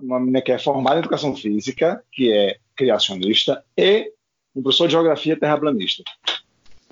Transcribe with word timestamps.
Uma, 0.00 0.20
menina 0.20 0.42
que 0.42 0.50
é 0.50 0.58
formada 0.58 0.96
em 0.96 0.98
educação 1.00 1.36
física, 1.36 2.02
que 2.10 2.32
é 2.32 2.56
criacionista, 2.76 3.64
e 3.76 4.12
um 4.54 4.62
professor 4.62 4.86
de 4.86 4.92
geografia 4.92 5.38
terraplanista. 5.38 6.02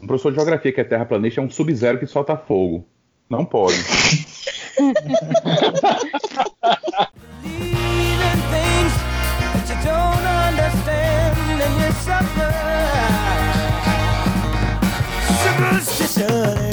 Um 0.01 0.07
professor 0.07 0.31
de 0.31 0.37
geografia 0.37 0.73
que 0.73 0.81
é 0.81 0.85
terraplanista 0.85 1.41
é 1.41 1.45
um 1.45 1.51
sub-zero 1.51 1.99
que 1.99 2.07
solta 2.07 2.37
fogo. 2.37 2.87
Não 3.33 3.47
pode. 3.47 3.83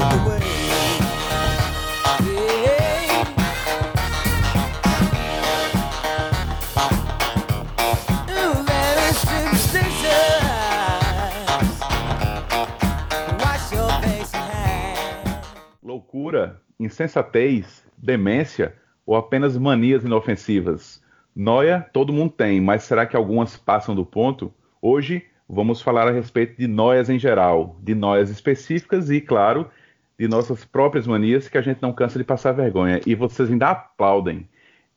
Loucura, 16.11 16.59
insensatez, 16.79 17.85
demência 17.95 18.73
ou 19.05 19.15
apenas 19.15 19.55
manias 19.55 20.03
inofensivas? 20.03 21.03
Noia 21.35 21.87
todo 21.93 22.11
mundo 22.11 22.31
tem, 22.31 22.59
mas 22.59 22.81
será 22.81 23.05
que 23.05 23.15
algumas 23.15 23.55
passam 23.55 23.93
do 23.93 24.03
ponto? 24.03 24.51
Hoje 24.81 25.23
vamos 25.47 25.83
falar 25.83 26.07
a 26.07 26.11
respeito 26.11 26.57
de 26.57 26.65
noias 26.67 27.11
em 27.11 27.19
geral, 27.19 27.77
de 27.83 27.93
noias 27.93 28.31
específicas 28.31 29.11
e, 29.11 29.21
claro, 29.21 29.69
de 30.17 30.27
nossas 30.27 30.65
próprias 30.65 31.05
manias 31.05 31.47
que 31.47 31.59
a 31.59 31.61
gente 31.61 31.79
não 31.79 31.93
cansa 31.93 32.17
de 32.17 32.25
passar 32.25 32.53
vergonha. 32.53 32.99
E 33.05 33.13
vocês 33.13 33.51
ainda 33.51 33.69
aplaudem. 33.69 34.49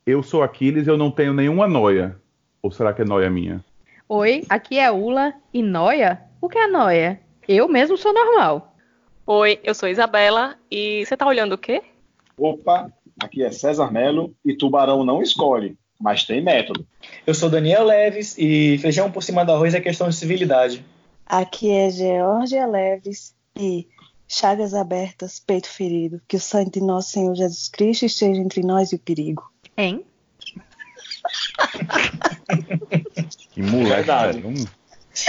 Eu 0.07 0.23
sou 0.23 0.41
Aquiles 0.41 0.87
e 0.87 0.89
eu 0.89 0.97
não 0.97 1.11
tenho 1.11 1.31
nenhuma 1.31 1.67
noia. 1.67 2.17
Ou 2.59 2.71
será 2.71 2.91
que 2.91 3.03
é 3.03 3.05
noia 3.05 3.29
minha? 3.29 3.63
Oi, 4.09 4.43
aqui 4.49 4.79
é 4.79 4.91
Ula 4.91 5.31
e 5.53 5.61
noia? 5.61 6.23
O 6.41 6.49
que 6.49 6.57
é 6.57 6.65
noia? 6.65 7.19
Eu 7.47 7.69
mesmo 7.69 7.97
sou 7.97 8.11
normal. 8.11 8.72
Oi, 9.25 9.57
eu 9.63 9.73
sou 9.73 9.87
Isabela 9.87 10.57
e 10.69 11.05
você 11.05 11.15
tá 11.15 11.25
olhando 11.25 11.53
o 11.53 11.57
quê? 11.57 11.81
Opa, 12.37 12.91
aqui 13.21 13.41
é 13.41 13.51
César 13.51 13.89
Melo 13.89 14.35
e 14.43 14.53
tubarão 14.53 15.05
não 15.05 15.21
escolhe, 15.21 15.77
mas 15.99 16.25
tem 16.25 16.41
método. 16.41 16.85
Eu 17.25 17.33
sou 17.33 17.49
Daniel 17.49 17.85
Leves 17.85 18.37
e 18.37 18.77
feijão 18.79 19.09
por 19.09 19.23
cima 19.23 19.45
do 19.45 19.53
arroz 19.53 19.73
é 19.73 19.79
questão 19.79 20.09
de 20.09 20.15
civilidade. 20.15 20.85
Aqui 21.25 21.71
é 21.71 21.89
Georgia 21.89 22.65
Leves 22.65 23.33
e 23.57 23.87
chagas 24.27 24.73
abertas, 24.73 25.39
peito 25.39 25.69
ferido. 25.69 26.21
Que 26.27 26.35
o 26.35 26.39
sangue 26.39 26.71
de 26.71 26.81
nosso 26.81 27.11
Senhor 27.11 27.33
Jesus 27.33 27.69
Cristo 27.69 28.05
esteja 28.05 28.41
entre 28.41 28.61
nós 28.61 28.91
e 28.91 28.95
o 28.95 28.99
perigo. 28.99 29.49
Hein? 29.77 30.03
Que 33.53 33.61
moleque. 33.61 33.89
Verdade. 33.89 34.41
velho. 34.41 34.82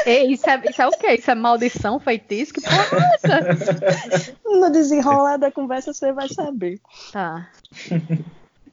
Ei, 0.06 0.32
isso 0.32 0.48
é, 0.48 0.62
isso 0.68 0.80
é 0.80 0.86
o 0.86 0.90
quê? 0.92 1.12
Isso 1.14 1.30
é 1.30 1.34
maldição, 1.34 2.00
feitiço? 2.00 2.54
Que 2.54 2.60
porra 2.62 2.86
é 2.92 3.14
essa? 3.14 4.36
No 4.44 4.70
desenrolar 4.70 5.36
da 5.36 5.50
conversa 5.50 5.92
você 5.92 6.12
vai 6.12 6.28
saber. 6.28 6.80
Tá. 7.12 7.48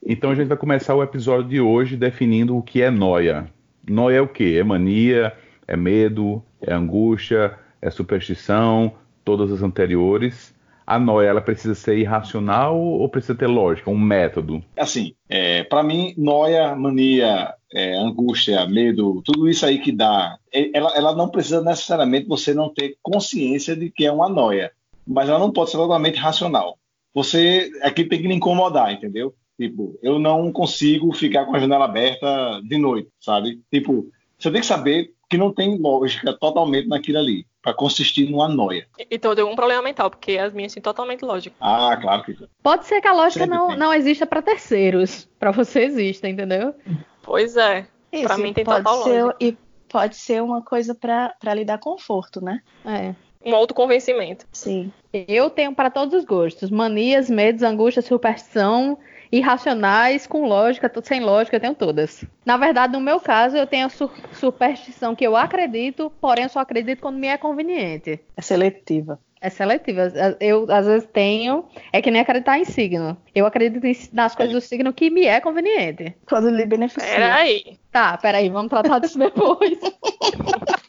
Então 0.04 0.30
a 0.30 0.34
gente 0.34 0.48
vai 0.48 0.56
começar 0.56 0.94
o 0.94 1.02
episódio 1.02 1.48
de 1.48 1.60
hoje 1.60 1.96
definindo 1.96 2.56
o 2.56 2.62
que 2.62 2.82
é 2.82 2.90
noia. 2.90 3.46
Noia 3.88 4.16
é 4.16 4.20
o 4.20 4.26
quê? 4.26 4.56
É 4.58 4.64
mania, 4.64 5.32
é 5.66 5.76
medo, 5.76 6.42
é 6.60 6.74
angústia, 6.74 7.56
é 7.80 7.90
superstição, 7.90 8.94
todas 9.24 9.52
as 9.52 9.62
anteriores. 9.62 10.52
A 10.92 10.98
noia, 10.98 11.28
ela 11.28 11.40
precisa 11.40 11.74
ser 11.74 11.96
irracional 11.96 12.78
ou 12.78 13.08
precisa 13.08 13.34
ter 13.34 13.46
lógica, 13.46 13.88
um 13.88 13.98
método? 13.98 14.62
Assim, 14.76 15.14
é, 15.26 15.64
para 15.64 15.82
mim, 15.82 16.12
noia, 16.18 16.76
mania, 16.76 17.54
é, 17.72 17.96
angústia, 17.96 18.66
medo, 18.66 19.22
tudo 19.24 19.48
isso 19.48 19.64
aí 19.64 19.78
que 19.78 19.90
dá, 19.90 20.36
é, 20.52 20.70
ela, 20.76 20.94
ela 20.94 21.16
não 21.16 21.30
precisa 21.30 21.62
necessariamente 21.62 22.28
você 22.28 22.52
não 22.52 22.68
ter 22.68 22.98
consciência 23.02 23.74
de 23.74 23.90
que 23.90 24.04
é 24.04 24.12
uma 24.12 24.28
noia, 24.28 24.70
mas 25.06 25.30
ela 25.30 25.38
não 25.38 25.50
pode 25.50 25.70
ser 25.70 25.78
totalmente 25.78 26.18
racional. 26.18 26.76
Você 27.14 27.70
aqui 27.80 28.04
tem 28.04 28.20
que 28.20 28.28
lhe 28.28 28.34
incomodar, 28.34 28.92
entendeu? 28.92 29.34
Tipo, 29.58 29.98
eu 30.02 30.18
não 30.18 30.52
consigo 30.52 31.10
ficar 31.14 31.46
com 31.46 31.56
a 31.56 31.58
janela 31.58 31.86
aberta 31.86 32.60
de 32.68 32.76
noite, 32.76 33.08
sabe? 33.18 33.62
Tipo, 33.72 34.10
você 34.38 34.50
tem 34.50 34.60
que 34.60 34.66
saber 34.66 35.14
que 35.30 35.38
não 35.38 35.54
tem 35.54 35.78
lógica 35.78 36.36
totalmente 36.38 36.86
naquilo 36.86 37.16
ali, 37.16 37.46
para 37.62 37.72
consistir 37.72 38.28
numa 38.28 38.48
noia. 38.48 38.86
Então 39.10 39.34
deu 39.34 39.48
um 39.48 39.54
problema 39.54 39.82
mental, 39.82 40.10
porque 40.10 40.36
as 40.36 40.52
minhas 40.52 40.74
têm 40.74 40.82
totalmente 40.82 41.24
lógica. 41.24 41.54
Ah, 41.60 41.96
claro 42.00 42.24
que 42.24 42.36
Pode 42.62 42.86
ser 42.86 43.00
que 43.00 43.06
a 43.06 43.12
lógica 43.12 43.44
Sempre 43.44 43.56
não, 43.56 43.68
tem. 43.68 43.78
não 43.78 43.94
exista 43.94 44.26
pra 44.26 44.42
terceiros. 44.42 45.28
Pra 45.38 45.52
você 45.52 45.84
existe, 45.84 46.26
entendeu? 46.26 46.74
Pois 47.22 47.56
é. 47.56 47.86
Pra 48.24 48.36
mim 48.36 48.52
tem 48.52 48.64
pode 48.64 48.84
total 48.84 49.04
ser, 49.04 49.22
lógica. 49.22 49.44
E 49.44 49.56
pode 49.88 50.16
ser 50.16 50.42
uma 50.42 50.62
coisa 50.62 50.94
pra 50.94 51.34
pra 51.38 51.54
lhe 51.54 51.64
dar 51.64 51.78
conforto, 51.78 52.44
né? 52.44 52.60
É. 52.84 53.14
Um 53.44 53.54
autoconvencimento. 53.54 54.46
Sim. 54.52 54.92
Eu 55.12 55.50
tenho 55.50 55.74
para 55.74 55.90
todos 55.90 56.14
os 56.14 56.24
gostos. 56.24 56.70
Manias, 56.70 57.28
medos, 57.30 57.62
angústia, 57.62 58.02
superstição, 58.02 58.98
irracionais, 59.32 60.26
com 60.26 60.46
lógica, 60.46 60.92
sem 61.02 61.20
lógica, 61.20 61.56
eu 61.56 61.60
tenho 61.60 61.74
todas. 61.74 62.22
Na 62.44 62.56
verdade, 62.58 62.92
no 62.92 63.00
meu 63.00 63.18
caso, 63.18 63.56
eu 63.56 63.66
tenho 63.66 63.86
a 63.86 63.88
su- 63.88 64.10
superstição 64.34 65.14
que 65.14 65.26
eu 65.26 65.34
acredito, 65.36 66.12
porém 66.20 66.44
eu 66.44 66.50
só 66.50 66.60
acredito 66.60 67.00
quando 67.00 67.16
me 67.18 67.26
é 67.26 67.38
conveniente. 67.38 68.20
É 68.36 68.42
seletiva. 68.42 69.18
É 69.40 69.50
seletiva. 69.50 70.12
Eu, 70.38 70.66
às 70.70 70.86
vezes, 70.86 71.08
tenho. 71.12 71.64
É 71.92 72.00
que 72.00 72.12
nem 72.12 72.20
acreditar 72.20 72.60
em 72.60 72.64
signo. 72.64 73.16
Eu 73.34 73.44
acredito 73.44 73.84
em- 73.84 73.96
nas 74.12 74.36
coisas 74.36 74.54
do 74.54 74.60
signo 74.60 74.92
que 74.92 75.10
me 75.10 75.24
é 75.24 75.40
conveniente. 75.40 76.14
Quando 76.26 76.48
lhe 76.48 76.64
beneficia. 76.64 77.08
Peraí. 77.12 77.76
Tá, 77.90 78.16
peraí, 78.18 78.48
vamos 78.50 78.70
tratar 78.70 79.00
disso 79.00 79.18
depois. 79.18 79.78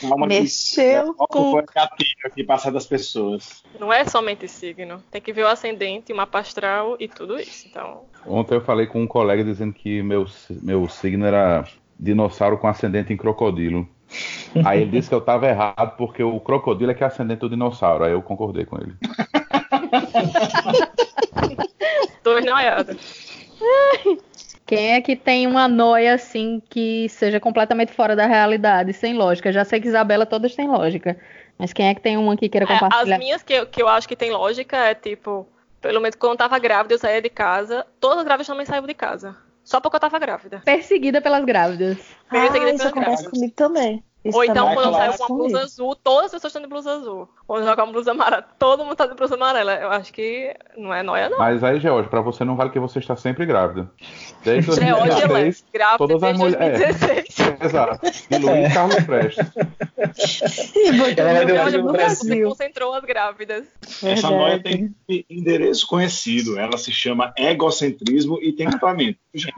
Calma 0.00 0.28
que- 0.28 0.40
Mexeu 0.40 1.14
Qual 1.14 1.28
com. 1.28 1.50
foi 1.52 1.60
a 1.60 1.72
gatilho 1.86 2.10
aqui 2.24 2.44
passar 2.44 2.70
das 2.70 2.86
pessoas? 2.86 3.62
Não 3.78 3.92
é 3.92 4.04
somente 4.04 4.48
signo. 4.48 5.02
Tem 5.10 5.20
que 5.20 5.32
ver 5.32 5.44
o 5.44 5.48
ascendente, 5.48 6.12
o 6.12 6.16
mapa 6.16 6.38
astral 6.40 6.96
e 6.98 7.08
tudo 7.08 7.38
isso. 7.38 7.66
Então, 7.68 8.02
Ontem 8.26 8.54
eu 8.54 8.60
falei 8.60 8.86
com 8.86 9.02
um 9.02 9.06
colega 9.06 9.44
dizendo 9.44 9.72
que 9.72 10.02
meu, 10.02 10.26
meu 10.62 10.88
signo 10.88 11.24
era 11.26 11.64
dinossauro 11.98 12.58
com 12.58 12.66
ascendente 12.66 13.12
em 13.12 13.16
crocodilo. 13.16 13.88
Aí 14.64 14.82
ele 14.82 14.90
disse 14.92 15.08
que 15.08 15.14
eu 15.14 15.20
tava 15.20 15.46
errado 15.48 15.96
porque 15.96 16.22
o 16.22 16.38
crocodilo 16.40 16.90
é 16.90 16.94
que 16.94 17.02
é 17.02 17.06
ascendente 17.06 17.40
do 17.40 17.48
dinossauro. 17.50 18.04
Aí 18.04 18.12
eu 18.12 18.22
concordei 18.22 18.64
com 18.64 18.76
ele. 18.78 18.94
dois 22.22 22.44
noiados. 22.44 22.96
Quem 24.66 24.94
é 24.94 25.00
que 25.00 25.14
tem 25.14 25.46
uma 25.46 25.68
noia 25.68 26.14
assim 26.14 26.62
que 26.70 27.08
seja 27.10 27.38
completamente 27.38 27.92
fora 27.92 28.16
da 28.16 28.26
realidade, 28.26 28.92
sem 28.92 29.14
lógica? 29.14 29.52
Já 29.52 29.64
sei 29.64 29.80
que 29.80 29.88
Isabela 29.88 30.24
todas 30.24 30.54
têm 30.54 30.66
lógica. 30.68 31.18
Mas 31.58 31.72
quem 31.72 31.88
é 31.88 31.94
que 31.94 32.00
tem 32.00 32.16
uma 32.16 32.36
que 32.36 32.48
queira 32.48 32.66
É, 32.66 32.72
as 32.72 32.80
compartilhar? 32.80 33.18
minhas 33.18 33.42
que, 33.42 33.52
eu- 33.52 33.66
que 33.66 33.82
eu 33.82 33.88
acho 33.88 34.08
que 34.08 34.16
tem 34.16 34.30
lógica 34.32 34.76
é 34.76 34.94
tipo, 34.94 35.46
pelo 35.80 36.00
menos 36.00 36.16
quando 36.16 36.32
eu 36.32 36.38
tava 36.38 36.58
grávida, 36.58 36.94
eu 36.94 36.98
saía 36.98 37.20
de 37.22 37.28
casa. 37.28 37.86
Todas 38.00 38.18
as 38.18 38.24
grávidas 38.24 38.46
também 38.46 38.66
saíam 38.66 38.86
de 38.86 38.94
casa. 38.94 39.36
Só 39.62 39.80
porque 39.80 39.96
eu 39.96 40.00
tava 40.00 40.18
grávida. 40.18 40.60
Perseguida 40.64 41.20
pelas 41.20 41.44
grávidas. 41.44 41.98
Ah, 42.30 42.50
seguida 42.50 42.70
isso 42.70 42.78
pelas 42.78 42.92
acontece 42.92 43.16
grávidas. 43.16 43.32
comigo 43.32 43.54
também. 43.54 44.04
Isso 44.24 44.36
Ou 44.36 44.44
então, 44.44 44.54
também 44.64 44.74
quando 44.74 44.86
eu 44.86 44.94
saio 44.94 45.12
com 45.12 45.22
uma 45.22 45.28
blusa 45.28 45.42
comigo. 45.42 45.58
azul, 45.58 45.96
todas 45.96 46.24
as 46.26 46.32
pessoas 46.32 46.50
estão 46.50 46.62
de 46.62 46.68
blusa 46.68 46.92
azul. 46.92 47.28
Quando 47.46 47.62
eu 47.62 47.68
jogo 47.68 47.82
uma 47.82 47.92
blusa 47.92 48.12
amarela, 48.12 48.42
todo 48.58 48.84
mundo 48.84 48.96
tá 48.96 49.06
de 49.06 49.14
blusa 49.14 49.34
amarela. 49.34 49.74
Eu 49.74 49.90
acho 49.90 50.10
que 50.12 50.54
não 50.78 50.94
é 50.94 51.02
noia, 51.02 51.28
não. 51.28 51.36
Mas 51.38 51.62
aí, 51.62 51.78
George, 51.78 52.08
pra 52.08 52.22
você 52.22 52.42
não 52.42 52.56
vale 52.56 52.70
que 52.70 52.78
você 52.78 52.98
está 52.98 53.14
sempre 53.16 53.44
grávida. 53.44 53.90
Desde 54.42 54.72
Georgia 54.72 54.94
Leve, 54.94 55.08
2016. 55.10 55.64
grávida 55.72 55.98
todas 55.98 56.22
as 56.22 56.38
desde 56.38 56.56
mulheres- 56.56 56.98
2016. 57.00 57.60
Exato. 57.62 58.00
E 58.30 58.38
Luiz 58.38 58.72
Carlos 58.72 59.04
Prestes. 59.04 59.46
E 60.74 61.20
Ela 61.20 61.44
vai 61.44 61.70
no 61.72 61.88
um 61.88 61.92
Brasil 61.92 62.48
concentrou 62.48 62.94
as 62.94 63.04
grávidas. 63.04 63.66
Essa 64.02 64.30
noia 64.30 64.62
tem 64.62 64.94
endereço 65.28 65.86
conhecido. 65.86 66.58
Ela 66.58 66.78
se 66.78 66.90
chama 66.90 67.34
egocentrismo 67.36 68.38
e 68.42 68.52
tem 68.52 68.70
tratamento. 68.70 69.18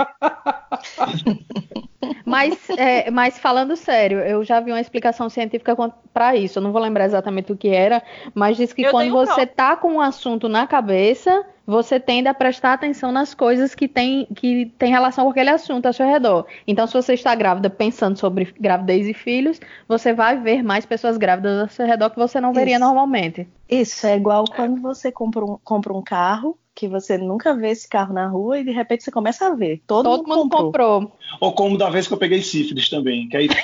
Mas, 2.25 2.69
é, 2.71 3.11
mas 3.11 3.39
falando 3.39 3.77
sério, 3.77 4.19
eu 4.19 4.45
já 4.45 4.61
vi 4.61 4.71
uma 4.71 4.81
explicação 4.81 5.29
científica 5.29 5.75
para 6.13 6.37
isso. 6.37 6.59
Eu 6.59 6.63
não 6.63 6.73
vou 6.73 6.81
lembrar 6.81 7.05
exatamente 7.05 7.53
o 7.53 7.57
que 7.57 7.69
era, 7.77 8.03
mas 8.35 8.57
diz 8.57 8.73
que 8.73 8.83
Eu 8.83 8.91
quando 8.91 9.11
você 9.11 9.47
prova. 9.47 9.47
tá 9.47 9.77
com 9.77 9.95
um 9.95 10.01
assunto 10.01 10.49
na 10.49 10.67
cabeça, 10.67 11.45
você 11.67 12.01
tende 12.01 12.29
a 12.29 12.35
prestar 12.35 12.73
atenção 12.73 13.13
nas 13.13 13.35
coisas 13.35 13.75
que 13.75 13.89
tem, 13.89 14.27
que 14.35 14.73
tem 14.79 14.91
relação 14.91 15.25
com 15.25 15.31
aquele 15.31 15.51
assunto 15.51 15.87
ao 15.87 15.93
seu 15.93 16.07
redor. 16.07 16.47
Então, 16.67 16.87
se 16.87 16.95
você 16.95 17.15
está 17.15 17.35
grávida 17.35 17.69
pensando 17.69 18.17
sobre 18.19 18.55
gravidez 18.59 19.07
e 19.09 19.15
filhos, 19.15 19.61
você 19.89 20.13
vai 20.13 20.39
ver 20.39 20.63
mais 20.63 20.87
pessoas 20.87 21.17
grávidas 21.17 21.61
ao 21.61 21.69
seu 21.69 21.87
redor 21.87 22.11
que 22.11 22.19
você 22.19 22.41
não 22.41 22.53
veria 22.53 22.77
Isso. 22.77 22.85
normalmente. 22.85 23.49
Isso 23.69 24.07
é 24.07 24.17
igual 24.17 24.45
quando 24.45 24.81
você 24.81 25.11
compra 25.11 25.45
um, 25.45 25.59
compra 25.63 25.93
um 25.93 26.03
carro 26.03 26.57
que 26.77 26.87
você 26.87 27.17
nunca 27.17 27.55
vê 27.55 27.71
esse 27.71 27.89
carro 27.89 28.13
na 28.13 28.29
rua 28.29 28.59
e 28.59 28.65
de 28.65 28.71
repente 28.71 29.03
você 29.03 29.11
começa 29.11 29.47
a 29.47 29.55
ver. 29.55 29.83
Todo, 29.87 30.05
Todo 30.05 30.29
mundo 30.29 30.51
comprou. 30.51 31.01
comprou. 31.01 31.19
Ou 31.41 31.55
como 31.55 31.79
da 31.79 31.89
vez 31.89 32.07
que 32.07 32.13
eu 32.13 32.19
peguei 32.19 32.43
sífilis 32.43 32.91
também, 32.91 33.27
que 33.31 33.37
aí? 33.39 33.49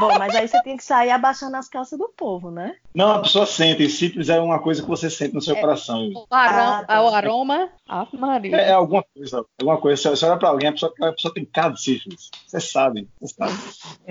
Bom, 0.00 0.18
mas 0.18 0.34
aí 0.34 0.48
você 0.48 0.60
tem 0.64 0.76
que 0.76 0.82
sair 0.82 1.10
abaixando 1.10 1.56
as 1.56 1.68
calças 1.68 1.96
do 1.96 2.08
povo, 2.08 2.50
né? 2.50 2.74
Não, 2.94 3.10
a 3.12 3.18
pessoa 3.20 3.46
sente. 3.46 3.88
Sífilis 3.88 4.28
é 4.28 4.38
uma 4.40 4.58
coisa 4.58 4.82
que 4.82 4.88
você 4.88 5.08
sente 5.08 5.34
no 5.34 5.40
seu 5.40 5.56
coração. 5.56 6.10
O, 6.14 6.26
aroma, 6.30 6.78
Ah, 6.80 6.84
tá. 6.84 7.02
o 7.02 7.08
aroma. 7.14 7.68
Ave 7.88 8.16
Maria. 8.18 8.56
É, 8.56 8.68
é 8.68 8.72
alguma 8.72 9.02
coisa, 9.14 9.44
alguma 9.60 9.78
coisa. 9.78 10.14
Você 10.16 10.26
olha 10.26 10.36
pra 10.38 10.48
alguém, 10.50 10.68
a 10.68 10.72
pessoa, 10.72 10.92
a 11.02 11.12
pessoa 11.12 11.32
tem 11.34 11.44
cara 11.44 11.70
de 11.70 11.80
sífilis. 11.82 12.30
Você 12.46 12.60
sabe, 12.60 13.08
você 13.20 13.34
sabe. 13.34 13.52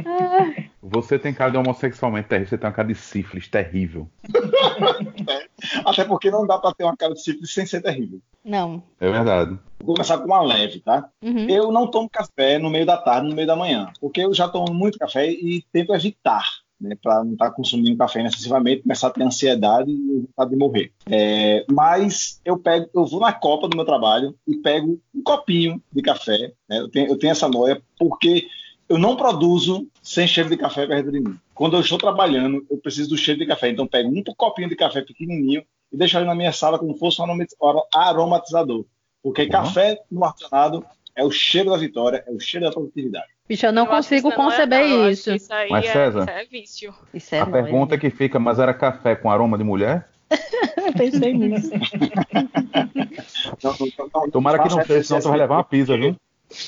Ah, 0.05 0.63
Você 0.81 1.19
tem 1.19 1.33
cara 1.33 1.51
de 1.51 1.57
homossexualmente 1.57 2.27
terrível, 2.27 2.49
você 2.49 2.57
tem 2.57 2.67
uma 2.67 2.75
cara 2.75 2.87
de 2.87 2.95
sífilis 2.95 3.47
terrível. 3.47 4.09
Até 5.85 6.03
porque 6.05 6.31
não 6.31 6.45
dá 6.45 6.57
pra 6.57 6.73
ter 6.73 6.83
uma 6.83 6.95
cara 6.97 7.13
de 7.13 7.21
sífilis 7.21 7.53
sem 7.53 7.65
ser 7.65 7.81
terrível. 7.81 8.19
não. 8.43 8.81
É 8.99 9.09
verdade. 9.09 9.57
Vou 9.83 9.95
começar 9.95 10.17
com 10.19 10.25
uma 10.25 10.41
leve, 10.43 10.79
tá? 10.79 11.09
Uhum. 11.23 11.49
Eu 11.49 11.71
não 11.71 11.87
tomo 11.89 12.07
café 12.09 12.59
no 12.59 12.69
meio 12.69 12.85
da 12.85 12.97
tarde, 12.97 13.27
no 13.29 13.35
meio 13.35 13.47
da 13.47 13.55
manhã, 13.55 13.91
porque 13.99 14.21
eu 14.21 14.31
já 14.33 14.47
tomo 14.47 14.71
muito 14.73 14.99
café 14.99 15.27
e 15.27 15.63
tento 15.73 15.93
evitar, 15.93 16.43
né, 16.81 16.97
para 17.01 17.23
não 17.23 17.33
estar 17.33 17.51
consumindo 17.51 17.95
café 17.97 18.21
excessivamente, 18.25 18.81
começar 18.81 19.07
a 19.07 19.11
ter 19.11 19.23
ansiedade 19.23 19.91
e 19.91 20.19
vontade 20.25 20.49
de 20.49 20.57
morrer. 20.57 20.91
É, 21.09 21.63
mas 21.71 22.41
eu 22.43 22.57
pego, 22.57 22.89
eu 22.93 23.05
vou 23.05 23.19
na 23.19 23.31
copa 23.31 23.67
do 23.69 23.77
meu 23.77 23.85
trabalho 23.85 24.35
e 24.47 24.57
pego 24.57 24.99
um 25.13 25.21
copinho 25.23 25.81
de 25.93 26.01
café. 26.01 26.51
né, 26.67 26.79
eu, 26.79 26.89
tenho, 26.89 27.07
eu 27.07 27.17
tenho 27.17 27.31
essa 27.31 27.47
noia 27.47 27.81
porque 27.99 28.47
eu 28.89 28.97
não 28.97 29.15
produzo 29.15 29.87
sem 30.01 30.27
cheiro 30.27 30.49
de 30.49 30.57
café 30.57 30.85
perto 30.85 31.11
de 31.11 31.21
mim. 31.21 31.37
Quando 31.53 31.77
eu 31.77 31.81
estou 31.81 31.97
trabalhando, 31.97 32.65
eu 32.69 32.77
preciso 32.77 33.09
do 33.11 33.17
cheiro 33.17 33.39
de 33.39 33.45
café, 33.45 33.69
então 33.69 33.85
eu 33.85 33.89
pego 33.89 34.09
um 34.09 34.23
copinho 34.35 34.67
de 34.67 34.75
café 34.75 35.01
pequenininho 35.01 35.63
e 35.93 35.97
deixo 35.97 36.17
ali 36.17 36.25
na 36.25 36.35
minha 36.35 36.51
sala 36.51 36.79
como 36.79 36.93
se 36.93 36.99
fosse 36.99 37.21
um 37.21 37.25
aroma- 37.25 37.85
aromatizador. 37.93 38.85
Porque 39.23 39.43
Uhum. 39.43 39.49
café 39.49 39.99
no 40.09 40.23
ar-condicionado 40.25 40.83
é 41.15 41.23
o 41.23 41.31
cheiro 41.31 41.69
da 41.69 41.77
vitória, 41.77 42.23
é 42.27 42.31
o 42.31 42.39
cheiro 42.39 42.65
da 42.65 42.71
produtividade. 42.71 43.27
Bicho, 43.51 43.65
eu 43.65 43.73
não 43.73 43.83
Eu 43.83 43.89
consigo 43.89 44.29
isso 44.29 44.37
não 44.37 44.47
é 44.47 44.49
conceber 44.49 44.87
não, 44.87 45.01
acho 45.01 45.11
isso. 45.11 45.33
Isso 45.33 45.53
aí 45.53 45.69
Mas, 45.69 45.85
é, 45.85 45.91
César? 45.91 46.21
isso 46.21 46.29
é 46.29 46.45
vício. 46.45 46.95
Isso 47.13 47.35
é 47.35 47.39
a 47.41 47.45
nóia, 47.45 47.63
pergunta 47.63 47.97
que 47.97 48.09
fica, 48.09 48.39
mas 48.39 48.59
era 48.59 48.73
café 48.73 49.13
com 49.13 49.29
aroma 49.29 49.57
de 49.57 49.63
mulher? 49.65 50.07
Eu 50.77 50.93
pensei 50.93 51.33
nisso. 51.33 51.69
Tomara 54.31 54.57
que 54.57 54.69
não 54.69 54.81
seja, 54.85 55.03
senão 55.03 55.19
tu 55.19 55.27
vai 55.27 55.39
levar 55.39 55.57
uma 55.57 55.65
pizza, 55.65 55.97
viu? 55.97 56.15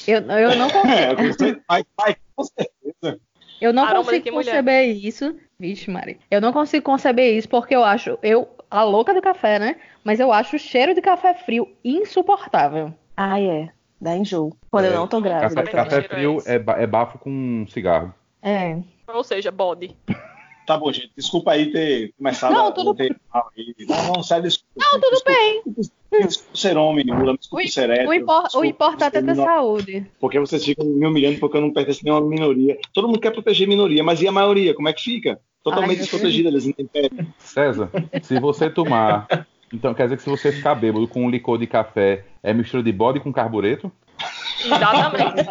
Eu, 0.05 0.19
eu 0.23 0.57
não 0.57 0.67
consigo. 0.71 0.91
É, 0.91 1.15
vai, 1.69 1.85
vai, 1.97 2.17
com 2.35 2.43
certeza. 2.43 3.17
Eu 3.61 3.71
não 3.71 3.85
Aroma 3.85 4.03
consigo 4.03 4.23
que 4.25 4.31
mulher? 4.31 4.51
conceber 4.51 4.89
isso. 4.89 5.37
Vixe, 5.57 5.89
Mari. 5.89 6.19
Eu 6.29 6.41
não 6.41 6.51
consigo 6.51 6.83
conceber 6.83 7.33
isso 7.33 7.47
porque 7.47 7.73
eu 7.73 7.85
acho. 7.85 8.19
Eu, 8.21 8.49
a 8.69 8.83
louca 8.83 9.13
do 9.13 9.21
café, 9.21 9.57
né? 9.57 9.77
Mas 10.03 10.19
eu 10.19 10.33
acho 10.33 10.57
o 10.57 10.59
cheiro 10.59 10.93
de 10.93 10.99
café 10.99 11.33
frio 11.33 11.69
insuportável. 11.81 12.93
Ah, 13.15 13.39
é. 13.39 13.69
Dá 14.03 14.17
enjoo. 14.17 14.53
Quando 14.69 14.85
eu 14.85 14.91
É, 14.91 14.95
não 14.95 15.07
tô 15.07 15.21
grávida. 15.21 15.63
Café, 15.63 15.71
café 15.71 15.97
é 15.97 16.01
frio 16.03 16.37
é, 16.45 16.55
é 16.83 16.85
bafo 16.87 17.17
com 17.17 17.65
cigarro. 17.69 18.13
É. 18.41 18.77
Ou 19.07 19.23
seja, 19.23 19.49
bode. 19.51 19.95
Tá 20.67 20.77
bom, 20.77 20.91
gente. 20.91 21.11
Desculpa 21.15 21.51
aí 21.51 21.71
ter 21.71 22.13
começado 22.17 22.53
Não, 22.53 22.67
a 22.67 22.71
tudo- 22.71 22.93
ter 22.95 23.15
mal 23.33 23.49
aí. 23.57 23.73
Não, 23.87 24.13
não, 24.15 24.23
sério, 24.23 24.43
desculpa. 24.43 24.71
Não, 24.77 24.99
tudo 24.99 25.21
bem. 25.25 25.61
Desculpa 26.25 26.57
ser 26.57 26.77
homem, 26.77 27.05
Lula, 27.05 27.37
desculpa 27.37 27.65
O, 27.65 27.67
ser 27.69 27.89
hétero. 27.89 28.09
o, 28.09 28.13
impor- 28.13 28.39
o 28.39 28.43
desculpa 28.43 28.67
importante 28.67 29.07
é 29.17 29.21
ter 29.21 29.23
menor- 29.23 29.45
saúde. 29.45 30.05
Porque 30.19 30.39
vocês 30.39 30.63
ficam 30.63 30.85
me 30.85 31.05
humilhando 31.05 31.39
porque 31.39 31.57
eu 31.57 31.61
não 31.61 31.71
pertenço 31.73 31.99
a 32.01 32.03
nenhuma 32.03 32.27
minoria. 32.29 32.77
Todo 32.93 33.07
mundo 33.07 33.19
quer 33.19 33.31
proteger 33.31 33.67
minoria, 33.67 34.03
mas 34.03 34.21
e 34.21 34.27
a 34.27 34.31
maioria? 34.31 34.73
Como 34.73 34.87
é 34.89 34.93
que 34.93 35.01
fica? 35.01 35.39
Totalmente 35.63 35.99
desprotegida 35.99 36.51
das 36.51 36.65
intempéries. 36.65 37.11
César, 37.39 37.89
se 38.21 38.37
você 38.39 38.69
tomar. 38.69 39.27
Então 39.73 39.93
quer 39.93 40.03
dizer 40.03 40.17
que 40.17 40.23
se 40.23 40.29
você 40.29 40.51
ficar 40.51 40.75
bêbado 40.75 41.07
com 41.07 41.25
um 41.25 41.29
licor 41.29 41.57
de 41.57 41.65
café, 41.65 42.25
é 42.43 42.53
mistura 42.53 42.83
de 42.83 42.91
bode 42.91 43.19
com 43.19 43.33
carbureto? 43.33 43.91
Exatamente. 44.63 45.47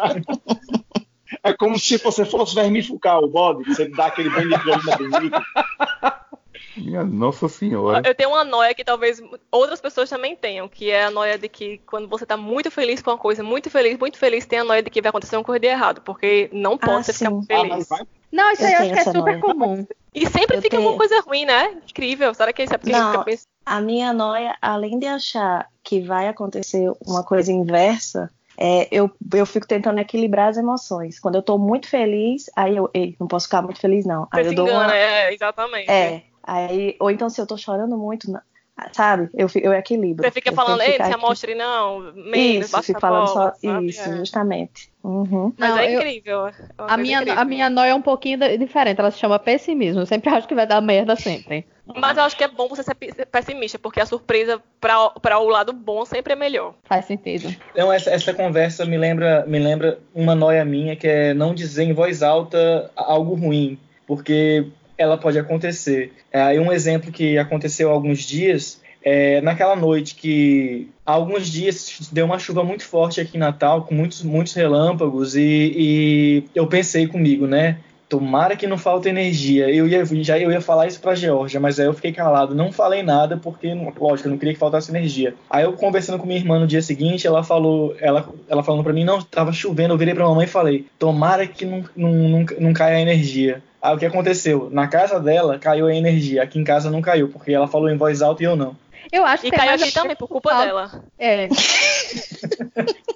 É 1.43 1.51
como 1.51 1.77
se 1.77 1.97
você 1.97 2.23
fosse 2.23 2.55
vermifugar 2.55 3.19
o 3.19 3.27
bode, 3.27 3.65
você 3.65 3.89
dá 3.89 4.05
aquele 4.05 4.29
banho 4.29 4.49
de 4.49 5.09
bonito. 5.09 5.41
Minha 6.75 7.03
Nossa 7.03 7.47
Senhora. 7.47 8.01
Eu 8.05 8.15
tenho 8.15 8.29
uma 8.29 8.43
noia 8.43 8.73
que 8.73 8.83
talvez 8.83 9.21
outras 9.51 9.79
pessoas 9.81 10.09
também 10.09 10.35
tenham, 10.35 10.67
que 10.67 10.89
é 10.91 11.03
a 11.05 11.11
noia 11.11 11.37
de 11.37 11.47
que 11.49 11.77
quando 11.85 12.07
você 12.07 12.25
tá 12.25 12.35
muito 12.37 12.69
feliz 12.71 13.01
com 13.01 13.11
uma 13.11 13.17
coisa, 13.17 13.43
muito 13.43 13.69
feliz, 13.69 13.97
muito 13.97 14.17
feliz, 14.17 14.45
tem 14.45 14.59
a 14.59 14.63
noia 14.63 14.81
de 14.81 14.89
que 14.89 15.01
vai 15.01 15.09
acontecer 15.09 15.35
uma 15.37 15.43
coisa 15.43 15.59
de 15.59 15.67
errado, 15.67 16.01
porque 16.01 16.49
não 16.51 16.77
pode 16.77 16.99
Ah, 16.99 17.03
você 17.03 17.13
ficar 17.13 17.29
sim. 17.31 17.39
Ah, 17.39 17.45
feliz. 17.45 17.87
vai 17.89 17.99
Não, 18.31 18.51
isso 18.51 18.63
Eu 18.63 18.67
aí 18.67 18.73
eu 18.73 18.79
acho 18.79 18.93
que 18.93 18.99
é 18.99 19.03
super 19.03 19.21
noia. 19.21 19.39
comum. 19.39 19.87
E 20.15 20.25
sempre 20.27 20.57
Eu 20.57 20.61
fica 20.61 20.75
tenho- 20.77 20.81
alguma 20.87 20.97
coisa 20.97 21.21
ruim, 21.21 21.45
né? 21.45 21.77
Incrível. 21.89 22.33
Será 22.33 22.51
que 22.53 22.61
é 22.61 22.65
isso? 22.65 22.73
É 22.73 22.77
porque 22.77 22.91
a 22.91 22.95
gente 22.95 23.03
Não. 23.03 23.11
fica 23.13 23.23
pensando. 23.25 23.47
A 23.65 23.79
minha 23.81 24.11
noia, 24.13 24.57
além 24.61 24.99
de 24.99 25.05
achar 25.07 25.67
que 25.83 26.01
vai 26.01 26.27
acontecer 26.27 26.91
uma 27.05 27.23
coisa 27.23 27.51
inversa, 27.51 28.29
é, 28.57 28.87
eu, 28.91 29.09
eu 29.33 29.45
fico 29.45 29.65
tentando 29.67 29.99
equilibrar 29.99 30.49
as 30.49 30.57
emoções. 30.57 31.19
Quando 31.19 31.35
eu 31.35 31.41
tô 31.41 31.57
muito 31.57 31.87
feliz, 31.87 32.49
aí 32.55 32.75
eu, 32.75 32.89
ei, 32.93 33.15
não 33.19 33.27
posso 33.27 33.45
ficar 33.47 33.61
muito 33.61 33.79
feliz, 33.79 34.05
não. 34.05 34.27
Aí 34.31 34.43
Você 34.43 34.49
eu 34.51 34.53
dou 34.55 34.67
engana, 34.67 34.85
uma. 34.85 34.95
é, 34.95 35.33
exatamente. 35.33 35.89
É, 35.89 36.23
aí, 36.43 36.95
ou 36.99 37.09
então 37.09 37.29
se 37.29 37.39
eu 37.41 37.47
tô 37.47 37.57
chorando 37.57 37.97
muito, 37.97 38.27
sabe? 38.91 39.29
Eu, 39.33 39.47
eu 39.55 39.73
equilibro. 39.73 40.23
Você 40.25 40.31
fica 40.31 40.49
Eu 40.49 40.55
falando, 40.55 40.81
ei, 40.81 40.93
ficar 40.93 41.05
se 41.07 41.13
amostre 41.13 41.55
não, 41.55 42.11
menos, 42.13 42.65
Isso, 42.65 42.71
baixa 42.71 42.87
fico 42.87 42.97
a 42.97 43.01
falando 43.01 43.27
bola, 43.33 43.53
só 43.53 43.67
sabe? 43.67 43.85
isso, 43.87 44.01
É. 44.09 44.15
justamente. 44.17 44.91
Uhum. 45.03 45.53
Mas 45.57 45.69
Não, 45.69 45.77
é 45.79 45.93
eu- 45.95 45.99
incrível. 45.99 46.47
é 46.47 46.53
A 46.77 46.97
minha, 46.97 47.21
incrível. 47.21 47.41
a 47.41 47.45
minha 47.45 47.69
noia 47.69 47.89
é 47.91 47.95
um 47.95 48.01
pouquinho 48.01 48.39
diferente. 48.57 48.99
Ela 48.99 49.11
se 49.11 49.19
chama 49.19 49.37
pessimismo. 49.37 50.01
Eu 50.01 50.05
sempre 50.05 50.29
acho 50.33 50.47
que 50.47 50.55
vai 50.55 50.65
dar 50.65 50.81
merda 50.81 51.15
sempre. 51.15 51.65
Mas 51.85 52.17
eu 52.17 52.23
acho 52.23 52.37
que 52.37 52.43
é 52.45 52.47
bom 52.47 52.69
você 52.69 52.81
ser 52.81 52.95
pe- 52.95 53.25
pessimista, 53.25 53.77
porque 53.77 53.99
a 53.99 54.05
surpresa 54.05 54.61
pra, 54.79 55.09
pra 55.09 55.37
o 55.39 55.49
lado 55.49 55.73
bom 55.73 56.05
sempre 56.05 56.31
é 56.31 56.35
melhor. 56.35 56.73
Faz 56.85 57.03
sentido. 57.05 57.53
Então, 57.71 57.91
essa, 57.91 58.09
essa 58.09 58.33
conversa 58.33 58.85
me 58.85 58.97
lembra, 58.97 59.45
me 59.45 59.59
lembra 59.59 59.99
uma 60.15 60.33
noia 60.33 60.63
minha, 60.63 60.95
que 60.95 61.05
é 61.07 61.33
não 61.33 61.53
dizer 61.53 61.83
em 61.83 61.91
voz 61.93 62.23
alta 62.23 62.89
algo 62.95 63.35
ruim, 63.35 63.77
porque 64.07 64.65
ela 64.97 65.17
pode 65.17 65.37
acontecer. 65.39 66.13
É, 66.31 66.41
Aí 66.41 66.59
um 66.59 66.71
exemplo 66.71 67.11
que 67.11 67.37
aconteceu 67.37 67.89
há 67.89 67.93
alguns 67.93 68.19
dias, 68.19 68.81
é, 69.03 69.41
naquela 69.41 69.75
noite 69.75 70.15
que 70.15 70.89
há 71.05 71.11
alguns 71.11 71.47
dias 71.47 72.09
deu 72.11 72.25
uma 72.25 72.39
chuva 72.39 72.63
muito 72.63 72.85
forte 72.85 73.19
aqui 73.19 73.37
em 73.37 73.39
Natal, 73.39 73.83
com 73.83 73.93
muitos, 73.93 74.23
muitos 74.23 74.53
relâmpagos, 74.53 75.35
e, 75.35 75.73
e 75.75 76.43
eu 76.55 76.67
pensei 76.67 77.07
comigo, 77.07 77.45
né? 77.45 77.77
Tomara 78.13 78.55
que 78.55 78.67
não 78.67 78.77
falte 78.77 79.09
energia. 79.09 79.67
Eu 79.71 79.87
ia, 79.87 80.05
já 80.21 80.37
eu 80.37 80.51
ia 80.51 80.61
falar 80.61 80.85
isso 80.85 80.99
pra 80.99 81.15
Georgia, 81.15 81.59
mas 81.59 81.79
aí 81.79 81.87
eu 81.87 81.95
fiquei 81.95 82.11
calado, 82.11 82.53
não 82.53 82.71
falei 82.71 83.01
nada, 83.01 83.37
porque, 83.37 83.73
lógico, 83.99 84.27
eu 84.27 84.31
não 84.31 84.37
queria 84.37 84.53
que 84.53 84.59
faltasse 84.59 84.91
energia. 84.91 85.33
Aí 85.49 85.63
eu 85.63 85.73
conversando 85.73 86.19
com 86.19 86.27
minha 86.27 86.39
irmã 86.39 86.59
no 86.59 86.67
dia 86.67 86.83
seguinte, 86.83 87.25
ela 87.25 87.43
falou, 87.43 87.95
ela, 87.99 88.29
ela 88.47 88.61
falando 88.61 88.83
pra 88.83 88.93
mim, 88.93 89.03
não, 89.03 89.19
tava 89.19 89.51
chovendo, 89.51 89.95
eu 89.95 89.97
virei 89.97 90.13
pra 90.13 90.27
mamãe 90.27 90.45
e 90.45 90.47
falei, 90.47 90.85
tomara 90.99 91.47
que 91.47 91.65
não, 91.65 91.83
não, 91.95 92.11
não, 92.11 92.45
não 92.59 92.71
caia 92.71 92.97
a 92.97 93.01
energia. 93.01 93.63
Aí 93.81 93.95
o 93.95 93.97
que 93.97 94.05
aconteceu? 94.05 94.69
Na 94.71 94.87
casa 94.87 95.19
dela 95.19 95.57
caiu 95.57 95.87
a 95.87 95.95
energia, 95.95 96.43
aqui 96.43 96.59
em 96.59 96.63
casa 96.63 96.91
não 96.91 97.01
caiu, 97.01 97.29
porque 97.29 97.51
ela 97.51 97.67
falou 97.67 97.89
em 97.89 97.97
voz 97.97 98.21
alta 98.21 98.43
e 98.43 98.45
eu 98.45 98.55
não. 98.55 98.75
Eu 99.11 99.25
acho 99.25 99.41
que 99.41 99.47
E 99.47 99.49
tem 99.49 99.59
caiu 99.59 99.73
aqui 99.73 99.91
também, 99.91 100.15
por 100.15 100.27
culpa 100.27 100.53
dela. 100.53 101.03
É. 101.17 101.49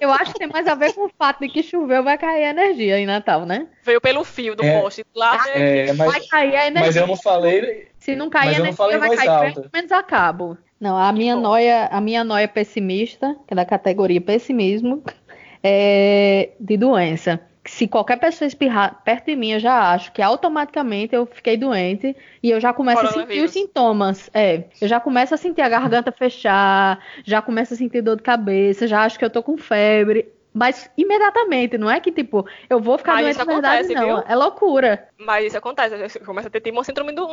Eu 0.00 0.12
acho 0.12 0.32
que 0.32 0.38
tem 0.38 0.48
mais 0.48 0.66
a 0.66 0.74
ver 0.74 0.92
com 0.94 1.06
o 1.06 1.10
fato 1.18 1.40
de 1.40 1.48
que 1.48 1.62
choveu 1.62 2.02
vai 2.02 2.16
cair 2.18 2.44
a 2.44 2.50
energia 2.50 2.98
em 2.98 3.06
Natal, 3.06 3.44
né? 3.46 3.66
Veio 3.82 4.00
pelo 4.00 4.24
fio 4.24 4.54
do 4.54 4.64
É. 4.64 4.80
poste. 4.80 5.04
Lá 5.14 5.36
É, 5.54 5.92
Vai 5.92 6.06
mas, 6.06 6.28
cair 6.28 6.56
a 6.56 6.66
energia. 6.66 6.80
mas 6.86 6.96
eu 6.96 7.06
não 7.06 7.16
falei, 7.16 7.88
Se 7.98 8.14
não 8.16 8.30
cair 8.30 8.46
mas 8.46 8.56
a 8.56 8.60
eu 8.60 8.64
não 8.66 8.72
falei 8.72 8.96
energia, 8.96 9.16
vai 9.16 9.26
cair 9.26 9.46
alta. 9.48 9.60
pelo 9.60 9.70
menos 9.72 9.92
a 9.92 10.02
cabo. 10.02 10.58
Não, 10.80 10.96
a 10.96 11.12
minha 11.12 11.34
noia, 11.34 11.86
a 11.90 12.00
minha 12.00 12.22
noia 12.22 12.46
pessimista, 12.46 13.34
que 13.46 13.52
é 13.52 13.56
da 13.56 13.64
categoria 13.64 14.20
pessimismo, 14.20 15.02
é 15.62 16.50
de 16.60 16.76
doença. 16.76 17.40
Se 17.68 17.86
qualquer 17.86 18.18
pessoa 18.18 18.46
espirrar 18.48 19.02
perto 19.04 19.26
de 19.26 19.36
mim, 19.36 19.52
eu 19.52 19.60
já 19.60 19.92
acho 19.92 20.10
que 20.12 20.22
automaticamente 20.22 21.14
eu 21.14 21.26
fiquei 21.26 21.56
doente 21.56 22.16
e 22.42 22.50
eu 22.50 22.58
já 22.60 22.72
começo 22.72 23.04
a 23.04 23.12
sentir 23.12 23.42
os 23.44 23.50
sintomas. 23.50 24.30
É, 24.32 24.64
eu 24.80 24.88
já 24.88 24.98
começo 24.98 25.34
a 25.34 25.36
sentir 25.36 25.60
a 25.60 25.68
garganta 25.68 26.10
fechar, 26.10 26.98
já 27.24 27.42
começo 27.42 27.74
a 27.74 27.76
sentir 27.76 28.00
dor 28.00 28.16
de 28.16 28.22
cabeça, 28.22 28.86
já 28.86 29.02
acho 29.04 29.18
que 29.18 29.24
eu 29.24 29.30
tô 29.30 29.42
com 29.42 29.56
febre. 29.58 30.28
Mas 30.52 30.90
imediatamente, 30.96 31.76
não 31.76 31.90
é 31.90 32.00
que 32.00 32.10
tipo, 32.10 32.44
eu 32.70 32.80
vou 32.80 32.96
ficar 32.98 33.12
Mas 33.22 33.36
doente 33.36 33.38
de 33.38 33.44
verdade, 33.44 33.94
não. 33.94 34.02
viu? 34.16 34.24
É 34.26 34.34
loucura. 34.34 35.06
Mas 35.18 35.44
isso 35.46 35.58
acontece. 35.58 36.18
Começa 36.20 36.48
a 36.48 36.50
ter 36.50 36.60
tipo, 36.60 36.76
uma 36.76 36.82
síndrome 36.82 37.12
do, 37.12 37.26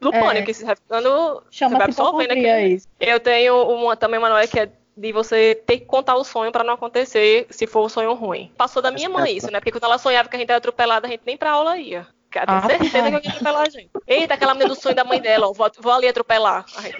do 0.00 0.14
É. 0.14 0.20
pânico, 0.20 0.46
que 0.46 0.54
você 0.54 0.64
vai 0.66 0.76
ficando. 0.76 1.42
Chama-se 1.50 1.90
hipocondria 1.90 2.30
aquele- 2.32 2.74
isso. 2.74 2.86
Eu 3.00 3.18
tenho 3.18 3.56
uma, 3.68 3.96
também 3.96 4.18
uma 4.18 4.28
noia 4.28 4.46
que 4.46 4.60
é 4.60 4.68
de 4.98 5.12
você 5.12 5.54
ter 5.66 5.78
que 5.78 5.86
contar 5.86 6.16
o 6.16 6.24
sonho 6.24 6.50
pra 6.50 6.64
não 6.64 6.74
acontecer 6.74 7.46
se 7.50 7.66
for 7.66 7.84
um 7.84 7.88
sonho 7.88 8.12
ruim. 8.14 8.50
Passou 8.56 8.82
da 8.82 8.90
minha 8.90 9.08
mãe 9.08 9.36
isso, 9.36 9.50
né? 9.50 9.60
Porque 9.60 9.70
quando 9.70 9.84
ela 9.84 9.98
sonhava 9.98 10.28
que 10.28 10.34
a 10.36 10.38
gente 10.38 10.48
era 10.50 10.58
atropelada, 10.58 11.06
a 11.06 11.10
gente 11.10 11.22
nem 11.24 11.36
pra 11.36 11.52
aula 11.52 11.78
ia. 11.78 12.06
Ela 12.34 12.58
Ah, 12.58 12.60
tem 12.66 12.78
certeza 12.78 13.00
pai. 13.02 13.10
que 13.10 13.16
alguém 13.16 13.30
ia 13.30 13.36
atropelar 13.36 13.62
a 13.62 13.70
gente. 13.70 13.90
Eita, 14.06 14.34
aquela 14.34 14.54
menina 14.54 14.74
do 14.74 14.80
sonho 14.80 14.94
da 14.94 15.04
mãe 15.04 15.20
dela, 15.20 15.48
ó, 15.48 15.52
vou, 15.52 15.70
vou 15.80 15.92
ali 15.92 16.08
atropelar. 16.08 16.64
A 16.76 16.82
gente. 16.82 16.98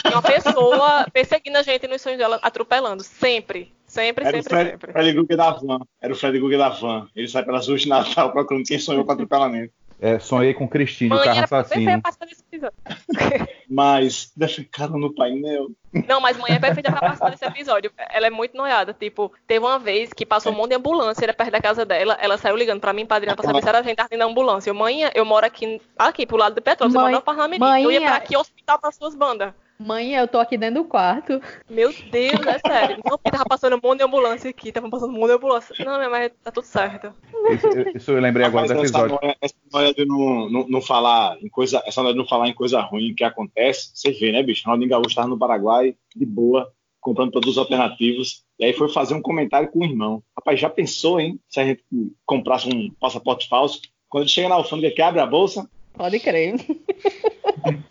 Tinha 0.00 0.12
uma 0.12 0.22
pessoa 0.22 1.06
perseguindo 1.12 1.58
a 1.58 1.62
gente 1.62 1.86
nos 1.86 2.00
sonhos 2.00 2.18
dela, 2.18 2.38
atropelando. 2.42 3.02
Sempre. 3.02 3.72
Sempre, 3.86 4.24
Era 4.26 4.36
o 4.38 4.42
sempre, 4.42 4.56
Fred, 4.56 4.70
sempre. 4.70 4.92
Fred 4.92 5.36
da 5.36 5.50
van. 5.52 5.78
Era 6.00 6.12
o 6.12 6.16
Fred 6.16 6.38
Krueger 6.38 6.58
da 6.58 6.68
van. 6.70 7.06
Ele 7.14 7.28
sai 7.28 7.44
pelas 7.44 7.68
ruas 7.68 7.82
de 7.82 7.88
Natal 7.88 8.32
procurando 8.32 8.64
quem 8.64 8.78
sonhou 8.78 9.04
com 9.04 9.12
atropelamento. 9.12 9.72
É, 10.00 10.18
sonhei 10.18 10.52
com 10.52 10.68
Cristina, 10.68 11.14
o 11.14 11.22
carro 11.22 11.44
assassino. 11.44 11.84
pra 11.84 12.12
participar 12.12 12.26
desse 12.26 12.42
episódio. 12.50 12.76
Mas 13.68 14.32
defecaram 14.36 14.98
no 14.98 15.14
painel. 15.14 15.68
Não, 16.06 16.20
mas 16.20 16.36
mãe 16.36 16.52
é 16.52 16.58
perfeita 16.58 16.90
pra 16.90 17.00
participar 17.00 17.30
desse 17.30 17.44
episódio. 17.44 17.90
Ela 18.10 18.26
é 18.26 18.30
muito 18.30 18.56
noiada. 18.56 18.92
Tipo, 18.92 19.32
teve 19.46 19.64
uma 19.64 19.78
vez 19.78 20.12
que 20.12 20.26
passou 20.26 20.52
um 20.52 20.54
monte 20.56 20.70
de 20.70 20.76
ambulância, 20.76 21.24
era 21.24 21.32
perto 21.32 21.52
da 21.52 21.60
casa 21.60 21.84
dela. 21.84 22.18
Ela 22.20 22.36
saiu 22.36 22.56
ligando 22.56 22.80
pra 22.80 22.92
mim, 22.92 23.06
padrinha, 23.06 23.34
pra 23.34 23.44
saber 23.44 23.62
se 23.62 23.68
era 23.68 23.78
a 23.78 23.82
gente 23.82 23.96
tava 23.96 24.08
da 24.10 24.24
ambulância. 24.24 24.70
Eu, 24.70 24.74
mãe, 24.74 25.10
eu 25.14 25.24
moro 25.24 25.46
aqui, 25.46 25.80
aqui 25.98 26.26
pro 26.26 26.36
lado 26.36 26.54
do 26.56 26.62
petróleo. 26.62 26.90
Você 26.92 26.96
Mãe- 26.98 27.02
mora 27.04 27.12
no 27.12 27.18
apartamento. 27.18 27.64
Eu 27.64 27.90
ia 27.90 28.00
mãe, 28.00 28.08
pra 28.08 28.16
aqui 28.16 28.36
hospital 28.36 28.78
pras 28.78 28.96
suas 28.96 29.14
bandas. 29.14 29.52
Mãe, 29.78 30.14
eu 30.14 30.28
tô 30.28 30.38
aqui 30.38 30.56
dentro 30.56 30.82
do 30.82 30.88
quarto. 30.88 31.40
Meu 31.68 31.92
Deus, 32.10 32.46
é 32.46 32.58
sério. 32.58 32.96
Não, 33.04 33.18
porque 33.18 33.30
tava 33.30 33.44
passando 33.44 33.76
um 33.76 33.80
monte 33.82 33.98
de 33.98 34.04
ambulância 34.04 34.48
aqui. 34.50 34.70
Tava 34.70 34.88
passando 34.88 35.10
um 35.10 35.18
monte 35.18 35.30
de 35.30 35.36
ambulância. 35.36 35.84
Não, 35.84 35.98
minha 35.98 36.10
mãe, 36.10 36.30
tá 36.42 36.52
tudo 36.52 36.64
certo. 36.64 37.12
Isso, 37.50 37.96
isso 37.96 38.10
eu 38.12 38.20
lembrei 38.20 38.46
agora 38.46 38.66
do 38.66 38.74
Mas 38.74 38.90
essa 38.90 38.98
episódio. 38.98 39.36
essa 39.40 39.54
noia 39.72 39.92
de 39.92 40.04
não, 40.06 40.48
não, 40.48 40.68
não 40.68 40.80
falar 40.80 41.36
em 41.42 41.48
coisa, 41.48 41.82
essa 41.86 42.02
noia 42.02 42.14
de 42.14 42.18
não 42.18 42.26
falar 42.26 42.48
em 42.48 42.54
coisa 42.54 42.80
ruim 42.80 43.14
que 43.14 43.24
acontece, 43.24 43.90
você 43.94 44.12
vê, 44.12 44.30
né, 44.32 44.42
bicho? 44.42 44.64
Ronaldinho 44.64 44.90
Gaúcho 44.90 45.08
estava 45.08 45.28
no 45.28 45.38
Paraguai, 45.38 45.96
de 46.14 46.24
boa, 46.24 46.72
comprando 47.00 47.32
produtos 47.32 47.58
alternativos, 47.58 48.44
e 48.58 48.64
aí 48.64 48.72
foi 48.72 48.88
fazer 48.88 49.14
um 49.14 49.22
comentário 49.22 49.70
com 49.70 49.80
o 49.80 49.84
irmão. 49.84 50.22
Rapaz, 50.36 50.58
já 50.58 50.70
pensou, 50.70 51.20
hein? 51.20 51.38
Se 51.48 51.60
a 51.60 51.64
gente 51.64 51.84
comprasse 52.24 52.68
um 52.68 52.90
passaporte 53.00 53.48
falso, 53.48 53.80
quando 54.08 54.22
ele 54.22 54.30
chega 54.30 54.48
na 54.48 54.54
alfândega 54.54 54.94
que 54.94 55.02
abre 55.02 55.20
a 55.20 55.26
bolsa, 55.26 55.68
Pode 55.94 56.18
crer. 56.18 56.56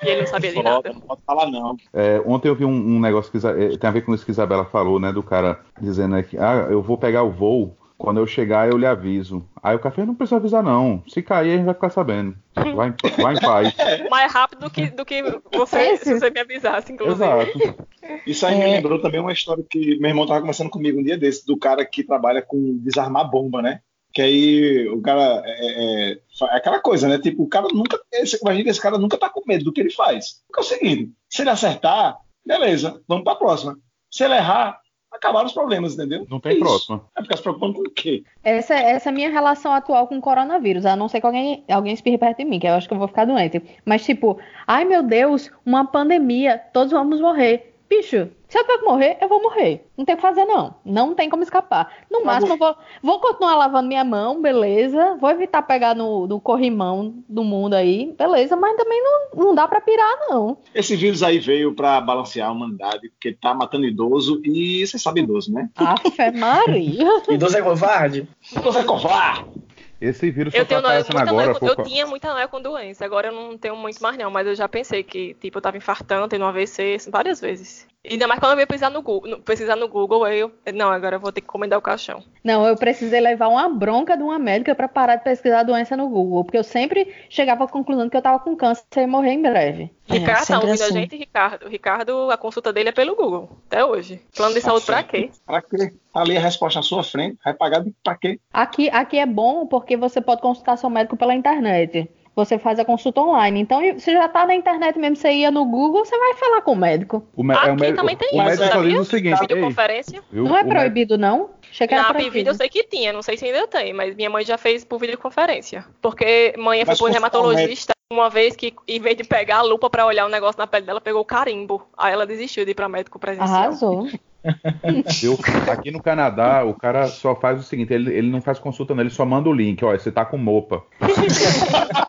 E 0.04 0.08
ele 0.08 0.22
não 0.22 0.28
sabia 0.28 0.52
de 0.54 0.62
nada. 0.64 0.92
não 0.94 1.02
pode 1.02 1.22
falar 1.26 1.50
não. 1.50 1.76
É, 1.94 2.22
ontem 2.26 2.48
eu 2.50 2.56
vi 2.56 2.66
um, 2.66 2.70
um 2.96 3.00
negócio 3.00 3.32
que 3.32 3.46
é, 3.46 3.78
tem 3.78 3.88
a 3.90 3.94
ver 3.94 4.02
com 4.02 4.14
isso 4.14 4.26
que 4.26 4.32
a 4.32 4.34
Isabela 4.34 4.66
falou, 4.66 5.00
né? 5.00 5.12
Do 5.12 5.24
cara 5.24 5.60
dizendo 5.82 6.16
né, 6.16 6.24
que 6.24 6.38
ah, 6.38 6.68
eu 6.70 6.82
vou 6.82 6.98
pegar 6.98 7.24
o 7.24 7.32
voo, 7.32 7.78
quando 7.98 8.20
eu 8.20 8.28
chegar 8.28 8.68
eu 8.70 8.78
lhe 8.78 8.86
aviso. 8.86 9.46
Aí 9.62 9.76
o 9.76 9.80
café 9.80 10.06
não 10.06 10.14
precisa 10.16 10.38
avisar, 10.38 10.62
não. 10.62 11.02
Se 11.08 11.22
cair, 11.22 11.54
a 11.54 11.56
gente 11.58 11.66
vai 11.66 11.74
ficar 11.74 11.90
sabendo. 11.90 12.36
Vai, 12.76 12.90
em- 12.90 13.22
vai 13.22 13.34
em 13.36 13.40
paz. 13.40 13.76
Mais 14.12 14.32
rápido 14.32 14.60
do 14.62 14.70
que, 14.70 14.88
do 14.92 15.04
que 15.06 15.24
você, 15.52 15.98
se 15.98 16.14
você 16.20 16.30
me 16.30 16.40
avisasse, 16.40 16.92
inclusive. 16.94 17.24
Exato. 17.24 17.86
Isso 18.28 18.46
aí 18.46 18.56
me 18.58 18.64
É. 18.64 18.68
lembrou 18.76 19.02
também 19.02 19.20
uma 19.20 19.32
história 19.32 19.64
que 19.68 19.98
meu 20.00 20.10
irmão 20.10 20.28
tava 20.28 20.40
conversando 20.42 20.70
comigo 20.70 21.00
um 21.00 21.04
dia 21.04 21.18
desse, 21.18 21.46
do 21.48 21.58
cara 21.58 21.84
que 21.86 22.04
trabalha 22.04 22.42
com 22.44 22.78
desarmar 22.78 23.30
bomba, 23.30 23.62
né? 23.62 23.80
Que 24.14 24.22
aí 24.22 24.88
o 24.90 25.02
cara 25.02 25.42
é, 25.46 26.12
é- 26.12 26.12
é 26.14 26.56
aquela 26.58 26.80
coisa, 26.80 27.08
né? 27.08 27.18
Tipo, 27.18 27.44
o 27.44 27.50
cara 27.50 27.68
nunca. 27.74 28.00
Esse, 28.12 28.38
imagina 28.42 28.64
que 28.66 28.70
esse 28.70 28.82
cara 28.82 28.98
nunca 28.98 29.18
tá 29.18 29.30
com 29.30 29.42
medo 29.48 29.64
do 29.66 29.74
que 29.74 29.82
ele 29.82 29.90
faz. 29.92 30.42
Porque 30.48 30.60
é 30.60 30.64
o 30.64 30.78
seguinte: 30.78 31.12
se 31.30 31.42
ele 31.42 31.50
acertar, 31.50 32.18
beleza, 32.46 33.02
vamos 33.08 33.24
pra 33.24 33.36
próxima. 33.36 33.76
Se 34.12 34.24
ele 34.24 34.36
errar, 34.36 34.80
acabaram 35.12 35.48
os 35.48 35.54
problemas, 35.54 35.94
entendeu? 35.96 36.28
Não 36.30 36.38
É 36.38 36.42
tem 36.42 36.52
isso. 36.54 36.60
próxima. 36.62 37.06
É 37.18 37.22
ficar 37.24 37.38
se 37.38 37.42
preocupando 37.44 37.74
com 37.74 37.82
o 37.82 37.90
quê? 37.92 38.24
Essa, 38.44 38.76
essa 38.76 39.10
é 39.10 39.12
a 39.12 39.14
minha 39.16 39.32
relação 39.32 39.72
atual 39.74 40.08
com 40.08 40.18
o 40.18 40.22
coronavírus, 40.22 40.86
a 40.86 40.96
não 40.96 41.08
ser 41.08 41.20
que 41.20 41.26
alguém, 41.26 41.64
alguém 41.68 41.94
espirre 41.94 42.18
perto 42.20 42.38
de 42.38 42.46
mim, 42.46 42.60
que 42.60 42.68
eu 42.68 42.74
acho 42.74 42.88
que 42.88 42.94
eu 42.94 43.00
vou 43.00 43.08
ficar 43.08 43.26
doente. 43.26 43.62
Mas, 43.84 44.06
tipo, 44.06 44.40
ai 44.68 44.86
meu 44.86 45.02
Deus, 45.02 45.50
uma 45.66 45.86
pandemia, 45.86 46.60
todos 46.72 46.92
vamos 46.94 47.20
morrer. 47.20 47.73
Bicho, 47.90 48.30
se 48.48 48.58
eu 48.58 48.64
tenho 48.66 48.80
que 48.80 48.86
morrer, 48.86 49.18
eu 49.22 49.28
vou 49.28 49.42
morrer. 49.42 49.86
Não 49.98 50.06
tem 50.06 50.14
o 50.14 50.18
que 50.18 50.22
fazer, 50.22 50.46
não. 50.46 50.76
Não 50.86 51.14
tem 51.14 51.30
como 51.30 51.44
escapar. 51.44 51.92
No 52.10 52.20
Mas 52.24 52.36
máximo, 52.36 52.54
eu 52.54 52.58
vou, 52.58 52.76
vou 53.02 53.20
continuar 53.20 53.56
lavando 53.56 53.88
minha 53.88 54.04
mão, 54.04 54.42
beleza. 54.42 55.18
Vou 55.20 55.30
evitar 55.30 55.62
pegar 55.64 55.96
no, 55.96 56.28
no 56.28 56.40
corrimão 56.40 57.16
do 57.28 57.44
mundo 57.44 57.74
aí, 57.74 58.14
beleza. 58.18 58.56
Mas 58.56 58.76
também 58.78 59.02
não, 59.02 59.46
não 59.46 59.56
dá 59.56 59.68
pra 59.68 59.82
pirar, 59.82 60.20
não. 60.30 60.58
Esse 60.74 60.96
vírus 60.96 61.24
aí 61.24 61.40
veio 61.40 61.74
pra 61.74 62.00
balancear 62.02 62.50
a 62.50 62.52
humanidade, 62.52 63.10
porque 63.10 63.34
tá 63.34 63.54
matando 63.54 63.86
idoso 63.86 64.42
e 64.44 64.86
você 64.86 64.98
sabe 64.98 65.22
idoso, 65.22 65.52
né? 65.52 65.70
Afe 65.76 66.32
Maria. 66.32 67.08
Idoso 67.30 67.58
é 67.58 67.62
covarde? 67.62 68.28
Idoso 68.56 68.80
é 68.80 68.84
covarde! 68.84 69.63
Esse 70.04 70.30
vírus 70.30 70.54
só 70.54 70.60
Eu, 70.60 70.66
tá 70.66 70.70
tenho 70.70 70.82
noia, 70.82 71.00
aparecendo 71.00 71.30
agora. 71.30 71.60
noia 71.60 71.72
eu 71.72 71.84
tinha 71.86 72.06
muita 72.06 72.34
noia 72.34 72.48
com 72.48 72.62
doença, 72.62 73.06
agora 73.06 73.30
eu 73.30 73.34
não 73.34 73.58
tenho 73.58 73.76
muito 73.78 74.04
mais 74.04 74.18
não, 74.18 74.30
mas 74.30 74.46
eu 74.46 74.54
já 74.54 74.68
pensei 74.68 75.02
que, 75.02 75.34
tipo, 75.36 75.58
eu 75.58 75.62
tava 75.62 75.78
infartando, 75.78 76.28
tendo 76.28 76.44
um 76.44 76.48
AVC, 76.48 76.98
várias 77.10 77.40
vezes. 77.40 77.88
E 78.06 78.14
ainda 78.14 78.28
mais 78.28 78.38
quando 78.38 78.52
eu 78.54 78.60
ia 78.60 78.68
pesquisar 78.68 78.90
no 78.90 79.02
Google, 79.02 79.40
pesquisar 79.40 79.78
no 79.78 79.88
Google, 79.88 80.26
aí 80.26 80.40
eu, 80.40 80.52
não, 80.74 80.92
agora 80.92 81.16
eu 81.16 81.20
vou 81.22 81.32
ter 81.32 81.40
que 81.40 81.48
encomendar 81.48 81.80
o 81.80 81.82
caixão. 81.82 82.22
Não, 82.44 82.68
eu 82.68 82.76
precisei 82.76 83.22
levar 83.22 83.48
uma 83.48 83.70
bronca 83.70 84.18
de 84.18 84.24
uma 84.24 84.38
médica 84.38 84.76
pra 84.76 84.90
parar 84.90 85.16
de 85.16 85.24
pesquisar 85.24 85.62
a 85.62 85.64
doença 85.64 85.96
no 85.96 86.10
Google, 86.10 86.44
porque 86.44 86.58
eu 86.58 86.66
sempre 86.66 87.14
chegava 87.30 87.64
à 87.64 87.68
conclusão 87.68 88.10
que 88.10 88.18
eu 88.18 88.22
tava 88.22 88.40
com 88.40 88.58
câncer 88.58 88.84
e 88.98 89.08
morrer 89.08 89.32
em 89.32 89.42
breve. 89.42 89.90
É, 90.10 90.16
Ricardo, 90.16 90.46
tá 90.46 90.56
ouvindo 90.56 90.74
assim. 90.74 90.84
a 90.84 91.00
gente, 91.00 91.16
Ricardo? 91.16 91.70
Ricardo, 91.70 92.30
a 92.30 92.36
consulta 92.36 92.74
dele 92.74 92.90
é 92.90 92.92
pelo 92.92 93.16
Google, 93.16 93.50
até 93.68 93.86
hoje. 93.86 94.20
Plano 94.36 94.54
de 94.54 94.60
saúde 94.60 94.86
pra 94.86 95.02
quê? 95.02 95.30
Pra 95.46 95.62
quê? 95.62 95.94
Tá 96.14 96.20
ali 96.20 96.36
a 96.36 96.42
resposta 96.42 96.80
na 96.80 96.84
sua 96.84 97.04
frente, 97.06 97.38
vai 97.42 97.54
pagar 97.54 97.86
pra 98.04 98.18
quê? 98.18 98.38
Aqui, 98.52 98.90
aqui 98.90 99.18
é 99.18 99.26
bom 99.26 99.66
porque 99.66 99.96
você 99.96 100.20
pode 100.20 100.42
consultar 100.42 100.78
seu 100.78 100.90
médico 100.90 101.16
pela 101.16 101.34
internet. 101.34 102.10
Você 102.36 102.58
faz 102.58 102.80
a 102.80 102.86
consulta 102.86 103.22
online. 103.22 103.60
Então, 103.60 103.80
você 103.94 104.12
já 104.12 104.28
tá 104.28 104.46
na 104.48 104.56
internet 104.56 104.98
mesmo, 104.98 105.16
você 105.16 105.32
ia 105.32 105.52
no 105.52 105.66
Google, 105.66 106.04
você 106.04 106.18
vai 106.18 106.34
falar 106.34 106.62
com 106.62 106.72
o 106.72 106.76
médico. 106.76 107.24
O, 107.36 107.44
mé- 107.44 107.54
é 107.54 107.58
o 107.58 107.60
Aqui 107.60 107.82
médico, 107.82 107.98
também 108.00 108.16
tem 108.18 108.30
o 108.30 108.32
isso, 108.36 108.44
médico 108.44 108.64
só 108.66 108.72
sabia? 108.72 108.90
diz 108.90 109.00
o 109.00 109.06
seguinte: 109.06 109.40
Videoconferência. 109.42 110.24
não 110.32 110.58
é 110.58 110.64
proibido, 110.64 111.18
não? 111.18 111.52
Na 111.92 112.04
proibido. 112.06 112.32
Pivida 112.32 112.50
eu 112.50 112.56
sei 112.56 112.70
que 112.70 112.84
tinha, 112.86 113.14
não 113.14 113.22
sei 113.22 113.38
se 113.38 113.46
ainda 113.46 113.68
tem, 113.68 113.94
mas 113.94 114.16
minha 114.16 114.30
mãe 114.30 114.44
já 114.44 114.58
fez 114.58 114.84
por 114.84 115.00
videoconferência. 115.00 115.86
Porque 116.02 116.54
mãe 116.58 116.84
foi 116.86 117.10
um 117.10 117.12
reumatologista 117.12 117.94
uma 118.12 118.30
vez 118.30 118.56
que, 118.56 118.74
em 118.88 119.00
vez 119.00 119.16
de 119.18 119.24
pegar 119.24 119.58
a 119.58 119.62
lupa 119.64 119.90
pra 119.90 120.06
olhar 120.06 120.26
o 120.26 120.30
negócio 120.30 120.58
na 120.60 120.68
pele 120.68 120.86
dela, 120.86 121.02
pegou 121.02 121.22
o 121.22 121.26
carimbo. 121.26 121.88
Aí 121.98 122.14
ela 122.14 122.26
desistiu 122.28 122.64
de 122.66 122.72
ir 122.72 122.76
pra 122.76 122.90
médico 122.90 123.18
presencial. 123.20 123.56
Arrasou. 123.62 124.08
viu? 125.22 125.38
Aqui 125.72 125.90
no 125.90 126.02
Canadá, 126.02 126.64
o 126.66 126.74
cara 126.74 127.08
só 127.08 127.34
faz 127.36 127.60
o 127.60 127.64
seguinte: 127.64 127.94
ele, 127.94 128.12
ele 128.14 128.30
não 128.30 128.42
faz 128.42 128.60
consulta, 128.60 128.94
não, 128.94 129.02
ele 129.02 129.10
só 129.10 129.26
manda 129.26 129.50
o 129.50 129.54
link. 129.54 129.84
Olha, 129.86 129.98
você 129.98 130.12
tá 130.12 130.26
com 130.26 130.38
mopa. 130.38 130.84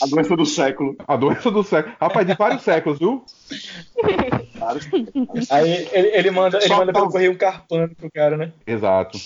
A 0.00 0.06
doença 0.06 0.36
do 0.36 0.46
século. 0.46 0.96
A 1.06 1.16
doença 1.16 1.50
do 1.50 1.62
século. 1.62 1.94
Rapaz, 2.00 2.26
de 2.26 2.34
vários 2.34 2.62
séculos, 2.62 2.98
viu? 2.98 3.24
Aí 5.50 5.88
ele, 5.92 6.08
ele 6.08 6.30
manda, 6.30 6.58
ele 6.58 6.68
Só 6.68 6.76
manda 6.76 6.92
pelo 6.92 7.04
pausa. 7.04 7.12
correio 7.12 7.32
um 7.32 7.36
carpano 7.36 7.94
pro 7.94 8.10
cara, 8.10 8.36
né? 8.36 8.52
Exato. 8.66 9.18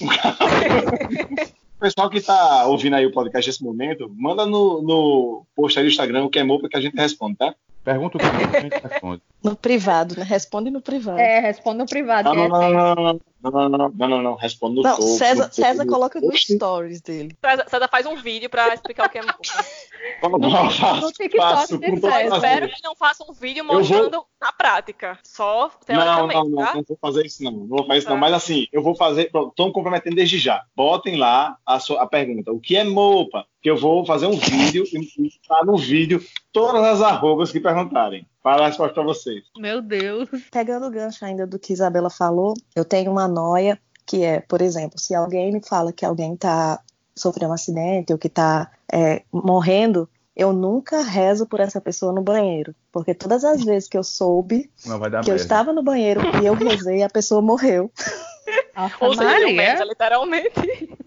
O 1.77 1.81
pessoal 1.81 2.09
que 2.09 2.21
tá 2.21 2.65
ouvindo 2.67 2.95
aí 2.95 3.05
o 3.05 3.13
podcast 3.13 3.49
nesse 3.49 3.63
momento, 3.65 4.09
manda 4.17 4.47
no, 4.47 4.81
no 4.83 5.47
post 5.55 5.79
aí 5.79 5.85
do 5.85 5.91
Instagram 5.91 6.25
o 6.25 6.31
que 6.31 6.39
é 6.39 6.45
mopa 6.45 6.69
que 6.69 6.77
a 6.77 6.81
gente 6.81 6.95
responde, 6.97 7.37
tá? 7.37 7.55
Pergunta 7.85 8.17
o 8.17 8.21
que 8.21 8.27
a 8.27 8.61
gente 8.61 8.79
responde. 8.83 9.23
No 9.43 9.57
privado, 9.57 10.17
né? 10.17 10.25
Responde 10.25 10.71
no 10.71 10.81
privado. 10.81 11.19
É, 11.19 11.41
responde 11.41 11.79
no 11.79 11.87
privado. 11.87 12.33
Não, 12.33 12.49
não, 12.49 12.49
não, 12.49 12.71
não, 12.71 12.95
não, 12.95 13.21
não, 13.51 13.69
não, 13.69 13.89
não, 13.89 14.09
não, 14.09 14.23
não, 14.23 14.35
responde 14.37 14.77
no 14.77 14.83
Não, 14.83 14.97
topo, 14.97 15.03
César, 15.03 15.47
no 15.49 15.53
César 15.53 15.87
coloca 15.87 16.21
no 16.21 16.29
Oxi, 16.29 16.55
stories 16.55 17.01
dele. 17.01 17.37
César, 17.45 17.67
César 17.69 17.89
faz 17.89 18.07
um 18.07 18.17
vídeo 18.17 18.49
pra 18.49 18.73
explicar 18.73 19.07
o 19.07 19.11
que 19.11 19.19
é 19.19 19.23
não, 19.23 20.39
não, 20.39 20.39
no 20.39 20.71
faço, 20.71 21.13
TikTok 21.13 21.69
todo 21.69 22.01
César. 22.01 22.37
Espero 22.37 22.69
que 22.69 22.75
ele 22.75 22.83
não 22.85 22.95
faça 22.95 23.25
um 23.29 23.33
vídeo 23.33 23.65
mostrando 23.65 24.25
na 24.41 24.53
prática. 24.53 25.19
Só 25.25 25.63
Não, 25.63 25.71
teoricamente, 25.85 26.35
não, 26.35 26.49
não, 26.49 26.65
tá? 26.65 26.75
não 26.77 26.85
vou 26.87 26.99
fazer 27.01 27.27
isso 27.27 27.43
não, 27.43 27.51
não 27.53 27.67
vou 27.67 27.87
fazer 27.87 27.99
isso 27.99 28.09
não, 28.09 28.15
Tá. 28.15 28.21
mas 28.21 28.33
assim, 28.35 28.67
eu 28.73 28.83
vou 28.83 28.95
fazer, 28.95 29.23
estou 29.25 29.67
me 29.67 29.73
comprometendo 29.73 30.15
desde 30.15 30.39
já, 30.39 30.63
botem 30.77 31.17
lá 31.17 31.57
a, 31.67 31.81
sua, 31.81 32.03
a 32.03 32.07
pergunta, 32.07 32.53
o 32.53 32.61
que 32.61 32.77
é 32.77 32.85
mopa? 32.85 33.45
Que 33.61 33.71
eu 33.71 33.77
vou 33.77 34.07
fazer 34.07 34.27
um 34.27 34.37
vídeo 34.37 34.85
e 34.93 35.31
tá 35.49 35.65
no 35.65 35.77
vídeo 35.77 36.23
todas 36.53 36.83
as 36.83 37.03
arrobas 37.03 37.51
que 37.51 37.61
perguntarem, 37.61 38.27
para 38.43 38.65
a 38.65 38.67
resposta 38.69 38.95
para 38.95 39.03
vocês. 39.05 39.45
Meu 39.57 39.81
Deus. 39.81 40.29
Pegando 40.51 40.87
o 40.87 40.91
gancho 40.91 41.25
ainda 41.25 41.47
do 41.47 41.59
que 41.59 41.73
Isabela 41.73 42.11
falou, 42.11 42.55
eu 42.75 42.85
tenho 42.85 43.11
uma 43.11 43.29
noia 43.29 43.79
que 44.05 44.25
é, 44.25 44.41
por 44.41 44.61
exemplo, 44.61 44.99
se 44.99 45.15
alguém 45.15 45.53
me 45.53 45.61
fala 45.65 45.93
que 45.93 46.05
alguém 46.05 46.37
tá 46.37 46.81
sofrendo 47.15 47.51
um 47.53 47.55
acidente 47.55 48.13
ou 48.13 48.19
que 48.19 48.29
tá 48.29 48.71
é, 48.93 49.23
morrendo, 49.33 50.09
eu 50.35 50.53
nunca 50.53 51.03
rezo 51.03 51.47
por 51.47 51.61
essa 51.61 51.81
pessoa 51.81 52.13
no 52.13 52.23
banheiro. 52.23 52.75
Porque 52.91 53.15
todas 53.15 53.45
as 53.45 53.63
vezes 53.65 53.89
que 53.89 53.97
eu 53.97 54.03
soube 54.03 54.71
Não 54.87 54.99
vai 54.99 55.11
dar 55.11 55.23
que 55.23 55.31
eu 55.31 55.35
merda. 55.35 55.43
estava 55.43 55.73
no 55.73 55.83
banheiro 55.83 56.21
e 56.43 56.47
eu 56.47 56.55
rezei, 56.55 57.03
a 57.03 57.09
pessoa 57.09 57.41
morreu. 57.41 57.91
Nossa, 58.75 58.97
Ou 59.01 59.15
seja, 59.15 59.53
merda, 59.53 59.85
literalmente. 59.85 60.99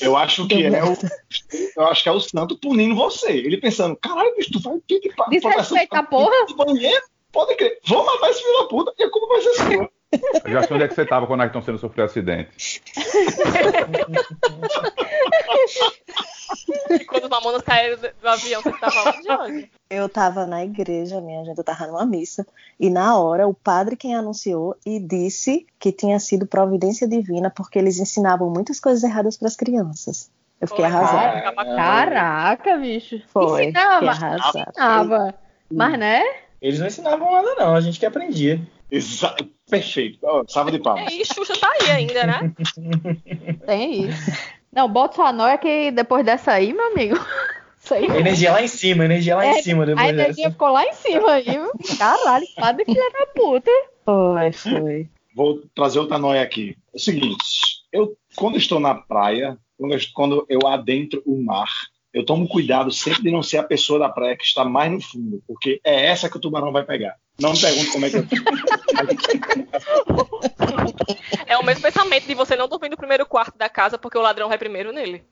Eu 0.00 0.16
acho 0.16 0.46
que 0.48 0.64
é 0.64 0.82
o, 0.84 0.96
eu 1.76 1.86
acho 1.86 2.02
que 2.02 2.08
é 2.08 2.12
o 2.12 2.20
santo 2.20 2.56
punindo 2.58 2.94
você. 2.94 3.32
Ele 3.32 3.58
pensando, 3.58 3.96
caralho, 3.96 4.34
bicho, 4.36 4.52
tu 4.52 4.60
vai 4.60 4.78
que 4.86 4.98
que 5.00 5.14
pa- 5.14 5.26
Desrespeita 5.28 5.98
a 5.98 6.02
porra. 6.02 6.46
de 6.46 6.54
banheiro? 6.54 7.02
Pode 7.32 7.54
crer. 7.56 7.78
Vou 7.86 8.04
matar 8.04 8.30
esse 8.30 8.42
filho 8.42 8.58
da 8.62 8.64
puta 8.68 8.94
e 8.98 9.02
a 9.02 9.10
culpa 9.10 9.26
vai 9.28 9.40
ser 9.42 9.54
sua. 9.54 9.90
Eu 10.44 10.52
já 10.52 10.62
sei 10.62 10.76
onde 10.76 10.84
é 10.84 10.88
que 10.88 10.94
você 10.94 11.04
tava 11.04 11.26
quando 11.26 11.40
a 11.40 11.44
Ayrton 11.44 11.62
Senna 11.62 11.78
sofreu 11.78 12.04
acidente. 12.04 12.80
E 16.90 17.04
quando 17.04 17.24
os 17.24 17.30
mamonas 17.30 17.62
caíram 17.62 17.98
do, 17.98 18.28
avião, 18.28 18.62
você 18.62 18.72
tava 18.78 19.08
onde, 19.10 19.26
Jorge? 19.26 19.70
Eu 19.90 20.08
tava 20.08 20.46
na 20.46 20.64
igreja, 20.64 21.20
minha 21.20 21.44
gente, 21.44 21.58
eu 21.58 21.64
tava 21.64 21.86
numa 21.86 22.06
missa, 22.06 22.46
e 22.78 22.88
na 22.90 23.18
hora 23.18 23.46
o 23.46 23.54
padre 23.54 23.96
quem 23.96 24.14
anunciou 24.14 24.76
e 24.84 24.98
disse 25.00 25.66
que 25.78 25.92
tinha 25.92 26.18
sido 26.18 26.46
providência 26.46 27.06
divina 27.08 27.50
porque 27.50 27.78
eles 27.78 27.98
ensinavam 27.98 28.48
muitas 28.50 28.80
coisas 28.80 29.02
erradas 29.02 29.36
para 29.36 29.48
as 29.48 29.56
crianças. 29.56 30.30
Eu 30.60 30.68
fiquei 30.68 30.84
arrasada. 30.84 31.38
acaba 31.38 31.64
com- 31.64 31.76
Caraca, 31.76 32.76
bicho. 32.78 33.20
Foi, 33.28 33.66
Ensinava. 33.66 34.36
Ensinava. 34.38 35.34
Mas, 35.70 35.98
né? 35.98 36.22
Eles 36.62 36.78
não 36.80 36.86
ensinavam 36.86 37.30
nada, 37.30 37.54
não. 37.56 37.74
A 37.74 37.80
gente 37.80 37.98
que 38.00 38.06
aprendia. 38.06 38.60
Exa 38.90 39.34
Perfeito. 39.68 40.18
Ó, 40.22 40.44
salva 40.46 40.70
de 40.70 40.78
palmas. 40.78 41.12
E 41.12 41.16
aí, 41.18 41.24
Xuxa 41.24 41.54
tá 41.58 41.68
aí 41.80 41.90
ainda, 41.90 42.24
né? 42.24 42.52
Tem 43.66 44.08
isso. 44.08 44.30
Não, 44.72 44.88
bota 44.88 45.16
sua 45.16 45.32
noia 45.32 45.58
que 45.58 45.90
depois 45.90 46.24
dessa 46.24 46.52
aí, 46.52 46.72
meu 46.72 46.86
amigo. 46.92 47.16
Isso 47.82 47.94
aí. 47.94 48.04
Energia 48.06 48.50
lá 48.52 48.60
em 48.62 48.66
cima, 48.66 49.04
energia 49.04 49.36
lá 49.36 49.46
É, 49.46 49.60
em 49.60 49.62
cima 49.62 49.84
A 49.84 49.86
depois 49.86 50.08
energia 50.08 50.34
dessa. 50.34 50.50
ficou 50.50 50.68
lá 50.72 50.84
em 50.84 50.92
cima 50.92 51.30
aí. 51.30 51.44
viu? 51.44 51.70
Caralho, 51.96 52.46
cada 52.56 52.84
filha 52.84 53.10
da 53.12 53.26
puta. 53.26 53.70
Foi, 54.04 54.52
foi. 54.52 55.08
Vou 55.36 55.62
trazer 55.72 56.00
outra 56.00 56.18
noia 56.18 56.42
aqui. 56.42 56.76
É 56.92 56.96
o 56.96 56.98
seguinte, 56.98 57.44
eu 57.92 58.16
quando 58.34 58.56
estou 58.58 58.80
na 58.80 58.92
praia, 58.94 59.56
quando 59.78 59.94
eu, 59.94 60.00
quando 60.14 60.46
eu 60.48 60.66
adentro 60.66 61.22
o 61.24 61.40
mar, 61.40 61.68
eu 62.16 62.24
tomo 62.24 62.48
cuidado 62.48 62.90
sempre 62.90 63.24
de 63.24 63.30
não 63.30 63.42
ser 63.42 63.58
a 63.58 63.62
pessoa 63.62 63.98
da 63.98 64.08
praia 64.08 64.34
que 64.34 64.42
está 64.42 64.64
mais 64.64 64.90
no 64.90 65.02
fundo, 65.02 65.42
porque 65.46 65.78
é 65.84 66.06
essa 66.06 66.30
que 66.30 66.38
o 66.38 66.40
tubarão 66.40 66.72
vai 66.72 66.82
pegar. 66.82 67.16
Não 67.38 67.52
me 67.52 67.60
pergunte 67.60 67.92
como 67.92 68.06
é 68.06 68.10
que 68.10 68.16
eu 68.16 68.24
É 71.46 71.58
o 71.58 71.62
mesmo 71.62 71.82
pensamento 71.82 72.26
de 72.26 72.34
você 72.34 72.56
não 72.56 72.68
dormir 72.68 72.88
no 72.88 72.96
primeiro 72.96 73.26
quarto 73.26 73.58
da 73.58 73.68
casa 73.68 73.98
porque 73.98 74.16
o 74.16 74.22
ladrão 74.22 74.48
vai 74.48 74.56
primeiro 74.56 74.94
nele. 74.94 75.24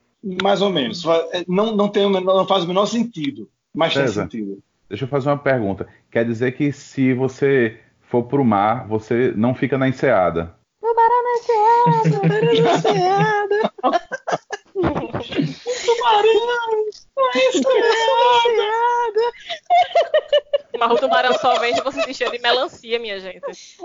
Mais 0.42 0.60
ou 0.60 0.68
menos. 0.68 1.02
Não, 1.48 1.74
não, 1.74 1.88
tem, 1.88 2.06
não 2.10 2.46
faz 2.46 2.64
o 2.64 2.68
menor 2.68 2.84
sentido, 2.84 3.48
mas 3.74 3.94
tem 3.94 4.02
César. 4.02 4.24
sentido. 4.24 4.62
Deixa 4.86 5.04
eu 5.04 5.08
fazer 5.08 5.30
uma 5.30 5.38
pergunta. 5.38 5.88
Quer 6.10 6.26
dizer 6.26 6.52
que 6.52 6.70
se 6.70 7.14
você 7.14 7.80
for 8.02 8.24
pro 8.24 8.44
mar, 8.44 8.86
você 8.86 9.32
não 9.34 9.54
fica 9.54 9.78
na 9.78 9.88
enseada? 9.88 10.54
Tubarão 10.82 11.22
na 11.22 11.30
enseada. 12.52 13.72
Mas 20.78 20.90
o 20.90 20.96
tubarão 20.96 21.32
só 21.38 21.58
vem 21.58 21.74
se 21.74 21.82
você 21.82 22.02
se 22.02 22.10
encher 22.10 22.30
de 22.30 22.38
melancia, 22.38 22.98
minha 22.98 23.20
gente. 23.20 23.76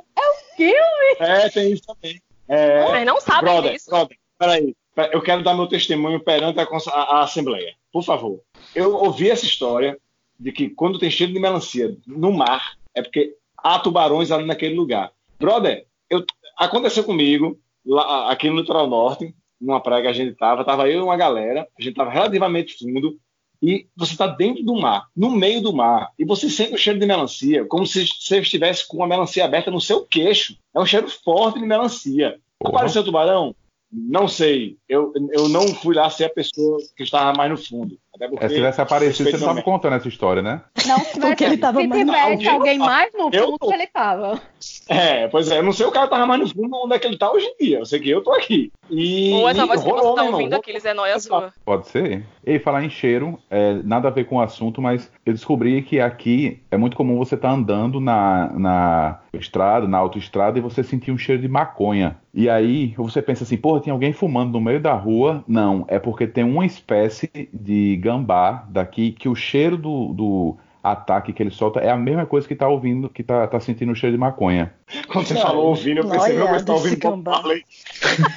É, 1.20 1.50
tem 1.50 1.72
isso 1.74 1.84
também. 1.86 2.22
É, 2.48 2.84
Vocês 2.84 3.06
não 3.06 3.22
sabem 3.22 3.44
brother, 3.52 3.72
disso. 3.74 3.90
brother, 3.90 4.18
peraí. 4.38 4.76
Pe- 4.96 5.10
Eu 5.14 5.22
quero 5.22 5.44
dar 5.44 5.54
meu 5.54 5.68
testemunho 5.68 6.20
perante 6.20 6.60
a, 6.60 6.64
a- 6.64 7.18
a 7.18 7.24
Assembleia. 7.24 7.76
Por 7.92 8.04
favor. 8.04 8.42
Eu 8.74 8.96
ouvi 8.96 9.30
essa 9.30 9.46
história 9.46 9.98
de 10.40 10.52
que 10.52 10.70
quando 10.70 10.98
tem 11.00 11.12
cheiro 11.12 11.32
de 11.32 11.40
melancia 11.40 11.96
no 12.08 12.32
mar, 12.34 12.74
é 12.96 13.02
porque 13.04 13.36
há 13.58 13.78
tubarões 13.80 14.32
ali 14.32 14.46
naquele 14.46 14.74
lugar. 14.76 15.12
Brother, 15.40 15.86
eu- 16.10 16.26
aconteceu 16.58 17.04
comigo, 17.04 17.60
lá, 17.86 18.32
aqui 18.32 18.50
no 18.50 18.60
Litoral 18.60 18.88
Norte, 18.88 19.34
numa 19.60 19.82
praia 19.82 20.04
que 20.04 20.08
a 20.08 20.14
gente 20.14 20.36
tava, 20.36 20.64
tava 20.64 20.90
eu 20.90 21.00
e 21.00 21.04
uma 21.04 21.18
galera, 21.18 21.68
a 21.78 21.82
gente 21.82 21.96
tava 21.96 22.10
relativamente 22.10 22.78
fundo, 22.78 23.18
e 23.62 23.88
você 23.96 24.14
está 24.14 24.26
dentro 24.26 24.64
do 24.64 24.74
mar, 24.74 25.08
no 25.16 25.30
meio 25.32 25.62
do 25.62 25.74
mar, 25.74 26.12
e 26.18 26.24
você 26.24 26.50
sente 26.50 26.74
o 26.74 26.78
cheiro 26.78 27.00
de 27.00 27.06
melancia, 27.06 27.66
como 27.66 27.86
se 27.86 28.08
você 28.08 28.40
estivesse 28.40 28.88
com 28.88 28.98
uma 28.98 29.08
melancia 29.08 29.44
aberta 29.44 29.70
no 29.70 29.82
seu 29.82 30.06
queixo. 30.06 30.58
É 30.74 30.80
um 30.80 30.86
cheiro 30.86 31.10
forte 31.10 31.60
de 31.60 31.66
melancia. 31.66 32.40
Apareceu 32.64 33.04
tubarão? 33.04 33.54
Não 33.92 34.28
sei. 34.28 34.78
Eu, 34.88 35.12
eu 35.32 35.50
não 35.50 35.68
fui 35.68 35.96
lá 35.96 36.10
ser 36.10 36.26
a 36.26 36.30
pessoa 36.30 36.78
que 36.96 37.04
estava 37.04 37.36
mais 37.36 37.52
no 37.52 37.58
fundo. 37.58 37.98
Até 38.16 38.28
porque, 38.28 38.46
É, 38.46 38.50
se 38.50 38.56
tivesse 38.56 38.82
aparecido, 38.82 39.16
você 39.18 39.24
respeito 39.24 39.40
estava 39.50 39.62
contando 39.62 39.96
essa 39.96 40.08
história, 40.08 40.42
né? 40.42 40.62
Não, 40.88 41.00
se 41.00 41.20
Porque 41.22 41.44
ele 41.44 41.58
tava 41.58 41.80
se 41.82 41.88
mais 41.88 42.06
no 42.06 42.12
tivesse 42.12 42.38
fundo. 42.38 42.50
alguém 42.50 42.78
mais 42.78 43.12
no 43.14 43.30
Eu 43.32 43.46
fundo, 43.46 43.58
tô. 43.60 43.74
ele 43.74 43.88
tava. 43.88 44.42
É, 44.90 45.28
pois 45.28 45.50
é, 45.52 45.60
eu 45.60 45.64
não 45.64 45.72
sei 45.72 45.86
o 45.86 45.92
cara 45.92 46.08
tava 46.08 46.26
mais 46.26 46.42
no 46.42 46.48
fundo 46.50 46.76
onde 46.84 46.96
é 46.96 47.00
que 47.00 47.08
ele 47.08 47.18
tá 47.18 47.32
hoje 47.32 47.46
em 47.46 47.64
dia. 47.66 47.80
Eu 47.80 47.86
sei 47.86 48.00
que 48.00 48.10
eu 48.10 48.22
tô 48.24 48.32
aqui. 48.34 48.72
E 48.90 49.32
Ou 49.34 49.48
essa 49.48 49.66
voz 49.66 49.84
que 49.84 49.90
você 49.90 50.16
tá 50.16 50.24
meu 50.24 50.32
ouvindo 50.34 50.54
aqui, 50.56 50.72
eles 50.72 50.84
é 50.86 50.94
nóia 50.94 51.20
sua. 51.20 51.54
Pode 51.64 51.88
ser. 51.88 52.26
E 52.44 52.58
falar 52.58 52.84
em 52.84 52.90
cheiro, 52.90 53.38
é, 53.50 53.74
nada 53.84 54.08
a 54.08 54.12
ver 54.12 54.26
com 54.26 54.38
o 54.38 54.42
assunto, 54.42 54.82
mas 54.82 55.12
eu 55.24 55.32
descobri 55.34 55.82
que 55.84 56.00
aqui 56.00 56.60
é 56.72 56.78
muito 56.78 56.98
comum 56.98 57.18
você 57.18 57.36
estar 57.36 57.52
andando 57.52 58.00
na, 58.00 58.52
na 58.58 59.20
estrada, 59.32 59.88
na 59.88 60.00
autoestrada, 60.00 60.58
e 60.58 60.62
você 60.62 60.82
sentir 60.84 61.12
um 61.12 61.18
cheiro 61.18 61.42
de 61.42 61.48
maconha. 61.48 62.18
E 62.34 62.50
aí 62.50 62.94
você 62.98 63.22
pensa 63.22 63.44
assim, 63.44 63.58
porra, 63.58 63.82
tem 63.82 63.92
alguém 63.94 64.12
fumando 64.14 64.54
no 64.54 64.62
meio 64.62 64.80
da 64.80 64.94
rua? 64.94 65.44
Não, 65.48 65.86
é 65.88 66.00
porque 66.00 66.26
tem 66.26 66.44
uma 66.44 66.66
espécie 66.66 67.30
de 67.54 67.98
gambá 68.00 68.66
daqui 68.70 69.12
que 69.12 69.28
o 69.30 69.36
cheiro 69.36 69.78
do, 69.78 70.14
do 70.14 70.58
ataque 70.82 71.34
que 71.34 71.44
ele 71.44 71.52
solta 71.52 71.80
é 71.80 71.90
a 71.90 71.98
mesma 71.98 72.26
coisa 72.26 72.48
que 72.48 72.56
tá 72.56 72.68
ouvindo, 72.68 73.10
que 73.10 73.22
tá, 73.22 73.46
tá 73.48 73.60
sentindo 73.60 73.92
o 73.92 73.96
cheiro 73.96 74.16
de 74.16 74.20
maconha. 74.20 74.74
Quando 75.08 75.28
você 75.28 75.36
falou 75.36 75.68
ouvindo, 75.68 76.00
eu 76.00 76.10
pensei, 76.10 76.36
meu, 76.36 76.48
você 76.48 76.66
tá 76.66 76.74
ouvindo 76.74 76.98
Bob 77.00 77.18
gambá. 77.18 77.32
Marley. 77.32 77.64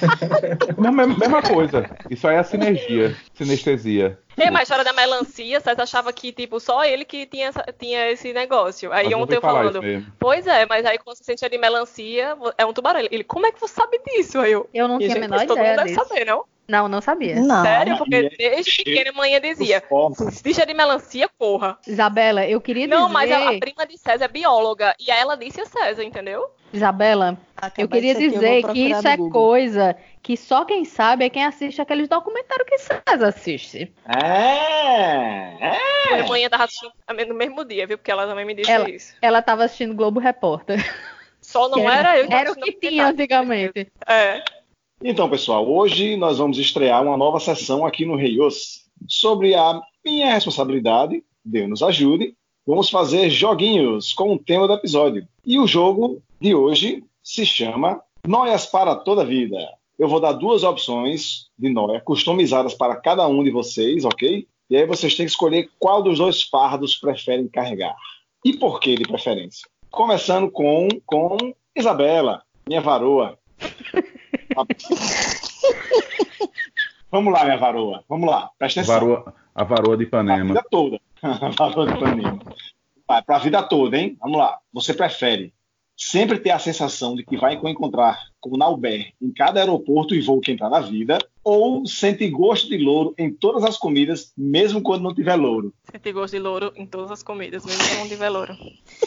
Mesma, 0.77 1.07
mesma 1.07 1.41
coisa. 1.41 1.89
Isso 2.09 2.27
aí 2.27 2.35
é 2.35 2.43
sinergia, 2.43 3.15
sinestesia. 3.33 4.19
Ei, 4.37 4.49
mas 4.49 4.61
a 4.61 4.63
história 4.63 4.83
da 4.83 4.93
melancia, 4.93 5.59
César 5.61 5.83
achava 5.83 6.11
que, 6.11 6.31
tipo, 6.31 6.59
só 6.59 6.83
ele 6.83 7.05
que 7.05 7.25
tinha, 7.25 7.51
tinha 7.79 8.11
esse 8.11 8.33
negócio. 8.33 8.91
Aí 8.91 9.05
Mas 9.05 9.13
eu 9.13 9.19
ontem 9.19 9.35
eu 9.35 9.41
falando, 9.41 9.79
pois 10.19 10.45
é, 10.47 10.65
mas 10.65 10.85
aí 10.85 10.97
quando 10.97 11.17
você 11.17 11.23
sente 11.23 11.47
de 11.47 11.57
melancia, 11.57 12.35
é 12.57 12.65
um 12.65 12.73
tubarão. 12.73 12.99
Ele, 12.99 13.23
como 13.23 13.45
é 13.45 13.51
que 13.51 13.59
você 13.59 13.73
sabe 13.73 13.99
disso? 14.05 14.39
Aí 14.39 14.51
eu, 14.51 14.67
Eu 14.73 14.87
não 14.87 14.99
"Ih, 14.99 15.05
tinha 15.05 15.17
a 15.17 15.19
menor 15.19 15.37
mas 15.37 15.47
todo 15.47 15.57
ideia 15.57 15.77
mundo 15.77 15.85
deve 15.85 15.95
saber, 15.95 16.25
não? 16.25 16.45
Não, 16.67 16.87
não 16.87 17.01
sabia. 17.01 17.35
Não. 17.35 17.61
Sério, 17.61 17.97
porque 17.97 18.29
desde 18.37 18.83
pequena 18.83 19.09
a 19.09 19.13
mãe 19.13 19.39
dizia, 19.41 19.83
deixa 20.41 20.65
de 20.65 20.73
melancia, 20.73 21.29
corra. 21.37 21.77
Isabela, 21.85 22.45
eu 22.47 22.61
queria 22.61 22.87
Não, 22.87 23.01
dizer. 23.07 23.13
mas 23.13 23.31
a, 23.31 23.49
a 23.49 23.59
prima 23.59 23.85
de 23.85 23.97
César 23.97 24.25
é 24.25 24.27
bióloga, 24.29 24.95
e 24.99 25.11
aí 25.11 25.19
ela 25.19 25.35
disse 25.35 25.59
a 25.59 25.65
César, 25.65 26.03
entendeu? 26.03 26.49
Isabela, 26.71 27.37
eu 27.77 27.87
queria 27.87 28.15
dizer 28.15 28.63
que 28.71 28.89
isso 28.89 29.07
é 29.07 29.17
coisa 29.17 29.95
que 30.23 30.35
só 30.37 30.63
quem 30.65 30.85
sabe 30.85 31.25
é 31.25 31.29
quem 31.29 31.43
assiste 31.45 31.81
aqueles 31.81 32.07
documentários 32.07 32.67
que 32.67 32.77
César 32.79 33.27
assiste. 33.27 33.93
É, 34.07 35.75
é. 35.75 36.13
Minha 36.13 36.27
mãe 36.27 36.49
tava 36.49 36.63
assistindo 36.63 36.93
no 37.27 37.35
mesmo 37.35 37.63
dia, 37.65 37.85
viu? 37.85 37.97
Porque 37.97 38.09
ela 38.09 38.25
também 38.25 38.45
me 38.45 38.55
disse 38.55 38.71
Ela- 38.71 38.89
isso. 38.89 39.13
Ela 39.21 39.41
tava 39.41 39.65
assistindo 39.65 39.93
Globo 39.93 40.19
Repórter. 40.19 40.79
Só 41.41 41.67
não 41.67 41.81
Que 41.81 41.85
era 41.85 42.17
eu 42.17 42.27
que 42.27 42.33
Era 42.33 42.51
o 42.51 42.55
que 42.55 42.71
tinha 42.71 43.07
antigamente. 43.07 43.91
É. 44.07 44.41
Então, 45.05 45.29
pessoal, 45.29 45.69
hoje 45.69 46.15
nós 46.15 46.37
vamos 46.37 46.57
estrear 46.57 47.03
uma 47.03 47.17
nova 47.17 47.37
sessão 47.37 47.85
aqui 47.85 48.05
no 48.05 48.15
Reios 48.15 48.85
sobre 49.05 49.53
a 49.53 49.81
minha 50.03 50.33
responsabilidade, 50.33 51.21
Deus 51.43 51.69
nos 51.69 51.83
ajude. 51.83 52.37
Vamos 52.65 52.89
fazer 52.89 53.29
joguinhos 53.29 54.13
com 54.13 54.33
o 54.33 54.39
tema 54.39 54.65
do 54.65 54.73
episódio. 54.73 55.27
E 55.45 55.59
o 55.59 55.67
jogo 55.67 56.23
de 56.39 56.55
hoje 56.55 57.03
se 57.21 57.45
chama 57.45 58.01
Noias 58.25 58.65
para 58.65 58.95
toda 58.95 59.23
a 59.23 59.25
vida. 59.25 59.57
Eu 59.99 60.07
vou 60.07 60.21
dar 60.21 60.31
duas 60.31 60.63
opções 60.63 61.49
de 61.59 61.67
noia 61.69 61.99
customizadas 61.99 62.73
para 62.73 62.95
cada 62.95 63.27
um 63.27 63.43
de 63.43 63.51
vocês, 63.51 64.05
ok? 64.05 64.47
E 64.69 64.77
aí 64.77 64.85
vocês 64.85 65.15
têm 65.15 65.25
que 65.25 65.31
escolher 65.33 65.69
qual 65.77 66.01
dos 66.01 66.19
dois 66.19 66.43
fardos 66.43 66.95
preferem 66.95 67.49
carregar. 67.49 67.95
E 68.45 68.53
por 68.53 68.79
que 68.79 68.95
de 68.95 69.03
preferência? 69.03 69.67
Começando 69.91 70.49
com, 70.49 70.87
com 71.05 71.35
Isabela, 71.75 72.41
minha 72.65 72.79
varoa. 72.79 73.37
Vamos 77.11 77.33
lá, 77.33 77.43
minha 77.45 77.57
varoa. 77.57 78.03
Vamos 78.09 78.29
lá. 78.29 78.49
Presta 78.57 78.81
atenção. 78.81 78.99
Varoa- 78.99 79.33
a 79.53 79.63
varoa 79.63 79.97
de 79.97 80.03
Ipanema. 80.03 80.45
vida 80.45 80.63
toda. 80.69 80.99
varoa 81.57 81.87
de 81.87 81.93
Ipanema. 81.93 82.39
Vai, 83.07 83.21
pra 83.21 83.37
vida 83.37 83.61
toda, 83.63 83.97
hein? 83.97 84.17
Vamos 84.19 84.37
lá. 84.37 84.57
Você 84.73 84.93
prefere 84.93 85.53
sempre 86.09 86.37
ter 86.37 86.51
a 86.51 86.59
sensação 86.59 87.15
de 87.15 87.23
que 87.23 87.37
vai 87.37 87.53
encontrar 87.53 88.19
com 88.39 88.57
Nauber 88.57 89.13
em 89.21 89.31
cada 89.31 89.61
aeroporto 89.61 90.13
e 90.13 90.21
voo 90.21 90.41
que 90.41 90.51
entrar 90.51 90.69
na 90.69 90.81
vida, 90.81 91.17
ou 91.43 91.85
sentir 91.85 92.29
gosto 92.29 92.69
de 92.69 92.77
louro 92.77 93.13
em 93.17 93.31
todas 93.31 93.63
as 93.63 93.77
comidas, 93.77 94.33
mesmo 94.37 94.81
quando 94.81 95.03
não 95.03 95.13
tiver 95.13 95.35
louro? 95.35 95.73
Senti 95.89 96.11
gosto 96.11 96.33
de 96.33 96.39
louro 96.39 96.73
em 96.75 96.85
todas 96.85 97.11
as 97.11 97.23
comidas, 97.23 97.65
mesmo 97.65 97.83
que 97.83 97.95
não 97.95 98.07
tiver 98.07 98.29
louro. 98.29 98.55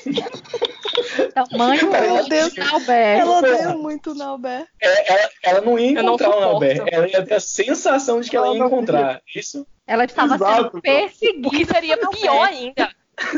Tamanho 1.35 1.91
Meu 1.91 2.29
Deus. 2.29 2.59
Alberto. 2.59 3.21
Ela 3.21 3.39
odeia 3.39 3.77
muito 3.77 4.13
o 4.13 4.15
Nauber. 4.15 4.67
É, 4.81 5.13
ela, 5.13 5.31
ela 5.43 5.61
não 5.61 5.79
ia 5.79 5.99
Eu 5.99 6.03
não 6.03 6.15
encontrar 6.15 6.37
o. 6.37 6.41
Nauber. 6.41 6.83
Ela 6.87 7.09
ia 7.09 7.25
ter 7.25 7.35
a 7.35 7.41
sensação 7.41 8.21
de 8.21 8.31
que 8.31 8.37
ela 8.37 8.47
ia 8.47 8.51
Ela 8.53 8.59
não 8.59 8.67
encontrar. 8.67 9.23
Isso. 9.35 9.67
Ela 9.87 10.05
estava 10.05 10.35
Exato. 10.35 10.71
sendo 10.71 10.83
perseguida. 10.83 11.49
O 11.49 11.51
que 11.51 11.65
seria 11.65 11.97
pior 11.99 12.43
ainda. 12.43 12.91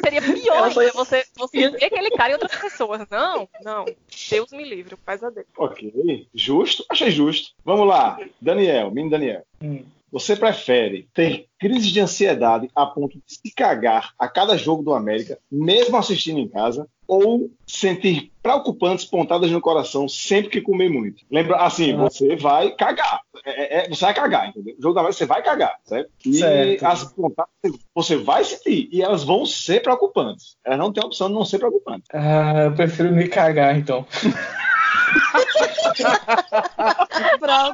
Seria 0.02 0.20
pior 0.20 0.72
ia- 0.82 0.92
você, 0.92 1.24
você 1.36 1.70
ver 1.70 1.84
aquele 1.84 2.10
cara 2.10 2.30
e 2.30 2.32
outras 2.34 2.54
pessoas. 2.56 3.06
Não, 3.10 3.48
não. 3.62 3.84
Deus 4.30 4.50
me 4.50 4.64
livre, 4.64 4.94
o 4.94 4.98
pesadelo. 4.98 5.46
Ok, 5.56 6.26
justo, 6.34 6.84
achei 6.88 7.10
justo. 7.10 7.52
Vamos 7.64 7.86
lá, 7.86 8.18
Daniel, 8.40 8.90
menino 8.90 9.10
Daniel. 9.10 9.42
Hum. 9.62 9.84
Você 10.10 10.34
prefere 10.34 11.06
ter 11.12 11.46
crise 11.58 11.92
de 11.92 12.00
ansiedade 12.00 12.70
a 12.74 12.86
ponto 12.86 13.18
de 13.18 13.22
se 13.26 13.54
cagar 13.54 14.14
a 14.18 14.26
cada 14.26 14.56
jogo 14.56 14.82
do 14.82 14.94
América, 14.94 15.38
mesmo 15.52 15.96
assistindo 15.98 16.38
em 16.40 16.48
casa, 16.48 16.88
ou 17.08 17.50
sentir 17.66 18.30
preocupantes 18.42 19.04
pontadas 19.06 19.50
no 19.50 19.60
coração 19.62 20.06
sempre 20.06 20.50
que 20.50 20.60
comer 20.60 20.90
muito? 20.90 21.24
Lembra, 21.30 21.56
assim, 21.56 21.94
Ah. 21.94 21.96
você 21.96 22.36
vai 22.36 22.70
cagar. 22.72 23.22
É- 23.46 23.86
é- 23.86 23.88
você 23.88 24.04
vai 24.04 24.12
cagar, 24.14 24.48
entendeu? 24.50 24.74
O 24.78 24.82
jogo 24.82 24.94
do 24.94 25.00
América 25.00 25.18
você 25.18 25.26
vai 25.26 25.42
cagar, 25.42 25.74
certo? 25.84 26.10
E 26.26 26.34
Certo. 26.34 26.84
as 26.86 27.04
pontadas 27.04 27.50
você 27.94 28.16
vai 28.16 28.44
sentir, 28.44 28.88
e 28.92 29.00
elas 29.02 29.24
vão 29.24 29.46
ser 29.46 29.80
preocupantes. 29.82 30.56
Elas 30.64 30.78
não 30.78 30.92
têm 30.92 31.02
opção 31.02 31.28
de 31.28 31.34
não 31.34 31.44
ser 31.46 31.58
preocupantes. 31.58 32.06
Ah, 32.12 32.64
eu 32.66 32.72
prefiro 32.72 33.10
me 33.10 33.26
cagar, 33.26 33.76
então. 33.78 34.06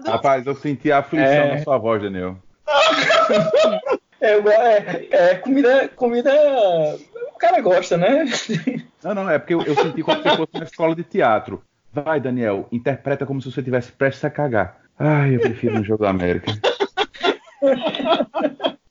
Rapaz, 0.07 0.47
eu 0.47 0.55
senti 0.55 0.91
a 0.93 0.99
aflição 0.99 1.27
É. 1.27 1.57
na 1.57 1.63
sua 1.65 1.79
voz, 1.79 2.01
Daniel. 2.03 2.37
É, 4.21 4.39
é, 4.39 5.09
é 5.11 5.35
comida, 5.35 5.87
comida. 5.89 6.33
O 7.45 7.49
cara 7.49 7.61
gosta, 7.61 7.97
né? 7.97 8.25
Não, 9.03 9.15
não, 9.15 9.31
é 9.31 9.39
porque 9.39 9.55
eu, 9.55 9.63
eu 9.63 9.75
senti 9.77 10.03
como 10.03 10.23
se 10.23 10.29
fosse 10.37 10.51
uma 10.55 10.65
escola 10.65 10.95
de 10.95 11.03
teatro. 11.05 11.63
Vai, 11.93 12.19
Daniel, 12.21 12.67
interpreta 12.73 13.27
como 13.27 13.41
se 13.43 13.51
você 13.53 13.63
tivesse 13.63 13.93
prestes 13.93 14.25
a 14.25 14.31
cagar. 14.31 14.79
Ai, 14.99 15.37
eu 15.37 15.41
prefiro 15.41 15.79
um 15.79 15.85
jogo 15.85 16.05
da 16.05 16.11
América. 16.11 16.53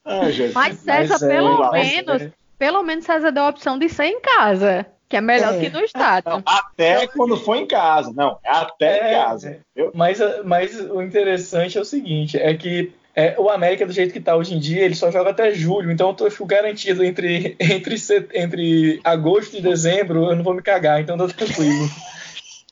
Ai, 0.05 0.31
Jesus. 0.31 0.53
Mas 0.53 0.77
César, 0.79 1.13
Mas 1.13 1.23
é, 1.23 1.27
pelo 1.27 1.59
mas 1.71 1.91
menos, 1.91 2.21
é. 2.21 2.31
pelo 2.57 2.83
menos 2.83 3.05
César 3.05 3.31
deu 3.31 3.43
a 3.43 3.49
opção 3.49 3.77
de 3.79 3.89
ser 3.89 4.05
em 4.05 4.21
casa, 4.21 4.85
que 5.09 5.17
é 5.17 5.21
melhor 5.21 5.53
É. 5.55 5.59
que 5.59 5.69
no 5.69 5.79
estádio. 5.79 6.29
Não, 6.31 6.43
até 6.45 7.07
quando 7.07 7.37
for 7.37 7.55
em 7.55 7.65
casa. 7.65 8.11
Não, 8.15 8.37
é 8.43 8.49
até 8.51 9.11
em 9.11 9.15
casa. 9.15 9.59
Eu, 9.75 9.91
Mas, 9.95 10.19
mas 10.45 10.79
o 10.79 11.01
interessante 11.01 11.77
é 11.77 11.81
o 11.81 11.85
seguinte, 11.85 12.37
é 12.37 12.53
que 12.53 12.93
é, 13.15 13.36
o 13.39 13.49
América, 13.49 13.86
do 13.86 13.93
jeito 13.93 14.12
que 14.13 14.19
tá 14.19 14.36
hoje 14.36 14.54
em 14.56 14.60
dia, 14.60 14.84
ele 14.84 14.95
só 14.95 15.12
joga 15.12 15.30
até 15.32 15.54
julho, 15.54 15.91
então 15.91 16.10
eu 16.10 16.13
tô 16.13 16.30
fico 16.32 16.45
garantido 16.45 17.04
entre, 17.04 17.56
entre, 17.62 17.97
set- 17.97 18.30
entre 18.34 18.99
agosto 19.04 19.56
e 19.58 19.62
dezembro, 19.62 20.26
eu 20.26 20.36
não 20.36 20.43
vou 20.43 20.54
me 20.54 20.62
cagar, 20.62 21.02
então 21.02 21.17
tô 21.17 21.28
tranquilo. 21.28 21.89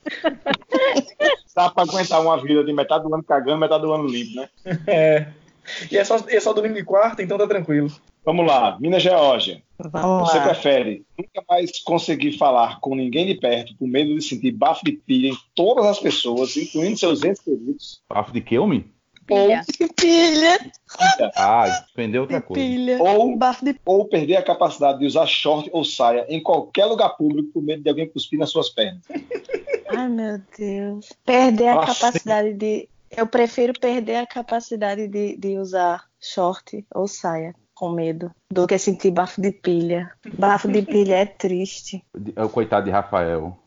dá 1.56 1.70
pra 1.70 1.84
aguentar 1.84 2.22
uma 2.22 2.42
vida 2.42 2.64
de 2.64 2.74
metade 2.74 3.04
do 3.04 3.14
ano 3.14 3.24
cagando, 3.24 3.60
metade 3.60 3.84
do 3.84 3.94
ano 3.94 4.08
limpo, 4.08 4.36
né? 4.36 4.50
É. 4.88 5.28
E 5.92 5.98
é 5.98 6.04
só, 6.04 6.18
é 6.28 6.40
só 6.40 6.54
domingo 6.54 6.78
e 6.80 6.84
quarta, 6.84 7.22
então 7.22 7.38
tá 7.38 7.46
tranquilo. 7.48 7.92
Vamos 8.26 8.48
lá, 8.48 8.78
Minas 8.80 9.02
Geórgia. 9.04 9.62
Vamos 9.78 10.30
Você 10.30 10.38
lá. 10.40 10.46
prefere 10.46 11.04
nunca 11.18 11.44
mais 11.48 11.80
conseguir 11.84 12.36
falar 12.38 12.80
com 12.80 12.96
ninguém 12.96 13.28
de 13.28 13.36
perto 13.36 13.76
por 13.78 13.88
medo 13.88 14.14
de 14.16 14.24
sentir 14.24 14.52
bafo 14.52 14.84
de 14.84 14.94
pilha 14.94 15.30
em 15.30 15.38
todas 15.56 15.86
as 15.86 16.00
pessoas, 16.00 16.58
incluindo 16.58 16.98
seus 16.98 17.24
entes 17.24 17.42
queridos? 17.42 18.02
Bafo 18.10 18.34
de 18.34 18.42
que, 18.42 18.58
homem? 18.58 18.86
Pilha. 19.36 19.62
Pilha, 19.96 20.60
Ah, 21.36 21.72
suspendeu 21.84 22.22
outra 22.24 22.42
coisa. 22.42 22.62
pilha. 22.64 23.02
Ou, 23.02 23.38
Bafo 23.38 23.64
de 23.66 23.76
ou 23.86 24.06
perder 24.06 24.38
a 24.38 24.44
capacidade 24.44 25.00
de 25.00 25.06
usar 25.06 25.26
short 25.28 25.70
ou 25.74 25.84
saia 25.84 26.26
em 26.30 26.42
qualquer 26.42 26.86
lugar 26.86 27.10
público 27.18 27.50
por 27.54 27.64
medo 27.64 27.82
de 27.84 27.90
alguém 27.90 28.08
cuspir 28.10 28.38
nas 28.40 28.50
suas 28.50 28.70
pernas? 28.70 29.02
Ai, 29.90 30.10
meu 30.10 30.42
Deus. 30.58 31.12
Perder 31.26 31.70
a 31.70 31.76
Nossa. 31.76 31.94
capacidade 31.94 32.54
de. 32.54 32.90
Eu 33.16 33.28
prefiro 33.28 33.74
perder 33.78 34.16
a 34.16 34.26
capacidade 34.28 35.08
de, 35.08 35.36
de 35.36 35.58
usar 35.58 36.06
short 36.20 36.86
ou 36.96 37.08
saia 37.08 37.54
com 37.74 37.90
medo 37.90 38.32
do 38.50 38.68
que 38.68 38.78
sentir 38.78 39.12
bafo 39.12 39.42
de 39.42 39.52
pilha. 39.52 40.12
Bafo 40.38 40.68
de 40.68 40.82
pilha 40.82 41.16
é 41.16 41.26
triste. 41.26 42.04
É 42.36 42.44
o 42.44 42.48
coitado 42.50 42.86
de 42.86 42.92
Rafael. 42.92 43.58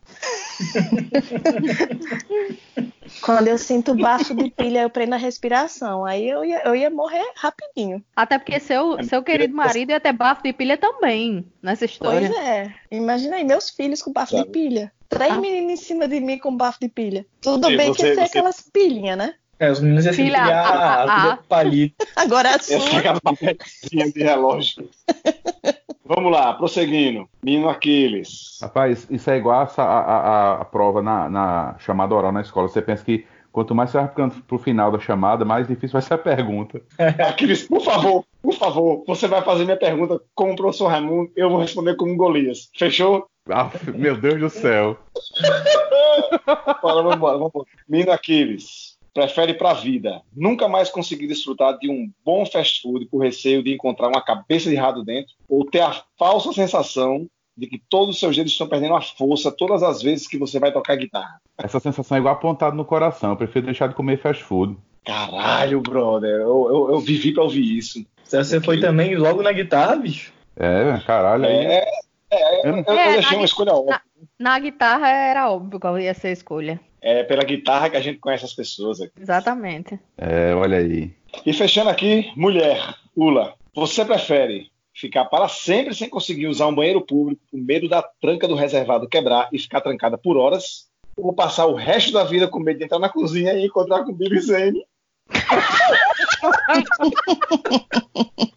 Quando 3.21 3.47
eu 3.47 3.57
sinto 3.57 3.95
bafo 3.95 4.33
de 4.35 4.49
pilha, 4.49 4.81
eu 4.81 4.89
prendo 4.89 5.13
a 5.13 5.17
respiração. 5.17 6.05
Aí 6.05 6.27
eu 6.27 6.43
ia, 6.43 6.61
eu 6.65 6.75
ia 6.75 6.89
morrer 6.89 7.23
rapidinho. 7.35 8.03
Até 8.15 8.37
porque 8.37 8.59
seu, 8.59 9.01
seu 9.03 9.23
querido 9.23 9.55
marido 9.55 9.91
ia 9.91 9.99
ter 9.99 10.13
bafo 10.13 10.43
de 10.43 10.53
pilha 10.53 10.77
também 10.77 11.45
nessa 11.61 11.85
história. 11.85 12.29
Pois 12.29 12.45
é. 12.45 12.73
Imagina 12.91 13.37
aí, 13.37 13.43
meus 13.43 13.69
filhos 13.69 14.01
com 14.01 14.11
bafo 14.11 14.35
de 14.35 14.45
pilha. 14.49 14.91
Três 15.07 15.33
Ah. 15.33 15.39
meninos 15.39 15.73
em 15.73 15.77
cima 15.77 16.07
de 16.07 16.19
mim 16.19 16.37
com 16.39 16.55
bafo 16.55 16.79
de 16.81 16.89
pilha. 16.89 17.25
Tudo 17.41 17.69
E 17.71 17.77
bem 17.77 17.93
você- 17.93 18.01
que 18.01 18.07
ia 18.07 18.15
ser 18.15 18.21
você- 18.21 18.25
aquelas 18.27 18.61
pilhinhas, 18.61 19.17
né? 19.17 19.33
É, 19.57 19.71
os 19.71 19.79
meninos 19.79 20.03
iam 20.03 20.13
se 20.13 20.21
Filha, 20.21 20.41
criar 20.43 20.65
ah, 20.65 20.69
ah, 20.69 21.03
a, 21.03 21.31
ah. 21.33 21.37
palito. 21.47 22.05
Agora 22.15 22.49
é 22.49 22.57
sua. 22.59 22.97
aquela 22.99 23.21
papelzinha 23.21 24.11
de 24.11 24.21
relógio. 24.21 24.89
Vamos 26.05 26.31
lá, 26.31 26.53
prosseguindo. 26.53 27.27
Menino 27.43 27.67
Aquiles. 27.67 28.59
Rapaz, 28.61 29.07
isso 29.09 29.29
é 29.29 29.37
igual 29.37 29.67
a, 29.77 29.81
a- 29.81 30.61
a- 30.61 30.65
prova 30.65 31.01
na, 31.01 31.29
na 31.29 31.75
chamada 31.79 32.13
oral 32.13 32.31
na 32.31 32.41
escola. 32.41 32.67
Você 32.67 32.81
pensa 32.81 33.03
que 33.03 33.25
quanto 33.51 33.73
mais 33.73 33.89
você 33.89 33.97
vai 33.97 34.07
ficando 34.07 34.35
pro 34.43 34.59
final 34.59 34.91
da 34.91 34.99
chamada, 34.99 35.43
mais 35.43 35.67
difícil 35.67 35.93
vai 35.93 36.01
ser 36.03 36.13
a 36.13 36.17
pergunta. 36.17 36.81
Aquiles, 37.27 37.63
por 37.67 37.81
favor, 37.81 38.23
por 38.41 38.53
favor, 38.53 39.03
você 39.07 39.27
vai 39.27 39.41
fazer 39.41 39.63
minha 39.63 39.77
pergunta 39.77 40.21
como 40.35 40.53
o 40.53 40.55
professor 40.55 40.87
Raimundo, 40.87 41.31
eu 41.35 41.49
vou 41.49 41.59
responder 41.59 41.95
como 41.95 42.15
Golias. 42.15 42.69
Fechou? 42.77 43.25
Ah, 43.49 43.69
meu 43.95 44.15
Deus 44.17 44.39
do 44.39 44.49
céu. 44.49 44.97
Bora, 46.81 47.01
vamos 47.01 47.15
embora, 47.15 47.37
vamos 47.37 47.51
embora. 47.53 47.67
Menino 47.87 48.11
Aquiles, 48.11 48.84
prefere 49.15 49.53
pra 49.53 49.73
vida 49.73 50.21
nunca 50.35 50.67
mais 50.67 50.89
conseguir 50.89 51.25
desfrutar 51.25 51.79
de 51.79 51.89
um 51.89 52.11
bom 52.23 52.45
fast 52.45 52.81
food 52.81 53.05
por 53.05 53.23
receio 53.23 53.63
de 53.63 53.73
encontrar 53.73 54.09
uma 54.09 54.21
cabeça 54.21 54.69
de 54.69 54.75
errado 54.75 55.05
dentro 55.05 55.33
ou 55.47 55.65
ter 55.65 55.79
a 55.79 56.03
falsa 56.19 56.51
sensação 56.51 57.25
de 57.57 57.65
que 57.67 57.81
todos 57.89 58.15
os 58.15 58.19
seus 58.19 58.35
dedos 58.35 58.51
estão 58.51 58.67
perdendo 58.67 58.93
a 58.93 59.01
força 59.01 59.49
todas 59.49 59.81
as 59.81 60.01
vezes 60.01 60.27
que 60.27 60.37
você 60.37 60.59
vai 60.59 60.73
tocar 60.73 60.97
guitarra? 60.97 61.39
Essa 61.57 61.79
sensação 61.79 62.17
é 62.17 62.19
igual 62.19 62.35
apontado 62.35 62.75
no 62.75 62.83
coração. 62.83 63.29
Eu 63.29 63.37
prefiro 63.37 63.65
deixar 63.67 63.87
de 63.87 63.95
comer 63.95 64.21
fast 64.21 64.43
food. 64.43 64.75
Caralho, 65.05 65.79
brother, 65.79 66.41
eu, 66.41 66.67
eu, 66.69 66.91
eu 66.91 66.99
vivi 66.99 67.31
pra 67.33 67.43
ouvir 67.43 67.77
isso. 67.77 68.05
Você 68.25 68.59
foi 68.59 68.81
também 68.81 69.15
logo 69.15 69.41
na 69.41 69.53
guitarra, 69.53 69.95
bicho? 69.95 70.33
É, 70.57 70.99
caralho. 71.07 71.45
Aí, 71.45 71.53
É, 71.53 71.85
é, 72.31 72.69
eu, 72.69 72.75
eu 72.75 72.99
É, 72.99 73.13
deixei 73.13 73.37
uma 73.37 73.45
escolha 73.45 73.71
óbvia. 73.71 74.01
Na 74.39 74.57
guitarra 74.59 75.09
era 75.09 75.49
óbvio 75.49 75.79
qual 75.79 75.99
ia 75.99 76.13
ser 76.13 76.29
a 76.29 76.31
escolha. 76.31 76.79
É 77.01 77.23
pela 77.23 77.43
guitarra 77.43 77.89
que 77.89 77.97
a 77.97 78.01
gente 78.01 78.19
conhece 78.19 78.45
as 78.45 78.53
pessoas 78.53 78.99
aqui. 78.99 79.13
Exatamente. 79.19 79.99
é, 80.17 80.53
olha 80.55 80.77
aí. 80.77 81.13
E 81.45 81.53
fechando 81.53 81.89
aqui, 81.89 82.31
mulher, 82.35 82.95
Ula, 83.15 83.53
você 83.73 84.03
prefere 84.05 84.71
ficar 84.93 85.25
para 85.25 85.47
sempre 85.47 85.93
sem 85.93 86.09
conseguir 86.09 86.47
usar 86.47 86.67
um 86.67 86.75
banheiro 86.75 87.01
público 87.01 87.41
por 87.51 87.59
medo 87.59 87.89
da 87.89 88.01
tranca 88.01 88.47
do 88.47 88.55
reservado 88.55 89.09
quebrar 89.09 89.49
e 89.51 89.59
ficar 89.59 89.81
trancada 89.81 90.17
por 90.17 90.37
horas? 90.37 90.87
Ou 91.17 91.33
passar 91.33 91.65
o 91.65 91.75
resto 91.75 92.11
da 92.11 92.23
vida 92.23 92.47
com 92.47 92.59
medo 92.59 92.79
de 92.79 92.85
entrar 92.85 92.99
na 92.99 93.09
cozinha 93.09 93.53
e 93.53 93.65
encontrar 93.65 94.03
com 94.03 94.13
Billy 94.13 94.39
Zane? 94.39 94.85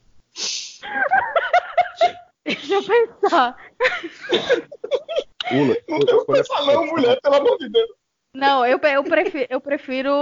Deixa 2.44 2.74
eu 2.74 2.82
pensar. 2.82 3.56
Ula, 5.52 5.76
Não 5.88 5.98
tem 6.00 6.14
o 6.14 6.24
que 6.24 6.32
pensar 6.32 6.66
não, 6.66 6.86
mulher, 6.86 7.20
pelo 7.20 7.34
amor 7.36 7.58
de 7.58 7.68
Deus. 7.68 7.88
Não, 8.34 8.64
eu, 8.66 8.78
eu, 8.78 9.04
prefiro, 9.04 9.46
eu 9.48 9.60
prefiro 9.60 10.12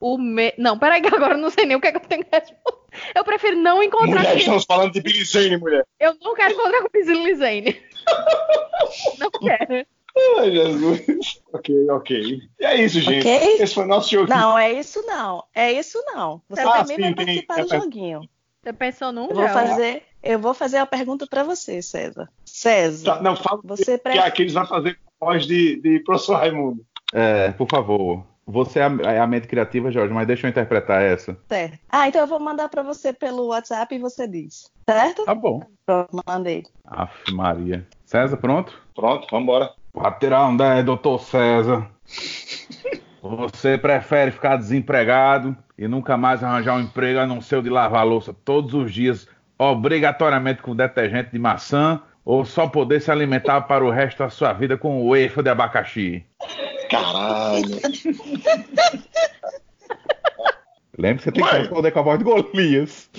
o. 0.00 0.18
Me... 0.18 0.54
Não, 0.56 0.78
peraí, 0.78 1.02
que 1.02 1.14
agora 1.14 1.34
eu 1.34 1.38
não 1.38 1.50
sei 1.50 1.66
nem 1.66 1.76
o 1.76 1.80
que, 1.80 1.88
é 1.88 1.90
que 1.92 1.98
eu 1.98 2.00
tenho 2.08 2.24
que 2.24 2.30
responder. 2.30 2.78
Eu 3.14 3.24
prefiro 3.24 3.56
não 3.56 3.82
encontrar. 3.82 4.20
Mulher, 4.20 4.36
estamos 4.36 4.64
falando 4.64 4.92
de 4.92 5.00
Billy 5.02 5.24
Zane, 5.24 5.56
mulher. 5.56 5.84
Eu 5.98 6.16
não 6.22 6.34
quero 6.34 6.54
encontrar 6.54 6.80
com 6.82 6.88
Priscila 6.88 7.34
Zane. 7.34 7.82
Não 9.18 9.30
quero. 9.30 9.86
Ai, 10.38 10.50
Jesus. 10.52 11.42
ok, 11.52 11.90
ok. 11.90 12.40
E 12.60 12.64
é 12.64 12.76
isso, 12.84 13.00
gente. 13.00 13.26
Ok? 13.26 13.56
Esse 13.60 13.74
foi 13.74 13.84
o 13.84 13.88
nosso 13.88 14.10
jogo. 14.10 14.28
Não, 14.28 14.56
é 14.58 14.72
isso 14.72 15.02
não. 15.06 15.42
É 15.54 15.72
isso 15.72 16.00
não. 16.14 16.40
Você 16.48 16.60
Ah, 16.60 16.70
também 16.82 16.96
sim, 16.96 17.02
vai 17.02 17.14
tem- 17.14 17.24
participar 17.24 17.62
do 17.62 17.68
joguinho. 17.68 18.28
Você 18.62 18.72
pensou 18.72 19.10
num 19.12 19.28
Eu 19.28 19.34
vou 19.34 19.48
fazer, 19.48 20.02
eu 20.24 20.38
vou 20.38 20.54
fazer 20.54 20.78
a 20.78 20.86
pergunta 20.86 21.26
para 21.26 21.44
você, 21.44 21.80
César. 21.82 22.28
César, 22.44 23.16
Tá, 23.16 23.22
não, 23.22 23.36
fala 23.36 23.60
você 23.64 23.96
que 23.96 24.02
prefere 24.02 24.24
aqui 24.26 24.42
eles 24.42 24.54
vão 24.54 24.66
fazer 24.66 24.98
com 25.18 25.26
voz 25.26 25.46
de, 25.46 25.80
de 25.80 26.00
professor 26.00 26.36
Raimundo. 26.36 26.84
É, 27.12 27.52
por 27.52 27.68
favor. 27.70 28.24
Você 28.46 28.78
é 28.78 28.82
a, 28.82 29.12
é 29.14 29.18
a 29.20 29.26
mente 29.26 29.46
criativa, 29.48 29.90
Jorge, 29.90 30.12
mas 30.12 30.26
deixa 30.26 30.46
eu 30.46 30.50
interpretar 30.50 31.02
essa. 31.02 31.36
certo? 31.48 31.78
Ah, 31.88 32.08
então 32.08 32.20
eu 32.20 32.26
vou 32.26 32.38
mandar 32.38 32.68
para 32.68 32.82
você 32.82 33.10
pelo 33.12 33.46
WhatsApp 33.46 33.94
e 33.94 33.98
você 33.98 34.28
diz. 34.28 34.70
Certo? 34.88 35.24
Tá 35.24 35.34
bom. 35.34 35.62
Pronto, 35.86 36.22
mandei. 36.26 36.64
Aff, 36.84 37.32
Maria. 37.32 37.86
César, 38.04 38.36
pronto? 38.36 38.78
Pronto, 38.94 39.26
vamos 39.30 39.44
embora. 39.44 39.72
Pode 39.92 40.18
tirar 40.18 40.46
um 40.46 40.56
10, 40.56 40.84
doutor 40.84 41.20
César. 41.20 41.88
Você 43.22 43.78
prefere 43.78 44.30
ficar 44.30 44.56
desempregado 44.56 45.56
e 45.78 45.88
nunca 45.88 46.16
mais 46.16 46.44
arranjar 46.44 46.76
um 46.76 46.80
emprego 46.80 47.20
a 47.20 47.26
não 47.26 47.40
ser 47.40 47.56
o 47.56 47.62
de 47.62 47.70
lavar 47.70 48.06
louça 48.06 48.34
todos 48.44 48.74
os 48.74 48.92
dias, 48.92 49.26
obrigatoriamente 49.58 50.62
com 50.62 50.74
detergente 50.74 51.30
de 51.32 51.38
maçã, 51.38 52.00
ou 52.24 52.44
só 52.44 52.66
poder 52.66 53.00
se 53.00 53.10
alimentar 53.10 53.62
para 53.62 53.84
o 53.84 53.90
resto 53.90 54.18
da 54.18 54.30
sua 54.30 54.52
vida 54.52 54.76
com 54.76 55.08
wafer 55.08 55.42
de 55.42 55.50
abacaxi? 55.50 56.24
Caralho. 56.90 57.80
Lembre 60.96 61.18
que 61.18 61.24
você 61.24 61.32
tem 61.32 61.44
que 61.44 61.56
responder 61.56 61.90
com 61.90 61.98
a 61.98 62.02
voz 62.02 62.18
de 62.18 62.24
Golias. 62.24 63.10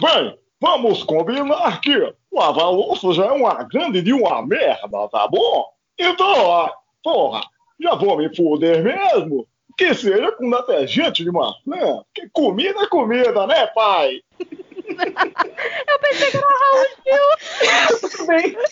Bem, 0.00 0.38
vamos 0.60 1.02
combinar 1.04 1.80
que 1.80 2.14
lavar 2.32 2.70
louça 2.70 3.12
já 3.14 3.26
é 3.26 3.32
uma 3.32 3.64
grande 3.64 4.02
de 4.02 4.12
uma 4.12 4.46
merda, 4.46 5.08
tá 5.08 5.26
bom? 5.28 5.64
Então, 5.98 6.26
ó, 6.28 6.70
porra, 7.02 7.40
já 7.80 7.94
vou 7.94 8.18
me 8.18 8.34
foder 8.36 8.84
mesmo? 8.84 9.48
Que 9.78 9.94
seja 9.94 10.32
com 10.32 10.50
detergente 10.50 11.24
de 11.24 11.30
maçã. 11.30 12.02
Que 12.12 12.28
comida 12.32 12.82
é 12.82 12.86
comida, 12.88 13.46
né, 13.46 13.66
pai? 13.68 14.20
Eu 14.88 15.98
pensei 16.00 16.30
que 16.30 16.36
era 16.36 16.46
Raul 16.46 16.86
Gil. 17.04 18.58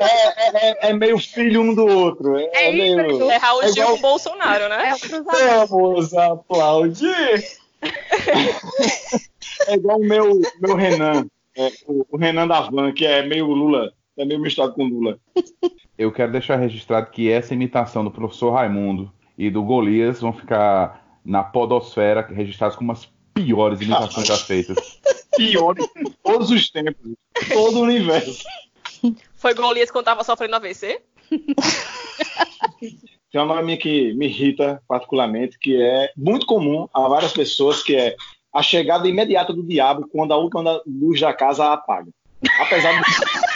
É, 0.00 0.68
é- 0.68 0.90
é 0.90 0.92
meio 0.92 1.18
filho 1.18 1.60
um 1.62 1.74
do 1.74 1.84
outro. 1.84 2.36
É, 2.38 2.68
É 2.68 2.72
meio... 2.72 3.00
híbrido. 3.00 3.28
É 3.30 3.36
Raul 3.36 3.62
É 3.62 3.66
Gil 3.68 3.82
igual- 3.82 3.96
com 3.96 4.00
Bolsonaro, 4.02 4.68
né? 4.68 4.92
É. 4.94 5.66
Vamos 5.66 6.14
aplaudir! 6.14 7.42
É 9.66 9.74
igual 9.74 9.98
o 9.98 10.04
meu, 10.04 10.40
meu 10.60 10.76
Renan. 10.76 11.26
É, 11.56 11.72
o, 11.86 12.06
o 12.10 12.16
Renan 12.16 12.46
da 12.46 12.60
Van, 12.60 12.92
que 12.92 13.04
é 13.04 13.22
meio 13.26 13.46
Lula. 13.46 13.92
É 14.16 14.24
meio 14.24 14.40
misturado 14.40 14.74
com 14.74 14.84
Lula. 14.84 15.18
Eu 15.98 16.12
quero 16.12 16.30
deixar 16.32 16.56
registrado 16.56 17.10
que 17.10 17.30
essa 17.30 17.54
imitação 17.54 18.04
do 18.04 18.10
professor 18.10 18.50
Raimundo 18.52 19.12
e 19.38 19.48
do 19.48 19.62
Golias 19.62 20.20
vão 20.20 20.32
ficar 20.32 21.20
na 21.24 21.44
podosfera 21.44 22.26
registrados 22.28 22.76
como 22.76 22.90
as 22.90 23.08
piores 23.32 23.80
imitações 23.80 24.26
já 24.26 24.36
feitas. 24.36 24.76
Pior 25.36 25.74
de 25.74 25.88
todos 26.24 26.50
os 26.50 26.68
tempos. 26.68 27.12
Todo 27.52 27.78
o 27.78 27.82
universo. 27.82 28.42
Foi 29.34 29.54
Golias 29.54 29.90
quando 29.90 30.06
tava 30.06 30.24
sofrendo 30.24 30.56
AVC? 30.56 31.00
tem 33.30 33.40
uma 33.40 33.62
minha 33.62 33.76
que 33.76 34.12
me 34.14 34.26
irrita 34.26 34.82
particularmente, 34.88 35.56
que 35.58 35.80
é 35.80 36.10
muito 36.16 36.44
comum 36.44 36.88
a 36.92 37.08
várias 37.08 37.32
pessoas, 37.32 37.82
que 37.82 37.94
é 37.94 38.16
a 38.52 38.62
chegada 38.62 39.08
imediata 39.08 39.52
do 39.52 39.62
diabo 39.62 40.08
quando 40.08 40.32
a 40.32 40.36
última 40.36 40.82
luz 40.84 41.20
da 41.20 41.32
casa 41.32 41.72
apaga. 41.72 42.10
Apesar 42.60 43.00
de. 43.00 43.47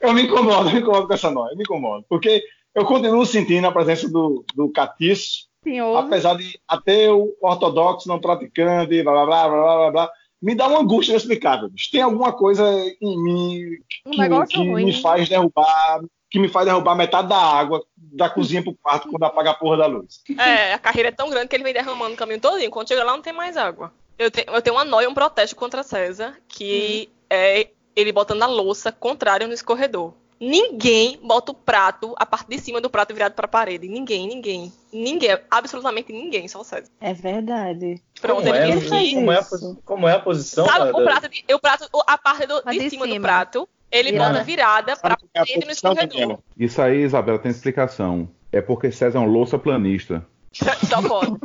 Eu, 0.00 0.12
me 0.12 0.22
incomodo, 0.22 0.68
eu 0.68 0.74
me 0.74 0.80
incomodo 0.80 1.06
com 1.06 1.14
essa 1.14 1.30
noia, 1.30 1.52
eu 1.52 1.56
me 1.56 1.62
incomodo. 1.62 2.04
Porque 2.08 2.42
eu 2.74 2.84
continuo 2.84 3.24
sentindo 3.26 3.66
a 3.66 3.72
presença 3.72 4.08
do, 4.08 4.44
do 4.54 4.70
catiço, 4.70 5.46
Senhor. 5.62 5.96
apesar 5.96 6.36
de 6.36 6.58
ateu, 6.68 7.34
ortodoxo, 7.40 8.08
não 8.08 8.20
praticante, 8.20 9.02
blá 9.02 9.12
blá 9.12 9.24
blá 9.26 9.48
blá 9.48 9.58
blá 9.58 9.76
blá. 9.76 9.90
blá 9.92 10.10
me 10.42 10.54
dá 10.54 10.66
uma 10.68 10.80
angústia 10.80 11.12
inexplicável. 11.12 11.70
Tem 11.90 12.02
alguma 12.02 12.30
coisa 12.32 12.62
em 13.00 13.22
mim 13.22 13.62
Um 14.04 14.10
que, 14.10 14.18
negócio 14.18 14.48
que 14.60 14.68
ruim. 14.68 14.84
me 14.84 14.92
faz 15.00 15.26
derrubar, 15.26 16.02
que 16.30 16.38
me 16.38 16.48
faz 16.48 16.66
derrubar 16.66 16.94
metade 16.94 17.28
da 17.28 17.38
água 17.38 17.82
da 17.96 18.28
cozinha 18.28 18.62
pro 18.62 18.74
quarto 18.74 19.08
quando 19.08 19.22
apaga 19.22 19.52
a 19.52 19.54
porra 19.54 19.78
da 19.78 19.86
luz. 19.86 20.20
É, 20.38 20.74
a 20.74 20.78
carreira 20.78 21.08
é 21.08 21.12
tão 21.12 21.30
grande 21.30 21.48
que 21.48 21.56
ele 21.56 21.64
vem 21.64 21.72
derramando 21.72 22.12
o 22.12 22.16
caminho 22.16 22.40
todinho. 22.40 22.70
Quando 22.70 22.88
chega 22.88 23.02
lá, 23.02 23.12
não 23.12 23.22
tem 23.22 23.32
mais 23.32 23.56
água. 23.56 23.90
Eu, 24.18 24.30
te- 24.30 24.44
eu 24.46 24.60
tenho 24.60 24.76
uma 24.76 24.84
noia, 24.84 25.08
um 25.08 25.14
protesto 25.14 25.56
contra 25.56 25.82
César, 25.82 26.36
que 26.46 27.08
é 27.30 27.68
ele 27.96 28.12
botando 28.12 28.42
a 28.42 28.46
louça 28.46 28.90
contrária 28.92 29.46
no 29.46 29.52
escorredor. 29.52 30.12
Ninguém 30.40 31.18
bota 31.22 31.52
o 31.52 31.54
prato, 31.54 32.12
a 32.18 32.26
parte 32.26 32.48
de 32.48 32.58
cima 32.58 32.80
do 32.80 32.90
prato 32.90 33.14
virado 33.14 33.32
pra 33.34 33.46
parede. 33.48 33.88
Ninguém, 33.88 34.26
ninguém. 34.26 34.72
Ninguém, 34.92 35.38
absolutamente 35.50 36.12
ninguém, 36.12 36.48
só 36.48 36.60
o 36.60 36.64
César. 36.64 36.88
É 37.00 37.14
verdade. 37.14 38.02
Pronto, 38.20 38.42
Como 38.42 38.54
ele 38.54 38.72
é, 38.72 38.76
que. 38.80 39.14
como, 39.14 39.32
é 39.32 39.38
a, 39.38 39.44
como 39.84 40.08
é 40.08 40.12
a 40.14 40.18
posição? 40.20 40.66
Sabe, 40.66 40.90
o 40.90 41.04
prato, 41.04 41.28
de- 41.28 41.44
o 41.54 41.58
prato, 41.58 41.88
a 42.06 42.18
parte 42.18 42.46
do- 42.46 42.62
A 42.66 42.72
de, 42.72 42.78
de 42.80 42.90
cima, 42.90 43.06
do 43.06 43.12
cima. 43.12 43.22
prato, 43.26 43.68
ele 43.90 44.10
Virada. 44.10 44.32
bota 44.32 44.44
virada 44.44 44.96
qual 44.96 45.12
é 45.12 45.14
a 45.14 45.44
parede 45.44 45.64
no 45.64 45.70
escorredor. 45.72 46.38
Isso 46.58 46.82
aí, 46.82 47.02
Isabela, 47.04 47.38
tem 47.38 47.50
explicação. 47.50 48.28
É 48.52 48.60
porque 48.60 48.90
César 48.90 49.18
é 49.18 49.20
um 49.20 49.26
louça 49.26 49.56
planista. 49.58 50.26
Só 50.52 51.00
pode. 51.00 51.38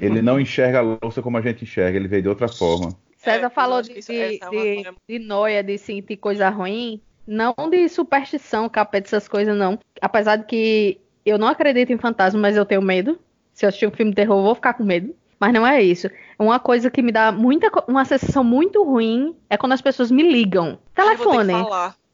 Ele 0.00 0.20
não 0.20 0.38
enxerga 0.40 0.80
a 0.80 0.96
louça 1.02 1.22
como 1.22 1.38
a 1.38 1.40
gente 1.40 1.62
enxerga, 1.64 1.96
ele 1.96 2.08
veio 2.08 2.22
de 2.22 2.28
outra 2.28 2.48
forma. 2.48 2.94
César 3.24 3.46
É, 3.46 3.50
falou 3.50 3.82
de, 3.82 3.94
de, 3.94 4.16
é 4.16 4.30
de, 4.30 4.40
noia. 4.40 4.94
de 5.08 5.18
noia, 5.18 5.62
de 5.62 5.78
sentir 5.78 6.16
coisa 6.16 6.48
ruim. 6.48 7.00
Não 7.26 7.54
de 7.70 7.88
superstição, 7.88 8.68
capeta, 8.68 9.08
essas 9.08 9.26
coisas, 9.26 9.56
não. 9.56 9.78
Apesar 10.00 10.36
de 10.36 10.44
que 10.44 11.00
eu 11.24 11.38
não 11.38 11.48
acredito 11.48 11.90
em 11.90 11.96
fantasma, 11.98 12.38
mas 12.38 12.56
eu 12.56 12.66
tenho 12.66 12.82
medo. 12.82 13.18
Se 13.52 13.64
eu 13.64 13.68
assistir 13.68 13.86
um 13.86 13.90
filme 13.90 14.10
de 14.10 14.16
terror, 14.16 14.38
eu 14.38 14.42
vou 14.42 14.54
ficar 14.54 14.74
com 14.74 14.84
medo. 14.84 15.14
Mas 15.40 15.52
não 15.52 15.66
é 15.66 15.82
isso. 15.82 16.08
Uma 16.38 16.58
coisa 16.60 16.90
que 16.90 17.02
me 17.02 17.10
dá 17.12 17.32
muita, 17.32 17.70
uma 17.88 18.04
sensação 18.04 18.44
muito 18.44 18.82
ruim 18.84 19.34
é 19.48 19.56
quando 19.56 19.72
as 19.72 19.80
pessoas 19.80 20.10
me 20.10 20.22
ligam. 20.22 20.78
Telefone. 20.94 21.52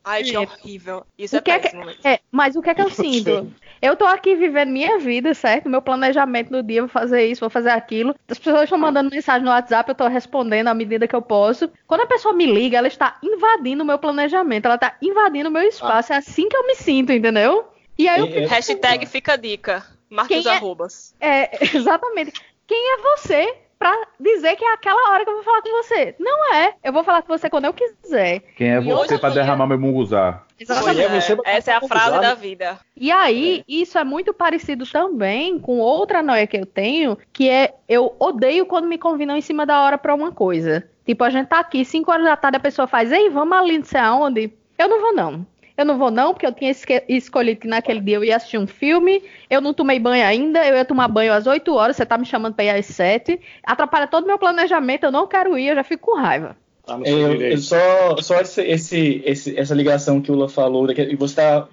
Ai, 0.05 0.23
que 0.23 0.35
É. 0.35 0.41
horrível. 0.41 1.05
Isso 1.19 1.37
O 1.37 1.39
é 1.39 1.43
que 1.43 1.51
é 1.51 1.59
que- 1.59 1.63
péssimo. 1.65 1.85
mesmo. 1.85 2.01
É, 2.05 2.19
mas 2.33 2.57
o 2.57 2.63
que 2.63 2.71
é 2.71 2.75
que 2.75 2.83
eu 2.83 2.89
sinto? 2.91 3.53
Eu 3.83 3.97
tô 3.97 4.05
aqui 4.05 4.35
vivendo 4.35 4.71
minha 4.71 4.99
vida, 4.99 5.33
certo? 5.35 5.69
Meu 5.69 5.81
planejamento 5.83 6.51
do 6.51 6.63
dia, 6.63 6.83
vou 6.83 6.89
fazer 6.89 7.27
isso, 7.27 7.41
vou 7.41 7.49
fazer 7.51 7.71
aquilo. 7.71 8.15
As 8.29 8.39
pessoas 8.39 8.65
estão 8.65 8.79
mandando 8.79 9.11
mensagem 9.11 9.43
no 9.45 9.51
WhatsApp, 9.51 9.89
eu 9.89 9.95
tô 9.95 10.07
respondendo 10.07 10.69
à 10.69 10.75
medida 10.75 11.09
que 11.09 11.17
eu 11.17 11.23
posso. 11.23 11.71
Quando 11.87 12.03
a 12.03 12.07
pessoa 12.07 12.35
me 12.35 12.45
liga, 12.47 12.77
ela 12.79 12.89
está 12.89 13.17
invadindo 13.23 13.83
o 13.83 13.87
meu 13.87 13.99
planejamento, 13.99 14.67
ela 14.67 14.77
tá 14.79 14.97
invadindo 15.01 15.49
o 15.49 15.53
meu 15.53 15.63
espaço. 15.63 16.13
É 16.13 16.17
assim 16.17 16.49
que 16.49 16.57
eu 16.57 16.67
me 16.67 16.75
sinto, 16.75 17.13
entendeu? 17.13 17.69
E 17.99 18.09
aí 18.09 18.21
eu 18.21 18.27
é- 18.27 18.47
Hashtag 18.47 19.07
fica 19.07 19.35
a 19.35 19.37
dica. 19.37 19.85
Marque 20.09 20.37
os 20.37 20.47
é- 20.47 20.51
arrobas. 20.57 21.15
É, 21.21 21.51
exatamente. 21.75 22.33
Quem 22.67 22.95
é 22.95 22.97
você 22.99 23.55
pra 23.81 23.97
dizer 24.21 24.57
que 24.57 24.65
é 24.65 24.75
aquela 24.75 25.11
hora 25.11 25.25
que 25.25 25.31
eu 25.31 25.37
vou 25.37 25.43
falar 25.43 25.63
com 25.63 25.83
você? 25.83 26.15
Não 26.21 26.55
é. 26.55 26.75
Eu 26.85 26.93
vou 26.93 27.03
falar 27.03 27.23
com 27.23 27.37
você 27.37 27.49
quando 27.49 27.65
eu 27.65 27.73
quiser. 27.73 28.41
Quem 28.55 28.75
é 28.75 28.79
E 28.79 28.83
você 28.83 29.19
para 29.19 29.33
derramar 29.35 29.67
meu 29.67 29.81
munguzá? 29.81 30.43
Pois 30.67 30.99
é, 30.99 31.57
Essa 31.57 31.73
é 31.73 31.75
a 31.75 31.81
frase 31.81 32.21
da 32.21 32.35
vida. 32.35 32.79
E 32.95 33.11
aí, 33.11 33.65
isso 33.67 33.99
é 33.99 34.05
muito 34.05 34.35
parecido 34.35 34.87
também 34.87 35.59
com 35.59 35.79
outra 35.79 36.23
noia 36.23 36.47
que 36.47 36.59
eu 36.59 36.67
tenho, 36.67 37.17
que 37.33 37.49
é 37.49 37.75
eu 37.89 38.15
odeio 38.19 38.67
quando 38.67 38.87
me 38.87 38.99
convidam 38.99 39.35
em 39.35 39.41
cima 39.41 39.65
da 39.65 39.81
hora 39.81 39.97
pra 39.97 40.15
uma 40.15 40.31
coisa. 40.31 40.87
Tipo, 41.07 41.25
a 41.25 41.31
gente 41.31 41.49
tá 41.49 41.59
aqui, 41.59 41.83
5 41.83 42.13
horas 42.13 42.27
da 42.27 42.37
tarde, 42.37 42.59
a 42.59 42.61
pessoa 42.61 42.87
faz, 42.87 43.11
ei, 43.11 43.31
vamos 43.31 43.57
ali, 43.57 43.79
não 43.79 43.85
sei 43.85 44.01
aonde. 44.01 44.53
Eu 44.79 44.89
não 44.89 45.01
vou, 45.01 45.15
não. 45.15 45.47
Eu 45.81 45.87
não 45.87 45.97
vou, 45.97 46.11
não, 46.11 46.35
porque 46.35 46.47
eu 46.47 46.53
tinha 46.53 46.71
escolhido 47.09 47.61
que 47.61 47.67
naquele 47.67 48.01
dia 48.01 48.17
eu 48.17 48.23
ia 48.23 48.37
assistir 48.37 48.59
um 48.59 48.67
filme, 48.67 49.25
eu 49.49 49.63
não 49.63 49.73
tomei 49.73 49.99
banho 49.99 50.27
ainda, 50.27 50.63
eu 50.67 50.77
ia 50.77 50.85
tomar 50.85 51.09
banho 51.09 51.33
às 51.33 51.47
8 51.47 51.75
horas, 51.75 51.97
você 51.97 52.05
tá 52.05 52.19
me 52.19 52.27
chamando 52.27 52.55
pra 52.55 52.67
ir 52.67 52.71
às 52.71 52.85
7. 52.85 53.41
Atrapalha 53.65 54.07
todo 54.07 54.25
o 54.25 54.27
meu 54.27 54.39
planejamento, 54.39 55.05
eu 55.05 55.11
não 55.11 55.27
quero 55.27 55.57
ir, 55.57 55.69
eu 55.69 55.77
já 55.77 55.83
fico 55.83 56.11
com 56.13 56.21
raiva. 56.21 56.55
Tá 56.87 56.99
seu 57.05 57.41
Eu, 57.41 57.59
só 57.59 58.17
só 58.23 58.41
esse, 58.41 58.63
esse, 58.63 59.23
esse- 59.25 59.59
essa 59.59 59.75
ligação 59.75 60.21
que 60.21 60.31
o 60.31 60.35
Lula 60.35 60.49
falou, 60.49 60.87
daquele- 60.87 61.15
você 61.15 61.37
tá, 61.37 61.69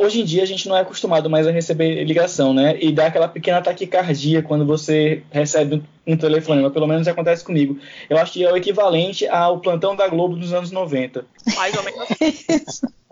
hoje 0.00 0.20
em 0.20 0.24
dia 0.24 0.42
a 0.42 0.46
gente 0.46 0.68
não 0.68 0.76
é 0.76 0.80
acostumado 0.80 1.28
mais 1.28 1.46
a 1.46 1.50
receber 1.50 2.04
ligação, 2.04 2.54
né? 2.54 2.76
E 2.80 2.92
dá 2.92 3.06
aquela 3.06 3.28
pequena 3.28 3.60
taquicardia 3.60 4.42
quando 4.42 4.64
você 4.64 5.22
recebe 5.30 5.76
um, 6.06 6.12
um 6.12 6.16
telefonema, 6.16 6.70
pelo 6.70 6.86
menos 6.86 7.06
acontece 7.08 7.44
comigo. 7.44 7.78
Eu 8.08 8.16
acho 8.18 8.32
que 8.32 8.44
é 8.44 8.52
o 8.52 8.56
equivalente 8.56 9.26
ao 9.28 9.60
plantão 9.60 9.94
da 9.96 10.08
Globo 10.08 10.36
dos 10.36 10.52
anos 10.52 10.70
90. 10.70 11.24
Mais 11.56 11.76
ou 11.76 11.82
menos. 11.82 12.00
assim. 12.10 12.86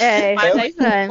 É, 0.00 0.34
Mas 0.34 0.56
é 0.56 0.68
é. 0.84 1.08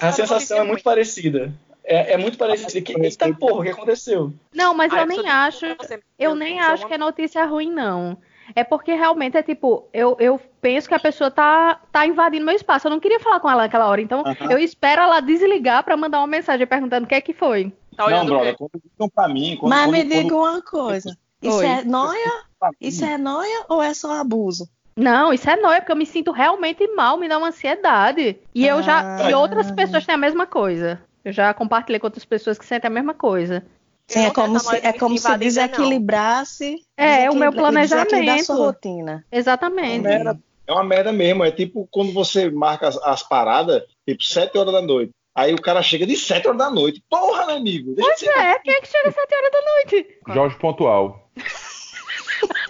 A 0.00 0.12
sensação 0.12 0.58
é 0.58 0.60
muito 0.60 0.74
ruim. 0.74 0.82
parecida. 0.82 1.50
É, 1.82 2.12
é 2.12 2.16
muito 2.18 2.36
parecida. 2.36 2.78
Que, 2.82 2.92
eita 3.00 3.32
porra, 3.34 3.60
o 3.60 3.62
que 3.62 3.70
aconteceu? 3.70 4.32
Não, 4.54 4.74
mas 4.74 4.92
Aí 4.92 5.00
eu 5.00 5.06
nem 5.06 5.26
acho. 5.28 5.66
"Você- 5.80 6.00
Eu 6.18 6.34
nem 6.34 6.60
acho 6.60 6.86
que 6.86 6.92
é 6.92 6.98
notícia 6.98 7.44
ruim, 7.46 7.70
não. 7.72 8.18
É 8.54 8.62
porque 8.64 8.94
realmente 8.94 9.36
é 9.36 9.42
tipo, 9.42 9.88
eu, 9.92 10.16
eu 10.20 10.40
penso 10.60 10.88
que 10.88 10.94
a 10.94 10.98
pessoa 11.00 11.30
tá, 11.30 11.80
tá 11.90 12.06
invadindo 12.06 12.44
meu 12.46 12.54
espaço. 12.54 12.86
Eu 12.86 12.90
não 12.90 13.00
queria 13.00 13.20
falar 13.20 13.40
com 13.40 13.50
ela 13.50 13.62
naquela 13.62 13.86
hora. 13.86 14.00
Então, 14.00 14.22
eu 14.50 14.58
espero 14.58 15.02
ela 15.02 15.20
desligar 15.20 15.82
pra 15.84 15.96
mandar 15.96 16.18
uma 16.18 16.26
mensagem 16.26 16.66
perguntando 16.66 17.04
o 17.04 17.08
que 17.08 17.14
é 17.14 17.20
que 17.20 17.32
foi. 17.34 17.72
Tá 17.96 18.08
Não, 18.10 18.26
brother, 18.26 18.56
quando 18.56 18.70
ligam 18.84 19.08
pra 19.08 19.28
mim, 19.28 19.56
quando, 19.58 19.70
Mas 19.70 19.84
quando, 19.86 19.92
me 19.94 20.04
quando- 20.04 20.22
diga 20.22 20.36
uma 20.36 20.62
coisa. 20.62 21.16
Isso 21.42 21.58
Oi. 21.58 21.66
é 21.66 21.84
noia? 21.84 22.32
Isso 22.80 23.04
é 23.04 23.18
noia 23.18 23.64
ou 23.68 23.82
é 23.82 23.92
só 23.94 24.12
abuso? 24.20 24.68
Não, 24.96 25.32
isso 25.32 25.48
é 25.48 25.56
nóia, 25.56 25.80
porque 25.80 25.92
eu 25.92 25.96
me 25.96 26.06
sinto 26.06 26.32
realmente 26.32 26.86
mal, 26.94 27.18
me 27.18 27.28
dá 27.28 27.36
uma 27.36 27.48
ansiedade. 27.48 28.38
E 28.54 28.66
eu 28.66 28.82
já. 28.82 29.18
Ah. 29.18 29.30
E 29.30 29.34
outras 29.34 29.70
pessoas 29.70 30.06
têm 30.06 30.14
a 30.14 30.18
mesma 30.18 30.46
coisa. 30.46 30.98
Eu 31.22 31.32
já 31.32 31.52
compartilhei 31.52 31.98
com 31.98 32.06
outras 32.06 32.24
pessoas 32.24 32.56
que 32.58 32.64
sentem 32.64 32.88
a 32.88 32.92
mesma 32.92 33.12
coisa. 33.12 33.66
Sim, 34.08 34.20
é 34.20 34.22
tenho 34.22 34.34
como 34.34 34.60
se, 34.60 34.76
é 34.76 34.92
como 34.92 35.18
se 35.18 35.36
desequilibrasse. 35.36 36.76
É, 36.96 37.28
o 37.30 37.34
meu 37.34 37.52
planejamento. 37.52 38.44
sua 38.44 38.56
rotina. 38.56 39.24
Exatamente. 39.30 40.02
merda. 40.02 40.38
É 40.66 40.72
uma 40.72 40.84
merda 40.84 41.12
mesmo. 41.12 41.44
É 41.44 41.50
tipo 41.50 41.88
quando 41.90 42.12
você 42.12 42.50
marca 42.50 42.88
as, 42.88 42.96
as 42.98 43.22
paradas, 43.22 43.82
tipo, 44.08 44.22
7 44.22 44.56
horas 44.56 44.72
da 44.72 44.82
noite. 44.82 45.12
Aí 45.34 45.52
o 45.52 45.60
cara 45.60 45.82
chega 45.82 46.06
de 46.06 46.16
7 46.16 46.46
horas 46.48 46.58
da 46.58 46.70
noite. 46.70 47.02
Porra, 47.10 47.46
meu 47.46 47.56
amigo. 47.56 47.94
Deixa 47.94 48.14
de 48.14 48.20
ser 48.20 48.30
É, 48.30 48.58
quem 48.60 48.72
é 48.74 48.80
que 48.80 48.88
chega 48.88 49.08
às 49.08 49.14
7 49.14 49.34
horas 49.34 49.52
da 49.52 49.62
noite? 49.62 50.18
Jorge 50.28 50.58
Pontual. 50.58 51.30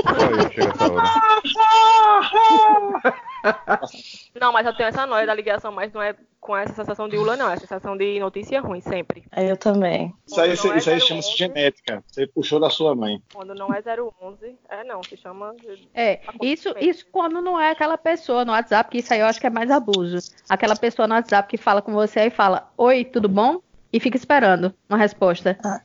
Eu 0.06 0.52
chego 0.52 0.72
essa 0.74 0.92
hora. 0.92 1.06
Não, 4.40 4.52
mas 4.52 4.66
eu 4.66 4.74
tenho 4.74 4.88
essa 4.88 5.06
noia 5.06 5.26
da 5.26 5.34
ligação, 5.34 5.72
mas 5.72 5.92
não 5.92 6.02
é 6.02 6.14
com 6.40 6.56
essa 6.56 6.72
sensação 6.74 7.08
de 7.08 7.16
Ula, 7.16 7.36
não. 7.36 7.50
É 7.50 7.54
a 7.54 7.58
sensação 7.58 7.96
de 7.96 8.20
notícia 8.20 8.60
ruim, 8.60 8.80
sempre. 8.80 9.24
Eu 9.36 9.56
também. 9.56 10.14
Isso 10.26 10.40
aí, 10.40 10.56
Quando 10.56 10.68
não 10.68 10.74
é 10.74 10.78
isso 10.78 10.90
aí 10.90 10.96
011, 10.96 11.06
chama-se 11.08 11.36
genética. 11.36 12.04
Você 12.06 12.26
puxou 12.28 12.60
da 12.60 12.70
sua 12.70 12.94
mãe. 12.94 13.20
Quando 13.34 13.54
não 13.54 13.74
é 13.74 13.80
011, 13.80 14.56
é 14.68 14.84
não, 14.84 15.02
se 15.02 15.16
chama. 15.16 15.54
É, 15.92 16.20
isso, 16.40 16.72
isso 16.78 17.04
quando 17.10 17.42
não 17.42 17.60
é 17.60 17.70
aquela 17.70 17.98
pessoa 17.98 18.44
no 18.44 18.52
WhatsApp, 18.52 18.90
que 18.90 18.98
isso 18.98 19.12
aí 19.12 19.20
eu 19.20 19.26
acho 19.26 19.40
que 19.40 19.46
é 19.46 19.50
mais 19.50 19.70
abuso. 19.70 20.18
Aquela 20.48 20.76
pessoa 20.76 21.08
no 21.08 21.14
WhatsApp 21.14 21.48
que 21.48 21.56
fala 21.56 21.82
com 21.82 21.92
você 21.92 22.26
e 22.26 22.30
fala, 22.30 22.70
oi, 22.76 23.04
tudo 23.04 23.28
bom? 23.28 23.60
E 23.92 23.98
fica 23.98 24.16
esperando 24.16 24.72
uma 24.88 24.98
resposta. 24.98 25.58
Ah. 25.64 25.80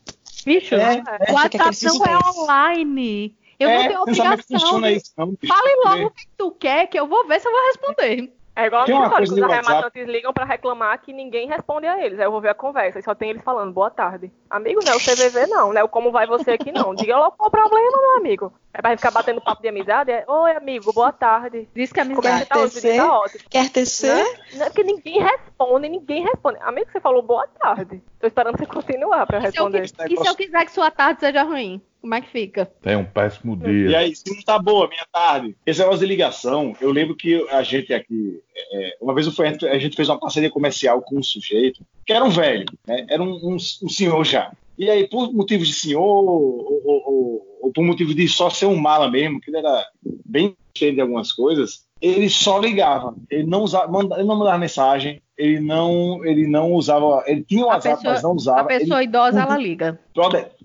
Bicho, 0.46 0.76
É, 0.76 1.02
o 1.32 1.38
aquele 1.38 1.64
WhatsApp 1.64 1.86
não 1.86 2.06
é 2.06 2.18
online. 2.36 3.36
Eu 3.64 3.70
não 3.70 3.76
é, 3.76 3.82
sabe 3.82 3.94
que 3.94 4.00
obrigação. 4.00 4.82
de- 4.82 4.92
isso, 4.94 5.12
não. 5.18 5.34
Fale 5.48 5.76
logo 5.86 6.06
o 6.08 6.12
que 6.12 6.28
tu 6.38 6.52
quer, 6.52 6.88
que 6.88 7.00
eu 7.00 7.08
vou 7.08 7.26
ver 7.28 7.40
se 7.40 7.48
eu 7.48 7.52
vou 7.52 7.62
responder. 7.68 8.34
É 8.54 8.66
igual 8.66 8.84
Tem 8.84 9.02
história, 9.02 9.24
os 9.24 9.42
arrematantes 9.42 10.08
ligam 10.10 10.34
pra 10.34 10.44
reclamar 10.44 11.00
que 11.02 11.14
ninguém 11.14 11.48
responde 11.48 11.88
a 11.88 12.06
eles. 12.06 12.20
Aí 12.20 12.26
eu 12.26 12.32
vou 12.32 12.42
ver 12.42 12.50
a 12.50 12.54
conversa 12.54 13.00
e 13.00 13.02
só 13.02 13.16
tem 13.16 13.30
eles 13.30 13.42
falando 13.42 13.72
boa 13.72 13.90
tarde. 13.90 14.30
Amigo, 14.50 14.82
não 14.84 14.92
é 14.92 14.96
o 14.96 15.00
CVV 15.00 15.48
não, 15.48 15.72
não 15.72 15.80
é 15.80 15.84
o 15.86 15.88
como 15.88 16.12
vai 16.12 16.28
você 16.28 16.52
aqui 16.52 16.70
não. 16.70 16.94
Diga 16.94 17.18
logo 17.18 17.38
qual 17.38 17.48
o 17.48 17.52
problema, 17.52 17.98
meu 17.98 18.18
amigo. 18.18 18.52
É 18.74 18.82
pra 18.82 18.90
gente 18.92 19.00
ficar 19.00 19.12
batendo 19.12 19.40
papo 19.40 19.62
de 19.62 19.70
amizade? 19.70 20.12
É, 20.12 20.26
Oi, 20.28 20.52
amigo, 20.52 20.92
boa 20.92 21.14
tarde. 21.14 21.70
Diz 21.74 21.94
que 21.94 22.02
a 22.02 22.06
Como 22.06 22.18
é 22.18 22.22
que 22.22 22.28
amizade. 22.28 22.50
você 22.50 22.50
tá 22.50 22.60
hoje? 22.60 22.74
TC? 22.82 22.98
Tá 22.98 23.20
ótimo. 23.20 23.44
Quer 23.50 23.70
tecer? 23.70 24.16
Né? 24.18 24.40
Não 24.56 24.66
é 24.66 24.70
porque 24.70 24.84
ninguém 24.84 25.20
responde, 25.22 25.90
ninguém 25.90 26.24
responde. 26.24 26.60
Amigo, 26.62 26.92
você 26.92 27.00
falou 27.00 27.22
boa 27.24 27.48
tarde. 27.58 28.04
Tô 28.20 28.28
esperando 28.28 28.58
você 28.58 28.66
continuar 28.68 29.26
pra 29.28 29.38
eu 29.38 29.44
E 29.48 29.52
se, 29.52 29.58
eu, 29.60 29.70
responder. 29.70 30.12
e 30.14 30.18
se 30.18 30.28
eu 30.28 30.36
quiser 30.36 30.66
que 30.66 30.72
sua 30.74 30.92
tarde 30.92 31.22
seja 31.22 31.44
ruim? 31.44 31.82
Como 32.02 32.16
é 32.16 32.22
que 32.22 32.30
fica? 32.30 32.66
Tem 32.82 32.96
um 32.96 33.06
péssimo 33.06 33.54
E 33.64 33.88
dia. 33.88 34.00
aí, 34.00 34.16
se 34.16 34.24
não 34.34 34.42
tá 34.42 34.58
boa, 34.58 34.88
minha 34.88 35.06
tarde. 35.12 35.56
Esse 35.66 35.80
negócio 35.82 36.00
de 36.02 36.08
ligação, 36.08 36.76
eu 36.82 36.92
lembro 36.92 37.16
que 37.16 37.48
a 37.50 37.62
gente 37.62 37.94
aqui, 37.94 38.42
é, 38.74 38.98
uma 39.00 39.14
vez 39.14 39.28
eu 39.28 39.32
fui- 39.34 39.48
a 39.48 39.78
gente 39.80 39.96
fez 39.96 40.10
uma 40.10 40.20
parceria 40.20 40.50
comercial 40.50 41.00
com 41.04 41.20
um 41.20 41.24
sujeito, 41.24 41.86
que 42.06 42.12
era 42.12 42.26
um 42.26 42.30
velho, 42.30 42.66
né? 42.88 43.06
era 43.08 43.22
um, 43.22 43.34
um- 43.36 43.56
um 43.56 43.90
senhor 43.90 44.24
já. 44.26 44.52
E 44.78 44.90
aí, 44.90 45.08
por 45.08 45.32
motivos 45.32 45.68
de 45.68 45.76
senhor, 45.76 46.02
ou, 46.02 46.82
ou- 46.84 47.04
ou- 47.06 47.58
ou 47.62 47.72
por 47.72 47.84
motivo 47.84 48.16
de 48.16 48.28
só 48.28 48.50
ser 48.50 48.66
um 48.66 48.76
mala 48.78 49.10
mesmo, 49.12 49.40
que 49.40 49.52
ele 49.52 49.58
era 49.60 49.86
bem 50.26 50.56
cheio 50.76 50.96
de 50.96 51.02
algumas 51.02 51.32
coisas, 51.32 51.86
ele 52.02 52.30
só 52.30 52.60
ligava. 52.60 53.14
Ele 53.30 53.48
não 53.48 53.62
usava, 53.62 53.86
ele 54.00 54.24
não 54.24 54.38
mandava 54.38 54.58
mensagem, 54.58 55.22
ele 55.38 55.60
não, 55.60 56.26
ele 56.26 56.48
não 56.48 56.74
usava, 56.74 57.24
ele 57.28 57.44
tinha 57.44 57.64
o 57.64 57.68
WhatsApp, 57.68 57.98
pessoa, 57.98 58.14
mas 58.14 58.24
não 58.24 58.32
usava. 58.32 58.62
A 58.62 58.66
pessoa 58.66 59.00
ele, 59.00 59.10
idosa 59.10 59.40
tudo, 59.40 59.52
ela 59.52 59.58
liga. 59.58 60.00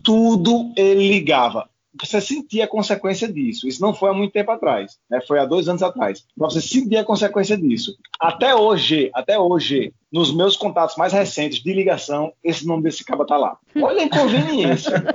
Tudo 0.03 0.72
ele 0.77 1.09
ligava. 1.09 1.68
Você 1.99 2.20
sentia 2.20 2.64
a 2.64 2.68
consequência 2.68 3.27
disso. 3.27 3.66
Isso 3.66 3.81
não 3.81 3.94
foi 3.94 4.11
há 4.11 4.12
muito 4.12 4.33
tempo 4.33 4.51
atrás, 4.51 4.99
né? 5.09 5.18
Foi 5.27 5.38
há 5.38 5.46
dois 5.46 5.66
anos 5.66 5.83
atrás. 5.83 6.25
Você 6.37 6.61
sentia 6.61 7.01
a 7.01 7.05
consequência 7.05 7.57
disso. 7.57 7.96
Até 8.20 8.55
hoje, 8.55 9.11
até 9.14 9.38
hoje, 9.38 9.94
nos 10.12 10.35
meus 10.35 10.57
contatos 10.57 10.96
mais 10.96 11.14
recentes 11.14 11.62
de 11.62 11.72
ligação, 11.72 12.33
esse 12.44 12.66
nome 12.66 12.83
desse 12.83 13.03
caba 13.03 13.25
tá 13.25 13.38
lá. 13.38 13.57
Olha 13.81 14.03
a 14.03 14.05
inconveniência. 14.05 14.92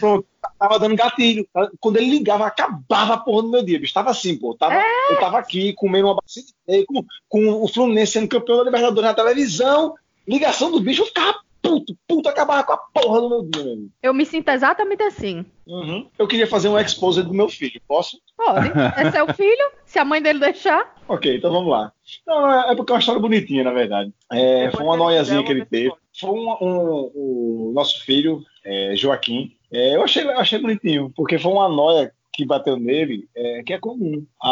Pronto, 0.00 0.26
tava 0.58 0.78
dando 0.78 0.96
gatilho. 0.96 1.46
Quando 1.80 1.96
ele 1.96 2.10
ligava, 2.10 2.46
acabava 2.46 3.14
a 3.14 3.18
porra 3.18 3.42
do 3.42 3.50
meu 3.50 3.62
dia. 3.62 3.78
Estava 3.78 4.10
assim, 4.10 4.36
pô. 4.36 4.54
Tava, 4.54 4.74
é. 4.74 5.12
Eu 5.12 5.20
tava 5.20 5.38
aqui 5.38 5.72
comendo 5.74 6.08
uma 6.08 6.16
bacia 6.16 6.42
de 6.42 6.84
com, 6.86 7.04
com 7.28 7.62
o 7.62 7.68
Fluminense 7.68 8.12
sendo 8.12 8.28
campeão 8.28 8.58
da 8.58 8.64
Libertadores 8.64 9.08
na 9.08 9.14
televisão. 9.14 9.94
Ligação 10.26 10.70
do 10.70 10.80
bicho, 10.80 11.02
eu 11.02 11.06
ficava 11.06 11.38
puto, 11.68 11.96
puto, 12.06 12.28
acabava 12.28 12.64
com 12.64 12.72
a 12.72 12.76
porra 12.76 13.20
do 13.20 13.28
meu 13.28 13.42
dia, 13.42 13.64
meu 13.64 13.88
Eu 14.02 14.14
me 14.14 14.24
sinto 14.24 14.48
exatamente 14.48 15.02
assim. 15.02 15.44
Uhum. 15.66 16.08
Eu 16.18 16.26
queria 16.26 16.46
fazer 16.46 16.68
um 16.68 16.78
expose 16.78 17.22
do 17.22 17.34
meu 17.34 17.48
filho, 17.48 17.80
posso? 17.86 18.18
Pode. 18.36 18.70
É 18.96 19.10
seu 19.10 19.32
filho, 19.34 19.70
se 19.84 19.98
a 19.98 20.04
mãe 20.04 20.22
dele 20.22 20.38
deixar. 20.38 20.96
Ok, 21.06 21.36
então 21.36 21.52
vamos 21.52 21.70
lá. 21.70 21.92
Não, 22.26 22.50
é, 22.50 22.72
é 22.72 22.76
porque 22.76 22.92
é 22.92 22.94
uma 22.94 23.00
história 23.00 23.20
bonitinha, 23.20 23.64
na 23.64 23.72
verdade. 23.72 24.12
É, 24.32 24.70
foi 24.70 24.84
uma 24.84 24.96
noiazinha 24.96 25.44
que 25.44 25.50
ele 25.50 25.64
teve. 25.64 25.92
Foi 26.18 26.30
um, 26.30 26.50
um, 26.60 27.10
o 27.14 27.72
nosso 27.74 28.04
filho, 28.04 28.42
é, 28.64 28.94
Joaquim. 28.96 29.54
É, 29.72 29.96
eu, 29.96 30.02
achei, 30.02 30.22
achei 30.30 30.58
bonitinho, 30.58 31.12
porque 31.14 31.38
foi 31.38 31.52
uma 31.52 31.68
noia 31.68 32.12
que 32.32 32.44
bateu 32.44 32.76
nele, 32.76 33.28
é, 33.34 33.62
que 33.62 33.72
é 33.72 33.78
comum 33.78 34.24
a, 34.40 34.48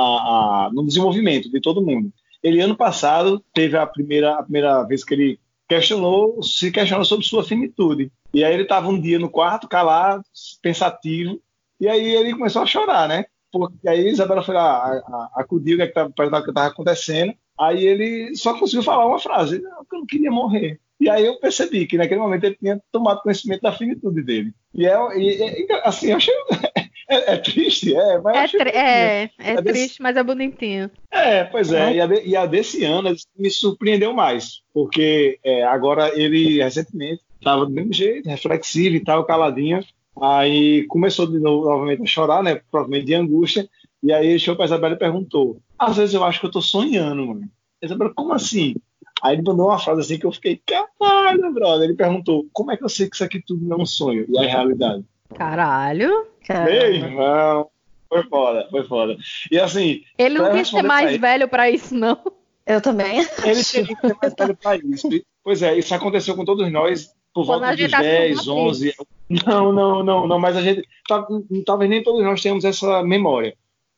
a, 0.66 0.70
no 0.72 0.84
desenvolvimento 0.86 1.50
de 1.50 1.60
todo 1.60 1.84
mundo. 1.84 2.12
Ele, 2.42 2.60
ano 2.60 2.76
passado, 2.76 3.42
teve 3.54 3.76
a 3.76 3.86
primeira, 3.86 4.34
a 4.34 4.42
primeira 4.42 4.82
vez 4.84 5.04
que 5.04 5.14
ele 5.14 5.40
questionou, 5.68 6.42
se 6.42 6.70
questionou 6.70 7.04
sobre 7.04 7.26
sua 7.26 7.44
finitude. 7.44 8.10
E 8.32 8.44
aí 8.44 8.52
ele 8.52 8.64
estava 8.64 8.88
um 8.88 9.00
dia 9.00 9.18
no 9.18 9.30
quarto, 9.30 9.68
calado, 9.68 10.22
pensativo, 10.62 11.40
e 11.80 11.88
aí 11.88 12.14
ele 12.14 12.32
começou 12.32 12.62
a 12.62 12.66
chorar, 12.66 13.08
né? 13.08 13.24
Porque 13.52 13.88
aí 13.88 14.06
a 14.06 14.10
Isabela 14.10 14.42
foi 14.42 14.54
lá, 14.54 15.30
acudir 15.34 15.74
o 15.74 15.76
que 15.76 15.82
é 15.82 15.86
estava 15.86 16.66
acontecendo. 16.66 17.34
Aí 17.58 17.84
ele 17.86 18.34
só 18.34 18.58
conseguiu 18.58 18.82
falar 18.82 19.06
uma 19.06 19.18
frase: 19.18 19.62
eu 19.62 19.98
não 19.98 20.06
queria 20.06 20.30
morrer. 20.30 20.80
E 20.98 21.10
aí 21.10 21.26
eu 21.26 21.38
percebi 21.38 21.86
que 21.86 21.98
naquele 21.98 22.20
momento 22.20 22.44
ele 22.44 22.56
tinha 22.56 22.80
tomado 22.90 23.20
conhecimento 23.20 23.62
da 23.62 23.72
finitude 23.72 24.22
dele. 24.22 24.52
E, 24.74 24.86
é, 24.86 24.96
e, 25.18 25.66
assim, 25.84 26.10
eu 26.10 26.16
achei. 26.16 26.34
É, 27.08 27.34
é 27.34 27.36
triste, 27.36 27.94
é, 27.94 28.18
mas 28.18 28.52
é, 28.52 28.68
é, 28.68 29.30
é, 29.38 29.52
é 29.52 29.62
triste, 29.62 30.02
mas 30.02 30.16
é 30.16 30.24
bonitinho. 30.24 30.90
É, 31.08 31.44
pois 31.44 31.72
é, 31.72 31.94
e 31.94 32.00
a, 32.00 32.06
de, 32.08 32.26
e 32.26 32.34
a 32.34 32.46
desse 32.46 32.82
ano 32.82 33.14
me 33.38 33.48
surpreendeu 33.48 34.12
mais, 34.12 34.62
porque 34.74 35.38
é, 35.44 35.62
agora 35.62 36.10
ele 36.18 36.60
recentemente 36.60 37.22
estava 37.38 37.64
do 37.64 37.70
mesmo 37.70 37.92
jeito, 37.92 38.28
reflexivo 38.28 38.96
e 38.96 39.04
tal, 39.04 39.24
caladinho, 39.24 39.84
aí 40.20 40.84
começou 40.86 41.26
de 41.26 41.38
novo, 41.38 41.68
novamente 41.68 42.02
a 42.02 42.06
chorar, 42.06 42.42
né, 42.42 42.60
provavelmente 42.70 43.06
de 43.06 43.14
angústia, 43.14 43.68
e 44.02 44.12
aí 44.12 44.26
ele 44.28 44.38
chegou 44.38 44.56
para 44.56 44.66
Isabela 44.66 44.94
e 44.94 44.98
perguntou, 44.98 45.58
às 45.78 45.96
vezes 45.96 46.14
eu 46.14 46.24
acho 46.24 46.40
que 46.40 46.46
eu 46.46 46.50
tô 46.50 46.60
sonhando, 46.60 47.26
mano. 47.26 47.48
Isabela, 47.82 48.12
como 48.14 48.32
assim? 48.32 48.74
Aí 49.22 49.34
ele 49.34 49.42
mandou 49.42 49.68
uma 49.68 49.78
frase 49.78 50.00
assim 50.00 50.18
que 50.18 50.26
eu 50.26 50.32
fiquei, 50.32 50.60
caralho, 50.66 51.52
brother. 51.52 51.88
Ele 51.88 51.96
perguntou, 51.96 52.46
como 52.52 52.70
é 52.70 52.76
que 52.76 52.84
eu 52.84 52.88
sei 52.88 53.08
que 53.08 53.16
isso 53.16 53.24
aqui 53.24 53.42
tudo 53.44 53.66
não 53.66 53.78
é 53.78 53.82
um 53.82 53.86
sonho 53.86 54.26
e 54.28 54.38
é 54.38 54.46
realidade? 54.46 55.04
Caralho. 55.34 56.26
Meu 56.48 56.94
irmão, 56.94 57.68
foi 58.08 58.22
foda, 58.24 58.68
foi 58.70 58.84
foda. 58.84 59.16
E 59.50 59.58
assim. 59.58 60.02
Ele 60.18 60.38
não 60.38 60.52
quis 60.52 60.68
ser 60.68 60.82
mais 60.82 61.16
velho 61.16 61.48
para 61.48 61.70
isso, 61.70 61.94
não. 61.94 62.18
Eu 62.66 62.80
também. 62.80 63.18
Ele 63.18 63.28
teria 63.28 63.54
que 63.56 63.64
ser 63.64 64.16
mais 64.22 64.34
velho 64.38 64.56
para 64.56 64.76
isso. 64.76 65.08
Pois 65.42 65.62
é, 65.62 65.78
isso 65.78 65.94
aconteceu 65.94 66.36
com 66.36 66.44
todos 66.44 66.70
nós 66.70 67.15
por 67.36 67.46
Quando 67.46 67.60
volta 67.60 67.76
dos 67.76 67.90
10, 67.90 68.48
11. 68.48 68.94
Não, 69.28 69.72
não, 69.72 70.04
não, 70.04 70.26
não, 70.26 70.38
mas 70.38 70.56
a 70.56 70.62
gente. 70.62 70.88
Tá, 71.08 71.26
talvez 71.66 71.90
nem 71.90 72.02
todos 72.02 72.22
nós 72.22 72.40
tenhamos 72.40 72.64
essa 72.64 73.02
memória 73.02 73.56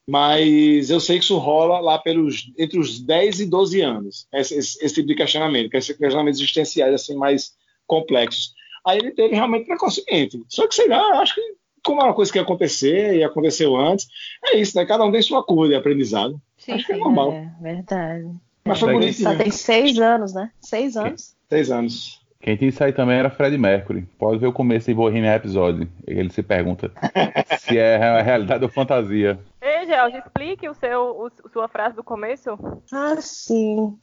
mas 0.09 0.88
eu 0.88 0.98
sei 1.01 1.18
que 1.18 1.24
isso 1.24 1.37
rola 1.37 1.81
lá 1.81 1.98
pelos 1.98 2.51
entre 2.59 2.79
os 2.79 2.98
10 2.98 3.40
e 3.40 3.46
12 3.46 3.81
anos, 3.83 4.27
esse, 4.33 4.55
esse, 4.55 4.83
esse 4.83 4.94
tipo 4.94 5.07
de 5.07 5.14
questionamento, 5.14 5.68
que 5.68 5.77
é 5.77 5.81
questionamentos 5.81 6.40
existenciais 6.40 6.94
assim 6.94 7.14
mais 7.14 7.53
complexos. 7.87 8.55
Aí 8.87 8.96
ele 8.96 9.11
teve 9.11 9.35
realmente 9.35 9.66
precocemente. 9.66 10.42
Só 10.48 10.66
que 10.66 10.74
sei 10.74 10.88
lá, 10.88 11.20
acho 11.20 11.35
que 11.35 11.42
como 11.85 12.01
é 12.01 12.05
uma 12.05 12.14
coisa 12.14 12.33
que 12.33 12.38
ia 12.38 12.42
acontecer 12.42 13.16
e 13.16 13.22
aconteceu 13.22 13.77
antes, 13.77 14.09
é 14.46 14.57
isso, 14.57 14.79
né? 14.79 14.87
Cada 14.87 15.05
um 15.05 15.12
tem 15.12 15.20
sua 15.20 15.44
curva 15.44 15.68
de 15.68 15.74
aprendizado. 15.74 16.40
Sim, 16.57 16.72
acho 16.72 16.87
que 16.87 16.92
é 16.94 16.96
normal. 16.96 17.33
É 17.33 17.53
verdade. 17.61 18.31
Mas 18.64 18.81
foi 18.81 18.92
bonito. 18.94 19.20
Só 19.20 19.35
tem 19.37 19.51
seis 19.51 19.98
anos, 19.98 20.33
né? 20.33 20.51
Seis 20.59 20.96
anos. 20.96 21.37
Seis 21.51 21.70
anos. 21.70 22.20
Quem 22.40 22.57
tinha 22.57 22.68
isso 22.68 22.83
aí 22.85 22.92
também 22.92 23.18
era 23.18 23.31
Fred 23.31 23.59
Mercury. 23.59 24.03
Pode 24.16 24.38
ver 24.38 24.46
o 24.46 24.53
começo 24.53 24.87
de 24.87 24.94
Bohemian 24.94 25.35
Episódio. 25.35 25.88
Ele 26.07 26.31
se 26.31 26.42
pergunta 26.42 26.92
se 27.59 27.77
é 27.77 27.96
realidade 28.22 28.64
ou 28.64 28.70
fantasia. 28.70 29.38
Ei, 29.61 29.87
George, 29.87 30.18
explique 30.18 30.68
o 30.68 30.74
seu, 30.74 31.01
o, 31.01 31.51
sua 31.53 31.66
frase 31.66 31.96
do 31.96 32.05
começo. 32.05 32.51
Ah, 32.92 33.16
sim. 33.20 33.98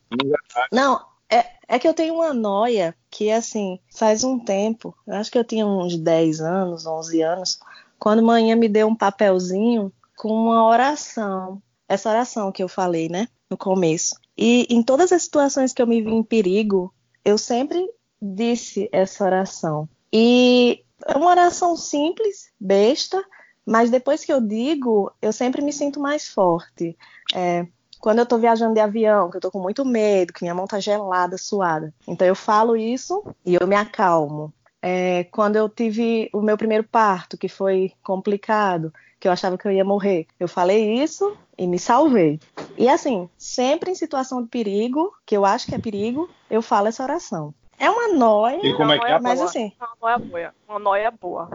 Não, 0.71 1.00
é, 1.30 1.45
é 1.67 1.80
que 1.80 1.88
eu 1.88 1.93
tenho 1.93 2.15
uma 2.15 2.34
noia 2.34 2.93
que, 3.10 3.32
assim, 3.32 3.80
faz 3.95 4.24
um 4.24 4.38
tempo, 4.38 4.95
acho 5.08 5.32
que 5.32 5.38
eu 5.38 5.43
tinha 5.43 5.65
uns 5.65 5.98
10 5.98 6.41
anos, 6.41 6.86
11 6.86 7.21
anos, 7.21 7.60
quando 7.98 8.21
manhã 8.21 8.56
me 8.56 8.67
deu 8.67 8.88
um 8.88 8.95
papelzinho 8.95 9.91
com 10.17 10.30
uma 10.30 10.67
oração. 10.67 11.62
Essa 11.88 12.10
oração 12.10 12.52
que 12.52 12.62
eu 12.62 12.67
falei, 12.67 13.08
né, 13.08 13.28
no 13.50 13.58
começo. 13.58 14.15
E 14.38 14.67
em 14.69 14.84
todas 14.84 15.12
as 15.13 15.24
situações 15.24 15.71
que 15.74 15.82
eu 15.82 15.88
me 15.88 16.02
vi 16.02 16.12
em 16.12 16.24
perigo, 16.24 16.93
eu 17.24 17.38
sempre 17.38 17.89
disse 18.33 18.89
essa 18.91 19.23
oração. 19.23 19.88
E 20.11 20.83
é 21.05 21.17
uma 21.17 21.29
oração 21.29 21.75
simples, 21.75 22.49
besta, 22.59 23.23
mas 23.65 23.89
depois 23.89 24.23
que 24.23 24.31
eu 24.31 24.39
digo, 24.39 25.11
eu 25.21 25.33
sempre 25.33 25.61
me 25.61 25.73
sinto 25.73 25.99
mais 25.99 26.27
forte. 26.27 26.97
É, 27.33 27.65
quando 27.99 28.19
eu 28.19 28.23
estou 28.23 28.39
viajando 28.39 28.73
de 28.73 28.79
avião, 28.79 29.29
que 29.29 29.38
eu 29.38 29.39
estou 29.39 29.51
com 29.51 29.59
muito 29.59 29.83
medo, 29.83 30.31
que 30.31 30.43
minha 30.43 30.53
mão 30.53 30.65
está 30.65 30.79
gelada, 30.79 31.38
suada. 31.38 31.93
Então 32.07 32.27
eu 32.27 32.35
falo 32.35 32.75
isso 32.75 33.23
e 33.45 33.55
eu 33.55 33.67
me 33.67 33.75
acalmo. 33.75 34.53
É, 34.81 35.23
quando 35.25 35.55
eu 35.55 35.67
tive 35.67 36.29
o 36.31 36.41
meu 36.41 36.57
primeiro 36.57 36.83
parto, 36.83 37.38
que 37.38 37.49
foi 37.49 37.91
complicado, 38.03 38.93
que 39.19 39.27
eu 39.27 39.31
achava 39.31 39.57
que 39.57 39.67
eu 39.67 39.71
ia 39.71 39.83
morrer, 39.83 40.27
eu 40.39 40.47
falei 40.47 41.01
isso 41.01 41.35
e 41.57 41.65
me 41.65 41.79
salvei. 41.79 42.39
E 42.77 42.88
assim, 42.88 43.27
sempre 43.38 43.89
em 43.89 43.95
situação 43.95 44.43
de 44.43 44.49
perigo, 44.49 45.11
que 45.25 45.35
eu 45.35 45.43
acho 45.43 45.65
que 45.65 45.73
é 45.73 45.79
perigo, 45.79 46.29
eu 46.47 46.61
falo 46.61 46.88
essa 46.88 47.01
oração. 47.01 47.53
É 47.77 47.89
uma 47.89 48.07
noia, 48.09 48.59
e 48.63 48.73
como 48.73 48.91
é 48.91 48.99
que 48.99 49.05
é? 49.05 49.19
mas 49.19 49.41
assim. 49.41 49.71
Uma 49.79 49.89
noia 50.01 50.17
boa. 50.17 50.53
Uma 50.67 50.79
noia 50.79 51.11
boa. 51.11 51.49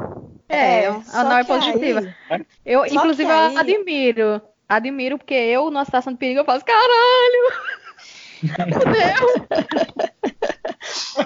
É, 0.48 0.84
é 0.84 0.90
uma 0.90 1.24
noia 1.24 1.44
positiva. 1.44 2.14
Aí... 2.28 2.46
Eu, 2.64 2.84
inclusive, 2.84 3.30
aí... 3.30 3.54
eu 3.54 3.60
admiro. 3.60 4.42
Admiro, 4.68 5.18
porque 5.18 5.34
eu, 5.34 5.70
numa 5.70 5.84
situação 5.84 6.12
de 6.12 6.18
perigo, 6.18 6.40
eu 6.40 6.44
faço, 6.44 6.64
caralho! 6.64 7.52
Fudeu! 8.72 9.46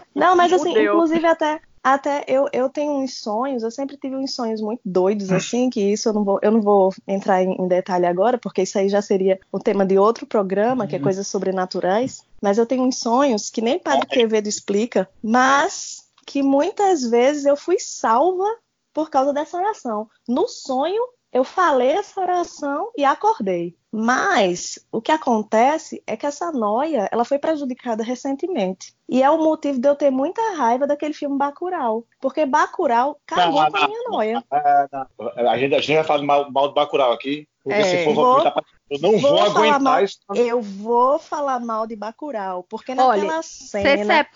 Não, 0.14 0.34
mas 0.36 0.52
assim, 0.52 0.70
Fudeu. 0.70 0.94
inclusive 0.94 1.26
até 1.26 1.60
até 1.84 2.24
eu, 2.26 2.48
eu 2.50 2.70
tenho 2.70 2.92
uns 2.92 3.18
sonhos, 3.18 3.62
eu 3.62 3.70
sempre 3.70 3.98
tive 3.98 4.16
uns 4.16 4.34
sonhos 4.34 4.62
muito 4.62 4.80
doidos, 4.82 5.30
hum. 5.30 5.36
assim, 5.36 5.68
que 5.68 5.92
isso 5.92 6.08
eu 6.08 6.14
não 6.14 6.24
vou, 6.24 6.38
eu 6.40 6.50
não 6.50 6.62
vou 6.62 6.94
entrar 7.06 7.42
em, 7.42 7.52
em 7.60 7.68
detalhe 7.68 8.06
agora, 8.06 8.38
porque 8.38 8.62
isso 8.62 8.78
aí 8.78 8.88
já 8.88 9.02
seria 9.02 9.38
o 9.52 9.58
tema 9.58 9.84
de 9.84 9.98
outro 9.98 10.26
programa, 10.26 10.86
que 10.86 10.96
é 10.96 10.98
uhum. 10.98 11.04
coisas 11.04 11.28
sobrenaturais. 11.28 12.24
Mas 12.40 12.56
eu 12.56 12.64
tenho 12.64 12.82
uns 12.82 12.98
sonhos 12.98 13.50
que 13.50 13.60
nem 13.60 13.78
Padre 13.78 14.06
Quevedo 14.06 14.48
explica, 14.48 15.06
mas 15.22 16.04
que 16.26 16.42
muitas 16.42 17.02
vezes 17.02 17.44
eu 17.44 17.56
fui 17.56 17.78
salva 17.78 18.48
por 18.94 19.10
causa 19.10 19.34
dessa 19.34 19.58
oração. 19.58 20.08
No 20.26 20.48
sonho, 20.48 21.02
eu 21.34 21.42
falei 21.42 21.90
essa 21.90 22.20
oração 22.20 22.92
e 22.96 23.04
acordei. 23.04 23.76
Mas 23.90 24.78
o 24.92 25.02
que 25.02 25.10
acontece 25.10 26.00
é 26.06 26.16
que 26.16 26.26
essa 26.26 26.52
noia, 26.52 27.08
ela 27.10 27.24
foi 27.24 27.40
prejudicada 27.40 28.04
recentemente. 28.04 28.94
E 29.08 29.20
é 29.20 29.28
o 29.28 29.38
motivo 29.38 29.80
de 29.80 29.88
eu 29.88 29.96
ter 29.96 30.10
muita 30.12 30.40
raiva 30.54 30.86
daquele 30.86 31.12
filme 31.12 31.36
Bacurau. 31.36 32.04
Porque 32.20 32.46
Bacurau 32.46 33.20
cagou 33.26 33.68
com 33.68 33.76
a 33.76 33.88
minha 33.88 34.08
noia. 34.08 34.44
a, 34.48 35.58
gente, 35.58 35.74
a 35.74 35.80
gente 35.80 35.96
vai 35.96 36.04
falar 36.04 36.22
mal, 36.22 36.50
mal 36.52 36.68
do 36.68 36.74
Bacurau 36.74 37.12
aqui. 37.12 37.48
Porque 37.64 37.80
é, 37.80 37.84
se 37.84 38.04
for 38.04 38.14
vou, 38.14 38.52
eu 38.90 39.00
não 39.00 39.18
vou, 39.18 39.30
vou 39.30 39.42
aguentar 39.42 39.80
mal, 39.80 40.04
isso. 40.04 40.18
Eu 40.34 40.60
vou 40.60 41.18
falar 41.18 41.58
mal 41.58 41.86
de 41.86 41.96
Bacurau, 41.96 42.62
porque 42.68 42.94
naquela 42.94 43.36
Olha, 43.36 43.42
cena... 43.42 44.26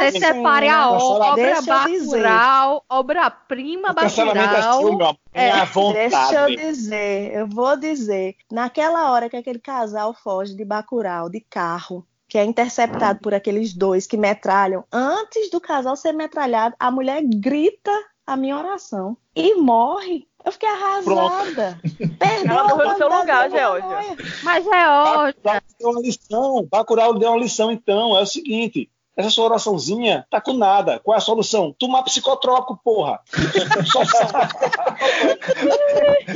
Você 0.00 0.18
separe 0.18 0.68
a 0.68 0.90
obra 0.90 1.62
Bacurau, 1.62 2.84
obra-prima 2.88 3.92
Bacurau... 3.92 5.16
É, 5.32 5.50
é 5.50 5.64
vontade. 5.66 6.08
Deixa 6.10 6.34
eu 6.34 6.56
dizer, 6.56 7.32
eu 7.32 7.46
vou 7.46 7.76
dizer. 7.76 8.34
Naquela 8.50 9.12
hora 9.12 9.30
que 9.30 9.36
aquele 9.36 9.60
casal 9.60 10.12
foge 10.12 10.56
de 10.56 10.64
Bacurau, 10.64 11.30
de 11.30 11.40
carro, 11.40 12.04
que 12.28 12.36
é 12.36 12.44
interceptado 12.44 13.20
por 13.20 13.34
aqueles 13.34 13.72
dois 13.72 14.04
que 14.04 14.16
metralham, 14.16 14.84
antes 14.92 15.48
do 15.48 15.60
casal 15.60 15.94
ser 15.94 16.12
metralhado, 16.12 16.74
a 16.80 16.90
mulher 16.90 17.22
grita 17.22 17.92
a 18.26 18.36
minha 18.36 18.58
oração 18.58 19.16
e 19.36 19.54
morre 19.54 20.26
Eu 20.44 20.52
fiquei 20.52 20.68
arrasada. 20.68 21.78
Perdeu 22.18 22.52
Ela 22.52 22.68
morreu 22.68 22.88
no 22.90 22.96
seu 22.96 23.08
lugar, 23.08 23.50
Georgia. 23.50 23.88
noia. 23.88 24.16
Mas 24.42 24.66
é 24.66 24.70
Bacurau 24.70 25.24
ótimo. 25.28 25.42
deu 25.78 25.90
uma 25.90 26.00
lição. 26.02 26.68
Bacurau 26.70 27.14
deu 27.18 27.30
uma 27.30 27.38
lição, 27.40 27.72
então. 27.72 28.16
É 28.18 28.22
o 28.22 28.26
seguinte. 28.26 28.90
Essa 29.16 29.30
sua 29.30 29.44
oraçãozinha 29.44 30.26
tá 30.28 30.40
com 30.40 30.52
nada. 30.52 30.98
Qual 30.98 31.14
é 31.14 31.18
a 31.18 31.20
solução? 31.20 31.72
Tomar 31.78 32.02
psicotrópico, 32.02 32.80
porra. 32.82 33.20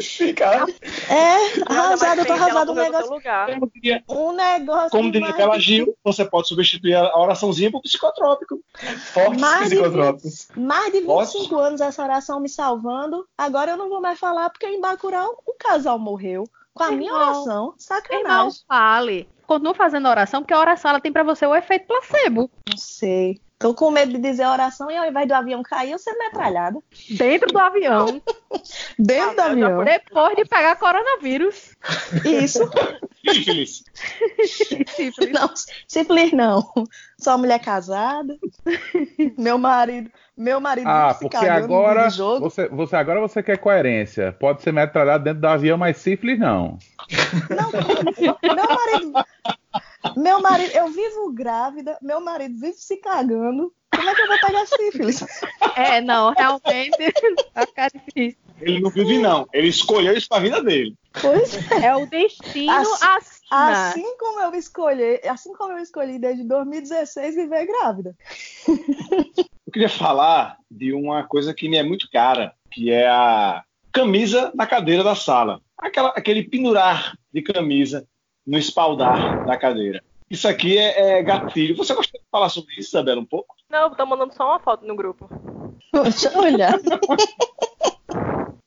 Ficar. 0.00 0.66
É, 1.08 1.60
arrasada, 1.66 2.22
eu 2.22 2.26
tô 2.26 2.32
arrasada. 2.32 2.72
Um 2.72 2.74
negócio, 2.74 3.10
lugar. 3.10 3.48
um 4.08 4.32
negócio. 4.32 4.90
como 4.90 5.10
diria 5.10 5.32
de- 5.32 5.60
Gil, 5.60 5.94
você 6.04 6.24
pode 6.24 6.48
substituir 6.48 6.94
a 6.94 7.18
oraçãozinha 7.18 7.70
por 7.70 7.82
psicotrópico. 7.82 8.60
Fortes 9.12 9.40
Mais 9.40 9.68
de 9.70 9.76
psicotrópicos. 9.76 10.48
Mais 10.56 10.92
de 10.92 11.00
25 11.00 11.12
Ótimo. 11.12 11.58
anos 11.58 11.80
essa 11.80 12.02
oração 12.02 12.40
me 12.40 12.48
salvando. 12.48 13.24
Agora 13.36 13.72
eu 13.72 13.76
não 13.76 13.88
vou 13.88 14.00
mais 14.00 14.18
falar 14.18 14.50
porque 14.50 14.66
em 14.66 14.80
Bacurau 14.80 15.42
o 15.46 15.54
casal 15.58 15.98
morreu. 15.98 16.44
Com 16.78 16.84
a 16.84 16.90
minha 16.92 17.12
Irmão. 17.12 17.28
oração, 17.28 17.54
Irmão, 17.54 17.74
sacanagem. 17.78 18.60
fale. 18.66 19.28
Continua 19.46 19.74
fazendo 19.74 20.08
oração, 20.08 20.42
porque 20.42 20.54
a 20.54 20.60
oração 20.60 20.90
ela 20.90 21.00
tem 21.00 21.12
pra 21.12 21.22
você 21.22 21.46
o 21.46 21.54
efeito 21.54 21.86
placebo. 21.86 22.50
Não 22.68 22.76
sei. 22.76 23.40
Tô 23.58 23.74
com 23.74 23.90
medo 23.90 24.12
de 24.12 24.18
dizer 24.18 24.44
a 24.44 24.52
oração 24.52 24.88
e 24.88 24.96
ao 24.96 25.04
invés 25.06 25.26
do 25.26 25.32
avião 25.34 25.62
cair, 25.64 25.90
eu 25.90 25.98
ser 25.98 26.12
metralhada. 26.14 26.78
Dentro 27.10 27.48
do 27.52 27.58
avião. 27.58 28.22
Dentro 28.96 29.34
do 29.34 29.40
Ah, 29.42 29.46
avião. 29.46 29.84
depois 29.84 30.36
de 30.36 30.44
pegar 30.44 30.76
coronavírus. 30.76 31.74
Isso. 32.24 32.70
Sífilis. 33.26 33.82
Sífilis. 34.46 35.32
Não, 35.32 35.50
simples 35.88 36.32
não. 36.32 36.62
Sou 37.18 37.32
uma 37.32 37.38
mulher 37.38 37.58
casada. 37.58 38.36
Meu 39.36 39.58
marido, 39.58 40.08
meu 40.36 40.60
marido 40.60 40.86
Ah, 40.88 41.12
se 41.14 41.20
porque 41.22 41.36
agora 41.36 42.08
jogo. 42.10 42.48
você, 42.48 42.68
você 42.68 42.94
agora 42.94 43.20
você 43.20 43.42
quer 43.42 43.58
coerência. 43.58 44.32
Pode 44.38 44.62
ser 44.62 44.72
metralhado 44.72 45.24
dentro 45.24 45.40
do 45.40 45.48
avião, 45.48 45.76
mas 45.76 45.96
sífilis 45.96 46.38
não. 46.38 46.78
Não, 47.50 47.72
meu 47.72 48.54
marido, 48.54 49.12
meu 50.18 50.40
marido, 50.40 50.72
eu 50.72 50.88
vivo 50.88 51.32
grávida, 51.32 51.98
meu 52.02 52.20
marido 52.20 52.54
vive 52.58 52.74
se 52.74 52.96
cagando. 52.96 53.72
Como 53.94 54.08
é 54.08 54.14
que 54.14 54.20
eu 54.20 54.26
vou 54.26 54.40
pegar 54.40 54.66
sífilis? 54.66 55.24
É, 55.76 56.00
não, 56.00 56.32
realmente 56.32 56.96
vai 57.54 57.66
ficar 57.66 57.90
difícil. 57.90 58.38
Ele 58.60 58.80
não 58.80 58.90
vive, 58.90 59.18
não. 59.18 59.46
Ele 59.52 59.68
escolheu 59.68 60.14
isso 60.16 60.28
pra 60.28 60.40
vida 60.40 60.62
dele. 60.62 60.94
Pois 61.20 61.54
é. 61.70 61.86
É 61.86 61.96
o 61.96 62.06
destino 62.06 62.72
Assim- 62.72 63.04
assina. 63.04 63.88
Assim 63.88 64.16
como 64.18 64.40
eu 64.40 64.54
escolhi, 64.54 65.20
assim 65.28 65.52
como 65.54 65.72
eu 65.72 65.78
escolhi 65.78 66.18
desde 66.18 66.42
2016 66.44 67.34
viver 67.36 67.66
grávida. 67.66 68.16
Eu 68.68 69.72
queria 69.72 69.88
falar 69.88 70.56
de 70.70 70.92
uma 70.92 71.24
coisa 71.26 71.54
que 71.54 71.68
me 71.68 71.76
é 71.76 71.82
muito 71.82 72.10
cara, 72.10 72.52
que 72.72 72.90
é 72.90 73.08
a 73.08 73.62
camisa 73.92 74.52
na 74.54 74.66
cadeira 74.66 75.02
da 75.04 75.14
sala. 75.14 75.60
Aquela, 75.76 76.08
aquele 76.10 76.42
pendurar 76.42 77.16
de 77.32 77.42
camisa 77.42 78.06
no 78.46 78.58
espaldar 78.58 79.44
da 79.46 79.56
cadeira. 79.56 80.02
Isso 80.30 80.46
aqui 80.46 80.76
é, 80.76 81.18
é 81.18 81.22
gatilho. 81.22 81.76
Você 81.76 81.94
gostaria 81.94 82.20
de 82.20 82.30
falar 82.30 82.48
sobre 82.48 82.74
isso, 82.74 82.90
Isabela, 82.90 83.20
um 83.20 83.26
pouco? 83.26 83.54
Não, 83.70 83.84
eu 83.84 83.90
tô 83.90 84.06
mandando 84.06 84.34
só 84.34 84.46
uma 84.48 84.60
foto 84.60 84.86
no 84.86 84.94
grupo. 84.94 85.28
Deixa 85.92 86.28
eu 86.30 86.40
olhar. 86.40 86.78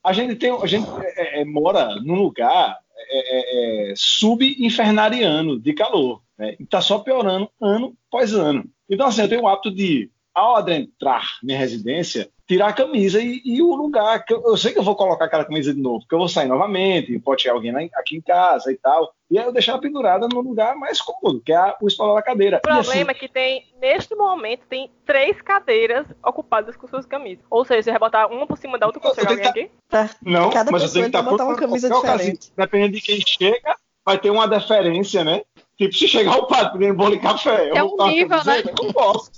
A 0.04 0.14
gente 0.14 0.36
tem, 0.36 0.52
a 0.52 0.66
gente 0.66 0.88
é, 1.16 1.42
é, 1.42 1.46
mora 1.46 1.96
num 2.02 2.16
lugar 2.16 2.78
é, 2.98 3.90
é, 3.90 3.92
é, 3.92 3.94
sub-infernariano 3.96 5.60
de 5.60 5.74
calor, 5.74 6.22
né? 6.38 6.56
E 6.60 6.66
tá 6.66 6.82
só 6.82 7.00
piorando 7.00 7.50
ano 7.62 7.96
após 8.08 8.34
ano. 8.34 8.66
Então, 8.90 9.08
assim, 9.08 9.22
eu 9.22 9.30
tenho 9.30 9.44
o 9.44 9.48
hábito 9.48 9.70
de, 9.70 10.10
ao 10.34 10.56
adentrar 10.56 11.38
minha 11.44 11.58
residência, 11.58 12.30
tirar 12.52 12.68
a 12.68 12.74
camisa 12.74 13.22
e, 13.22 13.42
e 13.46 13.62
o 13.62 13.74
lugar. 13.74 14.26
Que 14.26 14.34
eu, 14.34 14.44
eu 14.46 14.58
sei 14.58 14.74
que 14.74 14.80
eu 14.80 14.84
vou 14.84 14.94
colocar 14.96 15.24
aquela 15.26 15.46
camisa 15.46 15.74
de 15.74 15.80
novo, 15.80 16.00
porque 16.00 16.14
eu 16.14 16.20
vou 16.20 16.28
sair 16.28 16.48
novamente, 16.50 17.18
pode 17.20 17.44
chegar 17.44 17.56
alguém 17.56 17.72
lá 17.72 17.80
aqui 17.96 18.18
em 18.18 18.22
casa 18.22 18.70
e 18.72 18.76
tal. 18.78 19.14
E 19.30 19.40
aí 19.40 19.46
eu 19.46 19.54
deixar 19.54 19.72
ela 19.72 19.82
pendurada 19.82 20.28
no 20.28 20.42
lugar 20.42 20.76
mais 20.76 21.00
cômodo, 21.00 21.40
que 21.42 21.54
é 21.54 21.56
a- 21.56 21.78
o 21.82 21.88
espaldar 21.88 22.16
da 22.18 22.22
cadeira. 22.22 22.60
O 22.66 22.68
E, 22.68 22.72
assim, 22.72 22.82
problema 22.84 23.12
é 23.12 23.14
que 23.14 23.30
tem, 23.30 23.64
neste 23.80 24.14
momento, 24.14 24.64
tem 24.68 24.92
três 25.06 25.42
cadeiras 25.42 26.06
ocupadas 26.22 26.76
com 26.76 26.86
suas 26.88 27.06
camisas. 27.06 27.46
Ou 27.50 27.64
seja, 27.64 27.84
você 27.84 27.92
vai 27.92 28.00
botar 28.00 28.28
uma 28.28 28.46
por 28.46 28.58
cima 28.58 28.78
da 28.78 28.88
outra 28.88 29.02
tenho 29.02 29.30
alguém 29.30 29.46
aqui? 29.48 29.72
Tá. 29.88 30.10
Não, 30.22 30.50
Cada 30.50 30.70
mas 30.72 30.84
eu 30.84 30.92
tenho 30.92 31.06
que 31.06 31.10
estar 31.10 31.24
que 31.24 31.30
botar 31.30 31.46
uma 31.46 31.56
camisa 31.56 31.88
qualquer 31.88 32.08
ocasião. 32.10 32.34
diferente. 32.34 32.54
Dependendo 32.58 32.94
de 32.94 33.02
quem 33.02 33.22
chega, 33.26 33.76
vai 34.06 34.18
ter 34.20 34.30
uma 34.30 34.48
deferência, 34.48 35.24
né? 35.24 35.42
Tipo, 35.82 35.96
se 35.96 36.08
chegar 36.08 36.38
o 36.38 36.46
padre 36.46 36.74
pedindo 36.74 36.94
bolo 36.96 37.16
e 37.16 37.20
café, 37.20 37.70
eu 37.72 37.76
É 37.76 37.82
vou 37.82 38.00
um 38.00 38.08
nível, 38.08 38.38
camiseta? 38.38 38.70
né? 38.70 38.74
Não 38.84 38.94
posso. 38.94 39.32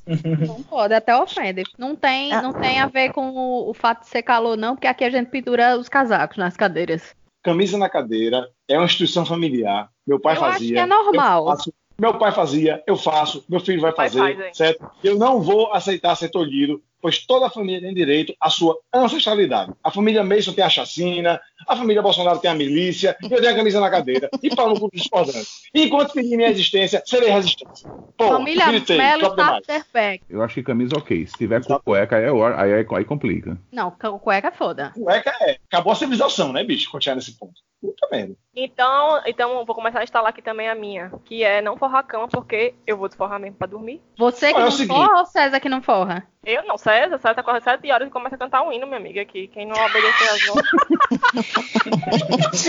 Não 0.47 0.63
pode, 0.63 0.93
até 0.93 1.15
ofende. 1.15 1.63
Não 1.77 1.95
tem, 1.95 2.33
Ah. 2.33 2.41
não 2.41 2.51
tem 2.51 2.81
a 2.81 2.87
ver 2.87 3.13
com 3.13 3.29
o, 3.29 3.69
o 3.69 3.73
fato 3.73 4.01
de 4.01 4.09
ser 4.09 4.23
calor, 4.23 4.57
não, 4.57 4.75
porque 4.75 4.87
aqui 4.87 5.05
a 5.05 5.09
gente 5.09 5.29
pendura 5.29 5.77
os 5.77 5.87
casacos 5.87 6.35
nas 6.37 6.57
cadeiras. 6.57 7.15
Camisa 7.41 7.77
na 7.77 7.87
cadeira 7.89 8.45
é 8.69 8.77
uma 8.77 8.85
instituição 8.85 9.25
familiar. 9.25 9.89
Meu 10.05 10.19
pai 10.19 10.35
Eu 10.35 10.39
fazia. 10.41 10.55
acho 10.55 10.73
que 10.73 10.79
é 10.79 10.85
normal. 10.85 11.45
faço, 11.47 11.73
meu 11.97 12.13
pai 12.17 12.31
fazia, 12.33 12.83
eu 12.85 12.97
faço, 12.97 13.45
meu 13.47 13.59
filho 13.61 13.79
vai 13.81 13.93
fazer, 13.93 14.19
faz, 14.35 14.57
certo? 14.57 14.85
Eu 15.03 15.17
não 15.17 15.41
vou 15.41 15.71
aceitar 15.71 16.13
ser 16.15 16.27
tolhido, 16.29 16.81
pois 17.03 17.25
toda 17.25 17.47
a 17.47 17.49
família 17.49 17.81
tem 17.81 17.93
direito 17.93 18.33
à 18.39 18.49
sua 18.49 18.77
ancestralidade. 18.95 19.73
A 19.83 19.91
família 19.91 20.23
Mason 20.23 20.53
tem 20.53 20.63
a 20.63 20.69
chacina, 20.69 21.39
a 21.67 21.75
família 21.75 22.01
Bolsonaro 22.01 22.39
tem 22.39 22.49
a 22.49 22.55
milícia, 22.55 23.15
e 23.21 23.25
eu 23.31 23.41
tenho 23.41 23.51
a 23.53 23.55
camisa 23.57 23.81
na 23.81 23.91
cadeira. 23.91 24.29
E 24.41 24.55
pau 24.55 24.69
no 24.69 24.79
cu 24.79 24.89
dos 24.89 25.01
discordantes. 25.01 25.63
E 25.73 25.83
enquanto 25.83 26.13
pedir 26.13 26.37
minha 26.37 26.49
existência, 26.49 27.03
serei 27.05 27.29
resistência. 27.29 27.89
Pô, 28.17 28.29
Família 28.29 28.67
gritei, 28.67 28.97
Melo 28.97 29.35
demais. 29.35 29.63
Starterback. 29.63 30.23
Eu 30.29 30.41
acho 30.41 30.53
que 30.53 30.63
camisa 30.63 30.95
ok. 30.97 31.27
Se 31.27 31.33
tiver 31.33 31.61
com 31.65 31.77
cueca, 31.79 32.15
aí, 32.15 32.23
é 32.23 32.29
aí, 32.29 32.73
aí, 32.75 32.85
aí 32.89 33.03
complica. 33.05 33.57
Não, 33.71 33.91
cu- 33.91 34.19
cueca 34.19 34.47
é 34.47 34.51
foda. 34.51 34.93
Cueca 34.95 35.33
é. 35.41 35.57
Acabou 35.67 35.91
a 35.91 35.95
civilização, 35.97 36.53
né, 36.53 36.63
bicho? 36.63 36.89
Chegar 37.01 37.15
nesse 37.15 37.37
ponto. 37.37 37.53
Puta 37.81 38.07
merda. 38.09 38.33
Então, 38.55 39.21
então 39.25 39.65
vou 39.65 39.75
começar 39.75 39.99
a 39.99 40.03
instalar 40.03 40.29
aqui 40.29 40.41
também 40.41 40.69
a 40.69 40.75
minha, 40.75 41.11
que 41.25 41.43
é 41.43 41.61
não 41.61 41.75
forrar 41.75 41.99
a 41.99 42.03
cama, 42.03 42.29
porque 42.29 42.73
eu 42.87 42.95
vou 42.95 43.09
desforrar 43.09 43.39
mesmo 43.39 43.57
pra 43.57 43.67
dormir. 43.67 44.01
Você 44.17 44.47
que 44.49 44.53
Olha, 44.53 44.61
é 44.61 44.67
o 44.67 44.69
não 44.69 44.71
seguinte. 44.71 44.95
forra 44.95 45.19
ou 45.19 45.25
César 45.25 45.59
que 45.59 45.67
não 45.67 45.81
forra? 45.81 46.25
Eu 46.45 46.65
não, 46.65 46.77
César, 46.77 47.17
César 47.17 47.35
tá 47.35 47.41
acordando 47.41 47.63
7 47.63 47.89
horas 47.91 48.07
e 48.07 48.11
começa 48.11 48.35
a 48.35 48.37
cantar 48.37 48.63
um 48.63 48.71
hino, 48.71 48.85
minha 48.85 48.99
amiga, 48.99 49.21
aqui. 49.21 49.47
Quem 49.47 49.65
não 49.65 49.75
obedecer 49.75 50.29
às 50.29 50.49
ordens, 50.49 50.73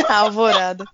Alvorada. 0.11 0.85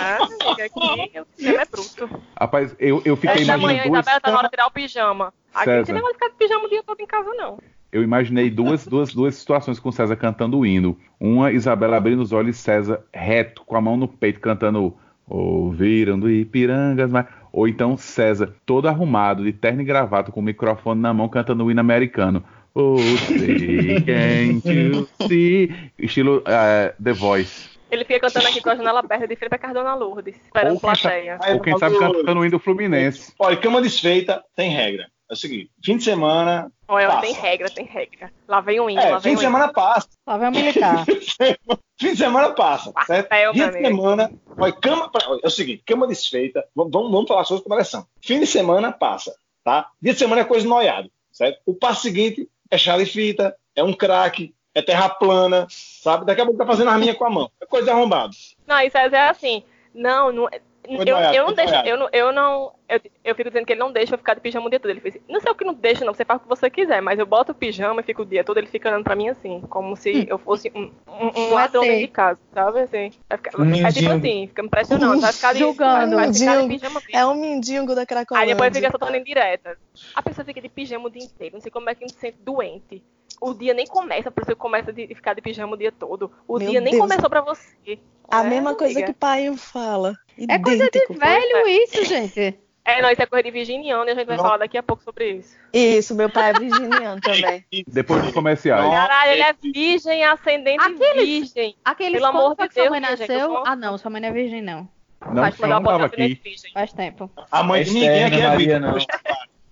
ah, 0.00 0.18
amiga, 0.22 0.64
aqui, 0.64 1.10
eu 1.14 1.26
é 1.60 1.64
bruto. 1.64 2.22
Rapaz, 2.38 2.76
eu, 2.78 3.02
eu 3.04 3.16
fiquei 3.16 3.44
da 3.44 3.58
manhã, 3.58 3.84
imaginando 3.84 3.90
duas. 3.90 4.06
Isabela, 4.06 4.20
tá 4.20 4.30
na 4.30 4.38
hora 4.38 4.46
de 4.46 4.50
tirar 4.50 4.66
o 4.66 4.70
pijama. 4.70 5.34
Aqui 5.52 5.66
não 5.66 5.74
César. 5.74 5.86
tem 5.86 5.94
negócio 5.96 6.14
de 6.14 6.18
ficar 6.18 6.30
de 6.30 6.36
pijama 6.36 6.64
o 6.64 6.68
dia 6.68 6.82
todo 6.84 7.00
em 7.00 7.06
casa, 7.06 7.34
não. 7.34 7.58
Eu 7.90 8.02
imaginei 8.02 8.50
duas, 8.50 8.86
duas, 8.86 9.12
duas 9.14 9.34
situações 9.34 9.80
com 9.80 9.90
César 9.90 10.14
cantando 10.14 10.58
o 10.58 10.66
hino. 10.66 10.96
Uma, 11.18 11.50
Isabela 11.50 11.96
abrindo 11.96 12.22
os 12.22 12.32
olhos 12.32 12.56
e 12.56 12.60
César 12.60 13.04
reto, 13.12 13.64
com 13.64 13.76
a 13.76 13.80
mão 13.80 13.96
no 13.96 14.06
peito, 14.06 14.40
cantando 14.40 14.96
Ouviram 15.28 16.18
do 16.18 16.30
Ipirangas, 16.30 17.10
mas... 17.10 17.26
Ou 17.52 17.66
então 17.66 17.96
César, 17.96 18.54
todo 18.64 18.88
arrumado, 18.88 19.42
de 19.42 19.52
terno 19.52 19.80
e 19.80 19.84
gravata, 19.84 20.30
com 20.30 20.40
o 20.40 20.42
microfone 20.42 21.00
na 21.00 21.12
mão, 21.12 21.28
cantando 21.28 21.64
o 21.64 21.70
hino 21.70 21.80
americano. 21.80 22.44
Oh, 22.74 22.98
say, 22.98 24.00
can't 24.02 24.68
you 24.68 25.08
see? 25.26 25.74
Estilo 25.98 26.42
eh, 26.46 26.94
The 27.02 27.12
Voice. 27.12 27.78
Ele 27.90 28.04
fica 28.04 28.20
cantando 28.20 28.46
aqui 28.46 28.60
com 28.60 28.70
a 28.70 28.76
janela 28.76 29.00
aberta 29.00 29.26
de 29.26 29.34
frente 29.34 29.48
pra 29.48 29.58
casa 29.58 29.74
da 29.74 29.82
Dona 29.82 29.94
Lourdes, 29.94 30.36
esperando 30.36 30.74
Ou 30.74 30.80
plateia. 30.80 31.38
Ou 31.52 31.60
quem 31.60 31.78
sabe 31.78 31.98
cantando 31.98 32.38
o 32.38 32.44
hino 32.44 32.52
do 32.52 32.58
Fluminense. 32.58 33.32
Olha, 33.38 33.56
cama 33.56 33.80
desfeita 33.80 34.44
tem 34.54 34.70
regra. 34.70 35.08
É 35.30 35.34
o 35.34 35.36
seguinte, 35.36 35.70
fim 35.84 35.96
de 35.96 36.04
semana. 36.04 36.70
Olha, 36.86 37.08
passa. 37.08 37.20
tem 37.22 37.34
regra, 37.34 37.70
tem 37.70 37.84
regra. 37.84 38.30
Lá 38.46 38.60
vem 38.60 38.80
o 38.80 38.88
hino, 38.88 39.00
É, 39.00 39.10
lá 39.10 39.20
fim 39.20 39.30
vem 39.30 39.34
de 39.36 39.40
semana 39.40 39.72
passa. 39.72 40.08
Lá 40.26 40.36
vai 40.36 40.48
o 40.48 40.52
militar. 40.52 41.04
fim 41.98 42.12
de 42.12 42.16
semana 42.16 42.52
passa, 42.52 42.92
certo? 43.06 43.32
É, 43.32 43.52
Dia 43.52 43.70
de 43.70 43.80
semana. 43.80 44.30
Olha, 44.56 44.72
cama, 44.72 45.10
olha, 45.26 45.40
é 45.42 45.46
o 45.46 45.50
seguinte, 45.50 45.82
cama 45.84 46.06
desfeita. 46.06 46.64
Vamos, 46.74 46.92
vamos, 46.92 47.28
falar 47.28 47.44
sobre 47.44 47.64
avaliação. 47.66 48.06
Fim 48.22 48.40
de 48.40 48.46
semana 48.46 48.92
passa, 48.92 49.34
tá? 49.64 49.90
Dia 50.00 50.12
de 50.12 50.18
semana 50.18 50.42
é 50.42 50.44
coisa 50.44 50.66
noiado, 50.66 51.10
certo? 51.32 51.60
O 51.66 51.74
passo 51.74 52.02
seguinte 52.02 52.48
é 52.70 52.78
chale 52.78 53.06
fita, 53.06 53.56
é 53.74 53.82
um 53.82 53.92
craque, 53.92 54.54
é 54.74 54.82
terra 54.82 55.08
plana, 55.08 55.66
sabe? 55.68 56.24
Daqui 56.24 56.40
a 56.40 56.44
pouco 56.44 56.58
tá 56.58 56.66
fazendo 56.66 56.90
arminha 56.90 57.14
com 57.14 57.24
a 57.24 57.30
mão. 57.30 57.50
É 57.60 57.66
coisa 57.66 57.92
arrombada. 57.92 58.32
Não, 58.66 58.80
isso 58.80 58.96
é 58.96 59.28
assim. 59.28 59.64
Não, 59.94 60.30
não. 60.30 60.48
Eu, 60.88 61.18
eu 61.18 61.44
não 61.46 61.52
deixo, 61.52 61.74
eu 61.84 61.96
não, 61.98 62.08
eu 62.12 62.32
não, 62.32 62.72
eu, 62.88 63.00
eu 63.24 63.34
fico 63.34 63.50
dizendo 63.50 63.66
que 63.66 63.72
ele 63.72 63.80
não 63.80 63.92
deixa 63.92 64.14
eu 64.14 64.18
ficar 64.18 64.34
de 64.34 64.40
pijama 64.40 64.66
o 64.66 64.70
dia 64.70 64.80
todo. 64.80 64.90
Ele 64.90 65.00
fez, 65.00 65.18
não 65.28 65.38
sei 65.40 65.52
o 65.52 65.54
que 65.54 65.64
não 65.64 65.74
deixa, 65.74 66.04
não, 66.04 66.14
você 66.14 66.24
faz 66.24 66.38
o 66.40 66.42
que 66.44 66.48
você 66.48 66.70
quiser, 66.70 67.02
mas 67.02 67.18
eu 67.18 67.26
boto 67.26 67.52
o 67.52 67.54
pijama 67.54 68.00
e 68.00 68.04
fico 68.04 68.22
o 68.22 68.24
dia 68.24 68.42
todo, 68.42 68.56
ele 68.56 68.66
fica 68.66 68.88
olhando 68.88 69.04
pra 69.04 69.14
mim 69.14 69.28
assim, 69.28 69.60
como 69.68 69.94
se 69.96 70.26
eu 70.28 70.38
fosse 70.38 70.72
um, 70.74 70.90
um, 71.06 71.40
um 71.40 71.54
ladrão 71.54 71.82
de 71.84 72.08
casa, 72.08 72.40
sabe? 72.54 72.80
Assim, 72.80 73.10
ficar, 73.10 73.60
Um 73.60 73.64
é 73.64 73.74
tipo 73.74 73.82
mendigo. 73.82 74.12
assim, 74.12 74.46
fica 74.48 74.62
me 74.62 74.68
pressionando, 74.70 75.20
vai 75.20 75.32
ficar 75.32 75.52
de, 75.52 75.58
Julgando. 75.58 76.16
vai, 76.16 76.24
vai 76.26 76.34
ficar 76.34 76.52
de 76.56 76.62
Mendigo. 76.62 76.68
pijama 76.80 77.00
mesmo. 77.00 77.16
É 77.18 77.26
um 77.26 77.34
mindingo 77.34 77.94
da 77.94 78.00
Aí 78.02 78.06
Cracolândia. 78.06 78.54
depois 78.54 78.74
fica 78.76 78.90
soltando 78.90 79.16
indiretas. 79.16 79.76
A 80.14 80.22
pessoa 80.22 80.44
fica 80.44 80.60
de 80.60 80.68
pijama 80.68 81.06
o 81.06 81.10
dia 81.10 81.22
inteiro. 81.22 81.54
Não 81.56 81.60
sei 81.60 81.70
como 81.70 81.90
é 81.90 81.94
que 81.94 82.00
não 82.02 82.08
se 82.08 82.18
sente 82.18 82.38
doente. 82.40 83.02
O 83.40 83.54
dia 83.54 83.72
nem 83.74 83.86
começa, 83.86 84.30
por 84.30 84.42
isso 84.42 84.56
começa 84.56 84.92
de 84.92 85.06
ficar 85.14 85.34
de 85.34 85.40
pijama 85.42 85.74
o 85.74 85.76
dia 85.78 85.92
todo. 85.92 86.30
O 86.46 86.58
Meu 86.58 86.70
dia 86.70 86.80
nem 86.80 86.92
Deus. 86.92 87.02
começou 87.02 87.28
pra 87.30 87.40
você. 87.40 87.98
A 88.30 88.44
É, 88.44 88.48
mesma 88.48 88.74
coisa 88.74 88.92
amiga. 88.94 89.06
que 89.06 89.10
o 89.12 89.14
pai 89.14 89.56
fala. 89.56 90.14
É 90.48 90.58
coisa 90.58 90.84
de 90.90 90.98
Idêntico. 90.98 91.14
velho 91.14 91.66
isso, 91.68 92.04
gente. 92.04 92.58
É, 92.84 93.02
não, 93.02 93.10
isso 93.10 93.20
é 93.22 93.26
coisa 93.26 93.42
de 93.42 93.50
virginiano 93.50 94.06
e 94.06 94.10
a 94.10 94.14
gente 94.14 94.26
vai 94.26 94.36
Não. 94.38 94.44
falar 94.44 94.56
daqui 94.58 94.78
a 94.78 94.82
pouco 94.82 95.02
sobre 95.02 95.30
isso. 95.32 95.54
Isso, 95.74 96.14
meu 96.14 96.30
pai 96.30 96.50
é 96.50 96.52
virginiano 96.58 97.20
também. 97.20 97.64
Depois 97.86 98.22
dos 98.22 98.32
comerciais. 98.32 98.90
Caralho, 98.90 99.32
ele 99.32 99.42
é 99.42 99.52
virgem, 99.52 100.24
ascendente 100.24 100.82
Aqueles- 100.82 101.28
virgem. 101.50 101.76
Aqueles 101.84 102.12
Pelo 102.14 102.26
amor 102.26 102.56
de 102.56 102.68
que 102.68 102.74
sua 102.74 102.82
Deus, 102.84 102.90
mãe 102.90 103.00
nasceu? 103.00 103.62
Ah, 103.66 103.76
não, 103.76 103.98
sua 103.98 104.10
mãe 104.10 104.20
não 104.22 104.28
é 104.28 104.32
virgem, 104.32 104.62
não. 104.62 104.88
Não, 105.20 105.50
Quando 105.52 105.68
não 105.70 105.82
tava 105.82 106.06
aqui. 106.06 106.14
ascendente 106.22 106.40
virgem. 106.42 106.72
Faz 106.72 106.92
tempo. 106.92 107.30
A 107.50 107.62
mãe 107.62 107.82
de 107.84 107.92
ninguém 107.92 108.24
aqui 108.24 108.36
é 108.40 108.48
Maria, 108.48 108.78
Vitor. 108.78 108.80
não. 108.80 108.98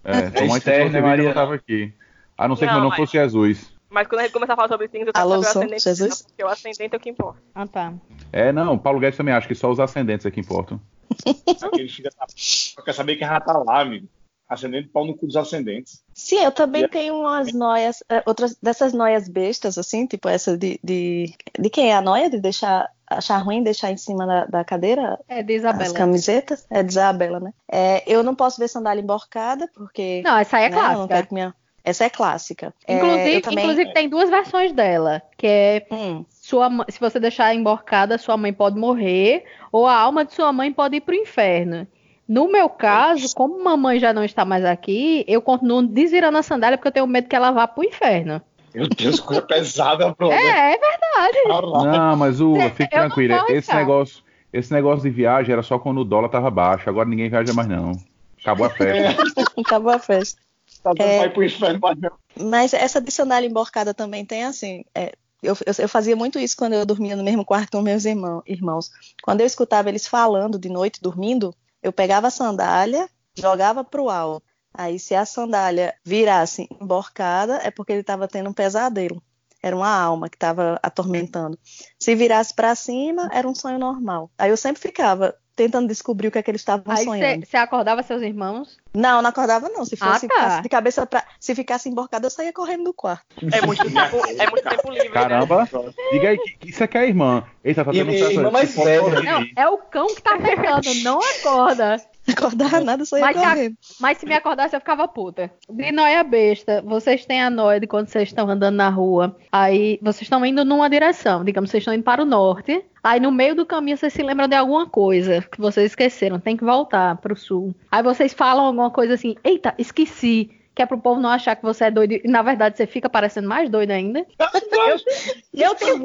É, 0.05 0.31
sua 0.31 0.47
mãe 0.47 1.01
Maria, 1.03 1.25
não 1.27 1.35
tava 1.35 1.55
aqui. 1.55 1.93
A 2.39 2.47
não 2.49 2.57
ser 2.57 2.66
que 2.66 2.72
Não, 2.72 2.74
meu 2.74 2.82
nome 2.84 2.91
mas- 2.91 2.99
fosse 3.11 3.12
Jesus. 3.12 3.76
Mas 3.89 4.09
quando 4.09 4.20
a 4.20 4.22
gente 4.24 4.32
começar 4.32 4.53
a 4.55 4.57
falar 4.57 4.68
sobre 4.68 4.89
signos, 4.89 5.07
eu 5.07 5.12
quero 5.12 5.24
Alô, 5.24 5.43
saber 5.43 5.47
o 5.47 5.51
ascendente 5.62 5.84
Jesus? 5.84 6.09
dela, 6.11 6.24
porque 6.28 6.45
o 6.45 6.49
ascendente 6.49 6.95
é 6.95 6.97
o 6.97 7.01
que 7.01 7.11
importa. 7.11 7.41
Ah, 7.55 7.66
tá. 7.66 7.95
É, 8.32 8.53
não, 8.53 8.76
Paulo 8.76 8.99
Guedes 8.99 9.16
também 9.16 9.32
acha 9.32 9.47
que 9.47 9.55
só 9.55 9.70
os 9.70 9.78
ascendentes 9.78 10.26
é 10.26 10.30
que 10.30 10.41
importam. 10.41 10.80
Filho 11.89 12.11
da... 12.18 12.26
Só 12.34 12.82
quer 12.82 12.93
saber 12.93 13.16
quem 13.16 13.26
já 13.26 13.41
tá 13.41 13.57
lá, 13.59 13.80
amigo. 13.80 14.09
Ascendente, 14.49 14.89
pau 14.89 15.05
no 15.05 15.16
cu 15.16 15.26
dos 15.26 15.37
ascendentes. 15.37 16.03
Sim, 16.14 16.37
eu 16.45 16.53
também 16.53 16.82
Yeah. 16.82 16.93
tenho 16.93 17.14
umas 17.18 17.53
noias, 17.53 18.03
eh, 18.09 18.22
outras 18.26 18.57
dessas 18.62 18.93
noias 18.93 19.28
bestas, 19.28 19.76
assim, 19.76 20.07
tipo 20.07 20.28
essa 20.28 20.57
de. 20.57 20.78
De, 20.84 21.32
de 21.59 21.68
quem 21.70 21.91
é 21.91 21.97
a 21.97 22.01
noia? 22.01 22.30
De 22.30 22.41
deixar. 22.41 22.89
Achar 23.09 23.39
ruim 23.39 23.62
deixar 23.62 23.91
em 23.93 23.97
cima 23.97 24.26
da, 24.26 24.47
da 24.47 24.64
cadeira 24.64 25.16
É 25.28 25.41
de 25.43 25.53
as 25.55 25.61
Isabela. 25.61 25.95
camisetas? 25.95 26.66
É 26.68 26.82
de 26.82 26.91
Isabela, 26.91 27.39
né? 27.41 27.53
É, 27.70 28.03
eu 28.12 28.22
não 28.24 28.34
posso 28.34 28.61
ver 28.61 28.66
sandália 28.68 29.01
emborcada, 29.03 29.68
porque. 29.74 30.22
Não, 30.24 30.37
essa 30.39 30.57
aí 30.59 30.64
é 30.64 30.68
né, 30.70 30.76
eu 30.76 30.80
não 30.80 30.84
clássica. 30.95 31.14
quero 31.14 31.26
que 31.28 31.34
minha- 31.34 31.55
Essa 31.87 32.05
é 32.05 32.11
clássica. 32.11 32.74
É, 32.84 32.97
Inclusive, 32.97 33.34
eu 33.34 33.43
também... 33.43 33.64
inclusive 33.64 33.93
tem 33.93 34.09
duas 34.09 34.28
versões 34.28 34.72
dela, 34.72 35.22
que 35.39 35.47
é 35.47 35.87
Hum, 35.89 36.24
sua, 36.28 36.68
se 36.89 36.99
você 36.99 37.20
deixar 37.20 37.55
emborcada, 37.55 38.18
sua 38.18 38.37
mãe 38.37 38.53
pode 38.53 38.76
morrer, 38.76 39.45
ou 39.70 39.87
a 39.87 39.95
alma 39.95 40.24
de 40.24 40.34
sua 40.34 40.53
mãe 40.53 40.72
pode 40.72 40.97
ir 40.97 41.01
pro 41.01 41.14
inferno. 41.14 41.87
No 42.28 42.51
meu 42.51 42.68
caso, 42.68 43.32
como 43.37 43.62
mamãe 43.62 44.01
já 44.01 44.12
não 44.12 44.24
está 44.24 44.45
mais 44.45 44.64
aqui, 44.64 45.24
eu 45.28 45.41
continuo 45.41 45.80
desvirando 45.87 46.37
a 46.37 46.43
sandália 46.43 46.76
porque 46.76 46.89
eu 46.89 46.93
tenho 46.93 47.07
medo 47.07 47.28
que 47.28 47.37
ela 47.37 47.53
vá 47.53 47.68
pro 47.68 47.84
inferno. 47.84 48.43
Meu 48.74 48.89
Deus, 48.89 49.20
coisa 49.20 49.43
pesada, 49.47 50.12
bro. 50.12 50.32
É, 50.32 50.74
é 50.74 50.78
verdade. 50.78 51.87
Não, 51.87 52.16
mas 52.16 52.41
É, 52.41 52.70
fique 52.70 52.91
tranquila. 52.91 53.45
Esse 53.49 53.72
negócio, 53.72 54.24
esse 54.53 54.72
negócio 54.72 55.03
de 55.05 55.11
viagem 55.11 55.53
era 55.53 55.62
só 55.62 55.78
quando 55.78 56.01
o 56.01 56.05
dólar 56.05 56.30
tava 56.30 56.51
baixo. 56.51 56.91
Agora 56.91 57.09
ninguém 57.09 57.30
viaja 57.30 57.55
mais, 57.55 57.68
não. 57.68 57.93
Acabou 58.41 58.66
a 58.66 58.70
festa. 58.70 59.22
acabou 59.64 59.93
a 59.93 60.01
festa. 60.01 60.45
Tá 60.95 61.05
dando 61.05 61.09
É. 61.24 61.28
pro 61.28 61.43
inferno, 61.45 61.78
mas 61.82 61.99
não. 61.99 62.11
Mas 62.49 62.72
essa 62.74 63.03
sandália 63.11 63.49
emborcada 63.49 63.93
também 63.93 64.24
tem 64.24 64.45
assim. 64.45 64.84
é, 64.95 65.12
eu, 65.43 65.55
eu, 65.66 65.74
eu 65.78 65.89
fazia 65.89 66.14
muito 66.16 66.39
isso 66.39 66.57
quando 66.57 66.72
eu 66.74 66.87
dormia 66.87 67.14
no 67.16 67.22
mesmo 67.24 67.45
quarto 67.45 67.72
com 67.76 67.82
meus 67.82 68.05
irmão- 68.05 68.43
irmãos. 68.47 68.91
Quando 69.22 69.41
eu 69.41 69.47
escutava 69.47 69.89
eles 69.89 70.07
falando 70.07 70.59
de 70.59 70.68
noite, 70.68 71.01
dormindo, 71.03 71.55
eu 71.82 71.93
pegava 71.93 72.28
a 72.28 72.30
sandália, 72.30 73.09
jogava 73.37 73.82
pro 73.84 74.09
alto. 74.09 74.45
Aí, 74.72 74.99
se 74.99 75.14
a 75.14 75.24
sandália 75.24 75.95
virasse 76.05 76.68
emborcada, 76.80 77.61
é 77.62 77.70
porque 77.70 77.93
ele 77.93 78.01
estava 78.03 78.28
tendo 78.28 78.51
um 78.51 78.53
pesadelo. 78.53 79.22
Era 79.62 79.74
uma 79.74 79.89
alma 79.91 80.28
que 80.28 80.37
estava 80.37 80.78
atormentando. 80.82 81.59
Se 81.99 82.14
virasse 82.14 82.55
para 82.55 82.74
cima, 82.74 83.28
era 83.32 83.49
um 83.49 83.55
sonho 83.55 83.78
normal. 83.78 84.30
Aí 84.39 84.51
eu 84.51 84.57
sempre 84.57 84.80
ficava 84.80 85.34
tentando 85.57 85.89
descobrir 85.89 86.29
o 86.29 86.31
que 86.31 86.39
é 86.39 86.43
que 86.43 86.51
eles 86.51 86.61
estavam 86.61 86.95
sonhando. 86.97 87.47
você 87.47 87.57
acordava 87.57 88.03
seus 88.03 88.21
irmãos. 88.23 88.77
Não, 88.95 89.21
não 89.23 89.31
acordava 89.31 89.69
não. 89.71 89.85
Se 89.85 89.97
Ah, 90.01 90.13
fosse 90.13 90.29
tá. 90.29 90.35
ficasse 90.35 90.63
de 90.63 90.69
cabeça 90.69 91.07
para, 91.07 91.25
se 91.41 91.55
ficasse 91.55 91.89
emborcada, 91.89 92.27
eu 92.27 92.31
saía 92.31 92.53
correndo 92.53 92.85
do 92.85 92.93
quarto. 92.95 93.25
É 93.53 93.65
muito 93.65 93.83
tempo, 93.91 94.17
é 94.27 94.51
muito 94.51 94.69
tempo 94.69 94.91
livre, 94.91 95.09
né? 95.09 95.15
Caramba, 95.15 95.69
diga 96.13 96.29
aí, 96.29 96.39
que- 96.39 96.69
isso 96.71 96.85
aqui 96.85 96.99
é 96.99 97.01
a 97.01 97.07
irmã. 97.07 97.43
Eita, 97.65 97.85
tá 97.85 97.91
E- 97.93 98.03
um 98.03 98.11
e 98.11 98.19
certo- 98.19 98.33
irmã 98.35 98.51
mais 98.51 98.75
velha. 98.77 99.23
Não, 99.23 99.45
é 99.57 99.69
o 99.69 99.79
cão 99.79 100.07
que 100.09 100.23
tá 100.23 100.37
pegando, 100.39 100.95
não 101.03 101.19
acorda. 101.21 101.97
Acordava 102.37 102.81
nada, 102.81 103.03
eu 103.03 103.07
saía 103.07 103.24
Mas 103.24 103.37
tá- 103.37 103.51
correndo. 103.51 103.77
Mas 104.01 104.18
se 104.18 104.27
me 104.27 104.35
acordasse, 104.35 104.74
eu 104.74 104.81
ficava 104.81 105.07
puta. 105.07 105.51
De 105.68 105.93
noia 105.93 106.22
besta, 106.24 106.83
vocês 106.85 107.24
têm 107.24 107.43
a 107.43 107.51
noia 107.51 107.79
de 107.79 107.87
quando 107.87 108.09
vocês 108.09 108.29
estão 108.29 108.49
andando 108.51 108.74
na 108.77 108.89
rua. 108.89 109.37
Aí 109.53 109.99
vocês 110.03 110.22
estão 110.22 110.45
indo 110.45 110.64
numa 110.64 110.91
direção, 110.91 111.45
digamos, 111.45 111.70
vocês 111.70 111.83
estão 111.83 111.95
indo 111.95 112.03
para 112.03 112.22
o 112.22 112.27
norte. 112.27 112.85
Aí 113.03 113.20
no 113.20 113.31
meio 113.31 113.55
do 113.55 113.64
caminho 113.64 113.97
vocês 113.97 114.12
se 114.12 114.22
lembram 114.22 114.49
de 114.49 114.57
alguma 114.57 114.87
coisa 114.89 115.41
que 115.43 115.61
vocês 115.61 115.93
esqueceram, 115.93 116.41
tem 116.41 116.57
que 116.57 116.64
voltar 116.64 117.16
para 117.16 117.33
o 117.33 117.37
sul. 117.37 117.74
Aí 117.91 118.03
vocês 118.03 118.35
falam 118.35 118.66
alguma 118.66 118.91
coisa 118.91 119.14
assim: 119.14 119.37
eita, 119.45 119.74
esqueci. 119.79 120.51
Que 120.77 120.83
é 120.83 120.87
pro 120.87 120.99
povo 120.99 121.18
não 121.18 121.31
achar 121.31 121.57
que 121.57 121.62
você 121.62 121.85
é 121.85 121.91
doido. 121.91 122.12
E 122.22 122.29
na 122.29 122.43
verdade 122.43 122.77
você 122.77 122.87
fica 122.87 123.09
parecendo 123.09 123.49
mais 123.49 123.70
doido 123.70 123.93
ainda. 123.93 124.27
Eu 125.55 125.74
tenho 125.74 125.99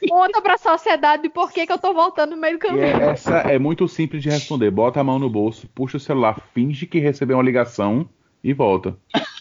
que 0.00 0.08
conta 0.08 0.40
pra 0.40 0.56
sociedade 0.56 1.24
de 1.24 1.28
por 1.28 1.52
que, 1.52 1.66
que 1.66 1.72
eu 1.72 1.78
tô 1.78 1.92
voltando 1.92 2.30
no 2.30 2.40
meio 2.40 2.54
do 2.54 2.60
caminho. 2.60 2.82
é- 2.82 3.10
essa 3.10 3.38
é 3.40 3.58
muito 3.58 3.86
simples 3.86 4.22
de 4.22 4.30
responder. 4.30 4.70
Bota 4.70 5.00
a 5.00 5.04
mão 5.04 5.18
no 5.18 5.28
bolso, 5.28 5.68
puxa 5.74 5.98
o 5.98 6.00
celular, 6.00 6.40
finge 6.54 6.86
que 6.86 6.98
recebeu 6.98 7.36
uma 7.36 7.42
ligação 7.42 8.08
e 8.42 8.54
volta. 8.54 8.96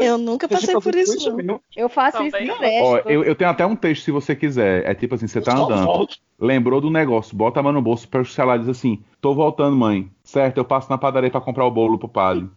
Eu 0.00 0.16
nunca 0.16 0.48
passei 0.48 0.74
por 0.80 0.94
isso, 0.94 1.36
não. 1.42 1.60
Eu 1.76 1.88
faço 1.88 2.22
isso 2.22 2.30
Também. 2.32 2.54
direto. 2.54 2.84
Ó, 2.84 2.96
eu, 3.04 3.22
eu 3.22 3.34
tenho 3.34 3.50
até 3.50 3.66
um 3.66 3.76
texto 3.76 4.04
se 4.04 4.10
você 4.10 4.34
quiser. 4.34 4.88
É 4.88 4.94
tipo 4.94 5.14
assim, 5.14 5.26
você 5.26 5.42
tá 5.42 5.52
andando. 5.52 5.84
volto. 5.84 6.16
Lembrou 6.38 6.80
do 6.80 6.90
negócio, 6.90 7.36
bota 7.36 7.60
a 7.60 7.62
mão 7.62 7.70
no 7.70 7.82
bolso, 7.82 8.08
puxa 8.08 8.30
o 8.30 8.34
celular 8.34 8.56
e 8.56 8.60
diz 8.60 8.68
assim: 8.70 9.04
tô 9.20 9.34
voltando, 9.34 9.76
mãe. 9.76 10.10
Certo, 10.30 10.58
eu 10.58 10.64
passo 10.64 10.88
na 10.88 10.96
padaria 10.96 11.28
pra 11.28 11.40
comprar 11.40 11.66
o 11.66 11.70
bolo 11.72 11.98
pro 11.98 12.08
padre. 12.08 12.48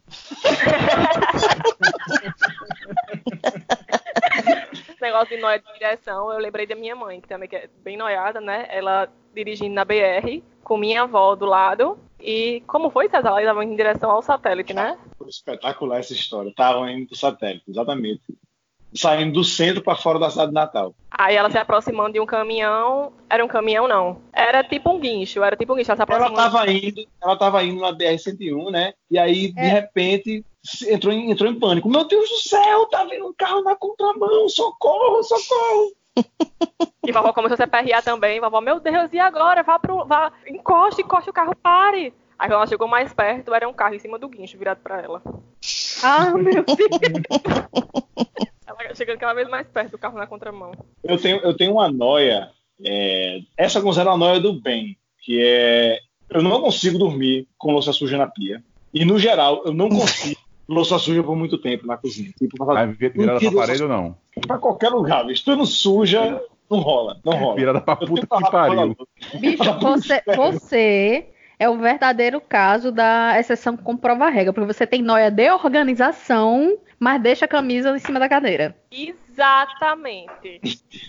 Esse 4.92 5.02
negócio 5.02 5.36
de 5.36 5.42
noia 5.42 5.58
de 5.58 5.74
direção, 5.74 6.32
eu 6.32 6.38
lembrei 6.38 6.68
da 6.68 6.76
minha 6.76 6.96
mãe, 6.96 7.20
que 7.20 7.28
também 7.28 7.50
que 7.50 7.56
é 7.56 7.68
bem 7.84 7.98
noiada, 7.98 8.40
né? 8.40 8.68
Ela 8.70 9.12
dirigindo 9.34 9.74
na 9.74 9.84
BR, 9.84 10.44
com 10.64 10.78
minha 10.78 11.02
avó 11.02 11.34
do 11.36 11.48
lado. 11.48 11.98
E 12.20 12.62
como 12.68 12.92
foi, 12.92 13.10
César? 13.10 13.30
Ela 13.30 13.42
estava 13.42 13.66
em 13.66 13.76
direção 13.76 14.12
ao 14.12 14.22
satélite, 14.22 14.72
né? 14.72 14.96
Foi 15.18 15.28
espetacular 15.28 15.98
essa 15.98 16.14
história. 16.14 16.50
Estavam 16.50 16.88
indo 16.88 17.10
do 17.10 17.16
satélite, 17.16 17.66
exatamente. 17.68 18.22
Saindo 18.96 19.34
do 19.34 19.44
centro 19.44 19.82
para 19.82 19.96
fora 19.96 20.20
da 20.20 20.30
cidade 20.30 20.50
de 20.50 20.54
Natal. 20.54 20.94
Aí 21.10 21.36
ela 21.36 21.50
se 21.50 21.58
aproximando 21.58 22.14
de 22.14 22.20
um 22.20 22.26
caminhão. 22.26 23.12
Era 23.30 23.44
um 23.44 23.48
caminhão, 23.48 23.88
não. 23.88 24.22
Era 24.32 24.64
tipo 24.64 24.92
um 24.92 25.00
guincho, 25.00 25.44
era 25.44 25.56
tipo 25.56 25.74
um 25.74 25.76
guincho. 25.76 25.92
Ela 25.92 26.06
se 26.06 26.12
Ela 26.14 26.28
estava 26.28 26.72
indo, 26.72 27.06
ela 27.22 27.38
tava 27.38 27.64
indo 27.64 27.82
na 27.82 27.92
BR-101, 27.92 28.72
né? 28.72 28.94
E 29.10 29.18
aí, 29.18 29.52
de 29.52 29.60
É. 29.60 29.68
repente, 29.68 30.46
entrou 30.88 31.14
em, 31.14 31.32
entrou 31.32 31.50
em 31.50 31.60
pânico. 31.60 31.90
Meu 31.90 32.06
Deus 32.06 32.30
do 32.30 32.38
céu, 32.38 32.86
tá 32.88 33.04
vindo 33.06 33.28
um 33.28 33.34
carro 33.34 33.62
na 33.64 33.76
contramão, 33.76 34.48
socorro, 34.50 35.24
socorro. 35.24 35.92
E 37.06 37.12
vovó 37.12 37.34
começou 37.34 37.56
a 37.56 37.58
se 37.58 37.64
aperrear 37.64 38.04
também. 38.04 38.40
Vovó, 38.40 38.62
meu 38.62 38.80
Deus, 38.80 39.12
e 39.12 39.20
agora? 39.20 39.64
Vá 39.64 39.80
pro. 39.80 40.06
Vá, 40.06 40.32
encoste, 40.48 41.02
encoste 41.02 41.30
o 41.30 41.34
carro, 41.34 41.56
pare. 41.56 42.14
Aí 42.38 42.52
ela 42.52 42.68
chegou 42.68 42.88
mais 42.88 43.14
perto, 43.14 43.54
era 43.54 43.68
um 43.68 43.74
carro 43.74 43.96
em 43.96 44.00
cima 44.00 44.20
do 44.20 44.28
guincho 44.28 44.58
virado 44.58 44.80
pra 44.84 45.02
ela. 45.02 45.22
Ah, 46.04 46.32
meu 46.32 46.64
Deus. 46.64 46.66
Chegando 48.96 49.18
cada 49.20 49.34
vez 49.34 49.50
mais 49.50 49.68
perto 49.68 49.92
do 49.92 49.98
carro 49.98 50.18
na 50.18 50.28
contramão. 50.28 50.72
Eu 51.04 51.18
tenho, 51.18 51.38
eu 51.38 51.56
tenho 51.56 51.74
uma 51.74 51.92
noia, 51.92 52.50
é, 52.84 53.40
essa 53.58 53.80
eu 53.80 53.84
considero 53.84 54.12
a 54.12 54.18
noia 54.18 54.40
do 54.40 54.54
bem, 54.54 54.98
que 55.20 55.42
é 55.42 56.00
eu 56.30 56.42
não 56.42 56.62
consigo 56.62 56.98
dormir 56.98 57.48
com 57.58 57.72
louça 57.72 57.94
suja 57.94 58.18
na 58.18 58.28
pia. 58.28 58.64
E 58.94 59.06
no 59.06 59.20
geral, 59.20 59.62
eu 59.66 59.74
não 59.74 59.90
consigo 59.90 60.40
louça 60.68 60.98
suja 60.98 61.22
por 61.24 61.36
muito 61.36 61.58
tempo 61.58 61.86
na 61.86 61.98
cozinha. 61.98 62.32
Tipo, 62.38 62.58
pra, 62.58 62.66
Vai 62.74 62.88
vir- 62.88 63.12
virada 63.14 63.40
pra 63.40 63.52
parede 63.52 63.84
ou 63.84 63.90
não? 63.90 64.16
pra 64.48 64.58
qualquer 64.58 64.90
lugar, 64.90 65.26
bicho. 65.26 65.44
Tudo 65.46 65.66
suja, 65.66 66.42
não 66.70 66.80
rola, 66.80 67.20
não 67.24 67.34
rola. 67.34 67.56
Virada 67.56 67.82
pra 67.82 67.96
puta 67.96 68.26
que 68.28 68.52
pariu. 68.52 68.96
Bicho, 69.40 69.64
você, 69.80 70.24
você 70.36 71.28
é 71.60 71.70
o 71.70 71.78
verdadeiro 71.78 72.42
caso 72.42 72.92
da 72.92 73.40
exceção 73.40 73.78
comprova 73.78 74.26
a 74.26 74.30
regra, 74.30 74.54
porque 74.54 74.72
você 74.72 74.86
tem 74.86 75.02
noia 75.02 75.30
de 75.30 75.50
organização, 75.52 76.78
mas 77.00 77.22
deixa 77.22 77.46
a 77.46 77.48
camisa 77.48 77.96
em 77.96 78.00
cima 78.00 78.20
da 78.20 78.30
cadeira. 78.30 78.76
Exatamente. 78.92 80.62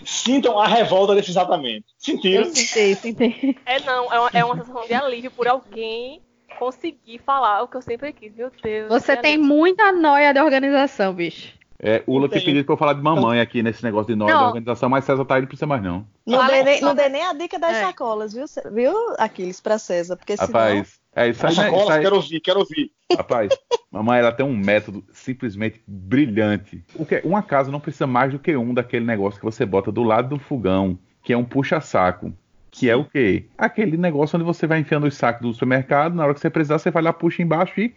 Sintam 0.05 0.59
a 0.59 0.67
revolta 0.67 1.15
desse 1.15 1.31
exatamente. 1.31 1.85
Sentiram? 1.97 2.43
Eu 2.43 2.53
senti, 2.53 2.95
senti. 2.95 3.57
É 3.65 3.79
não, 3.81 4.11
é 4.11 4.19
uma, 4.19 4.29
é 4.33 4.45
uma 4.45 4.55
sensação 4.55 4.87
de 4.87 4.93
alívio 4.93 5.31
por 5.31 5.47
alguém 5.47 6.21
conseguir 6.57 7.19
falar 7.19 7.63
o 7.63 7.67
que 7.67 7.77
eu 7.77 7.81
sempre 7.81 8.13
quis. 8.13 8.33
Meu 8.33 8.51
Deus. 8.61 8.89
Você 8.89 9.15
tem 9.17 9.35
alívio. 9.35 9.47
muita 9.47 9.91
noia 9.91 10.33
de 10.33 10.41
organização, 10.41 11.13
bicho. 11.13 11.53
É, 11.87 12.01
Ula 12.07 12.27
tem 12.27 12.39
Tenho. 12.39 12.45
pedido 12.45 12.65
pra 12.65 12.73
eu 12.73 12.77
falar 12.77 12.93
de 12.93 13.01
mamãe 13.01 13.39
aqui 13.39 13.61
nesse 13.61 13.83
negócio 13.83 14.07
de 14.07 14.15
nós 14.15 14.31
da 14.31 14.47
organização, 14.47 14.89
mas 14.89 15.05
César 15.05 15.23
tá 15.23 15.35
aí, 15.35 15.41
não 15.41 15.47
precisa 15.47 15.67
mais 15.67 15.83
não. 15.83 16.03
Não 16.25 16.47
dei, 16.47 16.63
nem, 16.63 16.81
não 16.81 16.95
dei 16.95 17.09
nem 17.09 17.23
a 17.23 17.33
dica 17.33 17.59
das 17.59 17.75
É. 17.75 17.81
sacolas, 17.83 18.33
viu, 18.33 18.45
viu, 18.71 18.93
Aquiles, 19.19 19.61
pra 19.61 19.77
César? 19.77 20.15
Porque 20.17 20.35
senão... 20.35 20.47
Rapaz, 20.47 20.99
é 21.15 21.29
isso 21.29 21.45
aí. 21.45 21.55
Né? 21.55 21.69
cola, 21.69 21.81
Isso 21.83 21.91
aí- 21.91 22.01
quero 22.01 22.15
ouvir, 22.15 22.39
quero 22.39 22.59
ouvir. 22.59 22.91
Rapaz, 23.15 23.49
mamãe, 23.91 24.17
ela 24.19 24.31
tem 24.31 24.43
um 24.43 24.57
método 24.57 25.03
simplesmente 25.13 25.79
brilhante. 25.87 26.83
O 26.95 27.05
que, 27.05 27.21
uma 27.23 27.43
casa 27.43 27.71
não 27.71 27.79
precisa 27.79 28.07
mais 28.07 28.31
do 28.31 28.39
que 28.39 28.57
um 28.57 28.73
daquele 28.73 29.05
negócio 29.05 29.39
que 29.39 29.45
você 29.45 29.63
bota 29.63 29.91
do 29.91 30.01
lado 30.01 30.29
do 30.29 30.39
fogão, 30.39 30.97
que 31.23 31.33
é 31.33 31.37
um 31.37 31.45
puxa-saco. 31.45 32.33
Que 32.71 32.89
é 32.89 32.95
o 32.95 33.05
quê? 33.05 33.45
Aquele 33.57 33.95
negócio 33.95 34.35
onde 34.35 34.43
você 34.45 34.65
vai 34.67 34.79
enfiando 34.79 35.05
os 35.05 35.15
sacos 35.15 35.41
do 35.43 35.53
supermercado, 35.53 36.15
na 36.15 36.23
hora 36.25 36.33
que 36.33 36.39
você 36.41 36.49
precisar, 36.49 36.77
você 36.79 36.89
vai 36.91 37.03
lá, 37.03 37.13
puxa 37.13 37.41
embaixo 37.41 37.79
e 37.79 37.93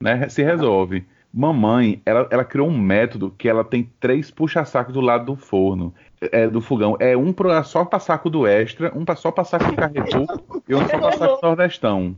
né, 0.00 0.28
se 0.28 0.42
resolve. 0.42 1.04
Mamãe, 1.32 2.02
ela, 2.04 2.28
ela 2.30 2.44
criou 2.44 2.68
um 2.68 2.78
método 2.78 3.34
que 3.36 3.48
ela 3.48 3.64
tem 3.64 3.90
três 3.98 4.30
puxa-sacos 4.30 4.92
do 4.92 5.00
lado 5.00 5.24
do 5.24 5.36
forno, 5.36 5.94
é, 6.20 6.46
do 6.46 6.60
fogão. 6.60 6.96
É 7.00 7.16
um 7.16 7.32
pra, 7.32 7.62
só 7.62 7.84
para 7.84 7.98
saco 7.98 8.28
do 8.28 8.46
extra, 8.46 8.92
um 8.94 9.04
pra, 9.04 9.16
só 9.16 9.30
para 9.30 9.44
saco 9.44 9.64
do 9.70 9.76
Carrefour 9.76 10.26
e 10.68 10.74
um 10.74 10.86
só 10.86 10.98
para 10.98 11.12
saco 11.12 11.40
do 11.40 11.46
Nordestão. 11.46 12.16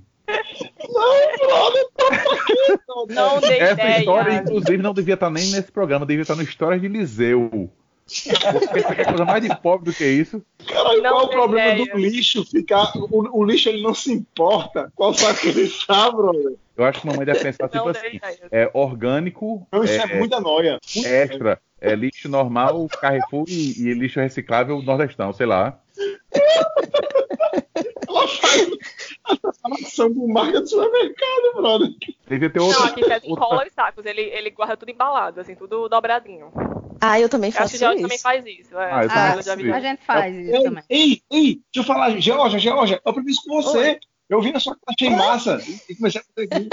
Não 3.09 3.41
dei 3.41 3.59
Essa 3.61 3.73
ideia. 3.75 3.99
história, 3.99 4.35
inclusive, 4.35 4.83
não 4.83 4.95
devia 4.95 5.15
estar 5.15 5.31
nem 5.31 5.51
nesse 5.51 5.71
programa, 5.71 6.07
devia 6.07 6.23
estar 6.23 6.37
no 6.37 6.43
Histórias 6.43 6.81
de 6.81 6.89
Liseu. 6.89 7.71
Aqui 8.07 9.01
é 9.01 9.05
coisa 9.05 9.25
mais 9.25 9.43
de 9.43 9.57
pobre 9.61 9.87
do 9.91 9.97
que 9.97 10.05
isso. 10.05 10.43
Caralho, 10.67 11.03
Não 11.03 11.11
qual 11.11 11.23
é 11.23 11.25
o 11.25 11.29
problema 11.29 11.73
ideia. 11.73 11.93
do 11.93 11.99
lixo 11.99 12.45
ficar. 12.45 12.93
O, 12.97 13.41
o 13.41 13.45
lixo 13.45 13.69
ele 13.69 13.83
não 13.83 13.95
se 13.95 14.13
importa. 14.13 14.93
Qual 14.95 15.15
saco 15.15 15.41
que 15.41 15.49
ele 15.49 15.63
está, 15.63 16.11
brother? 16.11 16.55
Eu 16.77 16.85
acho 16.85 17.01
que 17.01 17.07
mamãe 17.07 17.25
deve 17.25 17.41
pensar 17.41 17.69
tipo 17.69 17.89
assim: 17.89 18.17
ideia. 18.17 18.39
é 18.51 18.71
orgânico, 18.75 19.67
Não, 19.73 19.85
isso 19.85 19.95
é, 19.95 20.13
é, 20.13 20.19
muita 20.19 20.41
noia. 20.41 20.79
extra, 20.97 21.61
é 21.81 21.95
lixo 21.95 22.29
normal, 22.29 22.89
Carrefour 23.01 23.45
e, 23.49 23.89
e 23.89 23.95
lixo 23.95 24.21
reciclável 24.21 24.83
Nordestão, 24.83 25.33
sei 25.33 25.47
lá. 25.47 25.79
Ela 28.09 28.29
faz 28.29 28.69
a 29.25 29.53
separação 29.53 30.15
com 30.15 30.33
marca 30.33 30.61
do 30.61 30.67
supermercado, 30.69 31.55
brother. 31.57 31.89
Devia 32.29 32.51
ter 32.51 32.61
outra. 32.61 32.79
Não, 32.81 32.87
aqui 32.87 33.03
César 33.03 33.15
outra- 33.25 33.31
enrola 33.47 33.67
os 33.67 33.73
sacos, 33.73 34.05
ele, 34.07 34.21
ele 34.23 34.51
guarda 34.51 34.77
tudo 34.77 34.91
embalado, 34.91 35.41
assim, 35.41 35.55
tudo 35.55 35.89
dobradinho. 35.89 36.53
Ah, 37.01 37.21
eu 37.21 37.29
também 37.29 37.49
acho 37.49 37.59
faço 37.59 37.71
que 37.73 37.77
o 37.77 37.79
George 37.81 37.97
isso. 37.99 38.03
também 38.09 38.19
faz 38.19 38.45
isso. 38.47 38.79
É. 38.79 38.93
Ah, 38.93 39.05
eu 39.05 39.11
Ah, 39.11 39.43
já 39.43 39.55
vi. 39.55 39.65
isso. 39.65 39.75
a 39.75 39.81
gente 39.81 40.05
faz 40.05 40.35
isso 40.37 40.57
Ei, 40.57 40.63
também. 40.63 40.85
ei, 40.89 41.23
ei, 41.31 41.43
deixa 41.55 41.61
eu 41.77 41.85
falar, 41.85 42.11
Georgia, 42.19 42.59
Georgia, 42.59 43.01
eu 43.05 43.11
aprendi 43.11 43.31
isso 43.33 43.43
com 43.47 43.61
você. 43.63 43.79
Oi. 43.79 43.99
Eu 44.31 44.41
vi 44.41 44.53
na 44.53 44.61
sua 44.61 44.75
casa, 44.75 44.85
achei 44.99 45.11
massa. 45.11 45.59
E, 45.89 45.95
comecei 45.97 46.21
a 46.21 46.25
fazer 46.25 46.49
aqui. 46.51 46.69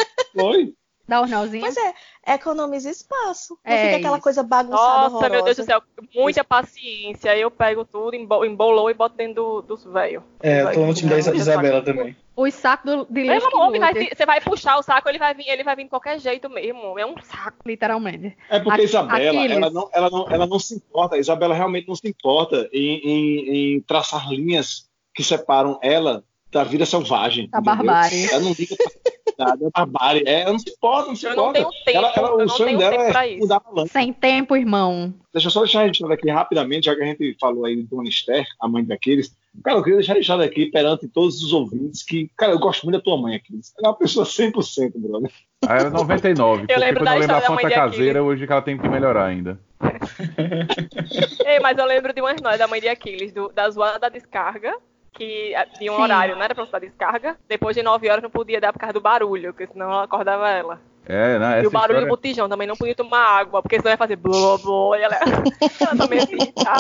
Um 1.20 1.24
ornalzinho. 1.24 1.62
Pois 1.64 1.76
é, 1.78 1.94
economiza 2.34 2.90
espaço. 2.90 3.58
Não 3.66 3.74
É 3.74 3.86
fica 3.86 3.98
aquela 3.98 4.16
isso. 4.18 4.24
coisa 4.24 4.44
bagunçada, 4.44 5.10
Nossa, 5.10 5.30
meu 5.30 5.44
Deus 5.44 5.58
do 5.58 5.64
horrorosa. 5.64 5.64
céu, 5.66 5.82
muita 6.16 6.44
paciência. 6.44 7.36
Eu 7.38 7.52
pego 7.52 7.84
tudo, 7.86 8.16
embo- 8.16 8.46
embolou 8.46 8.90
e 8.90 8.94
boto 8.94 9.16
dentro 9.16 9.36
do- 9.36 9.62
dos 9.64 9.84
velhos. 9.86 10.24
É, 10.42 10.62
eu 10.62 10.74
tô 10.74 10.86
no 10.86 10.94
time 10.94 11.10
da 11.10 11.18
Isabela 11.20 11.82
também. 11.82 12.16
Os 12.36 12.54
sacos 12.54 12.90
do- 12.92 13.06
de 13.10 13.24
lixo 13.24 13.50
que 13.50 13.56
amor, 13.56 13.78
vai 13.78 13.94
você 14.16 14.26
vai 14.26 14.42
puxar 14.42 14.78
o 14.78 14.82
saco, 14.82 15.08
ele 15.10 15.20
vai 15.20 15.34
vir, 15.34 15.48
ele 15.50 15.64
vai 15.64 15.76
vir 15.76 15.84
de 15.84 15.90
qualquer 15.90 16.18
jeito 16.20 16.50
mesmo. 16.50 16.98
É 16.98 17.06
um 17.06 17.16
saco. 17.22 17.58
literalmente. 17.66 18.36
É 18.50 18.60
porque 18.60 18.82
a 18.82 18.84
Isabela, 18.84 19.30
Aquiles. 19.40 19.58
ela 19.58 19.70
não, 19.70 19.90
ela, 19.94 20.10
não, 20.10 20.30
ela 20.30 20.48
não 20.48 20.58
se 20.60 20.76
importa, 20.76 21.16
a 21.16 21.20
Isabela 21.20 21.54
realmente 21.54 21.88
não 21.88 21.96
se 21.96 22.08
importa 22.08 22.70
em, 22.74 23.00
em- 23.04 23.76
em 23.76 23.82
traçar 23.82 24.30
linhas 24.30 24.90
que 25.14 25.24
separam 25.24 25.78
ela 25.84 26.24
da 26.52 26.64
vida 26.64 26.86
selvagem. 26.86 27.50
Da 27.50 27.60
entendeu? 27.60 27.76
barbárie. 27.76 28.30
Ela 28.30 28.40
não 28.42 28.52
liga 28.58 28.76
pra 28.76 29.46
nada, 29.46 29.66
é 29.66 29.70
barbárie. 29.74 30.24
É, 30.28 30.42
ela 30.42 30.52
não 30.52 30.60
se 30.60 30.70
importa, 30.70 31.08
não 31.08 31.16
se 31.16 31.26
Eu 31.26 31.36
não 31.36 31.50
importa. 31.52 31.70
tempo, 31.86 31.98
ela, 31.98 32.14
ela- 32.16 32.28
eu 32.42 32.46
o 32.46 32.50
sonho 32.50 32.78
dela 32.78 32.98
tempo 32.98 33.12
pra 33.12 33.28
é 33.28 33.38
mudar 33.38 33.56
a 33.56 33.60
balança. 33.60 33.94
Sem 33.94 34.14
tempo, 34.14 34.56
irmão. 34.56 35.14
Deixa 35.34 35.48
eu 35.48 35.52
só 35.52 35.62
deixar 35.62 35.82
registrado 35.84 36.14
aqui 36.14 36.30
rapidamente, 36.30 36.86
já 36.86 36.96
que 36.96 37.02
a 37.02 37.06
gente 37.06 37.38
falou 37.40 37.66
aí 37.66 37.76
de 37.78 37.84
Dona 37.84 38.10
Esther, 38.10 38.46
a 38.62 38.68
mãe 38.68 38.84
daqueles. 38.84 39.34
Cara, 39.64 39.78
eu 39.78 39.84
queria 39.84 39.98
deixar 39.98 40.14
registrado 40.14 40.44
aqui 40.44 40.66
perante 40.68 41.08
todos 41.08 41.42
os 41.42 41.52
ouvintes 41.54 42.04
que, 42.04 42.30
cara, 42.38 42.52
eu 42.54 42.60
gosto 42.60 42.84
muito 42.84 42.98
da 42.98 43.02
tua 43.04 43.18
mãe, 43.18 43.36
Aquiles. 43.36 43.74
Ela 43.78 43.88
é 43.88 43.92
uma 43.92 43.98
pessoa 43.98 44.26
100%, 44.26 44.92
brother. 44.96 45.32
Ah, 45.68 45.76
era 45.76 45.90
99. 45.90 46.62
porque 46.68 46.76
lembro 46.80 47.00
quando 47.00 47.06
da 47.06 47.14
eu 47.16 47.20
lembro 47.20 47.38
da 47.38 47.54
Aquiles. 47.54 47.76
caseira, 47.76 48.24
hoje 48.24 48.46
que 48.48 48.52
ela 48.52 48.62
tem 48.62 48.78
que 48.78 48.88
melhorar 48.88 49.26
ainda. 49.26 49.60
Ei, 51.46 51.60
mas 51.60 51.78
eu 51.78 51.86
lembro 51.86 52.14
de 52.14 52.22
umas 52.22 52.42
nós 52.42 52.58
da 52.58 52.68
mãe 52.68 52.80
de 52.82 52.88
Aquiles, 52.88 53.32
do, 53.34 53.50
da 53.50 53.70
zoada 53.70 54.00
da 54.00 54.10
descarga, 54.10 54.74
que 55.14 55.54
ah, 55.56 55.66
tinha 55.78 55.92
um 55.92 55.96
Sim. 55.98 56.02
horário, 56.02 56.36
não 56.36 56.44
era 56.44 56.56
pra 56.56 56.66
você 56.66 56.72
dar 56.72 56.80
descarga. 56.80 57.38
Depois 57.48 57.76
de 57.76 57.84
9 57.84 58.10
horas 58.10 58.24
não 58.24 58.30
podia 58.30 58.60
dar 58.62 58.72
por 58.74 58.80
causa 58.80 58.94
do 58.94 59.02
barulho, 59.02 59.54
porque 59.54 59.72
senão 59.72 59.92
ela 59.92 60.04
acordava 60.04 60.50
ela. 60.50 60.80
É, 61.06 61.40
né? 61.40 61.56
e 61.56 61.60
Essa 61.60 61.68
o 61.68 61.72
barulho 61.72 61.98
história... 61.98 62.02
do 62.02 62.08
botijão 62.10 62.48
também 62.50 62.68
não 62.68 62.76
podia 62.76 62.96
tomar 62.96 63.40
água, 63.40 63.62
porque 63.62 63.78
senão 63.78 63.92
ia 63.92 63.98
fazer 63.98 64.16
blá 64.16 64.58
blá. 64.58 64.98
E 65.00 65.02
ela, 65.02 65.16
ela 65.82 65.96
também 65.98 66.20
assim, 66.20 66.38
tá? 66.54 66.78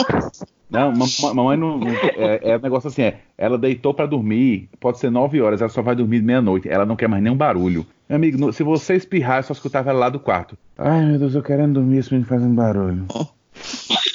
Não, 0.69 0.91
ma- 0.91 1.05
ma- 1.21 1.33
mamãe 1.33 1.57
não. 1.57 1.77
não- 1.79 1.91
é, 1.91 2.51
é 2.51 2.57
um 2.57 2.61
negócio 2.61 2.87
assim, 2.87 3.01
é. 3.01 3.19
Ela 3.37 3.57
deitou 3.57 3.93
pra 3.93 4.05
dormir, 4.05 4.69
pode 4.79 4.99
ser 4.99 5.09
9 5.09 5.41
horas, 5.41 5.59
ela 5.59 5.69
só 5.69 5.81
vai 5.81 5.95
dormir 5.95 6.21
meia-noite. 6.21 6.69
Ela 6.69 6.85
não 6.85 6.95
quer 6.95 7.09
mais 7.09 7.21
nenhum 7.21 7.35
barulho. 7.35 7.85
Meu 8.07 8.15
amigo, 8.15 8.37
no- 8.37 8.53
se 8.53 8.63
você 8.63 8.95
espirrar, 8.95 9.39
eu 9.39 9.43
só 9.43 9.53
escutava 9.53 9.89
ela 9.89 9.99
lá 9.99 10.09
do 10.09 10.19
quarto. 10.19 10.57
Ai, 10.77 11.03
meu 11.03 11.19
Deus, 11.19 11.35
eu 11.35 11.41
querendo 11.43 11.73
dormir, 11.73 11.97
esse 11.97 12.11
menino 12.13 12.29
fazendo 12.29 12.53
barulho. 12.53 13.07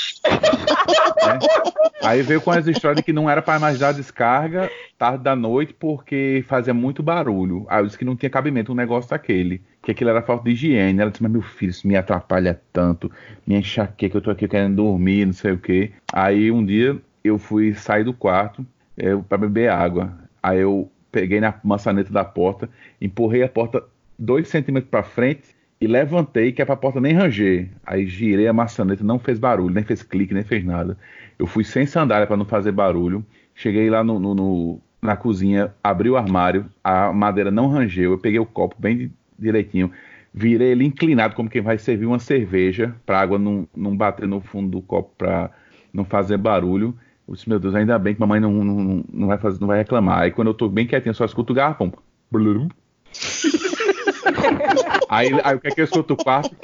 Aí 2.03 2.23
veio 2.23 2.41
com 2.41 2.51
as 2.51 2.67
histórias 2.67 2.99
de 2.99 3.03
que 3.03 3.13
não 3.13 3.29
era 3.29 3.43
pra 3.43 3.59
mais 3.59 3.79
dar 3.79 3.93
descarga 3.93 4.71
tarde 4.99 5.25
da 5.25 5.35
noite 5.35 5.75
porque 5.75 6.45
fazia 6.47 6.73
muito 6.73 7.03
barulho. 7.03 7.67
Aí 7.69 7.81
eu 7.81 7.87
disse 7.87 7.99
que 7.99 8.05
não 8.05 8.17
tinha 8.17 8.31
cabimento 8.31 8.73
um 8.73 8.75
negócio 8.75 9.11
daquele. 9.11 9.61
Que 9.83 9.91
aquilo 9.91 10.11
era 10.11 10.23
falta 10.23 10.45
de 10.45 10.51
higiene. 10.51 11.01
Ela 11.01 11.11
disse, 11.11 11.23
mas 11.23 11.33
meu 11.33 11.43
filho, 11.43 11.71
isso 11.71 11.87
me 11.87 11.97
atrapalha 11.97 12.61
tanto. 12.73 13.11
Me 13.47 13.57
enxaqueca, 13.57 14.17
eu 14.17 14.23
tô 14.23 14.31
aqui 14.31 14.47
querendo 14.47 14.77
dormir, 14.77 15.27
não 15.27 15.33
sei 15.33 15.53
o 15.53 15.59
quê. 15.59 15.93
Aí 16.13 16.51
um 16.51 16.65
dia 16.65 16.97
eu 17.25 17.39
fui 17.39 17.75
sair 17.75 18.05
do 18.05 18.13
quarto 18.13 18.65
eu, 18.97 19.23
pra 19.23 19.39
beber 19.39 19.71
água. 19.71 20.13
Aí 20.43 20.61
eu 20.61 20.91
peguei 21.11 21.41
na 21.41 21.55
maçaneta 21.65 22.13
da 22.13 22.25
porta, 22.25 22.69
empurrei 23.01 23.43
a 23.43 23.49
porta 23.49 23.83
dois 24.19 24.49
centímetros 24.49 24.91
pra 24.91 25.03
frente 25.03 25.56
e 25.81 25.87
levantei, 25.87 26.53
que 26.53 26.63
é 26.63 26.65
pra 26.65 26.77
porta 26.77 27.01
nem 27.01 27.13
ranger. 27.13 27.69
Aí 27.85 28.07
girei 28.07 28.49
a 28.49 28.53
maçaneta, 28.53 29.05
não 29.05 29.19
fez 29.19 29.39
barulho, 29.39 29.75
nem 29.75 29.85
fez 29.85 30.03
clique, 30.03 30.33
nem 30.35 30.43
fez 30.45 30.65
nada. 30.65 30.97
Eu 31.39 31.47
fui 31.47 31.65
sem 31.65 31.87
sandália 31.87 32.27
pra 32.27 32.37
não 32.37 32.47
fazer 32.47 32.73
barulho. 32.73 33.25
Cheguei 33.55 33.91
lá 33.91 34.03
no, 34.03 34.19
no- 34.19 34.35
no- 34.35 34.81
na 35.03 35.17
cozinha, 35.17 35.73
abri 35.85 36.09
o 36.11 36.17
armário, 36.17 36.67
a 36.83 37.13
madeira 37.13 37.51
não 37.51 37.69
rangeu. 37.69 38.13
Eu 38.13 38.19
peguei 38.19 38.41
o 38.41 38.47
copo 38.47 38.75
bem 38.79 38.97
di- 38.97 39.13
direitinho, 39.39 39.91
virei 40.33 40.69
ele 40.73 40.85
inclinado, 40.85 41.35
como 41.37 41.49
quem 41.51 41.61
vai 41.63 41.79
servir 41.79 42.07
uma 42.07 42.19
cerveja, 42.19 42.95
pra 43.05 43.21
água 43.21 43.39
não, 43.39 43.69
não 43.77 43.97
bater 43.97 44.27
no 44.27 44.41
fundo 44.41 44.69
do 44.71 44.83
copo 44.83 45.13
pra 45.17 45.51
não 45.93 46.05
fazer 46.05 46.37
barulho. 46.39 46.97
Eu 47.29 47.35
disse, 47.35 47.49
meu 47.49 47.59
Deus, 47.59 47.75
ainda 47.75 47.99
bem 47.99 48.15
que 48.15 48.21
mamãe 48.21 48.41
não, 48.41 48.51
não- 48.53 49.05
não 49.13 49.27
vai, 49.29 49.39
fazer, 49.39 49.61
não 49.61 49.69
vai 49.69 49.79
reclamar. 49.79 50.21
Aí 50.21 50.31
quando 50.31 50.49
eu 50.49 50.55
tô 50.55 50.69
bem 50.69 50.87
quietinho, 50.87 51.11
eu 51.11 51.15
só 51.15 51.25
escuto 51.25 51.53
o 51.53 51.57
garrafão. 51.57 51.93
Aí, 55.09 55.29
aí 55.45 55.55
o 55.57 55.61
que 55.61 55.69
é 55.69 55.71
que 55.71 55.81
eu 55.81 55.85
escuto 55.85 56.15
o 56.15 56.17
quarto? 56.17 56.55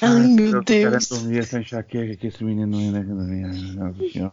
Ai, 0.00 0.26
meu 0.28 0.52
eu 0.56 0.62
Deus. 0.62 1.08
dormir 1.08 1.38
essa 1.38 1.58
enxaqueca 1.60 2.16
que 2.16 2.26
esse 2.26 2.42
menino 2.44 2.66
não 2.66 2.80
ia 2.80 2.92
dormir. 3.02 3.44
Ai, 3.44 3.74
Nossa 3.74 4.08
Senhora. 4.12 4.32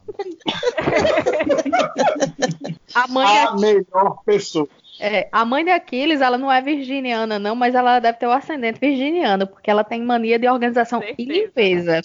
A 2.95 3.08
mãe, 3.08 3.38
A 3.39 3.56
melhor 3.56 4.24
pessoa. 4.26 4.68
é, 5.00 5.28
a 5.32 5.45
mãe 5.45 5.64
de 5.64 5.72
Aquiles, 5.72 6.22
ela 6.22 6.38
não 6.38 6.52
é 6.52 6.62
virginiana, 6.62 7.38
não, 7.39 7.56
mas 7.56 7.76
ela 7.76 8.00
deve 8.00 8.18
ter 8.18 8.28
o 8.28 8.32
ascendente 8.32 8.80
virginiano, 8.80 9.47
porque 9.47 9.70
ela 9.70 9.84
tem 9.84 10.04
mania 10.04 10.38
de 10.39 10.47
organização 10.47 11.02
e 11.02 11.08
Certeza. 11.26 11.32
limpeza. 11.34 12.02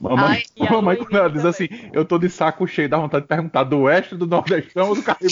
Mamãe, 0.00 0.28
Ai, 0.28 0.42
e 0.56 0.62
mamãe 0.64 0.82
mãe 0.82 0.96
quando 0.98 1.16
ela 1.16 1.28
diz 1.28 1.44
assim, 1.44 1.66
eu 1.92 2.04
tô 2.04 2.18
de 2.18 2.28
saco 2.30 2.66
cheio, 2.68 2.88
dá 2.88 2.96
vontade 2.98 3.22
de 3.24 3.28
perguntar 3.28 3.64
do 3.64 3.80
oeste, 3.80 4.14
do 4.14 4.26
nordestão 4.28 4.90
ou 4.90 4.94
do 4.94 5.02
Carrefour? 5.02 5.28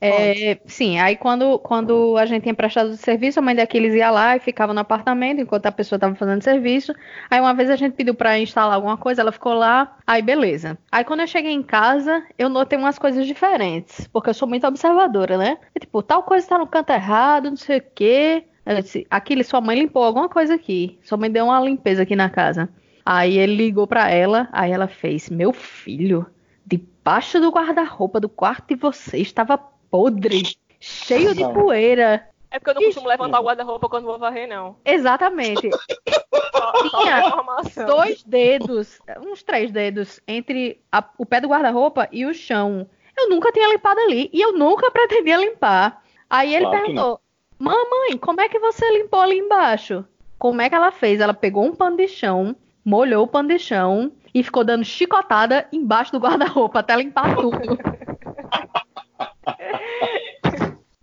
É, 0.00 0.58
sim, 0.64 0.98
aí 0.98 1.14
quando, 1.14 1.58
quando 1.58 2.16
a 2.16 2.24
gente 2.24 2.44
tinha 2.44 2.54
prestado 2.54 2.96
serviço, 2.96 3.38
a 3.38 3.42
mãe 3.42 3.54
daqueles 3.54 3.94
ia 3.94 4.10
lá 4.10 4.34
e 4.34 4.40
ficava 4.40 4.72
no 4.72 4.80
apartamento 4.80 5.40
enquanto 5.40 5.66
a 5.66 5.72
pessoa 5.72 5.98
estava 5.98 6.14
fazendo 6.14 6.42
serviço. 6.42 6.94
Aí 7.30 7.38
uma 7.38 7.52
vez 7.52 7.68
a 7.68 7.76
gente 7.76 7.94
pediu 7.94 8.14
para 8.14 8.38
instalar 8.38 8.74
alguma 8.74 8.96
coisa, 8.96 9.20
ela 9.20 9.30
ficou 9.30 9.52
lá, 9.52 9.96
aí 10.06 10.22
beleza. 10.22 10.78
Aí 10.90 11.04
quando 11.04 11.20
eu 11.20 11.26
cheguei 11.26 11.52
em 11.52 11.62
casa, 11.62 12.24
eu 12.38 12.48
notei 12.48 12.78
umas 12.78 12.98
coisas 12.98 13.26
diferentes, 13.26 14.06
porque 14.08 14.30
eu 14.30 14.34
sou 14.34 14.48
muito 14.48 14.66
observadora, 14.66 15.36
né? 15.36 15.58
E, 15.74 15.80
tipo, 15.80 16.02
tal 16.02 16.22
coisa 16.22 16.48
tá 16.48 16.58
no 16.58 16.66
canto 16.66 16.90
errado, 16.90 17.50
não 17.50 17.56
sei 17.56 17.78
o 17.78 17.84
quê. 17.94 18.44
Eu 18.64 18.80
disse, 18.80 19.06
Aquiles, 19.10 19.48
sua 19.48 19.60
mãe 19.60 19.78
limpou 19.78 20.02
alguma 20.02 20.28
coisa 20.28 20.54
aqui. 20.54 20.98
Sua 21.02 21.18
mãe 21.18 21.30
deu 21.30 21.46
uma 21.46 21.60
limpeza 21.60 22.02
aqui 22.02 22.14
na 22.14 22.30
casa. 22.30 22.68
Aí 23.04 23.36
ele 23.36 23.56
ligou 23.56 23.86
pra 23.86 24.10
ela, 24.10 24.48
aí 24.52 24.70
ela 24.70 24.86
fez, 24.86 25.28
meu 25.28 25.52
filho, 25.52 26.26
debaixo 26.64 27.40
do 27.40 27.50
guarda-roupa 27.50 28.20
do 28.20 28.28
quarto 28.28 28.68
de 28.68 28.76
vocês 28.76 29.26
estava 29.26 29.58
podre, 29.90 30.56
cheio 30.78 31.34
de 31.34 31.42
poeira. 31.52 32.26
É 32.50 32.58
porque 32.58 32.70
eu 32.70 32.74
não 32.74 32.82
costumo 32.82 33.08
levantar 33.08 33.40
o 33.40 33.44
guarda-roupa 33.44 33.88
quando 33.88 34.06
vou 34.06 34.18
varrer, 34.18 34.48
não. 34.48 34.76
Exatamente. 34.84 35.70
Tinha. 36.90 37.86
Dois 37.86 38.22
dedos, 38.24 38.98
uns 39.24 39.42
três 39.42 39.70
dedos, 39.70 40.20
entre 40.26 40.80
a- 40.90 41.04
o 41.16 41.24
pé 41.24 41.40
do 41.40 41.48
guarda-roupa 41.48 42.08
e 42.10 42.26
o 42.26 42.34
chão. 42.34 42.88
Eu 43.16 43.28
nunca 43.28 43.52
tinha 43.52 43.68
limpado 43.68 44.00
ali 44.00 44.30
e 44.32 44.40
eu 44.40 44.52
nunca 44.52 44.90
pretendia 44.90 45.36
limpar. 45.36 46.02
Aí 46.28 46.54
ele 46.54 46.64
Claro 46.66 46.78
perguntou: 46.84 47.20
Mamãe, 47.58 48.16
como 48.18 48.40
é 48.40 48.48
que 48.48 48.58
você 48.58 48.90
limpou 48.98 49.20
ali 49.20 49.38
embaixo? 49.38 50.04
Como 50.38 50.60
é 50.62 50.68
que 50.68 50.74
ela 50.74 50.90
fez? 50.90 51.20
Ela 51.20 51.34
pegou 51.34 51.64
um 51.64 51.74
pano 51.74 51.96
de 51.98 52.08
chão, 52.08 52.56
molhou 52.84 53.24
o 53.24 53.28
pano 53.28 53.48
de 53.48 53.58
chão 53.58 54.10
e 54.34 54.42
ficou 54.42 54.64
dando 54.64 54.84
chicotada 54.84 55.68
embaixo 55.72 56.10
do 56.12 56.18
guarda-roupa 56.18 56.80
até 56.80 56.96
limpar 56.96 57.36
tudo. 57.36 57.58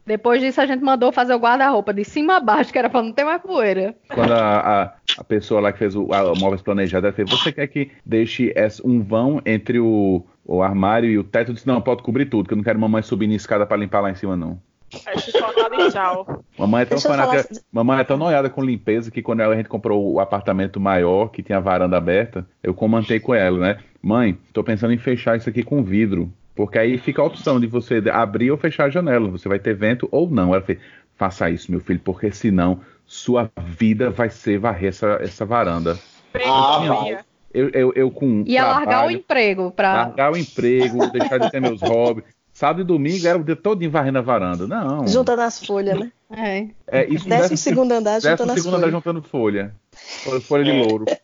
Depois 0.08 0.42
disso, 0.42 0.62
a 0.62 0.66
gente 0.66 0.82
mandou 0.82 1.12
fazer 1.12 1.34
o 1.36 1.38
guarda-roupa 1.38 1.94
de 1.94 2.06
cima 2.06 2.38
a 2.38 2.40
baixo, 2.40 2.72
que 2.72 2.80
era 2.80 2.90
pra 2.90 3.04
não 3.04 3.12
ter 3.12 3.26
mais 3.26 3.42
poeira. 3.42 3.94
Quando 4.08 4.32
a, 4.32 4.84
a, 4.84 4.94
a 5.18 5.24
pessoa 5.26 5.60
lá 5.60 5.74
que 5.74 5.80
fez 5.80 5.96
o 5.96 6.08
a, 6.14 6.34
móveis 6.34 6.62
planejado, 6.62 7.06
ela 7.06 7.16
fez, 7.16 7.30
você 7.30 7.52
quer 7.52 7.68
que 7.68 7.92
deixe 8.06 8.54
um 8.86 9.02
vão 9.04 9.42
entre 9.46 9.80
o, 9.80 10.24
o 10.46 10.64
armário 10.64 11.10
e 11.10 11.18
o 11.18 11.24
teto? 11.26 11.52
Eu 11.52 11.56
disse, 11.56 11.68
não, 11.68 11.82
pode 11.82 12.04
cobrir 12.04 12.26
tudo, 12.28 12.48
que 12.48 12.54
eu 12.54 12.58
não 12.58 12.64
quero 12.64 12.80
mamãe 12.80 13.02
subir 13.04 13.28
na 13.28 13.36
escada 13.36 13.66
pra 13.66 13.76
limpar 13.76 14.00
lá 14.00 14.10
em 14.10 14.16
cima, 14.16 14.38
não. 14.38 14.58
E 14.90 15.92
tchau. 15.92 16.44
Mamãe 16.58 16.84
é 16.84 16.86
tão 16.86 17.00
fanática, 17.00 17.44
falar- 17.44 17.62
mamãe 17.72 18.00
é 18.00 18.04
tão 18.06 18.16
noiada 18.18 18.50
com 18.50 18.64
limpeza 18.64 19.12
que 19.12 19.22
quando 19.22 19.42
a 19.42 19.56
gente 19.56 19.68
comprou 19.68 20.14
o 20.14 20.20
apartamento 20.22 20.80
maior, 20.80 21.28
que 21.28 21.44
tinha 21.44 21.58
a 21.58 21.62
varanda 21.62 21.98
aberta, 21.98 22.48
eu 22.64 22.74
comentei 22.74 23.20
com 23.20 23.36
ela, 23.36 23.60
né? 23.60 23.78
Mãe, 24.02 24.38
tô 24.54 24.64
pensando 24.64 24.94
em 24.94 24.98
fechar 24.98 25.36
isso 25.36 25.50
aqui 25.50 25.64
com 25.64 25.84
vidro. 25.84 26.32
Porque 26.58 26.80
aí 26.80 26.98
fica 26.98 27.22
a 27.22 27.26
opção 27.26 27.60
de 27.60 27.68
você 27.68 28.04
abrir 28.12 28.50
ou 28.50 28.58
fechar 28.58 28.86
a 28.86 28.90
janela. 28.90 29.30
Você 29.30 29.48
vai 29.48 29.60
ter 29.60 29.76
vento 29.76 30.10
ou 30.12 30.28
não. 30.28 30.56
Ela 30.56 30.64
fez, 30.64 30.80
faça 31.16 31.50
isso, 31.52 31.70
meu 31.70 31.80
filho, 31.80 32.02
porque 32.04 32.32
senão 32.32 32.82
sua 33.06 33.50
vida 33.64 34.10
vai 34.10 34.30
ser 34.32 34.58
varrer 34.58 34.90
essa, 34.90 35.20
essa 35.22 35.46
varanda. 35.46 35.98
Ah. 36.36 37.22
Eu, 37.54 37.70
eu, 37.70 37.94
eu 37.96 38.12
com 38.12 38.44
Ia 38.46 38.66
largar 38.66 38.82
o 38.82 38.86
trabalho, 38.88 39.12
emprego 39.18 39.72
pra. 39.72 39.94
largar 39.94 40.32
o 40.34 40.38
emprego, 40.38 41.08
deixar 41.12 41.38
de 41.38 41.50
ter 41.52 41.62
meus 41.62 41.82
hobbies. 41.82 42.26
Sábado 42.52 42.82
e 42.82 42.84
domingo 42.84 43.26
era 43.28 43.38
o 43.38 43.44
dia 43.44 43.56
todo 43.56 43.84
em 43.84 43.88
varrendo 43.88 44.18
a 44.18 44.22
varanda. 44.22 44.66
Não. 44.68 45.08
Juntando 45.08 45.44
as 45.44 45.64
folhas, 45.64 46.00
né? 46.00 46.12
É. 46.32 46.68
É, 46.88 47.06
isso 47.08 47.30
Décimo 47.30 47.56
segundo 47.56 47.92
andar, 47.92 48.16
Décimo 48.16 48.32
juntando 48.32 48.52
as 48.52 48.58
segundo 48.62 48.76
andar 48.78 48.88
folhas. 48.88 49.04
juntando 49.04 49.22
folha. 49.22 49.76
Folha- 50.42 50.64
de 50.64 50.72
louro. 50.72 51.06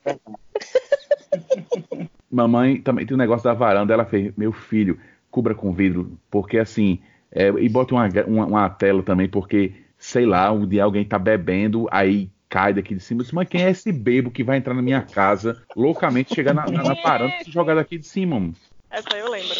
Mamãe 2.31 2.81
também 2.81 3.05
tem 3.05 3.15
um 3.15 3.17
negócio 3.17 3.43
da 3.43 3.53
varanda. 3.53 3.93
Ela 3.93 4.05
fez, 4.05 4.31
meu 4.37 4.51
filho, 4.51 4.99
cubra 5.33 5.55
com 5.55 5.73
vidro, 5.73 6.15
porque 6.29 6.59
assim, 6.59 6.99
é, 7.31 7.47
e 7.47 7.67
bota 7.67 7.95
uma, 7.95 8.07
uma, 8.27 8.45
uma 8.45 8.69
tela 8.69 9.01
também, 9.01 9.27
porque, 9.27 9.73
sei 9.97 10.27
lá, 10.27 10.51
um 10.51 10.67
dia 10.67 10.83
alguém 10.83 11.03
tá 11.03 11.17
bebendo, 11.17 11.87
aí 11.89 12.29
cai 12.47 12.71
daqui 12.71 12.93
de 12.93 13.01
cima. 13.01 13.23
Disse, 13.23 13.33
mas 13.33 13.49
quem 13.49 13.63
é 13.63 13.71
esse 13.71 13.91
bebo 13.91 14.29
que 14.29 14.43
vai 14.43 14.57
entrar 14.57 14.75
na 14.75 14.81
minha 14.83 15.01
casa, 15.01 15.63
loucamente 15.75 16.35
chegar 16.35 16.53
na, 16.53 16.67
na, 16.67 16.83
na 16.83 16.93
varanda 16.93 17.33
e 17.41 17.45
se 17.45 17.51
jogar 17.51 17.73
daqui 17.73 17.97
de 17.97 18.05
cima? 18.05 18.39
mano? 18.39 18.53
Essa 18.91 19.17
eu 19.17 19.31
lembro. 19.31 19.55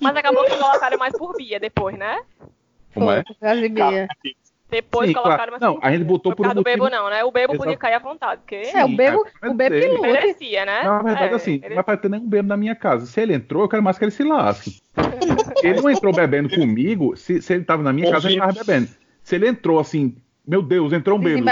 Mas 0.00 0.16
acabou 0.16 0.44
que 0.46 0.56
colocaram 0.56 0.96
mais 0.96 1.12
por 1.12 1.36
Bia 1.36 1.60
depois, 1.60 1.98
né? 1.98 2.22
Como 2.94 3.06
Foi, 3.06 3.16
é? 3.16 3.22
por 3.22 3.36
causa 3.36 3.60
de 3.60 3.68
Bia. 3.68 4.08
Depois 4.72 5.06
Sim, 5.08 5.12
colocaram 5.12 5.58
claro. 5.58 5.74
Não, 5.74 5.78
a 5.82 5.92
gente 5.92 6.02
botou 6.04 6.34
Por 6.34 6.46
um 6.46 6.54
do 6.54 6.62
bebo 6.62 6.84
motivo- 6.84 7.02
não, 7.02 7.10
né? 7.10 7.22
O 7.22 7.30
bebo 7.30 7.52
podia 7.58 7.72
Exato. 7.72 7.78
cair 7.78 7.94
à 7.94 7.98
vontade, 7.98 8.40
porque 8.40 8.56
É, 8.56 8.82
o 8.82 8.88
bebo, 8.88 9.26
É, 9.42 9.48
o 9.50 9.54
bebo 9.54 9.74
que 9.76 9.82
sim. 9.82 9.88
lute. 9.90 10.00
merecia, 10.00 10.64
né? 10.64 10.82
Na 10.82 11.02
verdade, 11.02 11.32
É, 11.32 11.36
assim, 11.36 11.52
ele- 11.62 11.68
não 11.68 11.74
vai 11.74 11.84
pra 11.84 11.96
ter 11.98 12.08
nenhum 12.08 12.26
bebo 12.26 12.48
na 12.48 12.56
minha 12.56 12.74
casa. 12.74 13.04
Se 13.04 13.20
ele 13.20 13.34
entrou, 13.34 13.62
eu 13.64 13.68
quero 13.68 13.82
mais 13.82 13.98
que 13.98 14.04
ele 14.06 14.10
se 14.10 14.24
lasque. 14.24 14.80
ele 15.62 15.80
não 15.80 15.90
entrou 15.90 16.12
bebendo 16.14 16.48
comigo, 16.48 17.14
se, 17.16 17.42
se 17.42 17.52
ele 17.52 17.64
tava 17.64 17.82
na 17.82 17.92
minha 17.92 18.10
casa, 18.10 18.28
ele 18.30 18.38
tava 18.40 18.52
bebendo. 18.52 18.88
Se 19.22 19.34
ele 19.34 19.46
entrou 19.46 19.78
assim, 19.78 20.16
meu 20.46 20.62
Deus, 20.62 20.92
entrou 20.92 21.18
um 21.18 21.20
bebo. 21.22 21.44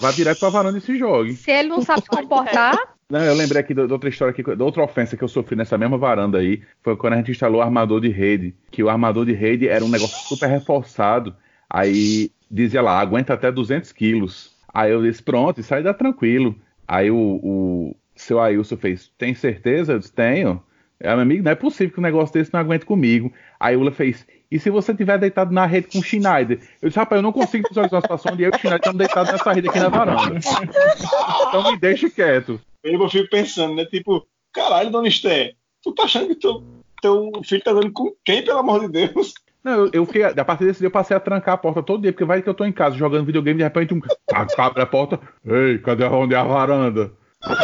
Vai, 0.00 0.12
direto 0.14 0.38
pra 0.40 0.48
varanda 0.48 0.78
e 0.78 0.80
se 0.80 0.96
jogue. 0.98 1.34
Se 1.34 1.50
ele 1.50 1.68
não 1.68 1.82
sabe 1.82 2.00
se 2.02 2.08
comportar, 2.08 2.76
Não, 3.10 3.20
eu 3.24 3.34
lembrei 3.34 3.60
aqui 3.60 3.74
de 3.74 3.86
de 3.86 3.92
outra 3.92 4.08
história, 4.08 4.30
aqui, 4.30 4.42
de 4.42 4.62
outra 4.62 4.82
ofensa 4.84 5.16
que 5.16 5.24
eu 5.24 5.28
sofri 5.28 5.56
nessa 5.56 5.76
mesma 5.76 5.98
varanda 5.98 6.38
aí. 6.38 6.62
Foi 6.80 6.96
quando 6.96 7.14
a 7.14 7.16
gente 7.16 7.30
instalou 7.32 7.58
o 7.60 7.62
armador 7.62 8.00
de 8.00 8.08
rede. 8.08 8.54
Que 8.70 8.82
o 8.84 8.88
armador 8.88 9.26
de 9.26 9.32
rede 9.32 9.68
era 9.68 9.84
um 9.84 9.88
negócio 9.88 10.16
super 10.28 10.48
reforçado. 10.48 11.34
Aí 11.70 12.32
dizia 12.50 12.82
lá, 12.82 12.98
aguenta 12.98 13.34
até 13.34 13.52
200 13.52 13.92
quilos. 13.92 14.50
Aí 14.74 14.90
eu 14.90 15.02
disse, 15.02 15.22
pronto, 15.22 15.60
isso 15.60 15.72
aí 15.72 15.82
dá 15.82 15.94
tranquilo. 15.94 16.56
Aí 16.86 17.10
o, 17.10 17.40
o 17.42 17.96
seu 18.16 18.40
Ailson 18.40 18.76
fez, 18.76 19.10
tem 19.16 19.34
certeza? 19.34 19.92
Eu 19.92 19.98
disse, 20.00 20.12
tenho. 20.12 20.60
É, 20.98 21.08
meu 21.12 21.20
amigo, 21.20 21.44
não 21.44 21.52
é 21.52 21.54
possível 21.54 21.94
que 21.94 22.00
um 22.00 22.02
negócio 22.02 22.34
desse 22.34 22.52
não 22.52 22.60
aguente 22.60 22.84
comigo. 22.84 23.32
Aí 23.58 23.76
o 23.76 23.80
Ula 23.80 23.92
fez, 23.92 24.26
e 24.50 24.58
se 24.58 24.68
você 24.68 24.92
tiver 24.92 25.16
deitado 25.18 25.52
na 25.52 25.64
rede 25.64 25.86
com 25.86 25.98
o 25.98 26.02
Schneider? 26.02 26.60
Eu 26.82 26.88
disse, 26.88 26.98
rapaz, 26.98 27.18
eu 27.18 27.22
não 27.22 27.32
consigo 27.32 27.68
visualizar 27.68 27.98
uma 27.98 28.02
situação 28.02 28.32
onde 28.32 28.42
eu 28.42 28.50
e 28.52 28.56
o 28.56 28.58
Schneider 28.58 28.78
estamos 28.78 28.98
deitados 28.98 29.32
nessa 29.32 29.52
rede 29.52 29.68
aqui 29.68 29.78
na 29.78 29.88
varanda. 29.88 30.38
Então 31.48 31.70
me 31.70 31.78
deixe 31.78 32.10
quieto. 32.10 32.60
Eu 32.82 33.08
fico 33.08 33.30
pensando, 33.30 33.74
né? 33.76 33.84
Tipo, 33.86 34.26
caralho, 34.52 34.90
dona 34.90 35.08
Esté, 35.08 35.54
tu 35.82 35.92
tá 35.92 36.02
achando 36.02 36.28
que 36.28 36.34
teu, 36.34 36.62
teu 37.00 37.30
filho 37.44 37.62
tá 37.62 37.72
dando 37.72 37.92
com 37.92 38.12
quem, 38.24 38.44
pelo 38.44 38.58
amor 38.58 38.80
de 38.80 38.88
Deus? 38.88 39.32
Não, 39.62 39.72
eu, 39.72 39.90
eu 39.92 40.06
fiquei, 40.06 40.24
a 40.24 40.44
partir 40.44 40.64
desse 40.64 40.78
dia 40.78 40.86
eu 40.86 40.92
passei 40.92 41.16
a 41.16 41.20
trancar 41.20 41.54
a 41.54 41.58
porta 41.58 41.82
todo 41.82 42.02
dia, 42.02 42.12
porque 42.12 42.24
vai 42.24 42.40
que 42.40 42.48
eu 42.48 42.54
tô 42.54 42.64
em 42.64 42.72
casa 42.72 42.96
jogando 42.96 43.26
videogame 43.26 43.58
de 43.58 43.64
repente 43.64 43.92
um 43.92 44.00
ah, 44.32 44.46
abre 44.58 44.82
a 44.82 44.86
porta, 44.86 45.20
ei, 45.44 45.78
cadê 45.78 46.04
onde 46.04 46.34
é 46.34 46.38
a 46.38 46.44
varanda? 46.44 47.12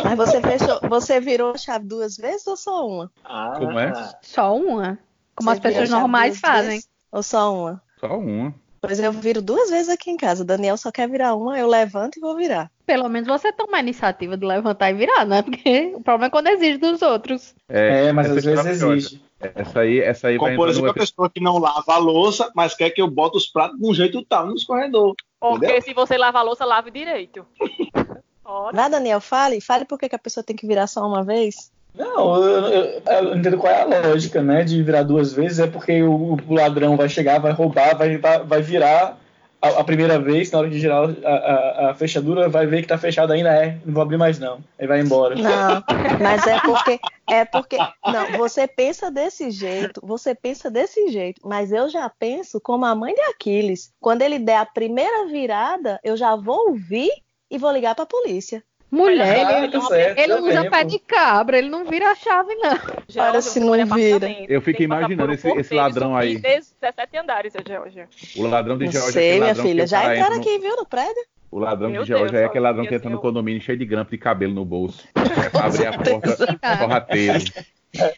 Mas 0.05 0.17
você 0.17 0.41
fechou, 0.41 0.81
você 0.89 1.21
virou 1.21 1.53
a 1.53 1.59
chave 1.59 1.87
duas 1.87 2.17
vezes 2.17 2.47
ou 2.47 2.57
só 2.57 2.87
uma? 2.87 3.11
Como 3.59 3.79
é? 3.79 3.93
só 4.23 4.57
uma. 4.57 4.99
Como 5.35 5.51
Você 5.51 5.57
as 5.57 5.61
pessoas 5.61 5.91
normais 5.91 6.41
fazem. 6.41 6.71
vezes 6.71 6.89
Ou 7.13 7.23
só 7.23 7.55
uma? 7.55 7.83
Só 8.01 8.19
uma. 8.19 8.55
Pois 8.87 9.01
eu 9.01 9.13
viro 9.13 9.43
duas 9.43 9.71
vezes 9.71 9.89
aqui 9.89 10.11
em 10.11 10.17
casa. 10.17 10.43
O 10.43 10.47
Daniel 10.47 10.77
só 10.77 10.93
quer 10.93 11.09
virar 11.09 11.35
uma, 11.35 11.59
eu 11.59 11.67
levanto 11.67 12.17
e 12.17 12.21
vou 12.21 12.37
virar. 12.37 12.71
Pelo 12.87 13.09
menos 13.09 13.27
você 13.27 13.53
toma 13.53 13.79
a 13.79 13.81
iniciativa 13.81 14.37
de 14.37 14.47
levantar 14.47 14.91
e 14.91 14.95
virar, 14.95 15.27
né? 15.27 15.43
Porque 15.43 15.93
o 15.95 16.03
problema 16.03 16.27
é 16.27 16.31
quando 16.31 16.47
exige 16.49 16.79
dos 16.79 17.03
outros. 17.03 17.55
É, 17.69 18.13
mas 18.13 18.27
essa 18.27 18.39
às 18.39 18.45
vezes 18.45 18.83
é 18.83 18.89
exige. 18.89 19.23
Essa 19.41 19.81
aí, 19.81 20.01
essa 20.01 20.29
aí 20.29 20.39
vai 20.39 20.51
Como, 20.51 20.57
por 20.57 20.69
exemplo, 20.69 20.91
a 20.91 20.95
pessoa 20.95 21.29
que 21.29 21.41
não 21.41 21.59
lava 21.59 21.93
a 21.93 21.99
louça, 21.99 22.51
mas 22.55 22.75
quer 22.75 22.91
que 22.91 23.03
eu 23.03 23.11
bote 23.11 23.37
os 23.37 23.47
pratos 23.47 23.79
de 23.79 23.87
um 23.87 23.93
jeito 23.93 24.25
tal 24.25 24.47
no 24.47 24.55
escorredor. 24.55 25.15
Porque 25.39 25.67
Entendeu? 25.67 25.83
se 25.83 25.93
você 25.93 26.17
lava 26.17 26.39
a 26.39 26.43
louça, 26.43 26.65
lave 26.65 26.91
direito. 26.91 27.45
Vai, 28.73 28.89
Daniel, 28.89 29.21
fale. 29.21 29.61
Fale 29.61 29.85
por 29.85 29.99
que 29.99 30.15
a 30.15 30.19
pessoa 30.19 30.45
tem 30.45 30.55
que 30.55 30.67
virar 30.67 30.87
só 30.87 31.05
uma 31.07 31.25
vez. 31.25 31.73
Não, 31.97 32.37
eu, 32.45 32.67
eu- 32.67 33.03
eu 33.07 33.37
entendo 33.37 33.57
qual 33.59 33.73
é 33.73 33.83
a 33.83 34.09
lógica, 34.09 34.43
né, 34.43 34.63
de 34.63 34.83
virar 34.83 35.03
duas 35.03 35.33
vezes. 35.33 35.59
É 35.59 35.67
porque 35.67 36.03
o, 36.03 36.37
o 36.49 36.55
ladrão 36.55 36.97
vai 36.97 37.09
chegar, 37.09 37.41
vai 37.41 37.53
roubar, 37.53 37.97
vai, 37.97 38.19
vai, 38.19 38.61
virar 38.63 39.17
a, 39.63 39.69
a 39.81 39.85
primeira 39.85 40.19
vez, 40.19 40.51
na 40.51 40.59
hora 40.59 40.69
de 40.69 40.79
girar 40.79 41.09
a, 41.25 41.29
a- 41.31 41.91
a 41.91 41.95
fechadura, 41.95 42.49
vai 42.51 42.67
ver 42.67 42.83
que 42.83 42.89
tá 42.89 42.99
fechado 42.99 43.33
ainda, 43.33 43.49
é, 43.51 43.79
não 43.85 43.95
vou 43.95 44.03
abrir 44.03 44.19
mais 44.19 44.39
não. 44.39 44.59
Aí 44.79 44.87
vai 44.87 45.01
embora. 45.01 45.35
Não, 45.37 45.83
mas 46.23 46.47
é 46.47 46.61
porque 46.61 47.01
é 47.29 47.45
porque 47.47 47.79
não, 48.07 48.37
você 48.39 48.69
pensa 48.69 49.11
desse 49.11 49.51
jeito, 49.51 50.01
você 50.05 50.35
pensa 50.35 50.71
desse 50.71 51.09
jeito, 51.09 51.41
mas 51.45 51.73
eu 51.73 51.89
já 51.89 52.09
penso 52.11 52.61
como 52.61 52.85
a 52.85 52.95
mãe 52.95 53.15
de 53.15 53.21
Aquiles. 53.23 53.91
Quando 54.01 54.21
ele 54.23 54.39
der 54.39 54.59
a 54.59 54.67
primeira 54.67 55.27
virada, 55.27 55.99
eu 56.05 56.17
já 56.17 56.37
vou 56.37 56.69
ouvir 56.69 57.11
e 57.51 57.57
vou 57.59 57.73
ligar 57.73 57.95
pra 57.95 58.05
polícia. 58.07 58.63
Mulher, 58.91 59.45
Ah, 59.47 59.59
ele, 59.65 59.73
tá 59.73 59.81
certo, 59.83 60.19
ele 60.19 60.35
usa 60.35 60.63
tempo. 60.63 60.71
pé 60.71 60.85
de 60.85 60.99
cabra, 61.01 61.59
ele 61.59 61.69
não 61.69 61.85
vira 61.85 62.11
a 62.11 62.15
chave, 62.15 62.55
não. 62.55 62.79
Para 63.15 63.41
se 63.43 63.59
não 63.59 63.73
vira. 63.95 64.29
Eu 64.49 64.61
fico 64.63 64.83
imaginando 64.83 65.33
esse- 65.33 65.49
esse 65.51 65.75
ladrão 65.75 66.17
aí. 66.17 66.39
17 66.39 67.17
andares, 67.19 67.53
Georgia. 67.67 68.09
O 68.37 68.47
ladrão 68.47 68.79
de 68.79 68.85
Não 68.85 68.93
Georgia, 68.93 69.13
sei, 69.13 69.31
aquele 69.33 69.41
minha 69.41 69.55
filha. 69.57 69.87
Já 69.87 70.03
cara 70.03 70.17
entra 70.19 70.31
no- 70.35 70.41
aqui, 70.41 70.59
viu, 70.59 70.77
no 70.77 70.87
prédio? 70.87 71.23
O 71.51 71.59
ladrão 71.59 71.91
Meu 71.91 72.03
de 72.03 72.09
Georgia 72.09 72.31
Deus, 72.31 72.43
é 72.43 72.45
aquele 72.45 72.63
ladrão 72.65 72.87
que 72.87 72.95
entra 72.95 73.11
no 73.11 73.21
condomínio 73.21 73.61
cheio 73.61 73.79
de 73.79 73.85
grampo 73.85 74.11
de 74.13 74.19
cabelo 74.19 74.55
no 74.55 74.65
bolso. 74.65 75.07
É 75.47 75.49
pra 75.51 75.67
abrir 75.67 75.87
a 75.87 75.93
porta 75.99 76.37
sorrateiro. 76.79 77.39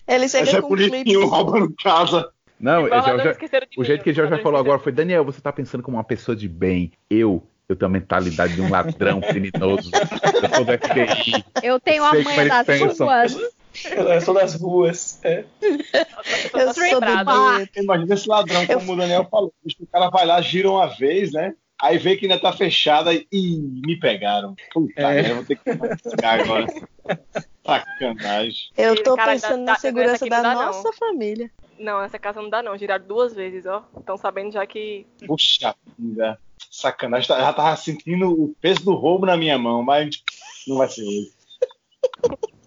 Ele 0.06 0.24
Esse 0.24 0.44
chega 0.44 0.58
é 0.58 0.60
com 0.60 0.66
um 0.74 0.76
clipe. 0.76 0.90
bonitinho 0.90 1.26
roubando 1.26 1.74
casa. 1.82 2.30
Não, 2.60 2.86
esse 2.88 2.94
é 3.10 3.14
o 3.78 3.84
jeito 3.84 4.02
que 4.02 4.10
o 4.10 4.12
Jorge 4.12 4.14
já 4.14 4.22
ladrões 4.24 4.42
falou 4.42 4.58
agora 4.60 4.78
foi, 4.80 4.90
Daniel, 4.92 5.24
você 5.24 5.40
tá 5.40 5.52
pensando 5.52 5.82
como 5.82 5.96
uma 5.96 6.02
pessoa 6.04 6.34
de 6.34 6.48
bem. 6.48 6.90
Eu, 7.08 7.42
eu 7.68 7.76
tenho 7.76 7.88
a 7.90 7.92
mentalidade 7.92 8.54
de 8.54 8.60
um 8.62 8.70
ladrão 8.70 9.20
criminoso. 9.20 9.90
Eu 10.42 10.54
sou 10.54 10.64
do 10.64 10.72
FBI. 10.72 11.44
Eu 11.62 11.78
tenho 11.78 12.02
a 12.04 12.16
eles 12.16 12.48
das 12.48 12.66
pensam. 12.66 13.06
ruas. 13.06 13.36
Eu 13.94 14.20
sou 14.22 14.34
das 14.34 14.54
ruas. 14.54 15.20
É. 15.22 15.44
Eu 15.62 16.72
sou 16.74 17.00
do 17.00 17.06
lembrado. 17.06 17.58
gueto. 17.58 17.78
Imagina 17.82 18.14
esse 18.14 18.28
ladrão, 18.28 18.66
como 18.66 18.92
o 18.92 18.96
Daniel 18.96 19.26
falou. 19.30 19.52
O 19.80 19.86
cara 19.86 20.08
vai 20.08 20.24
lá, 20.26 20.40
gira 20.40 20.70
uma 20.70 20.86
vez, 20.86 21.32
né? 21.32 21.54
Aí 21.80 21.96
vê 21.98 22.16
que 22.16 22.24
ainda 22.26 22.40
tá 22.40 22.52
fechada 22.52 23.12
e 23.14 23.26
Ih, 23.30 23.82
me 23.86 24.00
pegaram. 24.00 24.56
Puta, 24.72 25.00
É. 25.00 25.30
eu 25.30 25.36
vou 25.36 25.44
ter 25.44 25.56
que 25.56 26.10
ficar 26.10 26.40
agora. 26.40 26.66
Sacanagem. 27.64 28.70
Eu 28.76 29.00
tô 29.02 29.14
Cara, 29.14 29.32
pensando 29.32 29.58
da- 29.58 29.64
na 29.64 29.72
da- 29.74 29.78
segurança 29.78 30.26
da 30.26 30.36
não 30.36 30.42
dá, 30.42 30.54
não. 30.54 30.64
nossa 30.66 30.92
família. 30.94 31.50
Não, 31.78 32.02
essa 32.02 32.18
casa 32.18 32.42
não 32.42 32.50
dá 32.50 32.62
não, 32.62 32.76
giraram 32.76 33.06
duas 33.06 33.34
vezes, 33.34 33.64
ó. 33.66 33.84
Estão 33.96 34.16
sabendo 34.16 34.50
já 34.52 34.66
que 34.66 35.06
Puxa 35.26 35.74
vida. 35.96 36.38
Sacanagem. 36.78 37.28
Já 37.28 37.52
tava 37.52 37.76
sentindo 37.76 38.30
o 38.30 38.54
peso 38.60 38.84
do 38.84 38.94
roubo 38.94 39.26
na 39.26 39.36
minha 39.36 39.58
mão, 39.58 39.82
mas 39.82 40.22
não 40.66 40.78
vai 40.78 40.88
ser 40.88 41.02
hoje. 41.02 41.32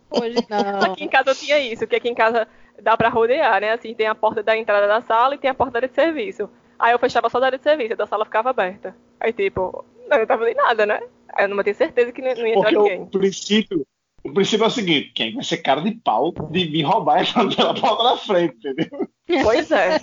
Hoje 0.09 0.35
não. 0.49 0.91
aqui 0.91 1.03
em 1.05 1.07
casa 1.07 1.31
eu 1.31 1.35
tinha 1.35 1.59
isso, 1.59 1.87
que 1.87 1.95
aqui 1.95 2.09
em 2.09 2.15
casa 2.15 2.47
dá 2.81 2.97
pra 2.97 3.09
rodear, 3.09 3.61
né? 3.61 3.71
Assim, 3.71 3.93
tem 3.93 4.07
a 4.07 4.15
porta 4.15 4.43
da 4.43 4.57
entrada 4.57 4.87
da 4.87 5.01
sala 5.01 5.35
e 5.35 5.37
tem 5.37 5.49
a 5.49 5.53
porta 5.53 5.73
da 5.73 5.79
área 5.79 5.87
de 5.87 5.95
serviço. 5.95 6.49
Aí 6.77 6.91
eu 6.91 6.99
fechava 6.99 7.29
só 7.29 7.39
da 7.39 7.45
área 7.45 7.57
de 7.57 7.63
serviço, 7.63 7.93
a 7.93 7.95
da 7.95 8.07
sala 8.07 8.25
ficava 8.25 8.49
aberta. 8.49 8.95
Aí 9.19 9.31
tipo, 9.31 9.85
não, 10.09 10.17
eu 10.17 10.27
tava 10.27 10.41
fazendo 10.43 10.57
nada, 10.57 10.85
né? 10.85 11.01
Aí 11.33 11.45
eu 11.45 11.55
não 11.55 11.63
tinha 11.63 11.75
certeza 11.75 12.11
que 12.11 12.21
não 12.21 12.33
não 12.33 12.47
ia 12.47 12.55
entrar 12.55 12.71
Porque 12.71 12.77
ninguém. 12.77 13.01
o 13.03 13.07
princípio, 13.07 13.87
o 14.23 14.33
princípio 14.33 14.63
é 14.63 14.67
o 14.67 14.71
seguinte: 14.71 15.11
quem 15.15 15.33
vai 15.35 15.43
ser 15.43 15.57
cara 15.57 15.81
de 15.81 15.91
pau 15.91 16.31
de 16.51 16.65
vir 16.65 16.83
roubar 16.83 17.21
essa 17.21 17.45
pela 17.47 17.73
porta 17.73 18.03
da 18.03 18.17
frente, 18.17 18.55
entendeu? 18.57 19.07
Pois 19.43 19.71
é. 19.71 19.99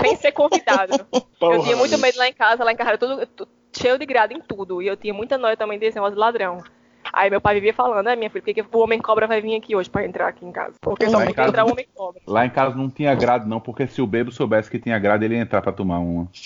Sem 0.00 0.16
ser 0.16 0.32
convidado. 0.32 0.94
Eu 1.12 1.22
Porra, 1.38 1.62
tinha 1.64 1.76
muito 1.76 1.98
medo 1.98 2.18
lá 2.18 2.28
em 2.28 2.32
casa, 2.32 2.62
lá 2.64 2.72
em 2.72 2.76
casa 2.76 2.90
era 2.90 2.98
tudo 2.98 3.26
tu- 3.26 3.48
cheio 3.76 3.98
de 3.98 4.06
grade 4.06 4.34
em 4.34 4.40
tudo. 4.40 4.80
E 4.80 4.86
eu 4.86 4.96
tinha 4.96 5.12
muita 5.12 5.36
noia 5.36 5.56
também 5.56 5.78
desse 5.78 5.96
negócio 5.96 6.14
de 6.14 6.20
ladrão. 6.20 6.62
Aí 7.12 7.30
meu 7.30 7.40
pai 7.40 7.54
vivia 7.54 7.72
falando, 7.74 8.08
é 8.08 8.14
minha 8.14 8.30
filha, 8.30 8.42
por 8.42 8.54
que, 8.54 8.62
que 8.62 8.76
o 8.76 8.80
homem 8.80 9.00
cobra 9.00 9.26
vai 9.26 9.40
vir 9.40 9.56
aqui 9.56 9.74
hoje 9.74 9.88
pra 9.90 10.04
entrar 10.04 10.28
aqui 10.28 10.44
em 10.44 10.52
casa? 10.52 10.74
Porque 10.80 11.08
só 11.08 11.18
pode 11.18 11.30
entrar 11.48 11.64
o 11.64 11.70
homem 11.72 11.86
cobra. 11.94 12.20
Lá 12.26 12.44
em 12.46 12.50
casa 12.50 12.76
não 12.76 12.88
tinha 12.90 13.14
grade, 13.14 13.48
não, 13.48 13.58
porque 13.58 13.86
se 13.86 14.00
o 14.02 14.06
bebo 14.06 14.30
soubesse 14.30 14.70
que 14.70 14.78
tinha 14.78 14.98
grade, 14.98 15.24
ele 15.24 15.34
ia 15.34 15.40
entrar 15.40 15.62
pra 15.62 15.72
tomar 15.72 15.98
uma. 15.98 16.28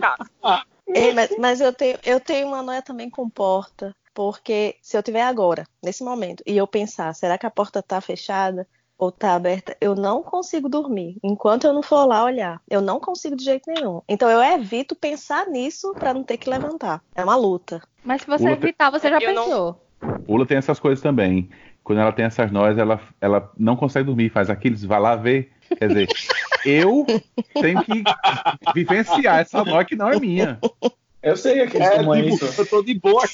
Casos. 0.00 0.28
Ei, 0.88 1.12
mas, 1.12 1.36
mas 1.38 1.60
eu, 1.60 1.72
tenho, 1.72 1.98
eu 2.04 2.20
tenho 2.20 2.46
uma 2.48 2.62
noia 2.62 2.82
também 2.82 3.10
com 3.10 3.28
porta. 3.28 3.94
Porque 4.14 4.76
se 4.80 4.96
eu 4.96 5.02
tiver 5.02 5.20
agora, 5.22 5.66
nesse 5.84 6.02
momento, 6.02 6.42
e 6.46 6.56
eu 6.56 6.66
pensar, 6.66 7.14
será 7.14 7.36
que 7.36 7.44
a 7.46 7.50
porta 7.50 7.82
tá 7.82 8.00
fechada? 8.00 8.66
ou 8.98 9.12
tá 9.12 9.34
aberta, 9.34 9.76
eu 9.78 9.94
não 9.94 10.22
consigo 10.22 10.70
dormir. 10.70 11.18
Enquanto 11.22 11.66
eu 11.66 11.74
não 11.74 11.82
for 11.82 12.06
lá 12.06 12.24
olhar, 12.24 12.62
eu 12.66 12.80
não 12.80 12.98
consigo 12.98 13.36
de 13.36 13.44
jeito 13.44 13.70
nenhum. 13.70 14.00
Então 14.08 14.26
eu 14.30 14.42
evito 14.42 14.96
pensar 14.96 15.46
nisso 15.48 15.94
para 15.98 16.14
não 16.14 16.24
ter 16.24 16.38
que 16.38 16.48
levantar. 16.48 17.02
É 17.14 17.22
uma 17.22 17.36
luta. 17.36 17.82
Mas 18.02 18.22
se 18.22 18.26
você 18.26 18.44
Ula- 18.44 18.52
evitar, 18.52 18.88
você 18.90 19.10
já 19.10 19.18
Eu 19.20 19.34
não- 19.34 19.44
pensou. 19.44 19.86
Ula 20.26 20.46
tem 20.46 20.56
essas 20.56 20.80
coisas 20.80 21.02
também. 21.02 21.50
Quando 21.84 22.00
ela 22.00 22.10
tem 22.10 22.24
essas 22.24 22.50
noias, 22.50 22.78
ela, 22.78 22.98
ela 23.20 23.52
não 23.58 23.76
consegue 23.76 24.06
dormir, 24.06 24.30
faz 24.30 24.48
aqueles, 24.48 24.82
vai 24.82 24.98
lá 24.98 25.14
ver. 25.14 25.52
Quer 25.78 25.88
dizer, 25.88 26.08
eu 26.64 27.06
tenho 27.54 27.82
que 27.84 28.02
vivenciar 28.74 29.40
essa 29.40 29.64
noia 29.64 29.84
que 29.84 29.96
não 29.96 30.10
é 30.10 30.18
minha. 30.20 30.58
Eu 31.22 31.36
sei 31.36 31.60
aqueles 31.62 31.86
É, 31.88 31.96
tamanhos. 31.96 32.38
tipo, 32.38 32.60
eu 32.62 32.66
tô 32.66 32.82
de 32.82 32.94
boa. 32.98 33.24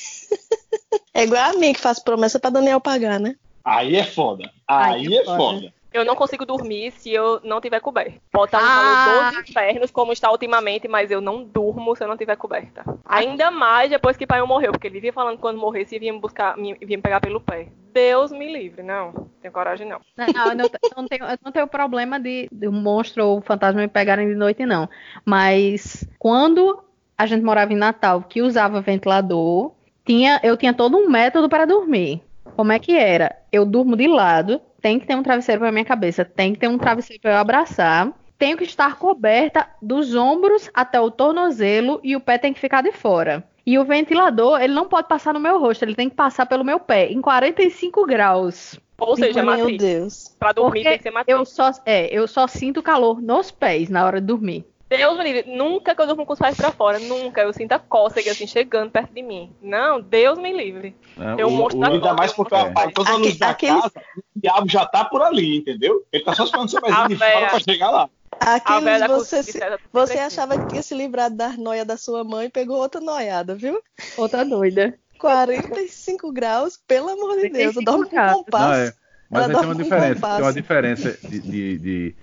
É 1.14 1.24
igual 1.24 1.50
a 1.50 1.52
mim 1.54 1.72
que 1.72 1.80
faz 1.80 1.98
promessa 1.98 2.38
para 2.38 2.50
Daniel 2.50 2.80
pagar, 2.80 3.20
né? 3.20 3.36
Aí 3.64 3.96
é 3.96 4.04
foda. 4.04 4.50
Aí, 4.66 5.06
Aí 5.08 5.14
é 5.14 5.20
é 5.20 5.24
foda. 5.24 5.36
foda. 5.36 5.74
Eu 5.92 6.04
não 6.04 6.14
consigo 6.16 6.44
dormir 6.46 6.90
se 6.92 7.12
eu 7.12 7.40
não 7.44 7.60
tiver 7.60 7.80
coberta. 7.80 8.14
Pode 8.30 8.46
estar 8.46 8.60
Ah. 8.62 9.30
dos 9.30 9.48
infernos, 9.48 9.90
como 9.90 10.12
está 10.12 10.30
ultimamente, 10.30 10.88
mas 10.88 11.10
eu 11.10 11.20
não 11.20 11.44
durmo 11.44 11.94
se 11.96 12.02
eu 12.02 12.08
não 12.08 12.16
tiver 12.16 12.36
coberta. 12.36 12.84
Ainda 13.04 13.50
mais 13.50 13.90
depois 13.90 14.16
que 14.16 14.26
pai 14.26 14.42
morreu, 14.42 14.72
porque 14.72 14.86
ele 14.86 14.94
vivia 14.94 15.12
falando 15.12 15.36
que 15.36 15.42
quando 15.42 15.58
morresse 15.58 15.98
vinha 15.98 16.12
me 16.12 16.18
buscar, 16.20 16.54
vinha 16.56 16.76
me 16.80 16.98
pegar 16.98 17.20
pelo 17.20 17.40
pé. 17.40 17.68
Deus 17.92 18.32
me 18.32 18.50
livre, 18.50 18.82
não. 18.82 19.28
Tenho 19.40 19.52
coragem, 19.52 19.86
não. 19.86 20.00
Não, 20.16 20.26
eu 20.48 20.54
não, 20.56 21.06
tenho, 21.06 21.24
eu 21.24 21.38
não 21.44 21.52
tenho 21.52 21.66
problema 21.66 22.18
de, 22.18 22.48
de 22.50 22.66
um 22.66 22.72
monstro 22.72 23.26
ou 23.26 23.38
um 23.38 23.42
fantasma 23.42 23.80
me 23.82 23.88
pegarem 23.88 24.26
de 24.28 24.34
noite, 24.34 24.64
não. 24.64 24.88
Mas 25.26 26.08
quando 26.18 26.82
a 27.18 27.26
gente 27.26 27.44
morava 27.44 27.72
em 27.72 27.76
Natal, 27.76 28.22
que 28.22 28.40
usava 28.40 28.80
ventilador, 28.80 29.72
tinha, 30.04 30.40
eu 30.42 30.56
tinha 30.56 30.72
todo 30.72 30.96
um 30.96 31.08
método 31.08 31.48
para 31.48 31.66
dormir. 31.66 32.22
Como 32.56 32.72
é 32.72 32.78
que 32.78 32.96
era? 32.96 33.36
Eu 33.52 33.64
durmo 33.66 33.96
de 33.96 34.06
lado, 34.08 34.60
tem 34.82 34.98
que 34.98 35.06
ter 35.06 35.14
um 35.14 35.22
travesseiro 35.22 35.60
para 35.60 35.72
minha 35.72 35.84
cabeça, 35.84 36.24
tem 36.24 36.52
que 36.52 36.58
ter 36.58 36.68
um 36.68 36.76
travesseiro 36.76 37.22
para 37.22 37.30
eu 37.30 37.38
abraçar, 37.38 38.12
tenho 38.36 38.56
que 38.58 38.64
estar 38.64 38.98
coberta 38.98 39.68
dos 39.80 40.14
ombros 40.16 40.68
até 40.74 41.00
o 41.00 41.10
tornozelo 41.10 42.00
e 42.02 42.16
o 42.16 42.20
pé 42.20 42.36
tem 42.36 42.52
que 42.52 42.60
ficar 42.60 42.82
de 42.82 42.90
fora. 42.90 43.44
E 43.64 43.78
o 43.78 43.84
ventilador, 43.84 44.60
ele 44.60 44.74
não 44.74 44.88
pode 44.88 45.06
passar 45.06 45.32
no 45.32 45.38
meu 45.38 45.60
rosto, 45.60 45.84
ele 45.84 45.94
tem 45.94 46.10
que 46.10 46.16
passar 46.16 46.46
pelo 46.46 46.64
meu 46.64 46.80
pé, 46.80 47.06
em 47.12 47.20
45 47.20 48.04
graus. 48.04 48.80
Ou 48.98 49.16
seja, 49.16 49.42
Meu 49.42 49.56
matriz. 49.56 49.78
Deus. 49.78 50.36
Pra 50.38 50.52
dormir 50.52 50.70
Porque 50.70 50.88
tem 50.88 50.98
que 50.98 51.02
ser 51.02 51.10
matriz. 51.10 51.36
Eu 51.36 51.44
só, 51.44 51.70
é, 51.84 52.06
eu 52.16 52.28
só 52.28 52.46
sinto 52.46 52.82
calor 52.82 53.20
nos 53.20 53.50
pés 53.50 53.88
na 53.88 54.04
hora 54.04 54.20
de 54.20 54.26
dormir. 54.26 54.64
Deus 54.96 55.18
me 55.18 55.24
livre. 55.24 55.44
Nunca 55.56 55.94
que 55.94 56.00
eu 56.02 56.06
durmo 56.06 56.24
com 56.26 56.32
os 56.32 56.38
pés 56.38 56.56
pra 56.56 56.70
fora. 56.72 56.98
Nunca. 56.98 57.40
Eu 57.42 57.52
sinto 57.52 57.72
a 57.72 57.78
cócega 57.78 58.30
assim 58.32 58.46
chegando 58.46 58.90
perto 58.90 59.12
de 59.12 59.22
mim. 59.22 59.52
Não, 59.62 60.00
Deus 60.00 60.38
me 60.38 60.52
livre. 60.52 60.94
né? 61.16 61.36
Tem 61.36 61.44
um 61.44 61.50
monstro 61.50 61.80
da 61.80 61.88
Ainda 61.88 62.14
mais 62.14 62.32
porque 62.32 62.54
eu 62.54 62.58
É. 62.58 62.62
apago 62.62 62.92
todas 62.92 63.12
as 63.12 63.18
luzes 63.18 63.38
da 63.38 63.50
Aquele- 63.50 63.80
casa, 63.80 63.92
o 64.36 64.40
diabo 64.40 64.68
já 64.68 64.86
tá 64.86 65.04
por 65.04 65.22
ali, 65.22 65.58
entendeu? 65.58 66.04
Ele 66.12 66.24
tá 66.24 66.34
só 66.34 66.44
esperando 66.44 66.70
seu 66.70 66.80
pezinho 66.80 67.08
de 67.08 67.16
fora 67.16 67.46
pra 67.48 67.60
chegar 67.60 67.90
lá. 67.90 68.10
Aqueles 68.40 69.06
você, 69.08 69.42
se- 69.42 69.60
você 69.92 70.18
achava 70.18 70.58
que 70.58 70.66
tinha 70.68 70.82
se 70.82 70.94
livrado 70.94 71.36
da 71.36 71.50
noia 71.50 71.84
da 71.84 71.96
sua 71.96 72.24
mãe 72.24 72.46
e 72.46 72.50
pegou 72.50 72.78
outra 72.78 73.00
noiada, 73.00 73.54
viu? 73.54 73.80
Outra 74.16 74.44
doida. 74.44 74.98
45 75.18 76.32
graus, 76.32 76.78
pelo 76.86 77.10
amor 77.10 77.36
de 77.36 77.48
Deus. 77.50 77.76
Eu 77.76 77.82
45 77.82 77.84
dormo 77.84 78.04
com 78.04 78.10
graus. 78.10 78.32
Não, 78.32 78.44
compasso. 78.44 78.92
Mas 79.32 79.48
aí 79.48 79.56
tem 79.56 79.64
uma 79.64 79.74
diferença. 79.74 80.20
Tem 80.36 80.42
uma 80.44 80.52
diferença 80.52 81.18
de, 81.28 81.40
de- 81.40 81.78
de- 81.78 82.14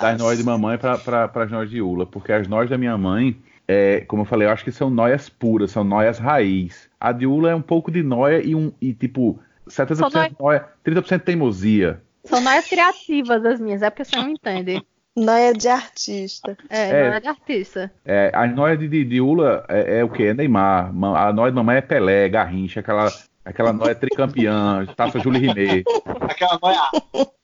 das 0.00 0.18
noias 0.18 0.38
de 0.38 0.44
mamãe 0.44 0.78
para 0.78 1.30
as 1.34 1.50
noias 1.50 1.70
de 1.70 1.80
Ula. 1.82 2.06
Porque 2.06 2.32
as 2.32 2.48
noias 2.48 2.70
da 2.70 2.78
minha 2.78 2.96
mãe, 2.96 3.36
é, 3.68 4.00
como 4.08 4.22
eu 4.22 4.26
falei, 4.26 4.48
eu 4.48 4.52
acho 4.52 4.64
que 4.64 4.72
são 4.72 4.88
noias 4.90 5.28
puras, 5.28 5.70
são 5.70 5.84
noias 5.84 6.18
raiz. 6.18 6.88
A 7.00 7.12
de 7.12 7.26
Ula 7.26 7.50
é 7.50 7.54
um 7.54 7.62
pouco 7.62 7.90
de 7.90 8.02
noia 8.02 8.40
e, 8.44 8.54
um, 8.54 8.72
e 8.80 8.92
tipo, 8.94 9.38
70% 9.68 9.96
São 9.96 10.10
noi- 10.10 10.30
noia, 10.40 10.64
30% 10.84 11.20
teimosia. 11.22 12.00
São 12.24 12.40
noias 12.40 12.66
criativas 12.66 13.44
as 13.44 13.60
minhas, 13.60 13.82
é 13.82 13.88
porque 13.90 14.04
você 14.04 14.16
não 14.16 14.28
entende. 14.30 14.82
Noia 15.16 15.52
de 15.52 15.68
artista. 15.68 16.56
É, 16.68 16.88
É. 16.90 17.08
noia 17.08 17.20
de 17.20 17.28
artista. 17.28 17.92
É, 18.04 18.30
as 18.32 18.54
noias 18.54 18.78
de, 18.78 18.88
de, 18.88 19.04
de 19.04 19.20
Ula 19.20 19.64
é, 19.68 19.98
é 20.00 20.04
o 20.04 20.08
quê? 20.08 20.24
É 20.24 20.34
Neymar. 20.34 20.92
Ma- 20.94 21.28
A 21.28 21.32
noia 21.32 21.50
de 21.50 21.56
mamãe 21.56 21.76
é 21.76 21.80
Pelé, 21.80 22.28
Garrincha, 22.28 22.80
aquela, 22.80 23.10
aquela 23.44 23.72
noia 23.72 23.94
tricampeã, 23.94 24.86
taça 24.96 25.18
Júlio 25.18 25.40
Rimet. 25.40 25.84
Aquela 26.20 26.58
noia, 26.62 26.80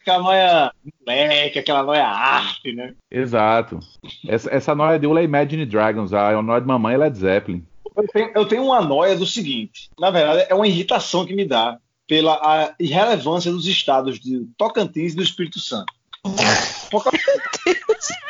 aquela 0.00 0.22
noia 0.22 0.72
moleque, 1.00 1.58
aquela 1.58 1.82
noia 1.82 2.06
arte, 2.06 2.72
né? 2.72 2.94
Exato. 3.10 3.80
Essa, 4.26 4.54
essa 4.54 4.74
noia 4.74 4.98
de 4.98 5.06
Ula 5.06 5.20
é 5.20 5.24
Imagine 5.24 5.66
Dragons, 5.66 6.12
a 6.12 6.40
noia 6.42 6.60
de 6.60 6.66
mamãe 6.66 6.94
é 6.94 6.98
Led 6.98 7.18
Zeppelin. 7.18 7.64
Eu 7.96 8.06
tenho, 8.08 8.32
eu 8.34 8.46
tenho 8.46 8.64
uma 8.64 8.80
noia 8.80 9.16
do 9.16 9.26
seguinte: 9.26 9.90
na 9.98 10.10
verdade, 10.10 10.46
é 10.48 10.54
uma 10.54 10.68
irritação 10.68 11.24
que 11.24 11.34
me 11.34 11.46
dá 11.46 11.78
pela 12.06 12.74
irrelevância 12.78 13.50
dos 13.50 13.66
estados 13.66 14.20
de 14.20 14.46
Tocantins 14.56 15.12
e 15.12 15.16
do 15.16 15.22
Espírito 15.22 15.58
Santo. 15.58 15.92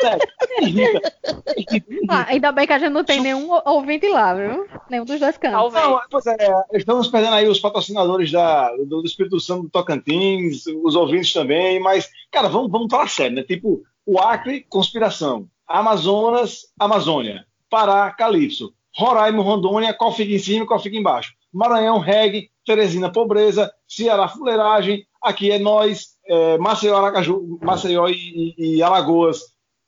Sério, 0.00 0.28
irrita. 0.62 1.12
Irrita. 1.56 1.86
Ah, 2.08 2.26
ainda 2.28 2.52
bem 2.52 2.66
que 2.66 2.72
a 2.72 2.78
gente 2.78 2.92
não 2.92 3.04
tem 3.04 3.20
nenhum 3.20 3.50
ou- 3.50 3.62
ouvinte 3.66 4.06
lá, 4.08 4.34
viu? 4.34 4.66
Nenhum 4.88 5.04
dos 5.04 5.18
dois 5.20 5.36
cantos. 5.36 5.72
Não, 5.72 6.00
pois 6.10 6.26
é, 6.26 6.36
estamos 6.74 7.08
perdendo 7.08 7.34
aí 7.34 7.48
os 7.48 7.60
patrocinadores 7.60 8.30
da, 8.30 8.70
do, 8.76 9.00
do 9.02 9.06
Espírito 9.06 9.38
Santo 9.40 9.64
do 9.64 9.68
Tocantins, 9.70 10.64
os 10.84 10.94
ouvintes 10.94 11.32
também, 11.32 11.80
mas, 11.80 12.08
cara, 12.30 12.48
vamos, 12.48 12.70
vamos 12.70 12.88
falar 12.90 13.08
sério, 13.08 13.36
né? 13.36 13.42
Tipo, 13.42 13.82
o 14.04 14.18
Acre, 14.18 14.64
conspiração. 14.68 15.48
Amazonas, 15.66 16.66
Amazônia. 16.78 17.44
Pará, 17.68 18.10
Calypso. 18.12 18.72
Roraima, 18.96 19.42
Rondônia, 19.42 19.92
qual 19.92 20.12
fica 20.12 20.32
em 20.32 20.38
cima 20.38 20.64
e 20.64 20.66
qual 20.66 20.80
fica 20.80 20.96
embaixo. 20.96 21.32
Maranhão, 21.52 21.98
reggae. 21.98 22.48
Teresina, 22.64 23.10
pobreza. 23.12 23.70
Ceará, 23.86 24.28
fuleiragem. 24.28 25.04
Aqui 25.26 25.50
é 25.50 25.58
nós, 25.58 26.08
é, 26.28 26.56
Maceió, 26.58 26.96
Aracaju, 26.96 27.58
Maceió 27.62 28.08
e, 28.08 28.54
e- 28.58 28.76
e 28.76 28.82
Alagoas. 28.82 29.40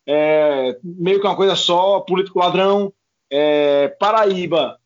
É, 0.07 0.76
meio 0.82 1.20
que 1.20 1.26
uma 1.26 1.36
coisa 1.36 1.55
só, 1.55 2.01
político 2.01 2.39
ladrão. 2.39 2.93
É, 3.30 3.89
Paraíba, 4.01 4.76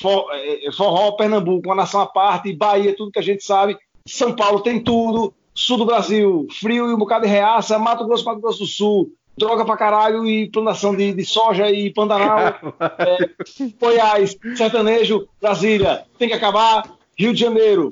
For- 0.00 0.26
é, 0.32 0.70
Forró, 0.72 1.12
Pernambuco, 1.12 1.68
uma 1.68 1.74
nação 1.74 2.00
à 2.00 2.06
parte, 2.06 2.52
Bahia, 2.52 2.94
tudo 2.96 3.10
que 3.10 3.18
a 3.18 3.22
gente 3.22 3.42
sabe. 3.44 3.76
São 4.06 4.34
Paulo 4.34 4.60
tem 4.60 4.82
tudo. 4.82 5.34
Sul 5.52 5.76
do 5.78 5.84
Brasil, 5.84 6.46
frio 6.60 6.88
e 6.88 6.94
um 6.94 6.98
bocado 6.98 7.26
de 7.26 7.30
reaça. 7.30 7.78
Mato 7.78 8.06
Grosso, 8.06 8.24
Mato 8.24 8.40
Grosso 8.40 8.60
do 8.60 8.66
Sul, 8.66 9.10
droga 9.36 9.64
pra 9.64 9.76
caralho 9.76 10.24
e 10.26 10.48
plantação 10.48 10.94
de, 10.96 11.12
de 11.12 11.24
soja 11.24 11.70
e 11.70 11.92
Pantanal. 11.92 12.54
É, 12.98 13.30
Goiás, 13.78 14.36
sertanejo, 14.56 15.28
Brasília, 15.40 16.04
tem 16.18 16.28
que 16.28 16.34
acabar. 16.34 16.84
Rio 17.18 17.34
de 17.34 17.40
Janeiro, 17.40 17.90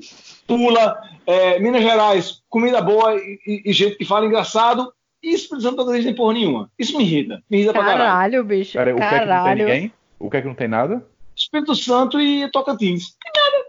Pula, 0.57 0.99
é, 1.27 1.59
Minas 1.59 1.83
Gerais, 1.83 2.41
comida 2.49 2.81
boa 2.81 3.15
e, 3.15 3.39
e- 3.45 3.61
e 3.69 3.73
gente 3.73 3.95
que 3.97 4.05
fala 4.05 4.25
engraçado. 4.25 4.91
E 5.21 5.33
Espírito 5.33 5.61
Santo 5.63 5.85
não 5.85 5.91
tem 5.91 6.15
porra 6.15 6.33
nenhuma. 6.33 6.71
Isso 6.79 6.97
me 6.97 7.03
irrita. 7.03 7.41
Me 7.49 7.57
irrita 7.57 7.73
pra 7.73 7.83
caralho. 7.83 7.99
Caralho, 7.99 8.43
bicho. 8.45 8.73
Peraí, 8.77 8.93
o 8.93 8.97
que 8.97 9.03
é 9.03 9.07
que 9.07 9.13
não 9.13 9.19
tem 9.19 9.27
Caralho. 9.27 9.65
ninguém? 9.65 9.93
O 10.17 10.29
que 10.29 10.37
é 10.37 10.41
que 10.41 10.47
não 10.47 10.55
tem 10.55 10.67
nada? 10.67 11.05
Espírito 11.35 11.75
Santo 11.75 12.19
e 12.19 12.49
Tocantins. 12.51 13.15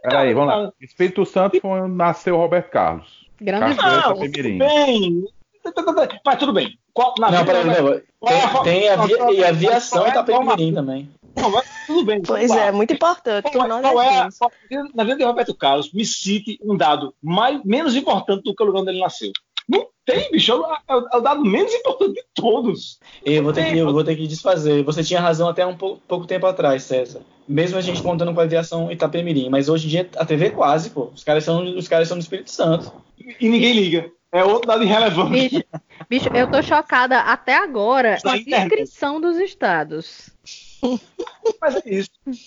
Peraí, 0.02 0.32
vamos 0.32 0.54
lá. 0.54 0.72
Espírito 0.80 1.24
Santo 1.26 1.60
foi 1.60 1.70
onde 1.80 1.94
nasceu 1.94 2.36
Roberto 2.36 2.70
Carlos. 2.70 3.26
Grande 3.40 3.74
Cachoeira 3.76 4.54
Não, 5.64 5.72
tudo 5.74 5.94
bem. 5.94 6.10
Mas 6.24 6.38
tudo 6.38 6.52
bem. 6.52 6.78
Qual, 6.92 7.14
na 7.18 7.30
Não, 7.30 7.44
peraí, 7.44 7.64
vai- 7.64 7.82
não, 7.82 8.62
tem, 8.62 8.80
tem 8.80 8.88
avia, 8.88 9.30
e 9.32 9.44
aviação 9.44 10.06
em 10.06 10.10
Itapemirim 10.10 10.74
também. 10.74 11.08
Não, 11.36 11.50
mas 11.50 11.66
tudo 11.86 12.04
bem. 12.04 12.22
Pois 12.22 12.50
é, 12.50 12.70
muito 12.72 12.92
importante. 12.92 13.50
Qual 13.52 13.64
é, 13.64 13.68
nós 13.68 13.82
qual 13.82 14.02
é 14.02 14.28
qual- 14.38 14.52
na 14.94 15.04
vida 15.04 15.16
de 15.18 15.24
Roberto 15.24 15.54
Carlos, 15.54 15.92
me 15.92 16.04
cite 16.04 16.58
um 16.62 16.76
dado 16.76 17.14
mais, 17.22 17.62
menos 17.64 17.94
importante 17.96 18.42
do 18.44 18.54
que 18.54 18.62
o 18.62 18.66
lugar 18.66 18.80
onde 18.82 18.90
ele 18.90 19.00
nasceu. 19.00 19.30
Não 19.68 19.86
tem, 20.04 20.30
bicho. 20.32 20.50
É 20.50 20.54
o, 20.56 20.64
é 20.64 20.96
o- 20.96 21.18
é 21.18 21.20
dado 21.20 21.44
menos 21.44 21.72
importante 21.72 22.14
de 22.14 22.24
todos. 22.34 22.98
Eu 23.24 23.42
vou 23.44 23.52
ter 23.52 23.70
que, 23.70 23.78
eu 23.78 23.92
vou 23.92 24.02
ter 24.02 24.16
que 24.16 24.26
desfazer. 24.26 24.82
Você 24.82 25.04
tinha 25.04 25.20
razão 25.20 25.48
até 25.48 25.64
um 25.64 25.76
pou- 25.76 26.00
pouco 26.08 26.26
tempo 26.26 26.46
atrás, 26.46 26.82
César. 26.82 27.20
Mesmo 27.48 27.78
a 27.78 27.80
gente 27.80 28.02
contando 28.02 28.34
com 28.34 28.40
a 28.40 28.44
aviação 28.44 28.90
Itapemirim, 28.90 29.48
mas 29.48 29.68
hoje 29.68 29.86
em 29.86 29.90
dia 29.90 30.08
a 30.16 30.24
TV 30.24 30.46
é 30.46 30.50
quase, 30.50 30.90
pô. 30.90 31.10
Os 31.14 31.22
caras 31.22 31.44
são, 31.44 31.62
os 31.76 31.86
caras 31.86 32.08
são 32.08 32.16
do 32.18 32.20
Espírito 32.22 32.50
Santo. 32.50 32.92
E 33.40 33.48
ninguém 33.48 33.72
liga. 33.72 34.10
É 34.32 34.44
outro 34.44 34.68
dado 34.68 34.84
irrelevante. 34.84 35.30
Bicho, 35.32 35.64
bicho, 36.08 36.28
eu 36.34 36.48
tô 36.50 36.62
chocada 36.62 37.18
até 37.20 37.56
agora 37.56 38.18
com 38.22 38.28
a 38.28 38.36
internet. 38.36 38.68
descrição 38.68 39.20
dos 39.20 39.36
estados. 39.38 40.30
Mas 41.60 41.76
é 41.76 41.82
isso. 41.86 42.10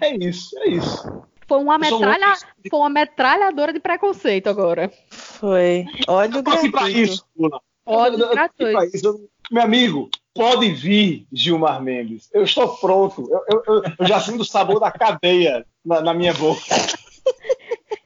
É 0.00 0.16
isso, 0.16 0.58
é 0.58 0.68
isso. 0.70 1.22
Foi 1.46 1.58
uma, 1.58 1.74
Eu 1.76 1.78
metralha... 1.78 2.26
muito- 2.26 2.46
Foi 2.68 2.78
uma 2.78 2.90
metralhadora 2.90 3.72
de 3.72 3.78
preconceito 3.80 4.48
agora. 4.48 4.90
Foi. 5.10 5.86
Ódio 6.08 6.42
Eu 6.44 6.52
aqui 6.52 6.70
pra 6.70 6.80
gratuito. 6.82 6.98
isso, 7.12 7.24
Lula. 7.38 7.60
Ódio 7.86 8.18
Eu 8.20 8.26
pra 8.28 8.34
gratuito. 8.48 8.96
isso. 8.96 9.28
Meu 9.50 9.62
amigo, 9.62 10.10
pode 10.34 10.70
vir, 10.72 11.26
Gilmar 11.32 11.80
Mendes. 11.82 12.28
Eu 12.34 12.42
estou 12.42 12.76
pronto. 12.76 13.26
Eu, 13.30 13.40
eu- 13.48 13.62
eu- 13.76 13.82
eu 14.00 14.06
já 14.06 14.20
sinto 14.20 14.40
o 14.40 14.44
sabor 14.44 14.80
da 14.80 14.90
cadeia 14.90 15.64
na, 15.84 16.00
na 16.00 16.12
minha 16.12 16.34
boca. 16.34 16.60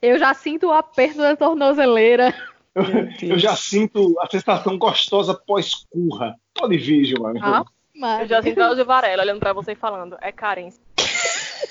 Eu 0.01 0.17
já 0.19 0.33
sinto 0.35 0.69
o 0.69 0.73
aperto 0.73 1.19
da 1.19 1.35
tornozeleira. 1.35 2.33
Eu, 3.23 3.29
eu 3.35 3.39
já 3.39 3.55
sinto 3.57 4.15
a 4.21 4.27
sensação 4.31 4.79
gostosa 4.79 5.35
pós-curra. 5.35 6.35
Pode 6.55 6.77
vir, 6.79 7.05
Gilmar. 7.05 7.35
Ah, 7.43 7.65
Eu 7.95 8.01
mas... 8.01 8.29
já 8.29 8.43
sinto 8.43 8.57
Drauzio 8.57 8.85
Varela 8.85 9.23
olhando 9.23 9.41
pra 9.41 9.53
você 9.53 9.73
e 9.73 9.77
falando. 9.77 10.17
É 10.21 10.31
carência. 10.33 10.81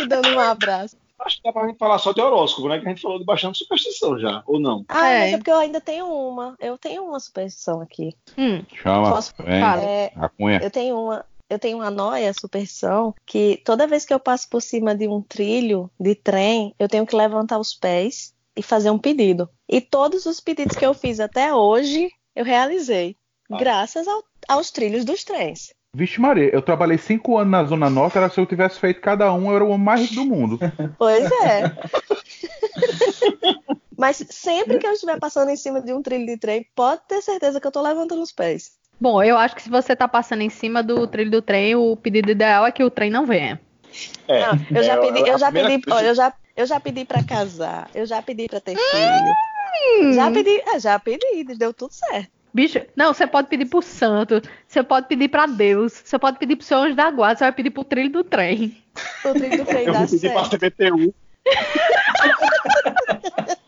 E 0.00 0.06
dando 0.06 0.28
um 0.28 0.38
abraço. 0.38 0.96
acho 1.20 1.36
que 1.38 1.42
dá 1.42 1.52
pra 1.52 1.66
gente 1.66 1.76
falar 1.78 1.98
só 1.98 2.12
de 2.12 2.20
horóscopo, 2.20 2.68
né? 2.68 2.78
Que 2.78 2.86
a 2.86 2.90
gente 2.90 3.02
falou 3.02 3.18
de 3.18 3.24
bastante 3.24 3.58
superstição 3.58 4.18
já, 4.18 4.42
ou 4.46 4.60
não? 4.60 4.84
Ah, 4.88 5.08
É. 5.08 5.18
mas 5.24 5.32
é 5.32 5.36
porque 5.38 5.50
eu 5.50 5.56
ainda 5.58 5.80
tenho 5.80 6.06
uma. 6.06 6.54
Eu 6.60 6.78
tenho 6.78 7.04
uma 7.04 7.18
superstição 7.18 7.80
aqui. 7.80 8.14
Hum, 8.36 8.62
Chama, 8.74 9.10
Posso- 9.10 9.34
vem. 9.42 9.60
É, 9.62 10.12
a 10.16 10.28
cunha. 10.28 10.60
eu 10.62 10.70
tenho 10.70 10.96
uma. 11.00 11.24
Eu 11.50 11.58
tenho 11.58 11.78
uma 11.78 11.90
noia, 11.90 12.32
superstição, 12.38 13.14
que 13.24 13.60
toda 13.64 13.86
vez 13.86 14.04
que 14.04 14.12
eu 14.12 14.20
passo 14.20 14.48
por 14.50 14.60
cima 14.60 14.94
de 14.94 15.08
um 15.08 15.22
trilho 15.22 15.90
de 15.98 16.14
trem, 16.14 16.74
eu 16.78 16.88
tenho 16.88 17.06
que 17.06 17.16
levantar 17.16 17.58
os 17.58 17.72
pés 17.74 18.34
e 18.58 18.62
fazer 18.62 18.90
um 18.90 18.98
pedido. 18.98 19.48
E 19.68 19.80
todos 19.80 20.26
os 20.26 20.40
pedidos 20.40 20.76
que 20.76 20.84
eu 20.84 20.92
fiz 20.92 21.20
até 21.20 21.54
hoje, 21.54 22.10
eu 22.34 22.44
realizei. 22.44 23.16
Ah. 23.50 23.56
Graças 23.56 24.06
ao- 24.08 24.22
aos 24.48 24.70
trilhos 24.70 25.04
dos 25.04 25.22
trens. 25.24 25.72
Vixe 25.94 26.20
Maria, 26.20 26.50
eu 26.52 26.60
trabalhei 26.60 26.98
cinco 26.98 27.38
anos 27.38 27.50
na 27.50 27.64
Zona 27.64 27.88
Norte, 27.88 28.18
era 28.18 28.28
se 28.28 28.38
eu 28.38 28.44
tivesse 28.44 28.78
feito 28.78 29.00
cada 29.00 29.32
um, 29.32 29.48
eu 29.50 29.56
era 29.56 29.64
o 29.64 29.68
homem 29.70 29.84
mais 29.86 30.00
rico 30.02 30.14
do 30.16 30.24
mundo. 30.26 30.58
Pois 30.98 31.24
é. 31.24 31.72
Mas 33.96 34.24
sempre 34.30 34.78
que 34.78 34.86
eu 34.86 34.92
estiver 34.92 35.18
passando 35.18 35.48
em 35.50 35.56
cima 35.56 35.80
de 35.80 35.92
um 35.92 36.02
trilho 36.02 36.26
de 36.26 36.36
trem, 36.36 36.66
pode 36.74 37.00
ter 37.08 37.20
certeza 37.22 37.60
que 37.60 37.66
eu 37.66 37.72
tô 37.72 37.82
levantando 37.82 38.22
os 38.22 38.32
pés. 38.32 38.72
Bom, 39.00 39.22
eu 39.22 39.36
acho 39.36 39.54
que 39.56 39.62
se 39.62 39.70
você 39.70 39.94
tá 39.96 40.06
passando 40.06 40.42
em 40.42 40.50
cima 40.50 40.82
do 40.82 41.06
trilho 41.06 41.30
do 41.30 41.42
trem, 41.42 41.74
o 41.74 41.96
pedido 41.96 42.30
ideal 42.30 42.66
é 42.66 42.70
que 42.72 42.82
o 42.84 42.90
trem 42.90 43.10
não 43.10 43.26
venha. 43.26 43.60
É, 44.28 44.40
Não, 44.40 44.52
eu 44.76 44.82
já 44.82 44.94
é, 44.94 45.00
pedi, 45.00 45.28
eu 45.28 45.38
já 45.38 45.50
pedi, 45.50 45.82
olha, 45.90 46.06
eu 46.08 46.14
já, 46.14 46.32
eu 46.58 46.66
já 46.66 46.80
pedi 46.80 47.04
para 47.04 47.22
casar, 47.22 47.88
eu 47.94 48.04
já 48.04 48.20
pedi 48.20 48.48
para 48.48 48.60
ter 48.60 48.76
filho. 48.76 50.12
Já 50.14 50.28
pedi, 50.30 50.60
ah, 50.66 50.78
já 50.80 50.98
pedi, 50.98 51.44
deu 51.56 51.72
tudo 51.72 51.92
certo. 51.92 52.28
Bicho, 52.52 52.80
não, 52.96 53.14
você 53.14 53.26
pode 53.28 53.46
pedir 53.48 53.66
pro 53.66 53.80
santo, 53.80 54.42
você 54.66 54.82
pode 54.82 55.06
pedir 55.06 55.28
pra 55.28 55.46
Deus, 55.46 55.92
você 56.04 56.18
pode 56.18 56.36
pedir 56.38 56.56
pro 56.56 56.64
seu 56.66 56.78
anjo 56.78 56.96
da 56.96 57.10
guarda, 57.12 57.38
você 57.38 57.44
vai 57.44 57.52
pedir 57.52 57.70
pro 57.70 57.84
trilho 57.84 58.10
do 58.10 58.24
trem. 58.24 58.76
O 59.24 59.32
trilho 59.32 59.58
do 59.58 59.64
trem 59.66 59.84
Eu 59.86 59.92
dá 59.92 60.00
vou 60.00 60.08
pedir 60.08 60.32
pra 60.32 60.44
certo. 60.44 60.58
CBTU. 60.58 61.14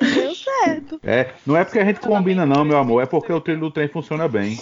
Deu 0.00 0.34
certo. 0.34 1.00
É, 1.04 1.30
não 1.44 1.54
é 1.56 1.64
porque 1.64 1.78
a 1.78 1.84
gente 1.84 2.00
combina, 2.00 2.46
não, 2.46 2.64
meu 2.64 2.78
amor, 2.78 3.02
é 3.02 3.06
porque 3.06 3.30
o 3.32 3.40
trilho 3.40 3.60
do 3.60 3.70
trem 3.70 3.88
funciona 3.88 4.26
bem. 4.26 4.58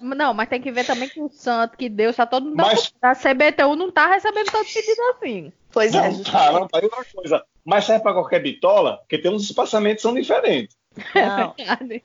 Não, 0.00 0.34
mas 0.34 0.48
tem 0.48 0.60
que 0.60 0.72
ver 0.72 0.84
também 0.84 1.08
que 1.08 1.20
o 1.20 1.28
santo, 1.28 1.76
que 1.76 1.88
Deus, 1.88 2.16
tá 2.16 2.26
todo 2.26 2.46
mundo 2.46 2.56
Mas- 2.56 2.92
da 3.00 3.14
CBTU 3.14 3.76
não 3.76 3.92
tá 3.92 4.08
recebendo 4.08 4.50
todo 4.50 4.64
pedido 4.64 5.00
assim. 5.14 5.52
Pois 5.72 5.94
é, 5.94 6.10
Não, 6.10 6.22
tá, 6.22 6.52
não, 6.52 6.68
tá 6.68 6.78
aí 6.78 6.84
outra 6.84 7.04
coisa. 7.14 7.42
Mas 7.64 7.84
serve 7.84 8.02
pra 8.02 8.12
qualquer 8.12 8.40
bitola, 8.42 8.98
porque 8.98 9.18
tem 9.18 9.30
uns 9.32 9.44
espaçamentos 9.44 10.02
que 10.02 10.08
são 10.08 10.14
diferentes. 10.14 10.76
não. 11.14 11.54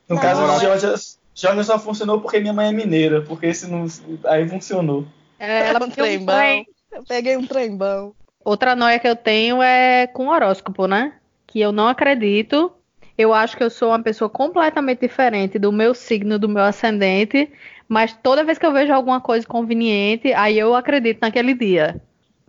No 0.07 0.15
Não, 0.15 0.21
caso 0.21 0.41
não, 0.41 0.47
do 0.49 0.55
é- 0.55 0.59
Georgia, 0.59 0.93
Georgia 1.33 1.63
só 1.63 1.79
funcionou 1.79 2.21
porque 2.21 2.39
minha 2.39 2.53
mãe 2.53 2.67
é 2.67 2.71
mineira, 2.71 3.21
porque 3.21 3.53
se 3.53 3.67
não. 3.69 3.85
Aí 4.25 4.47
funcionou. 4.47 5.05
É, 5.39 5.67
ela 5.67 5.79
um 5.81 5.87
um 5.87 5.89
trembão. 5.89 6.35
trem. 6.35 6.67
Eu 6.91 7.03
peguei 7.03 7.35
um 7.37 7.45
trembão. 7.45 8.13
Outra 8.43 8.75
noia 8.75 8.99
que 8.99 9.07
eu 9.07 9.15
tenho 9.15 9.61
é 9.61 10.05
com 10.07 10.27
horóscopo, 10.27 10.87
né? 10.87 11.13
Que 11.47 11.59
eu 11.59 11.71
não 11.71 11.87
acredito. 11.87 12.71
Eu 13.17 13.33
acho 13.33 13.57
que 13.57 13.63
eu 13.63 13.69
sou 13.69 13.89
uma 13.89 14.01
pessoa 14.03 14.29
completamente 14.29 14.99
diferente 14.99 15.57
do 15.57 15.71
meu 15.71 15.95
signo, 15.95 16.37
do 16.37 16.47
meu 16.49 16.63
ascendente, 16.63 17.49
mas 17.87 18.13
toda 18.21 18.43
vez 18.43 18.57
que 18.57 18.65
eu 18.65 18.73
vejo 18.73 18.93
alguma 18.93 19.19
coisa 19.21 19.47
conveniente, 19.47 20.31
aí 20.33 20.59
eu 20.59 20.75
acredito 20.75 21.19
naquele 21.21 21.53
dia. 21.53 22.01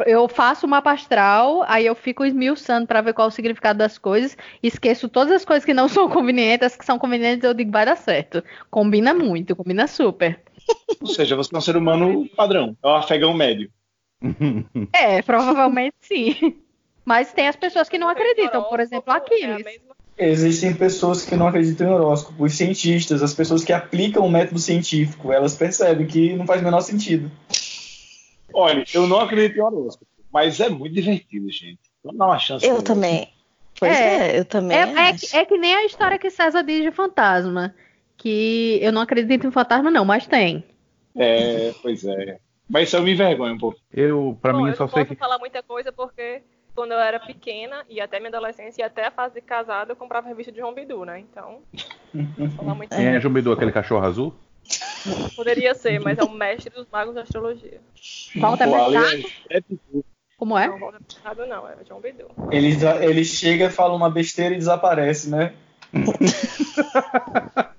Eu 0.05 0.29
faço 0.29 0.67
uma 0.67 0.79
astral, 0.79 1.65
aí 1.67 1.87
eu 1.87 1.95
fico 1.95 2.25
esmiuçando 2.25 2.87
para 2.87 3.01
ver 3.01 3.15
qual 3.15 3.29
o 3.29 3.31
significado 3.31 3.79
das 3.79 3.97
coisas, 3.97 4.37
esqueço 4.63 5.09
todas 5.09 5.33
as 5.33 5.45
coisas 5.45 5.65
que 5.65 5.73
não 5.73 5.89
são 5.89 6.09
convenientes, 6.09 6.67
as 6.67 6.77
que 6.77 6.85
são 6.85 6.99
convenientes 6.99 7.45
eu 7.45 7.55
digo 7.55 7.71
vai 7.71 7.87
dar 7.87 7.97
certo. 7.97 8.43
Combina 8.71 9.15
muito, 9.15 9.57
combina 9.57 9.87
super. 9.87 10.41
Ou 11.01 11.07
seja, 11.07 11.37
você 11.37 11.55
é 11.55 11.59
um 11.59 11.61
ser 11.61 11.77
humano 11.77 12.29
padrão. 12.37 12.77
É 12.83 12.87
um 12.87 12.95
afegão 12.95 13.33
médio. 13.33 13.71
É, 14.93 15.23
provavelmente 15.23 15.95
sim. 16.01 16.57
Mas 17.05 17.33
tem 17.33 17.47
as 17.47 17.55
pessoas 17.55 17.89
que 17.89 17.99
não 17.99 18.09
acreditam, 18.09 18.65
por 18.65 18.81
exemplo, 18.81 19.13
É 19.13 19.15
a 19.15 19.17
Aquiles. 19.19 19.81
Existem 20.19 20.75
pessoas 20.75 21.25
que 21.25 21.37
não 21.37 21.47
acreditam 21.47 21.87
em 21.87 21.91
horóscopo, 21.91 22.45
os 22.45 22.55
cientistas, 22.55 23.23
as 23.23 23.35
pessoas 23.35 23.63
que 23.63 23.73
aplicam 23.73 24.25
o 24.25 24.31
método 24.31 24.59
científico, 24.59 25.31
elas 25.31 25.55
percebem 25.55 26.07
que 26.07 26.35
não 26.35 26.47
faz 26.47 26.63
o 26.63 26.65
menor 26.65 26.81
sentido. 26.81 27.31
Olha, 28.53 28.85
eu 28.95 29.07
não 29.07 29.21
acredito 29.21 29.59
em 29.59 29.63
horóscopo, 29.63 30.11
mas 30.33 30.61
é 30.61 30.69
muito 30.69 30.95
divertido, 30.95 31.51
gente. 31.51 31.81
Vamos 32.03 32.19
dar 32.19 32.27
uma 32.27 32.39
chance. 32.39 32.67
Eu 32.67 32.83
também. 32.83 33.29
Pois 33.79 33.93
É, 33.93 34.37
é, 34.37 34.39
eu 34.39 34.45
também. 34.45 34.77
É, 34.77 35.11
é, 35.11 35.41
é 35.41 35.45
que 35.45 35.59
nem 35.59 35.75
a 35.75 35.85
história 35.85 36.19
que 36.19 36.31
César 36.31 36.63
diz 36.63 36.83
de 36.83 36.91
fantasma. 36.91 37.75
Que 38.17 38.79
eu 38.81 38.91
não 38.93 39.03
acredito 39.03 39.47
em 39.47 39.51
fantasma, 39.51 39.91
não, 39.91 40.05
mas 40.05 40.27
tem. 40.27 40.65
É, 41.15 41.75
pois 41.83 42.05
é. 42.05 42.39
Mas 42.69 42.89
isso 42.89 42.97
eu 42.97 43.03
me 43.03 43.13
envergonho 43.13 43.55
um 43.55 43.59
pouco. 43.59 43.79
Eu, 43.93 44.39
pra 44.41 44.53
Bom, 44.53 44.63
mim, 44.63 44.71
eu 44.71 44.77
só 44.77 44.85
não 44.85 44.91
sei 44.91 45.05
posso 45.05 45.15
que. 45.15 45.21
falar 45.21 45.39
muita 45.39 45.63
coisa 45.63 45.93
porque 45.93 46.43
quando 46.75 46.93
eu 46.93 46.99
era 46.99 47.21
pequena 47.21 47.85
e 47.89 48.01
até 48.01 48.19
minha 48.19 48.29
adolescência 48.29 48.83
e 48.83 48.85
até 48.85 49.07
a 49.07 49.11
fase 49.11 49.35
de 49.35 49.41
casada, 49.41 49.93
eu 49.93 49.97
comprava 49.97 50.29
revista 50.29 50.53
de 50.53 50.59
João 50.59 50.75
Bidu, 50.75 51.05
né? 51.05 51.21
Então, 51.21 51.61
falar 52.57 52.75
muito. 52.75 52.93
É 52.93 53.21
Jumbidu, 53.21 53.53
aquele 53.53 53.73
cachorro 53.73 54.05
azul? 54.05 54.35
Poderia 55.35 55.75
ser, 55.75 56.01
mas 56.01 56.19
é 56.19 56.25
o 56.25 56.31
mestre 56.31 56.71
dos 56.71 56.87
magos 56.91 57.15
da 57.15 57.23
astrologia. 57.23 57.81
Mercado? 58.35 58.97
é, 59.51 59.59
é 59.59 59.61
tipo, 59.61 60.05
Como 60.37 60.59
é? 60.59 60.69
Não, 60.69 60.79
Mercado 60.79 61.47
não, 61.47 61.69
é 61.69 61.77
o 61.77 61.87
João 61.87 62.01
Bidu. 62.01 62.29
Ele, 62.51 62.77
ele 63.03 63.25
chega, 63.25 63.71
fala 63.71 63.95
uma 63.95 64.11
besteira 64.11 64.55
e 64.55 64.59
desaparece, 64.59 65.31
né? 65.31 65.55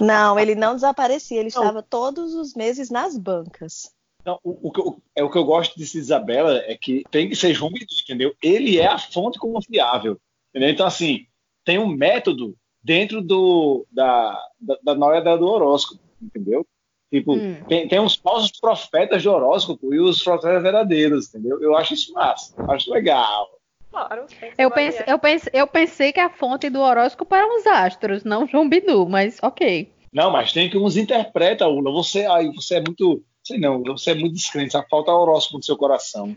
Não, 0.00 0.38
ele 0.38 0.54
não 0.54 0.74
desaparecia, 0.74 1.38
ele 1.38 1.48
estava 1.48 1.82
todos 1.82 2.34
os 2.34 2.54
meses 2.54 2.90
nas 2.90 3.16
bancas. 3.16 3.92
Não, 4.24 4.38
o, 4.42 4.68
o 4.68 4.72
que 4.72 4.80
eu, 4.80 5.02
é 5.14 5.22
o 5.22 5.30
que 5.30 5.38
eu 5.38 5.44
gosto 5.44 5.76
de 5.76 5.82
Isabela 5.82 6.58
é 6.64 6.76
que 6.76 7.04
tem 7.10 7.28
que 7.28 7.36
ser 7.36 7.52
João 7.54 7.70
Bidu, 7.70 7.86
entendeu? 8.02 8.34
Ele 8.42 8.78
é 8.78 8.86
a 8.86 8.98
fonte 8.98 9.38
confiável, 9.38 10.18
entendeu? 10.50 10.70
Então, 10.70 10.86
assim, 10.86 11.26
tem 11.64 11.78
um 11.78 11.86
método 11.86 12.56
dentro 12.84 13.22
do, 13.22 13.86
da, 13.90 14.38
da, 14.60 14.78
da 14.84 14.94
noia 14.94 15.22
da- 15.22 15.36
do 15.36 15.46
horóscopo, 15.46 16.00
entendeu? 16.20 16.66
Tipo, 17.10 17.36
Hum. 17.36 17.56
tem, 17.66 17.88
tem 17.88 17.98
os 18.00 18.16
falsos 18.16 18.52
profetas 18.60 19.22
de 19.22 19.28
horóscopo 19.28 19.94
e 19.94 20.00
os 20.00 20.22
profetas 20.22 20.62
verdadeiros, 20.62 21.28
entendeu? 21.28 21.60
Eu 21.62 21.74
acho 21.76 21.94
isso 21.94 22.12
massa, 22.12 22.52
acho 22.68 22.92
legal. 22.92 23.48
Claro. 23.90 24.26
Eu, 24.58 24.70
pense, 24.70 25.04
eu, 25.06 25.18
pense, 25.18 25.50
eu 25.52 25.66
pensei 25.66 26.12
que 26.12 26.18
a 26.20 26.28
fonte 26.28 26.68
do 26.68 26.80
horóscopo 26.80 27.32
eram 27.34 27.56
os 27.56 27.66
astros, 27.66 28.24
não 28.24 28.46
João 28.46 28.68
Bidu, 28.68 29.08
mas 29.08 29.38
ok. 29.40 29.88
Não, 30.12 30.30
mas 30.30 30.52
tem 30.52 30.68
que 30.68 30.76
uns 30.76 30.96
interpreta, 30.96 31.66
Ula. 31.68 31.92
Você, 31.92 32.26
aí 32.26 32.52
você 32.52 32.76
é 32.76 32.80
muito, 32.80 33.22
sei 33.42 33.58
não, 33.58 33.82
você 33.82 34.10
é 34.10 34.14
muito 34.14 34.34
descrente, 34.34 34.72
só 34.72 34.84
falta 34.90 35.12
horóscopo 35.12 35.58
no 35.58 35.62
seu 35.62 35.76
coração. 35.76 36.34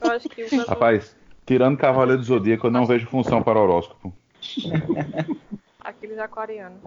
Eu 0.00 0.10
acho 0.10 0.28
que 0.28 0.44
usando 0.44 0.66
Rapaz, 0.66 1.16
tirando 1.46 1.78
Cavaleiro 1.78 2.20
do 2.20 2.26
Zodíaco, 2.26 2.66
eu 2.66 2.70
não 2.70 2.86
vejo 2.86 3.06
função 3.06 3.42
para 3.42 3.60
horóscopo. 3.60 4.12
aqueles 5.80 6.18
aquarianos. 6.18 6.78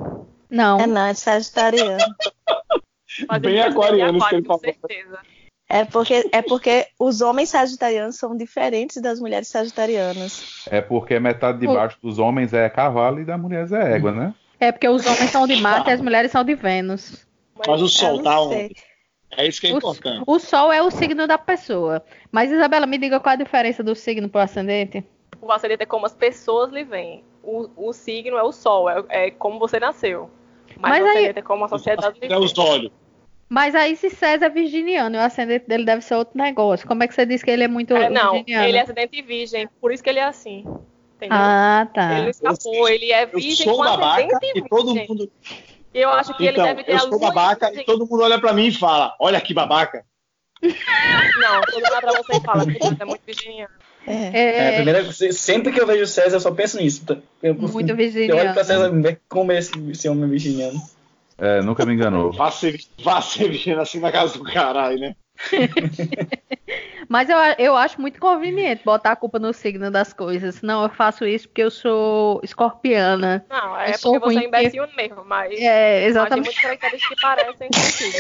Não. 0.49 0.80
É 0.80 0.88
não, 0.88 1.05
é 1.07 1.14
sagitariano. 1.14 2.03
Mas 3.28 3.41
Bem 3.41 3.61
aquariano, 3.61 4.20
que 4.20 4.41
com 4.41 4.43
falou. 4.43 4.59
certeza. 4.59 5.20
É 5.70 5.86
porque, 5.86 6.30
é 6.32 6.41
porque 6.41 6.88
os 6.99 7.22
homens 7.22 7.49
sagitarianos 7.49 8.18
são 8.18 8.36
diferentes 8.38 9.01
das 9.01 9.20
mulheres 9.20 9.47
sagitarianas. 9.47 10.66
É 10.70 10.82
porque 10.82 11.20
metade 11.20 11.59
de 11.59 11.68
baixo 11.68 11.97
dos 12.01 12.20
homens 12.20 12.53
é 12.53 12.70
cavalo 12.70 13.20
e 13.20 13.26
das 13.26 13.39
mulheres 13.39 13.72
é 13.72 13.95
égua, 13.95 14.11
né? 14.11 14.34
É 14.59 14.72
porque 14.72 14.88
os 14.88 15.05
homens 15.05 15.32
são 15.32 15.47
de 15.47 15.55
Marte 15.57 15.89
e 15.89 15.93
as 15.93 16.01
mulheres 16.01 16.32
são 16.32 16.43
de 16.43 16.53
Vênus. 16.55 17.26
Mas 17.57 17.82
o 17.82 17.86
Eu 17.86 17.88
sol 17.88 18.22
tá 18.22 18.39
onde? 18.41 18.74
É 19.36 19.47
isso 19.47 19.59
que 19.59 19.68
é 19.68 19.74
O, 19.74 19.78
importante. 19.78 20.24
o 20.28 20.39
Sol 20.39 20.72
é 20.72 20.82
o 20.82 20.91
signo 20.91 21.26
da 21.26 21.38
pessoa. 21.39 22.03
Mas, 22.32 22.51
Isabela, 22.51 22.86
me 22.86 22.99
diga 22.99 23.20
qual 23.20 23.34
a 23.34 23.36
diferença 23.38 23.84
do 23.84 23.95
signo 23.95 24.30
pro 24.30 24.41
ascendente? 24.41 25.03
O 25.41 25.51
ascendente 25.51 25.84
é 25.84 25.86
como 25.88 26.05
as 26.05 26.14
pessoas 26.14 26.72
lhe 26.72 26.84
veem. 26.84 27.24
O, 27.44 27.70
o 27.76 27.94
signo 27.94 28.38
é 28.38 28.44
o 28.44 28.52
sol, 28.54 28.89
é, 28.89 29.04
é 29.10 29.32
como 29.32 29.60
você 29.60 29.80
nasceu. 29.80 30.30
Mas, 30.78 31.02
Mas 31.02 31.04
o 31.04 31.18
aí- 31.18 31.26
é 31.28 31.41
como 31.41 31.66
a 31.66 31.68
sociedade 31.68 32.18
É 32.22 32.38
os 32.38 32.58
olhos. 32.58 32.91
Mas 33.50 33.76
aí, 33.76 33.96
se 33.96 34.10
César 34.10 34.46
é 34.46 34.50
virginiano 34.50 35.16
e 35.16 35.20
o 35.20 35.22
ascendente 35.22 35.68
dele 35.68 35.86
deve 35.86 36.02
ser 36.02 36.16
outro 36.16 36.36
negócio, 36.38 36.88
como 36.88 37.04
é 37.04 37.08
que 37.08 37.14
você 37.14 37.26
diz 37.26 37.44
que 37.44 37.52
ele 37.52 37.64
é 37.64 37.68
muito 37.68 37.94
É, 37.96 38.10
não, 38.10 38.32
virginiano? 38.34 38.66
ele 38.68 38.78
é 38.78 38.82
ascendente 38.82 39.22
virgem, 39.22 39.70
por 39.80 39.91
isso 39.91 40.02
que 40.02 40.10
ele 40.10 40.20
é 40.20 40.24
assim. 40.24 40.66
Entendeu? 41.18 41.38
Ah, 41.39 41.88
tá. 41.94 42.20
Ele 42.20 42.30
escapou, 42.32 42.89
ele 42.89 43.12
é 43.12 43.24
Eu 43.24 43.28
virgem 43.39 43.66
sou 43.68 43.76
com 43.78 43.84
babaca 43.84 44.22
ascendente 44.24 44.58
e 44.60 44.68
todo 44.70 44.94
virgem. 44.94 45.08
mundo. 45.08 45.32
E 45.94 46.00
eu 46.00 46.10
acho 46.10 46.34
que 46.36 46.46
Então, 46.48 46.64
ele 46.66 46.74
deve 46.76 46.84
ter 46.86 46.94
eu 46.94 46.96
a 46.96 47.00
sou 47.02 47.20
babaca 47.20 47.66
virgem. 47.68 47.84
e 47.84 47.86
todo 47.86 48.08
mundo 48.08 48.24
olha 48.24 48.39
pra 48.39 48.54
mim 48.54 48.68
e 48.68 48.72
fala: 48.72 49.16
Olha 49.20 49.39
que 49.39 49.54
babaca. 49.54 50.04
Não, 50.62 51.62
todo 51.62 51.76
mundo 51.76 51.91
olha 51.91 52.02
pra 52.02 52.12
você 52.14 52.38
e 52.38 52.41
fala 52.41 52.66
que 52.66 52.80
você 52.80 52.98
é 53.02 53.06
muito 53.06 53.22
virginiano. 53.26 53.74
É. 54.06 54.14
É, 54.34 54.68
É, 54.70 54.72
primeira, 54.76 55.12
sempre 55.12 55.72
que 55.72 55.80
eu 55.80 55.88
vejo 55.88 56.04
o 56.04 56.08
César, 56.08 56.36
eu 56.36 56.41
só 56.41 56.51
penso 56.51 56.78
nisso. 56.78 57.04
Eu, 57.41 57.56
muito 57.56 57.89
eu 57.89 57.95
olho 57.95 57.95
virginiano. 57.95 58.54
pra 58.54 58.64
César 58.64 58.91
como 59.30 59.51
esse, 59.51 59.72
esse 59.91 60.10
homem 60.10 60.30
virginiano. 60.30 60.80
É, 61.38 61.62
nunca 61.62 61.86
me 61.86 61.93
enganou. 61.93 62.32
Vá 62.32 62.51
ser, 62.51 62.80
vá 63.04 63.22
ser 63.22 63.49
vivendo 63.49 63.82
assim 63.82 63.99
na 63.99 64.12
casa 64.12 64.38
do 64.38 64.43
caralho, 64.43 64.99
né? 64.99 65.16
Mas 67.10 67.30
eu, 67.30 67.38
eu 67.58 67.76
acho 67.76 67.99
muito 67.99 68.20
conveniente 68.20 68.84
botar 68.84 69.12
a 69.12 69.16
culpa 69.16 69.38
no 69.39 69.54
signo 69.54 69.91
das 69.91 70.14
coisas. 70.14 70.62
Não, 70.62 70.84
eu 70.84 70.89
faço 70.89 71.26
isso 71.26 71.47
porque 71.47 71.64
eu 71.64 71.72
sou 71.72 72.39
escorpiana. 72.43 73.45
Não, 73.49 73.80
é 73.80 73.91
Eu 73.91 73.97
sou 73.97 74.14
porque 74.20 74.36
você 74.36 74.39
é 74.39 74.47
imbecil 74.47 74.88
mesmo, 74.95 75.24
mas, 75.26 75.51
É, 75.54 75.56
mas 75.56 75.99
tem 75.99 76.06
exatamente. 76.08 76.45
muitas 76.45 76.62
características 76.62 77.16
que 77.16 77.22
parecem 77.22 77.70
contigo. 77.70 78.18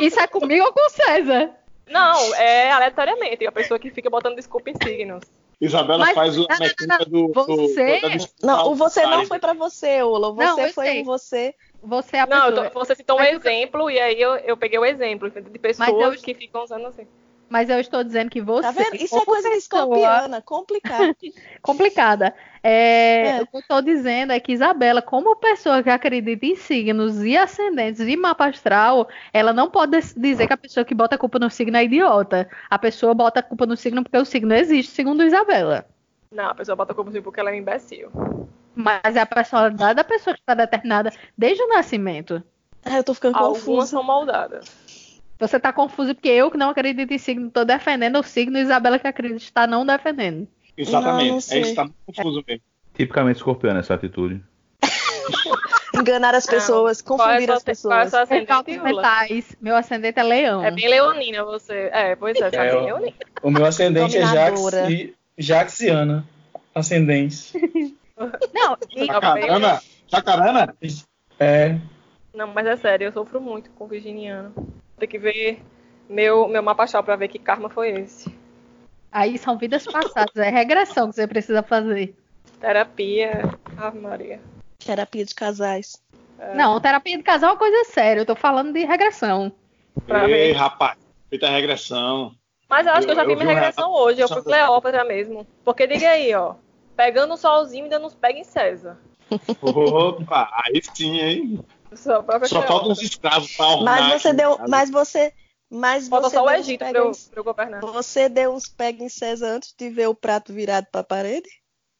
Isso 0.00 0.20
é 0.20 0.26
comigo 0.26 0.64
ou 0.64 0.72
com 0.72 0.88
César? 0.90 1.50
Não, 1.88 2.34
é 2.34 2.70
aleatoriamente. 2.72 3.46
A 3.46 3.52
pessoa 3.52 3.78
que 3.78 3.90
fica 3.90 4.08
botando 4.10 4.36
desculpa 4.36 4.70
em 4.70 4.74
signos. 4.82 5.22
Isabela 5.60 5.98
Mas- 6.00 6.14
faz 6.14 6.36
o 6.36 6.40
não, 6.40 6.46
não, 6.50 6.58
mecânica 6.58 7.04
do, 7.04 7.28
do- 7.28 7.32
Você- 7.32 8.00
da 8.00 8.08
disputa 8.08 8.46
Não, 8.46 8.72
o 8.72 8.74
você 8.74 9.06
não 9.06 9.24
foi 9.24 9.38
pra 9.38 9.52
você, 9.52 10.02
Ola. 10.02 10.30
O 10.30 10.34
Não, 10.34 10.56
Você 10.56 10.64
eu 10.68 10.72
foi 10.72 10.86
sei. 10.86 11.00
um 11.00 11.04
você. 11.04 11.54
Você 11.82 12.16
é 12.16 12.20
a 12.20 12.26
Não, 12.26 12.36
eu 12.46 12.52
pessoa. 12.52 12.70
tô- 12.70 12.78
você 12.80 12.94
citou 12.96 13.16
um 13.16 13.18
Mas 13.20 13.32
eu- 13.32 13.38
exemplo 13.38 13.90
e 13.90 14.00
aí 14.00 14.20
eu, 14.20 14.34
eu 14.36 14.56
peguei 14.56 14.78
o 14.78 14.84
exemplo 14.84 15.30
de 15.30 15.58
pessoas 15.58 16.16
eu- 16.16 16.22
que 16.22 16.34
ficam 16.34 16.64
usando 16.64 16.86
assim. 16.86 17.06
Mas 17.48 17.68
eu 17.70 17.78
estou 17.78 18.02
dizendo 18.02 18.30
que 18.30 18.40
você. 18.40 18.62
Tá 18.62 18.70
vendo? 18.70 18.96
Isso 18.96 19.16
é 19.16 19.24
coisa 19.24 19.48
de 19.48 19.54
pessoa 19.54 19.82
escorpiana, 19.82 20.42
complicado. 20.42 21.14
complicada. 21.62 22.34
É, 22.62 23.26
É. 23.26 23.42
O 23.42 23.46
que 23.46 23.56
eu 23.56 23.60
estou 23.60 23.82
dizendo 23.82 24.32
é 24.32 24.40
que 24.40 24.52
Isabela, 24.52 25.02
como 25.02 25.36
pessoa 25.36 25.82
que 25.82 25.90
acredita 25.90 26.46
em 26.46 26.56
signos 26.56 27.22
e 27.22 27.36
ascendentes 27.36 28.00
e 28.00 28.16
mapa 28.16 28.46
astral, 28.46 29.08
ela 29.32 29.52
não 29.52 29.70
pode 29.70 30.00
dizer 30.16 30.46
que 30.46 30.52
a 30.52 30.56
pessoa 30.56 30.84
que 30.84 30.94
bota 30.94 31.16
a 31.16 31.18
culpa 31.18 31.38
no 31.38 31.50
signo 31.50 31.76
é 31.76 31.84
idiota. 31.84 32.48
A 32.70 32.78
pessoa 32.78 33.12
bota 33.12 33.40
a 33.40 33.42
culpa 33.42 33.66
no 33.66 33.76
signo 33.76 34.02
porque 34.02 34.16
o 34.16 34.24
signo 34.24 34.54
existe, 34.54 34.92
segundo 34.92 35.22
Isabela. 35.22 35.86
Não, 36.32 36.46
a 36.46 36.54
pessoa 36.54 36.74
bota 36.74 36.94
como 36.94 37.10
assim 37.10 37.22
porque 37.22 37.38
ela 37.38 37.50
é 37.50 37.52
um 37.52 37.56
imbecil. 37.56 38.10
Mas 38.74 39.14
é 39.14 39.20
a 39.20 39.26
personalidade 39.26 39.94
da 39.94 40.04
pessoa 40.04 40.34
que 40.34 40.40
está 40.40 40.54
determinada 40.54 41.12
desde 41.38 41.62
o 41.62 41.68
nascimento. 41.68 42.42
Ah, 42.84 42.96
eu 42.98 43.04
tô 43.04 43.14
ficando 43.14 43.36
Algumas 43.36 43.62
confusa. 43.62 43.86
são 43.86 44.02
moldadas. 44.02 44.66
Você 45.38 45.56
está 45.56 45.72
confuso 45.72 46.14
porque 46.14 46.28
eu 46.28 46.50
que 46.50 46.56
não 46.56 46.70
acredito 46.70 47.10
em 47.12 47.18
signo 47.18 47.48
estou 47.48 47.64
defendendo 47.64 48.18
o 48.18 48.22
signo 48.22 48.56
e 48.56 48.62
Isabela 48.62 48.98
que 48.98 49.06
acredita 49.06 49.42
está 49.42 49.66
não 49.66 49.84
defendendo. 49.84 50.46
Exatamente. 50.76 51.28
Não, 51.30 51.36
não 51.36 51.56
é 51.56 51.60
isso, 51.60 51.74
tá 51.74 51.82
muito 51.84 51.96
confuso 52.06 52.44
mesmo. 52.46 52.62
Tipicamente 52.94 53.36
escorpiano 53.36 53.80
essa 53.80 53.94
atitude. 53.94 54.40
Enganar 55.94 56.34
as 56.34 56.46
pessoas, 56.46 57.00
Qual 57.00 57.20
é 57.20 57.34
confundir 57.34 57.50
a 57.50 57.54
as 57.54 57.62
sua- 57.62 57.88
qual 57.88 57.98
é 58.00 58.04
pessoas. 58.04 58.14
É 58.14 58.22
ascendente, 58.22 58.78
mentais. 58.82 59.56
Meu 59.60 59.76
ascendente 59.76 60.18
é 60.18 60.22
leão. 60.22 60.64
É 60.64 60.70
bem 60.70 60.88
leonina 60.88 61.44
você. 61.44 61.88
É, 61.92 62.16
pois 62.16 62.36
é, 62.40 62.50
tá 62.50 62.64
É, 62.64 62.70
bem 62.70 62.78
eu- 62.80 62.84
leonina. 62.98 63.16
O 63.42 63.50
meu 63.50 63.64
ascendente 63.64 64.16
é 64.16 64.20
Jax 64.22 64.60
Dominadora. 64.60 64.90
e 64.90 65.14
Jaxiana. 65.38 66.26
Ascendente. 66.74 67.52
Não, 68.54 68.76
e- 68.96 69.06
Jacarana? 69.06 69.80
Jacarana? 70.08 70.76
É. 71.38 71.76
Não, 72.34 72.48
mas 72.48 72.66
é 72.66 72.76
sério, 72.76 73.06
eu 73.06 73.12
sofro 73.12 73.40
muito 73.40 73.70
com 73.70 73.86
virginiano. 73.86 74.52
Tem 75.04 75.08
que 75.10 75.18
ver 75.18 75.60
meu, 76.08 76.48
meu 76.48 76.62
mapa 76.62 76.84
astral 76.84 77.04
pra 77.04 77.14
ver 77.14 77.28
que 77.28 77.38
karma 77.38 77.68
foi 77.68 77.90
esse. 77.90 78.34
aí 79.12 79.36
são 79.36 79.58
vidas 79.58 79.84
passadas, 79.84 80.34
é 80.36 80.48
regressão 80.48 81.10
que 81.10 81.16
você 81.16 81.26
precisa 81.26 81.62
fazer. 81.62 82.16
Terapia. 82.58 83.42
Ave 83.76 83.98
Maria. 83.98 84.40
Terapia 84.78 85.26
de 85.26 85.34
casais. 85.34 86.02
É, 86.38 86.54
Não, 86.54 86.80
terapia 86.80 87.18
de 87.18 87.22
casal 87.22 87.50
é 87.50 87.52
uma 87.52 87.58
coisa 87.58 87.84
séria, 87.92 88.22
eu 88.22 88.24
tô 88.26 88.34
falando 88.34 88.72
de 88.72 88.82
regressão. 88.86 89.52
Pra 90.06 90.26
Ei, 90.26 90.52
ver. 90.52 90.52
rapaz. 90.56 90.96
Feita 91.28 91.50
regressão. 91.50 92.34
Mas 92.66 92.86
eu 92.86 92.92
acho 92.94 93.06
que 93.06 93.12
eu 93.12 93.16
já 93.16 93.22
Eu- 93.24 93.26
vi 93.26 93.32
eu 93.34 93.38
minha 93.40 93.48
vi 93.50 93.54
regressão 93.56 93.88
relato- 93.92 94.04
hoje, 94.08 94.20
eu 94.22 94.28
fui 94.28 94.42
Cleópatra 94.42 95.04
mesmo. 95.04 95.46
Porque 95.62 95.86
diga 95.86 96.08
aí, 96.08 96.34
ó. 96.34 96.54
Pegando 96.96 97.34
o 97.34 97.36
solzinho 97.36 97.84
ainda 97.84 97.98
nos 97.98 98.14
pega 98.14 98.38
em 98.38 98.44
César. 98.44 98.96
Opa, 99.60 100.50
aí 100.64 100.80
sim, 100.94 101.18
hein? 101.20 101.60
Só, 101.96 102.16
a 102.16 102.22
própria 102.22 102.48
Só 102.48 102.62
faltam 102.62 102.92
os 102.92 102.98
Cleópatra. 102.98 103.04
escravos 103.04 103.56
pra 103.56 103.66
ornar 103.66 104.00
Mas 104.10 104.22
você 104.22 104.32
deu. 104.32 104.58
Mas 104.68 104.90
você. 104.90 105.32
Mas 105.70 106.08
Falta 106.08 106.28
você 106.28 106.36
só 106.36 106.44
o 106.44 106.48
uns 106.50 106.52
Egito 106.60 106.78
pra 106.78 106.86
pega 106.88 106.98
eu, 106.98 107.10
pra 107.10 107.40
eu 107.40 107.44
governar. 107.44 107.80
Você 107.80 108.28
deu 108.28 108.52
uns 108.54 108.68
pega 108.68 109.02
em 109.02 109.08
César 109.08 109.46
antes 109.56 109.74
de 109.76 109.88
ver 109.90 110.08
o 110.08 110.14
prato 110.14 110.52
virado 110.52 110.86
pra 110.92 111.02
parede? 111.02 111.48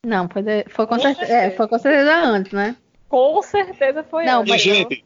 Não, 0.06 0.28
foi, 0.28 0.42
de- 0.42 0.64
foi, 0.68 0.86
com, 0.86 0.96
Com 0.96 1.00
certeza, 1.02 1.26
certeza. 1.26 1.46
é, 1.54 1.56
foi 1.56 1.66
com 1.68 1.78
certeza 1.78 2.14
antes, 2.24 2.52
né? 2.52 2.76
Com 3.08 3.42
certeza 3.42 4.04
foi 4.04 4.24
Não. 4.26 4.44
E, 4.44 4.48
mas- 4.50 4.60
gente, 4.62 5.04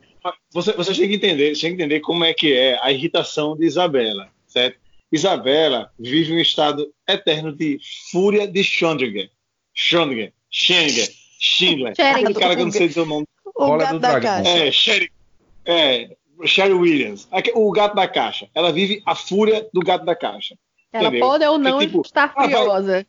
você, 0.53 0.72
você 0.72 0.93
tem 0.95 1.09
que 1.09 1.14
entender, 1.14 1.53
tem 1.53 1.61
que 1.70 1.82
entender 1.82 2.01
como 2.01 2.24
é 2.24 2.34
que 2.34 2.53
é 2.53 2.78
a 2.82 2.91
irritação 2.93 3.57
de 3.57 3.64
Isabela, 3.64 4.28
certo? 4.47 4.78
Isabela 5.11 5.91
vive 5.99 6.34
um 6.34 6.39
estado 6.39 6.93
eterno 7.09 7.55
de 7.55 7.78
fúria 8.11 8.47
de 8.47 8.61
Schrödinger. 8.62 9.30
Schrödinger, 9.74 10.32
Schengen, 10.51 11.09
Schindler. 11.41 11.95
Schrödinger. 11.95 12.16
Aquele 12.24 12.34
cara 12.34 12.57
que 12.57 12.61
eu 12.62 12.66
não 12.66 12.72
sei 12.72 12.89
dizer 12.89 13.01
o 13.01 13.07
nome. 13.07 13.26
O 13.55 13.66
Bola 13.66 13.78
gato 13.78 13.92
do 13.94 13.99
da 14.01 14.11
dragão. 14.18 14.44
caixa. 14.44 14.59
É, 14.59 14.70
Sherry, 14.72 15.12
é, 15.66 16.16
Sherry 16.44 16.72
Williams. 16.74 17.28
Aque- 17.30 17.53
O 17.55 17.70
gato 17.72 17.94
da 17.94 18.07
caixa. 18.09 18.49
Ela 18.55 18.72
vive 18.72 19.03
a 19.07 19.14
fúria 19.14 19.68
do 19.72 19.80
gato 19.80 20.05
da 20.05 20.14
caixa. 20.14 20.57
Ela 20.92 21.09
Entendeu? 21.09 21.26
pode 21.26 21.44
ou 21.44 21.59
não 21.59 21.80
É 21.80 21.86
tipo, 21.86 22.01
estar 22.01 22.32
ah, 22.34 22.46
vai- 22.46 22.51
furiosa. 22.51 23.07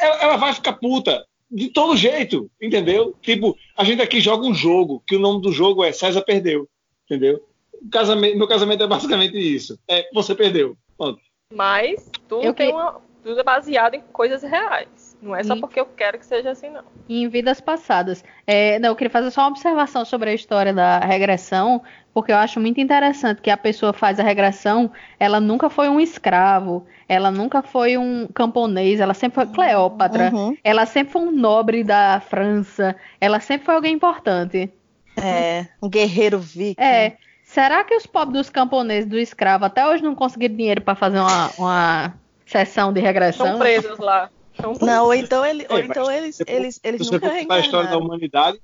ela, 0.00 0.22
ela 0.22 0.36
vai 0.36 0.52
ficar 0.52 0.74
puta 0.74 1.26
de 1.50 1.68
todo 1.68 1.96
jeito, 1.96 2.50
entendeu? 2.60 3.14
Tipo, 3.22 3.56
a 3.76 3.84
gente 3.84 4.02
aqui 4.02 4.20
joga 4.20 4.46
um 4.46 4.54
jogo, 4.54 5.02
que 5.06 5.16
o 5.16 5.18
nome 5.18 5.40
do 5.42 5.52
jogo 5.52 5.84
é 5.84 5.92
César 5.92 6.22
perdeu, 6.22 6.68
entendeu? 7.04 7.44
O 7.74 7.88
casamento, 7.88 8.36
meu 8.38 8.48
casamento 8.48 8.82
é 8.82 8.86
basicamente 8.86 9.36
isso. 9.38 9.78
É, 9.88 10.08
você 10.12 10.34
perdeu. 10.34 10.76
Pronto. 10.98 11.20
Mas 11.54 12.10
tudo, 12.28 12.52
que- 12.54 12.66
uma, 12.68 13.00
tudo 13.22 13.38
é 13.40 13.44
baseado 13.44 13.94
em 13.94 14.00
coisas 14.12 14.42
reais. 14.42 15.05
Não 15.20 15.34
é 15.34 15.42
só 15.42 15.56
porque 15.56 15.80
eu 15.80 15.86
quero 15.86 16.18
que 16.18 16.26
seja 16.26 16.50
assim, 16.50 16.68
não. 16.68 16.82
E 17.08 17.22
em 17.22 17.28
vidas 17.28 17.60
passadas. 17.60 18.22
É, 18.46 18.78
não, 18.78 18.90
eu 18.90 18.96
queria 18.96 19.10
fazer 19.10 19.30
só 19.30 19.42
uma 19.42 19.48
observação 19.48 20.04
sobre 20.04 20.30
a 20.30 20.34
história 20.34 20.72
da 20.72 20.98
regressão, 21.00 21.82
porque 22.12 22.32
eu 22.32 22.36
acho 22.36 22.60
muito 22.60 22.80
interessante 22.80 23.40
que 23.40 23.50
a 23.50 23.56
pessoa 23.56 23.92
faz 23.92 24.20
a 24.20 24.22
regressão, 24.22 24.90
ela 25.18 25.40
nunca 25.40 25.68
foi 25.70 25.88
um 25.88 25.98
escravo, 25.98 26.86
ela 27.08 27.30
nunca 27.30 27.62
foi 27.62 27.96
um 27.96 28.28
camponês, 28.32 29.00
ela 29.00 29.14
sempre 29.14 29.34
foi 29.36 29.46
Cleópatra, 29.46 30.30
Uhum. 30.32 30.56
ela 30.62 30.86
sempre 30.86 31.12
foi 31.12 31.22
um 31.22 31.32
nobre 31.32 31.82
da 31.82 32.20
França, 32.20 32.94
ela 33.20 33.40
sempre 33.40 33.66
foi 33.66 33.74
alguém 33.74 33.94
importante. 33.94 34.70
É, 35.16 35.66
um 35.82 35.88
guerreiro 35.88 36.38
viking. 36.38 36.80
É, 36.80 37.16
será 37.42 37.82
que 37.84 37.94
os 37.94 38.06
pobres 38.06 38.34
dos 38.38 38.50
camponeses, 38.50 39.08
do 39.08 39.18
escravo, 39.18 39.64
até 39.64 39.86
hoje 39.86 40.02
não 40.02 40.14
conseguiram 40.14 40.54
dinheiro 40.54 40.82
para 40.82 40.94
fazer 40.94 41.18
uma, 41.18 41.50
uma 41.58 42.14
sessão 42.44 42.92
de 42.92 43.00
regressão? 43.00 43.46
Estão 43.46 43.58
presos 43.58 43.98
lá. 43.98 44.30
Tão 44.56 44.74
presos. 44.74 44.86
Não, 44.94 45.04
ou 45.06 45.14
então, 45.14 45.44
ele, 45.44 45.66
ou 45.68 45.78
É, 45.78 45.80
então 45.84 46.06
mas 46.06 46.16
eles, 46.16 46.40
eles, 46.46 46.80
eles 46.82 47.02
Se 47.02 47.08
você 47.08 47.14
nunca 47.14 47.28
contar 47.30 47.54
a 47.54 47.60
história 47.60 47.88
da 47.88 47.92
reencarnaram. 47.94 48.00
humanidade, 48.06 48.58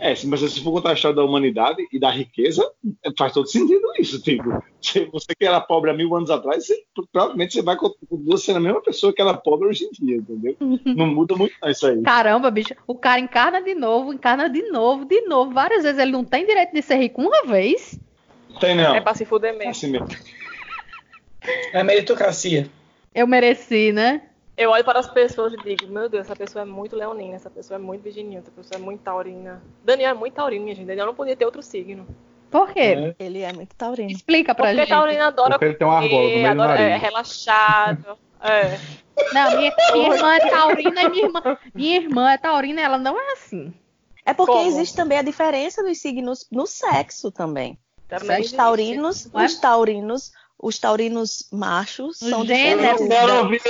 é, 0.00 0.14
mas 0.26 0.40
se 0.40 0.62
for 0.62 0.72
contar 0.72 0.90
a 0.90 0.94
história 0.94 1.16
da 1.16 1.24
humanidade 1.24 1.86
e 1.92 1.98
da 1.98 2.10
riqueza, 2.10 2.68
é, 3.04 3.10
faz 3.18 3.32
todo 3.32 3.48
sentido 3.48 3.82
isso. 3.98 4.20
Tipo, 4.22 4.62
se 4.80 5.04
você 5.06 5.34
que 5.38 5.44
era 5.44 5.60
pobre 5.60 5.90
há 5.90 5.94
mil 5.94 6.14
anos 6.14 6.30
atrás, 6.30 6.66
você- 6.66 6.82
provavelmente 7.12 7.52
você 7.54 7.62
vai 7.62 7.76
continuar 7.76 8.36
sendo 8.38 8.56
a 8.56 8.60
mesma 8.60 8.80
pessoa 8.82 9.12
que 9.12 9.20
era 9.20 9.34
pobre 9.34 9.68
hoje 9.68 9.84
em 9.86 9.90
dia, 9.90 10.16
entendeu? 10.16 10.56
Não 10.86 11.06
muda 11.06 11.34
muito 11.36 11.54
isso 11.66 11.86
aí. 11.86 12.00
Caramba, 12.02 12.50
bicho, 12.50 12.74
o 12.86 12.94
cara 12.94 13.18
encarna 13.20 13.60
de 13.62 13.74
novo, 13.74 14.12
encarna 14.12 14.48
de 14.48 14.62
novo, 14.70 15.04
de 15.04 15.20
novo, 15.22 15.52
várias 15.52 15.82
vezes. 15.82 15.98
Ele 15.98 16.12
não 16.12 16.24
tem 16.24 16.46
direito 16.46 16.72
de 16.72 16.82
ser 16.82 16.96
rico 16.96 17.20
uma 17.20 17.42
vez. 17.44 17.98
Tem 18.60 18.74
não. 18.76 18.94
É 18.94 19.00
pra 19.00 19.14
se 19.14 19.24
fuder 19.24 19.54
É 19.54 19.58
mesmo. 19.58 19.70
assim 19.70 19.88
mesmo. 19.90 20.08
É 21.72 21.82
meritocracia. 21.82 22.68
Eu 23.14 23.26
mereci, 23.26 23.92
né? 23.92 24.22
Eu 24.58 24.70
olho 24.70 24.84
para 24.84 24.98
as 24.98 25.08
pessoas 25.08 25.52
e 25.52 25.56
digo, 25.56 25.86
meu 25.92 26.08
Deus, 26.08 26.26
essa 26.26 26.34
pessoa 26.34 26.62
é 26.62 26.64
muito 26.64 26.96
leonina, 26.96 27.36
essa 27.36 27.48
pessoa 27.48 27.76
é 27.76 27.80
muito 27.80 28.02
virginiana, 28.02 28.40
essa 28.40 28.50
pessoa 28.50 28.76
é 28.76 28.82
muito 28.82 29.00
taurina. 29.02 29.62
Daniel 29.84 30.10
é 30.10 30.14
muito 30.14 30.34
taurino, 30.34 30.64
minha 30.64 30.74
gente. 30.74 30.86
Daniel 30.88 31.06
não 31.06 31.14
podia 31.14 31.36
ter 31.36 31.44
outro 31.44 31.62
signo. 31.62 32.04
Por 32.50 32.72
quê? 32.72 32.80
É. 32.80 33.14
Ele 33.20 33.40
é 33.42 33.52
muito 33.52 33.76
taurino. 33.76 34.10
Explica 34.10 34.54
pra 34.56 34.66
Porque 34.66 34.80
gente. 34.80 34.88
taurino 34.88 35.22
adora 35.22 35.50
Porque 35.52 35.64
ele 35.66 35.74
tem 35.74 35.86
um 35.86 35.90
argola 35.92 36.54
no 36.54 36.62
adora, 36.62 36.80
é 36.80 36.96
relaxado. 36.96 38.18
É. 38.40 38.78
Não, 39.32 39.56
minha, 39.56 39.72
minha 39.92 40.14
irmã 40.14 40.34
é 40.34 40.50
taurina 40.50 41.02
e 41.02 41.08
minha 41.08 41.24
irmã, 41.26 41.42
minha 41.74 41.96
irmã 41.96 42.30
é 42.32 42.38
taurina 42.38 42.80
ela 42.80 42.98
não 42.98 43.16
é 43.20 43.32
assim. 43.34 43.72
É 44.26 44.34
porque 44.34 44.52
Como? 44.52 44.66
existe 44.68 44.96
também 44.96 45.18
a 45.18 45.22
diferença 45.22 45.82
dos 45.84 45.98
signos 46.00 46.46
no 46.50 46.66
sexo 46.66 47.30
também. 47.30 47.78
Também 48.08 48.40
Os 48.40 48.50
taurinos, 48.52 49.26
é? 49.32 49.44
os 49.44 49.54
taurinos, 49.60 50.32
os 50.60 50.78
taurinos 50.78 51.48
machos 51.52 52.20
Os 52.22 52.28
são 52.28 52.44
diferentes. 52.44 53.06
Quero 53.06 53.26
da- 53.28 53.40
ouvir 53.42 53.60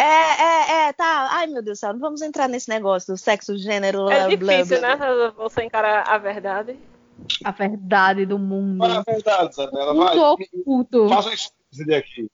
É, 0.00 0.04
é, 0.04 0.88
é, 0.88 0.92
tá. 0.92 1.28
Ai, 1.32 1.46
meu 1.48 1.62
Deus 1.62 1.78
do 1.78 1.80
céu, 1.80 1.92
não 1.92 2.00
vamos 2.00 2.22
entrar 2.22 2.48
nesse 2.48 2.68
negócio 2.68 3.12
do 3.12 3.18
sexo, 3.18 3.58
gênero, 3.58 4.04
blá, 4.04 4.14
É 4.14 4.36
blá, 4.36 4.54
difícil, 4.56 4.78
blá. 4.80 4.96
né? 4.96 5.32
Você 5.36 5.64
encarar 5.64 6.08
a 6.08 6.16
verdade. 6.18 6.76
A 7.44 7.50
verdade 7.50 8.24
do 8.24 8.38
mundo. 8.38 8.78
Fala 8.78 9.00
a 9.00 9.12
verdade, 9.12 9.50
Isabela. 9.50 9.92
Vai. 9.94 10.16
oculto. 10.18 11.08
Faz 11.08 11.26
uma 11.26 11.34
expose 11.34 11.84
daqui. 11.86 12.30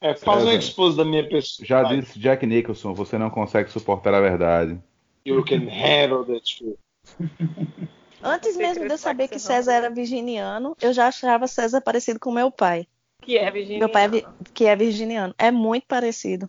É, 0.00 0.14
faz 0.14 0.38
uma 0.42 0.46
César. 0.52 0.58
expose 0.58 0.96
da 0.96 1.04
minha 1.04 1.28
pessoa. 1.28 1.66
Já 1.66 1.82
Vai. 1.82 2.00
disse 2.00 2.18
Jack 2.18 2.44
Nicholson, 2.46 2.94
você 2.94 3.18
não 3.18 3.28
consegue 3.30 3.70
suportar 3.70 4.14
a 4.14 4.20
verdade. 4.20 4.80
You 5.24 5.44
can 5.44 5.68
handle 5.68 6.24
the 6.24 6.40
truth. 6.40 6.78
Antes 8.24 8.56
mesmo 8.56 8.86
de 8.86 8.92
eu 8.92 8.98
saber 8.98 9.28
que. 9.28 9.38
César 9.38 9.72
era 9.74 9.90
virginiano, 9.90 10.76
eu 10.80 10.92
já 10.92 11.08
achava 11.08 11.46
César 11.46 11.80
parecido 11.80 12.18
com 12.20 12.32
meu 12.32 12.50
pai, 12.50 12.86
Que 13.20 13.36
é 13.36 13.50
virginiano. 13.50 13.80
Meu 13.80 13.88
pai 13.90 14.04
é 14.04 14.08
vi- 14.08 14.26
que 14.54 14.64
é 14.66 14.74
virginiano. 14.76 15.34
É 15.38 15.50
muito 15.50 15.86
parecido. 15.86 16.48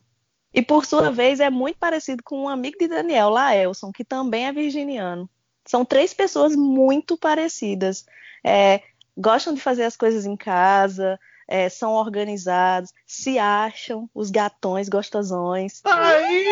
E 0.54 0.62
por 0.62 0.86
sua 0.86 1.12
vez 1.12 1.40
é 1.40 1.50
muito 1.50 1.78
parecido 1.80 2.22
com 2.24 2.44
um 2.44 2.50
amigo 2.50 2.78
de 2.78 2.88
Daniel, 2.88 3.30
Laelson, 3.30 3.92
que 3.92 4.06
também 4.06 4.46
é 4.48 4.54
virginiano. 4.54 5.28
São 5.66 5.84
três 5.84 6.14
pessoas 6.14 6.56
muito 6.56 7.18
parecidas. 7.18 8.06
É, 8.44 8.82
gostam 9.18 9.54
de 9.54 9.62
fazer 9.62 9.84
as 9.84 9.96
coisas 9.98 10.26
em 10.26 10.36
casa, 10.36 11.20
é, 11.48 11.70
são 11.70 11.94
organizados, 11.94 12.92
se 13.08 13.40
acham 13.40 14.10
os 14.14 14.30
gatões 14.30 14.90
gostosões. 14.90 15.82
Ai, 15.86 16.44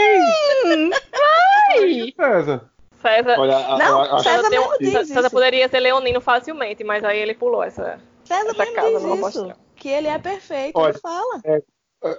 César. 2.15 2.69
César, 3.01 3.39
Olha, 3.39 3.57
a- 3.57 3.77
Não, 3.77 4.01
a- 4.01 4.15
a- 4.19 4.23
César 4.23 4.49
diz 4.79 4.91
César 5.07 5.21
isso. 5.21 5.31
poderia 5.31 5.67
ser 5.67 5.79
leonino 5.79 6.21
facilmente, 6.21 6.83
mas 6.83 7.03
aí 7.03 7.19
ele 7.19 7.33
pulou 7.33 7.63
essa, 7.63 7.99
César 8.23 8.51
essa 8.51 8.65
casa 8.73 8.99
diz 8.99 9.35
isso. 9.35 9.53
que 9.75 9.89
ele 9.89 10.07
é 10.07 10.19
perfeito, 10.19 10.77
Olha, 10.77 10.91
ele 10.91 10.99
fala. 10.99 11.41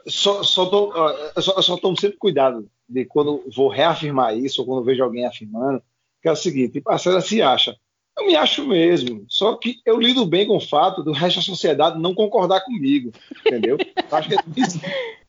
Só, 0.07 0.43
só, 0.43 0.67
tô, 0.67 0.93
ó, 0.95 1.11
eu 1.35 1.43
só, 1.43 1.61
só 1.61 1.77
tomo 1.77 1.99
sempre 1.99 2.17
cuidado 2.17 2.69
de 2.89 3.05
quando 3.05 3.43
vou 3.55 3.69
reafirmar 3.69 4.37
isso 4.37 4.61
ou 4.61 4.67
quando 4.67 4.85
vejo 4.85 5.03
alguém 5.03 5.27
afirmando, 5.27 5.83
que 6.21 6.29
é 6.29 6.33
o 6.33 6.37
seguinte, 6.37 6.81
a 6.87 6.99
César 6.99 7.21
se 7.21 7.43
acha. 7.43 7.77
Eu 8.17 8.27
me 8.27 8.37
acho 8.37 8.67
mesmo, 8.67 9.25
só 9.27 9.57
que 9.57 9.81
eu 9.85 9.99
lido 9.99 10.25
bem 10.27 10.47
com 10.47 10.57
o 10.57 10.61
fato 10.61 11.03
do 11.03 11.13
resto 11.13 11.37
da 11.37 11.43
sociedade 11.43 11.99
não 11.99 12.15
concordar 12.15 12.61
comigo, 12.61 13.11
entendeu? 13.45 13.77
Eu 13.79 14.17
acho 14.17 14.29
que, 14.29 14.35
é 14.35 14.39
nisso, 14.55 14.81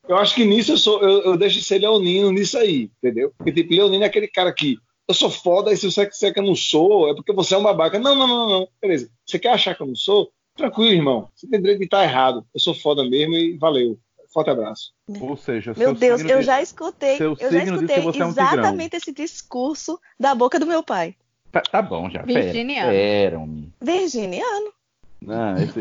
eu 0.08 0.18
acho 0.18 0.36
que 0.36 0.46
nisso 0.46 0.74
eu, 0.74 0.78
sou, 0.78 1.02
eu, 1.02 1.22
eu 1.24 1.38
deixo 1.38 1.58
de 1.58 1.64
ser 1.64 1.80
leonino 1.80 2.32
nisso 2.32 2.58
aí, 2.58 2.92
entendeu? 2.98 3.34
Porque, 3.38 3.54
tipo, 3.54 3.74
leonino 3.74 4.04
é 4.04 4.08
aquele 4.08 4.28
cara 4.28 4.54
que 4.54 4.78
eu 5.08 5.14
sou 5.14 5.30
foda 5.30 5.72
e 5.72 5.78
se 5.78 5.90
você 5.90 6.06
quer 6.06 6.34
que 6.34 6.40
eu 6.40 6.44
não 6.44 6.56
sou, 6.56 7.10
é 7.10 7.16
porque 7.16 7.34
você 7.34 7.56
é 7.56 7.58
um 7.58 7.64
babaca. 7.64 8.00
Não, 8.00 8.16
não, 8.16 8.28
não, 8.28 8.50
não, 8.50 8.68
beleza. 8.82 9.10
Você 9.26 9.40
quer 9.40 9.50
achar 9.50 9.76
que 9.76 9.82
eu 9.82 9.88
não 9.88 9.96
sou? 9.96 10.32
Tranquilo, 10.56 10.92
irmão. 10.92 11.30
Você 11.34 11.48
tem 11.48 11.60
direito 11.60 11.80
de 11.80 11.86
estar 11.86 12.04
errado. 12.04 12.46
Eu 12.54 12.60
sou 12.60 12.74
foda 12.74 13.04
mesmo 13.04 13.34
e 13.36 13.58
valeu. 13.58 13.98
Forte 14.34 14.50
abraço. 14.50 14.94
Ou 15.22 15.38
seja, 15.38 15.74
Meu 15.78 15.90
seu 15.90 15.94
Deus, 15.96 16.18
signo 16.22 16.32
eu 16.34 16.40
de- 16.40 16.46
já 16.46 16.60
escutei, 16.62 17.18
eu 17.22 17.36
já 17.36 17.50
signo 17.50 17.60
diz 17.60 17.70
que 17.70 17.76
escutei 17.76 18.02
você 18.02 18.22
é 18.22 18.26
um 18.26 18.30
exatamente 18.30 18.96
esse 18.96 19.12
discurso 19.14 20.00
da 20.20 20.34
boca 20.34 20.58
do 20.60 20.66
meu 20.66 20.82
pai. 20.82 21.16
Tá, 21.52 21.62
tá 21.62 21.82
bom 21.84 22.10
já. 22.10 22.24
Virginiano. 22.24 22.90
Pera. 22.92 23.40
Virginiano. 23.80 24.74
Não, 25.22 25.56
esse- 25.58 25.80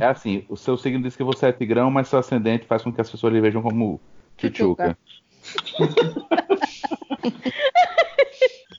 é 0.00 0.06
assim, 0.06 0.44
o 0.48 0.56
seu 0.56 0.76
signo 0.76 1.02
diz 1.02 1.16
que 1.16 1.24
você 1.24 1.46
é 1.46 1.52
tigrão, 1.52 1.90
mas 1.90 2.06
seu 2.08 2.18
ascendente 2.20 2.64
faz 2.64 2.82
com 2.82 2.92
que 2.92 3.00
as 3.00 3.10
pessoas 3.10 3.32
lhe 3.32 3.40
vejam 3.40 3.60
como 3.60 4.00
tchutchuca. 4.38 4.96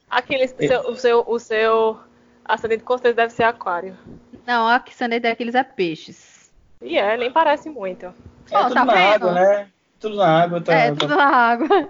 Aquele, 0.10 0.48
seu- 0.48 0.82
o, 0.90 0.96
seu, 0.96 1.24
o 1.28 1.40
seu 1.40 2.00
ascendente 2.46 2.84
com 2.84 2.94
certeza 2.98 3.16
deve 3.16 3.34
ser 3.34 3.44
aquário. 3.44 3.98
Não, 4.46 4.68
a 4.68 4.76
ascendente 4.78 5.22
daqueles 5.24 5.56
é 5.56 5.64
peixes. 5.64 6.52
E 6.82 6.98
é, 6.98 7.16
nem 7.18 7.32
parece 7.32 7.70
muito. 7.70 8.14
É 8.52 8.58
Ó, 8.58 8.64
tudo 8.64 8.74
tá 8.74 8.86
na 8.86 8.94
vendo? 8.94 9.14
água, 9.30 9.32
né? 9.34 9.68
Tudo 10.00 10.16
na 10.16 10.28
água. 10.44 10.62
Tá, 10.62 10.74
é, 10.74 10.90
tá- 10.90 10.96
tudo 10.98 11.16
na 11.16 11.26
água. 11.28 11.90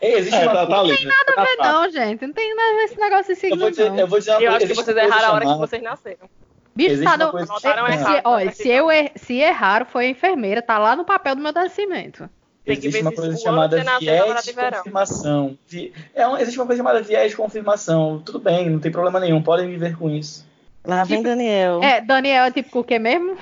Ei, 0.00 0.14
existe 0.14 0.34
É, 0.36 0.42
uma 0.42 0.52
tá, 0.54 0.66
tá? 0.66 0.76
Não 0.82 0.84
tem 0.86 1.56
não, 1.58 1.90
gente. 1.90 2.26
Não 2.26 2.32
tem 2.32 2.54
nada 2.56 2.70
a 2.70 2.76
ver 2.76 2.82
esse 2.84 2.98
negócio 3.00 3.24
de 3.26 3.32
Eu 3.32 3.36
signo, 3.36 3.58
vou 3.58 3.70
dizer, 3.70 3.90
não. 3.90 3.98
eu 3.98 4.06
vou 4.06 4.18
dizer 4.18 4.30
uma 4.32 4.40
Eu 4.42 4.50
coisa. 4.50 4.56
acho 4.56 4.66
que 4.66 4.74
vocês 4.84 4.96
erraram 4.96 5.28
a 5.28 5.32
hora 5.32 5.46
que 5.46 5.58
vocês 5.58 5.82
nasceram. 5.82 6.28
Bicho, 6.74 6.90
existe 6.92 7.04
tá 7.04 7.14
uma 7.16 7.24
no... 7.26 7.30
coisa 7.30 7.52
que 7.52 7.60
se- 7.60 7.66
errado. 7.68 8.20
Olha, 8.24 8.50
se, 8.52 8.68
eu 8.68 8.90
er- 8.90 9.12
se 9.14 9.34
erraram, 9.34 9.86
foi 9.86 10.06
a 10.06 10.08
enfermeira. 10.08 10.60
Tá 10.62 10.78
lá 10.78 10.96
no 10.96 11.04
papel 11.04 11.36
do 11.36 11.42
meu 11.42 11.52
nascimento. 11.52 12.28
Tem 12.64 12.76
que 12.76 12.86
existe 12.86 12.92
ver 12.92 13.02
uma 13.02 13.10
se 13.10 13.16
coisa 13.16 13.36
chamada 13.38 13.76
que 13.76 14.04
viés 14.04 14.24
de 14.36 14.42
de 14.44 14.52
verão. 14.52 14.78
confirmação. 14.78 15.58
Vi- 15.68 15.92
É 16.14 16.26
um- 16.26 16.36
existe 16.38 16.58
uma 16.58 16.66
coisa 16.66 16.78
chamada 16.82 17.02
viés 17.02 17.30
de 17.30 17.36
confirmação. 17.36 18.22
Tudo 18.24 18.38
bem, 18.38 18.70
não 18.70 18.78
tem 18.78 18.90
problema 18.90 19.20
nenhum. 19.20 19.42
Podem 19.42 19.68
viver 19.68 19.96
com 19.98 20.08
isso. 20.10 20.46
Lá 20.84 21.04
vem 21.04 21.22
Daniel. 21.22 21.80
É, 21.82 22.00
Daniel 22.00 22.44
é 22.46 22.50
típico 22.50 22.80
o 22.80 22.84
quê 22.84 22.98
mesmo? 22.98 23.36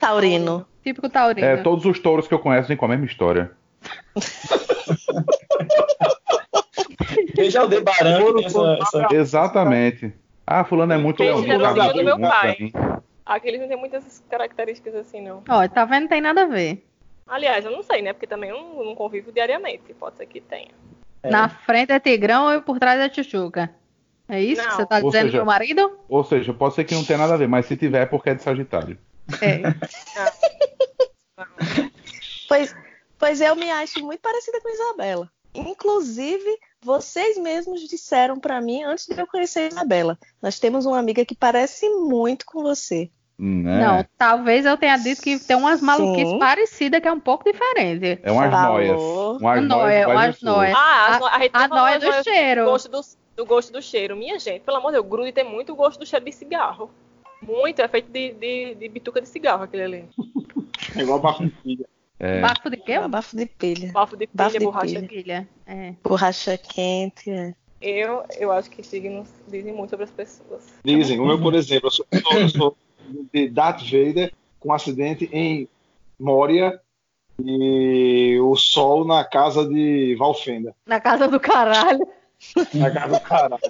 Taurino. 0.00 0.66
Típico 0.82 1.08
taurino. 1.08 1.46
É, 1.46 1.56
todos 1.58 1.84
os 1.84 1.98
touros 1.98 2.26
que 2.26 2.34
eu 2.34 2.38
conheço 2.38 2.68
têm 2.68 2.76
com 2.76 2.84
a 2.84 2.88
mesma 2.88 3.06
história. 3.06 3.50
Veja 7.34 7.64
o 7.64 7.68
Debaran 7.68 8.20
que 9.08 9.14
Exatamente. 9.16 10.12
Ah, 10.46 10.64
fulano 10.64 10.92
é 10.92 10.98
muito 10.98 11.22
leonino. 11.22 11.52
era 11.64 11.90
o 11.90 11.92
do 11.92 12.04
meu 12.04 12.18
Muito 12.18 12.30
pai. 12.30 12.56
bem. 12.58 12.72
Aqueles 13.24 13.60
não 13.60 13.68
tem 13.68 13.76
muitas 13.76 14.22
características 14.28 14.94
assim, 14.96 15.22
não. 15.22 15.42
Ó, 15.48 15.68
tá 15.68 15.84
vendo? 15.84 16.02
Não 16.02 16.08
tem 16.08 16.20
nada 16.20 16.42
a 16.42 16.46
ver. 16.46 16.84
Aliás, 17.26 17.64
eu 17.64 17.70
não 17.70 17.82
sei, 17.82 18.02
né? 18.02 18.12
Porque 18.12 18.26
também 18.26 18.50
eu 18.50 18.56
não, 18.60 18.84
não 18.84 18.94
convivo 18.94 19.30
diariamente. 19.32 19.94
Pode 19.98 20.16
ser 20.16 20.26
que 20.26 20.40
tenha. 20.40 20.68
É. 21.22 21.30
Na 21.30 21.48
frente 21.48 21.92
é 21.92 22.00
tigrão 22.00 22.52
e 22.52 22.60
por 22.60 22.78
trás 22.80 23.00
é 23.00 23.08
chuchuca. 23.08 23.70
É 24.28 24.40
isso 24.40 24.60
que 24.62 24.68
Não. 24.68 24.76
você 24.76 24.86
tá 24.86 24.96
Ou 24.96 25.10
dizendo 25.10 25.26
seja- 25.26 25.38
pro 25.38 25.46
marido? 25.46 25.98
Ou 26.08 26.24
seja, 26.24 26.52
pode 26.52 26.74
ser 26.74 26.84
que 26.84 26.94
não 26.94 27.04
tenha 27.04 27.18
nada 27.18 27.34
a 27.34 27.36
ver, 27.36 27.48
mas 27.48 27.66
se 27.66 27.76
tiver 27.76 28.02
é 28.02 28.06
porque 28.06 28.30
é 28.30 28.34
de 28.34 28.42
Sagitário. 28.42 28.98
É. 29.40 29.62
Pois, 32.48 32.74
pois 33.18 33.40
eu 33.40 33.56
me 33.56 33.70
acho 33.70 34.04
muito 34.04 34.20
parecida 34.20 34.60
com 34.60 34.68
Isabela. 34.68 35.30
Inclusive, 35.54 36.58
vocês 36.82 37.36
mesmos 37.38 37.80
disseram 37.88 38.38
pra 38.38 38.60
mim 38.60 38.82
antes 38.84 39.06
de 39.06 39.18
eu 39.18 39.26
conhecer 39.26 39.60
a 39.60 39.66
Isabela. 39.68 40.18
Nós 40.40 40.58
temos 40.58 40.86
uma 40.86 40.98
amiga 40.98 41.24
que 41.24 41.34
parece 41.34 41.88
muito 41.88 42.44
com 42.46 42.62
você. 42.62 43.10
Né? 43.38 43.80
Não, 43.84 44.06
talvez 44.16 44.64
eu 44.64 44.76
tenha 44.76 44.96
dito 44.96 45.20
que 45.20 45.38
tem 45.38 45.56
umas 45.56 45.80
maluquices 45.80 46.30
Sim. 46.30 46.38
parecidas 46.38 47.00
que 47.00 47.08
é 47.08 47.12
um 47.12 47.18
pouco 47.20 47.44
diferente. 47.50 48.20
É 48.22 48.30
umas 48.30 48.50
Falou. 48.50 48.72
noias. 48.78 49.00
Um 49.00 49.36
Umas 49.38 49.58
Uma 49.58 49.60
noias. 49.76 50.06
umas 50.06 50.42
nóias. 50.42 50.74
Ah, 50.76 50.80
A- 50.80 51.26
a, 51.28 51.36
a, 51.36 51.38
gente 51.40 51.50
A 51.54 51.60
não 51.60 51.68
falou 51.68 51.84
nóia 51.84 51.98
do 51.98 52.06
do 52.06 52.22
cheiro. 52.24 52.64
gosto 52.66 52.88
do, 52.88 53.00
do 53.36 53.46
gosto 53.46 53.72
do 53.72 53.82
cheiro. 53.82 54.16
Minha 54.16 54.38
gente, 54.38 54.62
pelo 54.62 54.76
amor 54.76 54.92
de 54.92 54.98
Deus, 54.98 55.08
grude 55.08 55.32
tem 55.32 55.44
muito 55.44 55.74
gosto 55.74 55.98
do 55.98 56.06
cheiro 56.06 56.24
de 56.24 56.32
cigarro. 56.32 56.90
Muito, 57.42 57.80
é 57.80 57.88
feito 57.88 58.10
de, 58.10 58.32
de, 58.32 58.74
de 58.76 58.88
bituca 58.88 59.20
de 59.20 59.28
cigarro 59.28 59.64
aquele 59.64 59.82
ali. 59.82 60.04
É 60.96 61.02
igual 61.02 61.18
bafo 61.20 61.44
de 61.44 61.50
pilha. 61.50 61.86
É. 62.18 62.40
Bafo 62.40 62.70
de 62.70 62.76
quê? 62.76 62.98
Bafo 63.08 63.36
de 63.36 63.46
pilha. 63.46 63.90
Bafo 63.92 64.16
de 64.16 64.26
pilha, 64.26 64.44
Bafo 64.44 64.58
de 64.58 64.64
borracha. 64.64 64.86
pilha. 64.86 65.08
Pilha. 65.08 65.48
É. 65.66 65.94
Borracha 66.04 66.56
quente. 66.56 67.30
é. 67.30 67.54
Eu, 67.80 68.24
eu 68.38 68.52
acho 68.52 68.70
que 68.70 68.80
signos 68.84 69.28
dizem 69.48 69.72
muito 69.72 69.90
sobre 69.90 70.04
as 70.04 70.10
pessoas. 70.12 70.62
Dizem, 70.84 71.18
o 71.18 71.26
meu, 71.26 71.40
por 71.40 71.52
exemplo, 71.52 71.88
eu 71.88 71.90
sou, 71.90 72.06
eu 72.12 72.48
sou 72.48 72.76
de 73.34 73.48
Darth 73.48 73.80
Vader 73.82 74.32
com 74.60 74.68
um 74.68 74.72
acidente 74.72 75.28
em 75.32 75.68
Moria 76.16 76.80
e 77.44 78.38
o 78.40 78.54
sol 78.54 79.04
na 79.04 79.24
casa 79.24 79.66
de 79.68 80.14
Valfenda. 80.16 80.76
Na 80.86 81.00
casa 81.00 81.26
do 81.26 81.40
caralho. 81.40 82.06
Na 82.72 82.88
casa 82.88 83.18
do 83.18 83.20
caralho. 83.24 83.62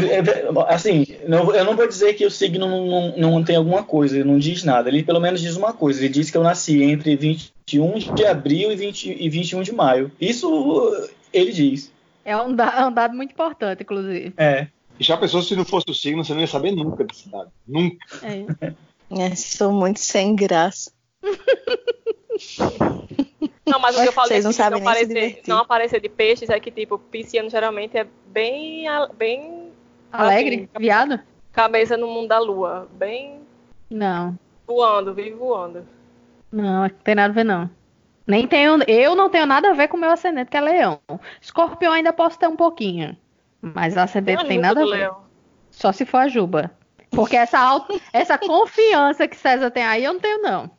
É, 0.00 0.72
Assim, 0.74 1.06
não- 1.26 1.54
eu 1.54 1.64
não 1.64 1.76
vou 1.76 1.86
dizer 1.88 2.14
que 2.14 2.24
o 2.26 2.30
signo 2.30 2.66
não, 2.68 2.86
não, 2.86 3.30
não 3.32 3.44
tem 3.44 3.56
alguma 3.56 3.82
coisa, 3.82 4.16
ele 4.16 4.28
não 4.28 4.38
diz 4.38 4.62
nada. 4.64 4.88
Ele 4.88 5.02
pelo 5.02 5.20
menos 5.20 5.40
diz 5.40 5.56
uma 5.56 5.72
coisa. 5.72 6.00
Ele 6.00 6.08
diz 6.12 6.30
que 6.30 6.36
eu 6.36 6.42
nasci 6.42 6.82
entre 6.82 7.16
21 7.16 7.98
de 8.14 8.24
abril 8.26 8.70
e, 8.72 8.76
20, 8.76 9.16
e 9.18 9.28
21 9.28 9.62
de 9.62 9.72
maio. 9.72 10.10
Isso 10.20 11.08
ele 11.32 11.52
diz. 11.52 11.92
É 12.24 12.36
um, 12.36 12.54
da- 12.54 12.74
é 12.78 12.84
um 12.86 12.92
dado 12.92 13.14
muito 13.14 13.32
importante, 13.32 13.82
inclusive. 13.82 14.32
É. 14.36 14.68
E 15.00 15.04
já 15.04 15.16
pensou 15.16 15.42
se 15.42 15.56
não 15.56 15.64
fosse 15.64 15.90
o 15.90 15.94
signo, 15.94 16.24
você 16.24 16.32
não 16.34 16.40
ia 16.40 16.46
saber 16.46 16.70
nunca 16.72 17.02
da 17.04 17.14
cidade. 17.14 17.50
Nunca. 17.66 17.96
É. 18.22 18.72
É, 19.10 19.34
sou 19.34 19.72
muito 19.72 19.98
sem 20.00 20.34
graça. 20.36 20.90
Não, 23.64 23.78
mas 23.78 23.96
o 23.96 24.02
que 24.02 24.08
eu 24.08 24.12
falei 24.12 24.28
Vocês 24.28 24.44
não 24.44 24.52
sabem 24.52 24.80
não, 24.82 24.90
nem 24.92 24.94
se 24.94 25.12
aparecer, 25.12 25.42
não 25.46 25.58
aparecer 25.58 26.00
de 26.00 26.08
peixes 26.08 26.50
é 26.50 26.58
que, 26.58 26.70
tipo, 26.70 26.98
pisciano 26.98 27.48
geralmente 27.48 27.96
é 27.96 28.06
bem, 28.26 28.84
bem 29.16 29.61
Alegre? 30.12 30.68
Assim, 30.74 30.82
Viado? 30.84 31.20
cabeça 31.52 31.96
no 31.96 32.06
mundo 32.06 32.28
da 32.28 32.38
lua. 32.38 32.88
Bem 32.92 33.40
Não. 33.90 34.38
voando, 34.66 35.12
vive 35.14 35.30
voando. 35.32 35.86
Não, 36.50 36.82
não 36.82 36.88
tem 36.88 37.14
nada 37.14 37.32
a 37.32 37.34
ver, 37.34 37.44
não. 37.44 37.70
Nem 38.26 38.46
tenho, 38.46 38.78
eu 38.86 39.14
não 39.14 39.28
tenho 39.28 39.46
nada 39.46 39.70
a 39.70 39.74
ver 39.74 39.88
com 39.88 39.96
o 39.96 40.00
meu 40.00 40.10
ascendente, 40.10 40.50
que 40.50 40.56
é 40.56 40.60
leão. 40.60 41.00
Escorpião 41.40 41.92
ainda 41.92 42.12
posso 42.12 42.38
ter 42.38 42.46
um 42.46 42.56
pouquinho. 42.56 43.16
Mas 43.60 43.96
ascendente 43.96 44.46
tem 44.46 44.58
nada 44.58 44.80
a 44.80 44.84
ver. 44.84 44.90
leão. 44.90 45.16
Só 45.70 45.90
se 45.92 46.04
for 46.04 46.18
a 46.18 46.28
Juba. 46.28 46.70
Porque 47.10 47.36
essa, 47.36 47.58
auto- 47.58 48.00
essa 48.12 48.38
confiança 48.38 49.26
que 49.28 49.36
César 49.36 49.70
tem 49.70 49.82
aí, 49.84 50.04
eu 50.04 50.12
não 50.14 50.20
tenho, 50.20 50.40
não. 50.42 50.70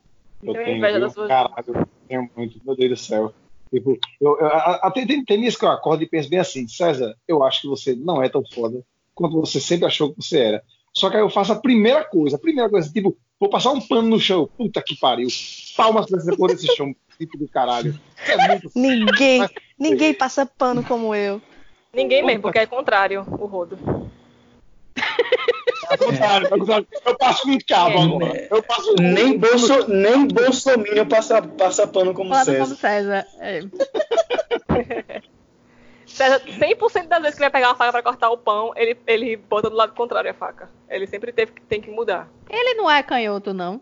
Eu 0.41 0.53
Tenho 0.53 0.77
inveja 0.77 0.99
das 0.99 1.13
suas- 1.13 1.27
Caralho, 1.27 1.53
eu 1.67 1.87
tenho 2.07 2.29
muito, 2.35 2.59
meu 2.65 2.75
Deus 2.75 2.89
do 2.91 2.97
céu. 2.97 3.33
Tipo, 3.71 3.97
eu, 4.21 4.37
eu, 4.39 4.47
a- 4.47 4.91
tem, 4.91 5.23
tem 5.23 5.37
nisso 5.37 5.57
que 5.59 5.65
eu 5.65 5.69
acordo 5.71 6.03
e 6.03 6.07
penso 6.09 6.29
bem 6.29 6.39
assim, 6.39 6.67
César, 6.67 7.15
eu 7.27 7.43
acho 7.43 7.61
que 7.61 7.67
você 7.67 7.95
não 7.95 8.21
é 8.21 8.29
tão 8.29 8.43
foda 8.53 8.83
quanto 9.13 9.39
você 9.39 9.59
sempre 9.59 9.85
achou 9.85 10.13
que 10.13 10.21
você 10.21 10.39
era. 10.39 10.63
Só 10.95 11.09
que 11.09 11.15
aí 11.17 11.23
eu 11.23 11.29
faço 11.29 11.51
a 11.51 11.55
primeira 11.59 12.03
coisa, 12.05 12.35
a 12.35 12.39
primeira 12.39 12.69
coisa, 12.69 12.91
tipo, 12.91 13.17
vou 13.39 13.49
passar 13.49 13.71
um 13.71 13.81
pano 13.81 14.09
no 14.09 14.19
chão, 14.19 14.47
puta 14.57 14.81
que 14.85 14.95
pariu. 14.99 15.27
Palmas 15.75 16.05
pra 16.05 16.19
essa 16.19 16.35
porra 16.35 16.53
desse 16.53 16.67
chão, 16.75 16.93
tipo 17.17 17.37
do 17.37 17.47
caralho. 17.47 17.99
É 18.27 18.47
muito 18.47 18.69
Ninguém, 18.75 19.39
Mas- 19.41 19.51
ninguém 19.79 20.13
passa 20.13 20.45
pano 20.45 20.83
como 20.83 21.15
eu. 21.15 21.41
Ninguém 21.93 22.23
mesmo, 22.25 22.41
porque 22.41 22.59
é 22.59 22.65
contrário 22.65 23.21
o 23.21 23.45
rodo. 23.45 23.77
contrário, 25.97 26.47
ao 26.51 26.59
contrário. 26.59 26.87
Eu 27.05 27.17
passo 27.17 27.43
com 27.43 27.57
cabo 27.67 27.97
É, 27.97 28.03
agora. 28.03 28.47
Eu 28.49 28.63
passo 28.63 28.95
Nem, 28.99 29.37
Bolso, 29.37 29.87
nem 29.87 30.27
Bolsonaro 30.27 31.05
passa, 31.07 31.41
passa 31.41 31.87
pano 31.87 32.13
como 32.13 32.29
como 32.31 32.45
César. 32.45 32.75
César. 32.75 33.27
É. 33.39 33.61
César, 36.13 36.39
100% 36.45 37.07
das 37.07 37.21
vezes 37.21 37.35
que 37.37 37.43
ele 37.43 37.49
vai 37.49 37.59
pegar 37.61 37.69
uma 37.69 37.75
faca 37.75 37.91
pra 37.91 38.03
cortar 38.03 38.29
o 38.29 38.37
pão, 38.37 38.71
ele, 38.75 38.97
ele 39.07 39.35
bota 39.35 39.69
do 39.69 39.75
lado 39.75 39.93
contrário 39.93 40.29
a 40.29 40.33
faca. 40.33 40.69
Ele 40.87 41.07
sempre 41.07 41.31
teve, 41.33 41.51
que- 41.53 41.61
tem 41.63 41.81
que 41.81 41.89
mudar. 41.89 42.27
Ele 42.49 42.75
não 42.75 42.89
é 42.89 43.01
canhoto, 43.01 43.53
não. 43.53 43.81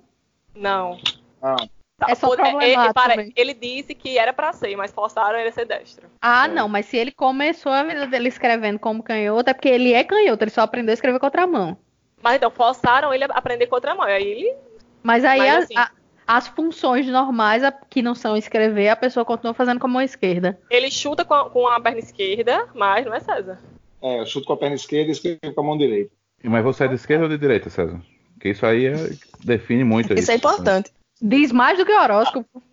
Não. 0.55 0.97
Ah, 1.41 1.55
Tá, 1.97 2.07
É 2.09 2.15
só 2.15 2.35
pô, 2.35 2.59
ele, 2.61 2.93
para- 2.93 3.27
ele 3.35 3.53
disse 3.53 3.93
que 3.93 4.17
era 4.17 4.33
pra 4.33 4.51
ser, 4.53 4.75
mas 4.75 4.91
forçaram 4.91 5.37
ele 5.37 5.49
a 5.49 5.51
ser 5.51 5.65
destro. 5.65 6.07
Ah, 6.19 6.45
É. 6.45 6.47
não, 6.47 6.67
mas 6.67 6.87
se 6.87 6.97
ele 6.97 7.11
começou 7.11 7.71
a 7.71 7.83
vida 7.83 8.07
dele 8.07 8.27
escrevendo 8.27 8.79
como 8.79 9.03
canhoto, 9.03 9.51
é 9.51 9.53
porque 9.53 9.69
ele 9.69 9.93
é 9.93 10.03
canhoto, 10.03 10.43
ele 10.43 10.49
só 10.49 10.61
aprendeu 10.61 10.91
a 10.91 10.95
escrever 10.95 11.19
com 11.19 11.27
outra 11.27 11.45
mão. 11.45 11.77
Mas 12.23 12.37
então, 12.37 12.49
forçaram 12.49 13.13
ele 13.13 13.25
a 13.25 13.27
aprender 13.27 13.67
com 13.67 13.75
outra 13.75 13.93
mão. 13.93 14.09
E 14.09 14.13
aí 14.13 14.23
ele. 14.27 14.55
Mas 15.03 15.23
aí 15.23 15.37
Mas 15.37 15.55
as, 15.57 15.63
assim- 15.65 15.77
a- 15.77 15.91
as 16.31 16.47
funções 16.47 17.05
normais, 17.07 17.61
que 17.89 18.01
não 18.01 18.15
são 18.15 18.37
escrever, 18.37 18.87
a 18.87 18.95
pessoa 18.95 19.25
continua 19.25 19.53
fazendo 19.53 19.79
com 19.81 19.87
a 19.87 19.89
mão 19.89 20.01
esquerda. 20.01 20.57
Ele 20.69 20.89
chuta 20.89 21.25
com 21.25 21.33
a, 21.33 21.49
com 21.49 21.67
a 21.67 21.77
perna 21.81 21.99
esquerda, 21.99 22.69
mas 22.73 23.05
não 23.05 23.13
é 23.13 23.19
César. 23.19 23.59
é, 24.01 24.21
eu 24.21 24.25
chuto 24.25 24.45
com 24.47 24.53
a 24.53 24.57
perna 24.57 24.75
esquerda 24.75 25.09
e 25.09 25.11
escrevo 25.11 25.39
com 25.53 25.61
a 25.61 25.63
mão 25.65 25.77
direita. 25.77 26.09
Mas 26.41 26.63
você 26.63 26.85
é 26.85 26.87
de 26.87 26.95
esquerda 26.95 27.25
ou 27.25 27.29
de 27.29 27.37
direita, 27.37 27.69
César? 27.69 28.01
Porque 28.33 28.49
isso 28.49 28.65
aí 28.65 28.85
é- 28.85 29.09
define 29.43 29.83
muito. 29.83 30.13
Isso 30.13 30.31
é 30.31 30.35
importante. 30.35 30.89
Diz 31.21 31.51
mais 31.51 31.77
do 31.77 31.85
que 31.85 31.91
horóscopo. 31.91 32.63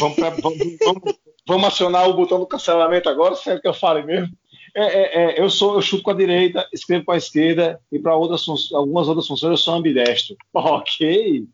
Vamos, 0.00 0.16
pra- 0.16 0.30
vamos- 0.30 0.58
vamos- 0.84 1.14
vamos 1.46 1.66
acionar 1.68 2.08
o 2.08 2.14
botão 2.14 2.40
do 2.40 2.46
cancelamento 2.46 3.08
agora, 3.08 3.36
se 3.36 3.48
é 3.48 3.58
que 3.60 3.68
eu 3.68 3.72
fale 3.72 4.02
mesmo. 4.02 4.34
É, 4.74 4.82
é, 4.84 5.24
é, 5.36 5.40
eu 5.40 5.48
sou, 5.48 5.74
eu 5.76 5.82
chuto 5.82 6.02
com 6.02 6.10
a 6.10 6.14
direita, 6.14 6.66
escrevo 6.72 7.04
com 7.04 7.12
a 7.12 7.16
esquerda 7.16 7.80
e 7.92 7.98
para 7.98 8.16
outras 8.16 8.44
algumas 8.72 9.06
outras 9.06 9.26
funções 9.28 9.50
eu 9.52 9.56
sou 9.56 9.74
ambidestro. 9.74 10.34
Ok. 10.52 11.46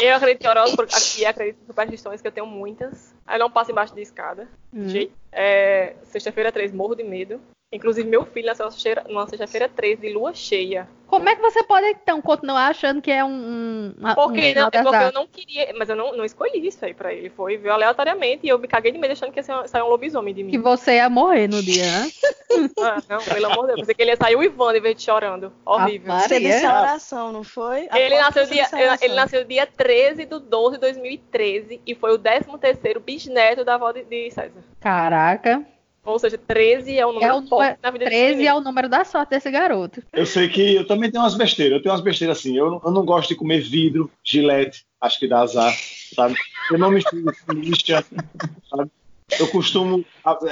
Eu 0.00 0.14
acredito 0.16 0.44
em 0.44 0.48
horóscopo 0.48 0.88
e 1.18 1.26
acredito 1.26 1.60
em 1.62 1.66
superstições, 1.66 2.22
que 2.22 2.28
eu 2.28 2.32
tenho 2.32 2.46
muitas. 2.46 3.14
Aí 3.26 3.38
não 3.38 3.50
passo 3.50 3.70
embaixo 3.70 3.94
de 3.94 4.00
escada. 4.00 4.48
Hum. 4.72 4.86
É, 5.30 5.94
sexta-feira 6.04 6.50
3, 6.50 6.72
morro 6.72 6.94
de 6.94 7.04
medo. 7.04 7.38
Inclusive, 7.72 8.08
meu 8.08 8.24
filho 8.26 8.48
nasceu 8.48 8.68
numa 9.08 9.28
sexta-feira 9.28 9.68
3 9.68 10.00
de 10.00 10.12
lua 10.12 10.34
cheia. 10.34 10.88
Como 11.06 11.28
é 11.28 11.36
que 11.36 11.42
você 11.42 11.62
pode, 11.62 11.86
então, 11.86 12.20
continuar 12.20 12.66
achando 12.66 13.00
que 13.00 13.10
é 13.12 13.24
um. 13.24 13.28
um, 13.30 13.94
uma- 13.98 14.14
Porque, 14.16 14.50
um 14.52 14.54
não, 14.60 14.70
de 14.70 14.82
porque 14.82 14.96
eu 15.04 15.12
não 15.12 15.26
queria, 15.26 15.72
mas 15.76 15.88
eu 15.88 15.94
não, 15.94 16.16
não 16.16 16.24
escolhi 16.24 16.66
isso 16.66 16.84
aí 16.84 16.92
pra 16.94 17.12
ele. 17.12 17.30
Foi 17.30 17.56
viu 17.56 17.72
aleatoriamente 17.72 18.44
e 18.44 18.48
eu 18.48 18.58
me 18.58 18.66
caguei 18.66 18.90
de 18.90 18.98
medo 18.98 19.12
achando 19.12 19.30
que 19.32 19.38
ia 19.38 19.42
sair- 19.68 19.82
um 19.82 19.86
lobisomem 19.88 20.34
de 20.34 20.42
mim. 20.42 20.50
Que 20.50 20.58
você 20.58 20.96
ia 20.96 21.08
morrer 21.08 21.46
no 21.48 21.62
dia, 21.62 21.84
né? 21.84 22.10
Ah, 22.80 23.00
não, 23.08 23.18
pelo 23.22 23.46
amor 23.46 23.60
de 23.62 23.66
Deus. 23.68 23.80
Pensei 23.80 23.94
que 23.94 24.02
ele 24.02 24.10
ia 24.10 24.16
sair 24.16 24.34
o 24.34 24.42
Ivan 24.42 24.76
em 24.76 24.80
vez 24.80 24.96
de 24.96 25.02
chorando. 25.02 25.52
Horrível. 25.64 26.12
Você 26.14 26.40
disse 26.40 26.62
Maria. 26.64 26.70
a 26.70 26.80
oração, 26.82 27.32
não 27.32 27.44
foi? 27.44 27.88
Ele 27.94 28.18
nasceu, 28.18 28.46
dia, 28.46 28.64
disse 28.64 29.04
ele 29.04 29.14
nasceu 29.14 29.44
dia 29.44 29.66
13 29.66 30.24
de 30.24 30.38
12 30.40 30.74
de 30.74 30.80
2013 30.80 31.80
e 31.86 31.94
foi 31.94 32.12
o 32.12 32.18
13º 32.18 32.98
bisneto 32.98 33.64
da 33.64 33.74
avó 33.76 33.92
de, 33.92 34.02
de 34.04 34.28
César. 34.32 34.62
Caraca. 34.80 35.64
Ou 36.04 36.18
seja, 36.18 36.38
13 36.38 36.98
é 36.98 37.06
um 37.06 37.12
número 37.12 37.32
É 37.32 37.34
o 37.36 37.40
na 37.82 37.90
vida 37.90 38.04
desse 38.06 38.16
13 38.16 38.46
é 38.46 38.54
o 38.54 38.60
número 38.60 38.88
da 38.88 39.04
sorte 39.04 39.30
desse 39.30 39.50
garoto. 39.50 40.02
Eu 40.12 40.24
sei 40.24 40.48
que 40.48 40.76
eu 40.76 40.86
também 40.86 41.10
tenho 41.10 41.22
umas 41.22 41.34
besteiras. 41.34 41.76
Eu 41.76 41.82
tenho 41.82 41.92
umas 41.94 42.02
besteiras 42.04 42.38
assim. 42.38 42.56
Eu, 42.56 42.70
não- 42.70 42.80
eu 42.84 42.90
não 42.90 43.04
gosto 43.04 43.28
de 43.28 43.34
comer 43.36 43.60
vidro, 43.60 44.10
gilete, 44.24 44.86
acho 45.00 45.18
que 45.18 45.28
dá 45.28 45.40
azar, 45.40 45.72
sabe? 46.14 46.34
Eu 46.70 46.78
não 46.78 46.90
misturo 46.90 47.32
com 47.46 47.52
lixa, 47.52 48.04
sabe? 48.70 48.90
Eu 49.38 49.48
costumo 49.48 50.04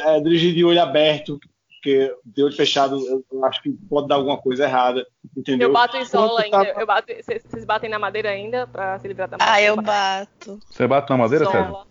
é, 0.05 0.21
dirigir 0.21 0.55
de 0.55 0.65
olho 0.65 0.81
aberto, 0.83 1.41
porque 1.69 2.15
de 2.25 2.43
olho 2.45 2.55
fechado 2.55 3.25
eu, 3.33 3.45
acho 3.47 3.63
que 3.63 3.71
pode 3.89 4.07
dar 4.07 4.17
alguma 4.17 4.37
coisa 4.37 4.65
errada, 4.65 5.07
entendeu? 5.37 5.69
Eu 5.69 5.73
bato 5.73 5.97
isola 5.97 6.43
Quando 6.43 6.51
tá- 6.51 6.61
ainda. 6.61 6.81
Eu 6.81 6.87
bato, 6.87 7.13
vocês 7.51 7.65
batem 7.65 7.89
na 7.91 7.99
madeira 7.99 8.29
ainda 8.29 8.67
pra 8.67 8.99
se 8.99 9.09
livrar 9.09 9.29
da 9.29 9.39
Ah, 9.41 9.61
eu 9.63 9.77
madeira? 9.77 9.99
bato. 9.99 10.61
Você 10.71 10.87
bate 10.87 11.09
na 11.11 11.17
madeira, 11.17 11.47
César? 11.47 11.63
Isola. 11.63 11.87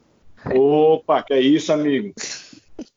Opa, 0.53 1.23
que 1.23 1.33
é 1.33 1.41
isso, 1.41 1.73
amigo? 1.73 2.13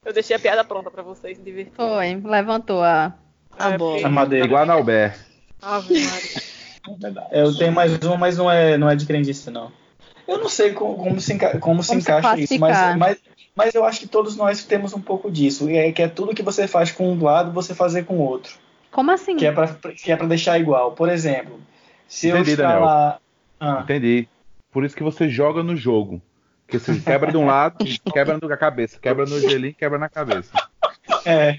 Eu 0.05 0.13
deixei 0.15 0.35
a 0.35 0.39
piada 0.39 0.65
pronta 0.65 0.91
pra 0.91 1.03
vocês 1.03 1.37
se 1.37 1.43
divertirem. 1.43 1.75
Foi, 1.77 2.31
levantou 2.31 2.83
a. 2.83 3.13
A 3.59 3.71
É, 3.73 3.79
bola. 3.79 4.07
A 4.07 4.11
madeira. 4.11 4.47
Igual 4.47 4.65
na 4.65 4.73
Albert. 4.75 5.19
Ave 5.61 5.95
Maria. 6.05 7.27
É, 7.31 7.43
Eu 7.45 7.55
tenho 7.57 7.73
mais 7.73 7.99
uma, 7.99 8.17
mas 8.17 8.39
não 8.39 8.51
é, 8.51 8.79
não 8.79 8.89
é 8.89 8.97
de 8.97 9.05
crendice, 9.05 9.51
não. 9.51 9.71
Eu 10.27 10.39
não 10.39 10.49
sei 10.49 10.73
como, 10.73 10.97
como 10.97 11.21
se, 11.21 11.35
enca- 11.35 11.59
como 11.59 11.83
se 11.83 11.89
Como 11.91 12.01
se 12.01 12.11
encaixa 12.11 12.41
isso, 12.41 12.59
mas, 12.59 12.97
mas, 12.97 13.19
mas 13.55 13.75
eu 13.75 13.85
acho 13.85 14.01
que 14.01 14.07
todos 14.09 14.37
nós 14.37 14.65
temos 14.65 14.95
um 14.95 15.01
pouco 15.01 15.31
disso. 15.31 15.69
E 15.69 15.77
é 15.77 15.93
que 15.93 16.01
é 16.03 16.09
tudo 16.09 16.35
que 16.35 16.43
você 16.43 16.67
faz 16.67 16.91
com 16.91 17.13
um 17.13 17.23
lado, 17.23 17.53
você 17.53 17.75
fazer 17.75 18.05
com 18.05 18.15
o 18.17 18.23
outro. 18.23 18.55
Como 18.91 19.11
assim? 19.11 19.37
Que 19.37 19.47
é 19.47 19.53
pra, 19.53 19.69
que 19.69 20.11
é 20.11 20.17
pra 20.17 20.27
deixar 20.27 20.59
igual. 20.59 20.93
Por 20.93 21.09
exemplo, 21.11 21.61
se 22.09 22.29
eu 22.29 22.37
Entendi, 22.37 22.53
escalar. 22.53 23.21
Ah, 23.59 23.81
Entendi. 23.83 24.27
Por 24.73 24.85
isso 24.85 24.97
que 24.97 25.03
você 25.03 25.29
joga 25.29 25.63
no 25.63 25.77
jogo. 25.77 26.23
Porque 26.71 26.79
você 26.79 27.01
quebra 27.01 27.33
de 27.33 27.37
um 27.37 27.47
lado, 27.47 27.85
quebra 28.13 28.39
na 28.41 28.57
cabeça. 28.57 28.97
Quebra 29.01 29.25
no 29.27 29.41
gelinho, 29.41 29.75
quebra 29.75 29.99
na 29.99 30.09
cabeça. 30.09 30.51
é. 31.25 31.59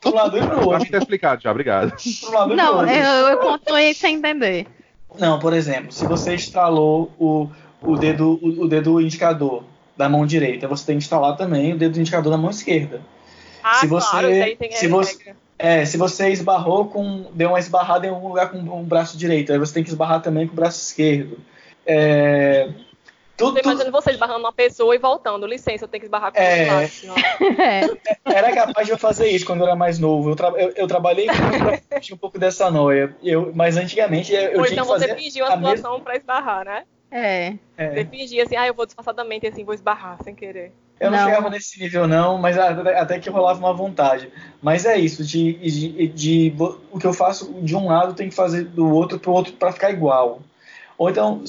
Pro 0.00 0.14
lado 0.14 0.36
e 0.38 0.40
pro 0.40 0.48
Pra 0.48 0.60
mim 0.60 0.66
outro. 0.72 0.90
tá 0.90 0.98
explicado 0.98 1.42
já, 1.42 1.50
obrigado. 1.50 1.92
Pro 2.22 2.32
lado 2.32 2.52
e 2.52 2.56
pro 2.56 2.64
Não, 2.64 2.76
outro. 2.78 2.90
eu, 2.94 3.28
eu 3.28 3.38
continuei 3.38 3.92
sem 3.92 4.16
entender. 4.16 4.66
Não, 5.18 5.38
por 5.38 5.52
exemplo, 5.52 5.92
se 5.92 6.06
você 6.06 6.34
estralou 6.34 7.12
o, 7.18 7.48
o, 7.82 7.96
dedo, 7.96 8.38
o, 8.42 8.62
o 8.64 8.68
dedo 8.68 8.98
indicador 9.00 9.62
da 9.96 10.08
mão 10.08 10.24
direita, 10.26 10.66
você 10.66 10.86
tem 10.86 10.96
que 10.98 11.04
instalar 11.04 11.36
também 11.36 11.74
o 11.74 11.78
dedo 11.78 12.00
indicador 12.00 12.30
da 12.32 12.38
mão 12.38 12.50
esquerda. 12.50 13.02
Ah, 13.62 13.74
Se 13.76 13.86
você- 13.86 14.10
claro, 14.10 14.28
tem 14.58 14.72
se 14.72 14.86
é 14.86 14.88
você-. 14.88 15.34
É, 15.58 15.84
se 15.84 15.96
você 15.96 16.30
esbarrou 16.30 16.86
com. 16.86 17.26
deu 17.32 17.50
uma 17.50 17.58
esbarrada 17.60 18.06
em 18.06 18.10
algum 18.10 18.28
lugar 18.28 18.50
com 18.50 18.58
o 18.58 18.82
braço 18.82 19.16
direito, 19.16 19.52
aí 19.52 19.58
você 19.58 19.72
tem 19.74 19.84
que 19.84 19.88
esbarrar 19.90 20.20
também 20.20 20.46
com 20.46 20.52
o 20.52 20.56
braço 20.56 20.80
esquerdo. 20.82 21.38
É, 21.86 22.68
tudo, 23.36 23.58
Eu 23.58 23.62
imagino 23.64 23.90
você 23.90 24.10
esbarrando 24.12 24.40
uma 24.40 24.52
pessoa 24.52 24.94
e 24.94 24.98
voltando. 24.98 25.46
Licença, 25.46 25.84
eu 25.84 25.88
tenho 25.88 26.00
que 26.00 26.06
esbarrar 26.06 26.32
com 26.32 26.38
É. 26.40 26.64
o 26.64 26.66
lado. 26.72 26.84
assim, 26.84 27.08
ó. 27.08 27.14
É. 27.62 28.36
era 28.36 28.52
capaz 28.54 28.86
de 28.86 28.92
eu 28.92 28.98
fazer 28.98 29.28
isso 29.28 29.44
quando 29.46 29.60
eu 29.60 29.66
era 29.66 29.76
mais 29.76 29.98
novo. 29.98 30.30
Eu, 30.30 30.36
tra- 30.36 30.52
eu, 30.56 30.72
eu 30.76 30.86
trabalhei 30.86 31.26
muito 31.26 31.58
pra 31.88 31.98
fugir 31.98 32.14
um 32.14 32.18
pouco 32.18 32.38
dessa 32.38 32.70
noia. 32.70 33.14
Eu, 33.22 33.52
mas 33.54 33.76
antigamente 33.76 34.32
eu, 34.32 34.40
eu 34.40 34.58
Ou 34.60 34.64
tinha 34.66 34.74
então 34.74 34.84
que 34.86 34.92
fazer. 34.92 35.08
você 35.08 35.14
fingiu 35.16 35.44
a 35.44 35.48
uma 35.48 35.56
mesma- 35.56 35.76
situação 35.76 36.00
pra 36.00 36.16
esbarrar, 36.16 36.64
né? 36.64 36.84
É. 37.10 37.54
é. 37.76 37.90
Você 37.90 38.04
fingia 38.06 38.42
assim, 38.42 38.56
ah, 38.56 38.66
eu 38.66 38.74
vou 38.74 38.86
disfarçadamente 38.86 39.46
assim, 39.46 39.64
vou 39.64 39.74
esbarrar 39.74 40.18
sem 40.24 40.34
querer. 40.34 40.72
Eu 41.00 41.10
não, 41.10 41.18
Não. 41.18 41.24
chegava 41.26 41.50
nesse 41.50 41.78
nível, 41.80 42.06
não, 42.06 42.38
mas 42.38 42.56
até, 42.56 42.98
até 42.98 43.18
que 43.18 43.28
rolava 43.28 43.58
uma 43.58 43.72
vontade. 43.74 44.30
Mas 44.62 44.86
é 44.86 44.96
isso, 44.96 45.24
de, 45.24 45.52
de, 45.54 46.08
de- 46.08 46.54
o 46.92 46.98
que 47.00 47.06
eu 47.06 47.12
faço 47.12 47.52
de 47.62 47.74
um 47.76 47.88
lado 47.88 48.14
tem 48.14 48.28
que 48.28 48.34
fazer 48.34 48.64
do 48.64 48.88
outro 48.92 49.18
pro 49.18 49.32
outro 49.32 49.52
para 49.54 49.72
ficar 49.72 49.90
igual. 49.90 50.40
Ou 50.96 51.10
então, 51.10 51.42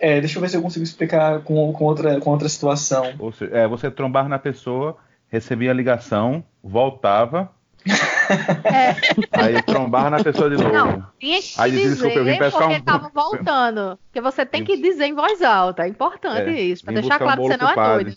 é, 0.00 0.20
deixa 0.20 0.36
eu 0.38 0.42
ver 0.42 0.48
se 0.48 0.56
eu 0.56 0.62
consigo 0.62 0.82
explicar 0.84 1.40
com, 1.42 1.72
com, 1.72 1.84
outra, 1.84 2.20
com 2.20 2.30
outra 2.30 2.48
situação. 2.48 3.14
Ou 3.18 3.32
seja, 3.32 3.54
é, 3.56 3.66
você 3.68 3.90
trombar 3.90 4.28
na 4.28 4.38
pessoa, 4.38 4.96
recebia 5.28 5.70
a 5.70 5.74
ligação, 5.74 6.42
voltava, 6.62 7.50
É. 8.64 8.94
aí 9.32 9.62
trombava 9.62 10.10
na 10.10 10.22
pessoa 10.22 10.50
de 10.50 10.56
novo. 10.56 10.72
Não, 10.72 11.06
tinha 11.18 11.40
que 11.40 11.54
Aí 11.56 11.70
dizer 11.70 11.88
desculpa, 11.90 12.18
eu 12.18 12.24
vim 12.24 12.38
pescar 12.38 12.60
porque 12.62 12.74
um- 12.74 12.78
estavam 12.78 13.10
voltando. 13.14 13.98
Porque 14.06 14.20
você 14.20 14.44
tem 14.44 14.64
que 14.64 14.76
dizer 14.76 15.06
em 15.06 15.14
voz 15.14 15.40
alta. 15.42 15.84
É 15.84 15.88
importante 15.88 16.50
É, 16.50 16.60
isso. 16.60 16.84
Pra 16.84 16.92
deixar 16.92 17.18
buscar 17.18 17.24
um 17.24 17.26
claro 17.26 17.40
que 17.42 17.46
você 17.48 17.56
não 17.56 17.70
é 17.70 17.94
doido. 17.94 18.16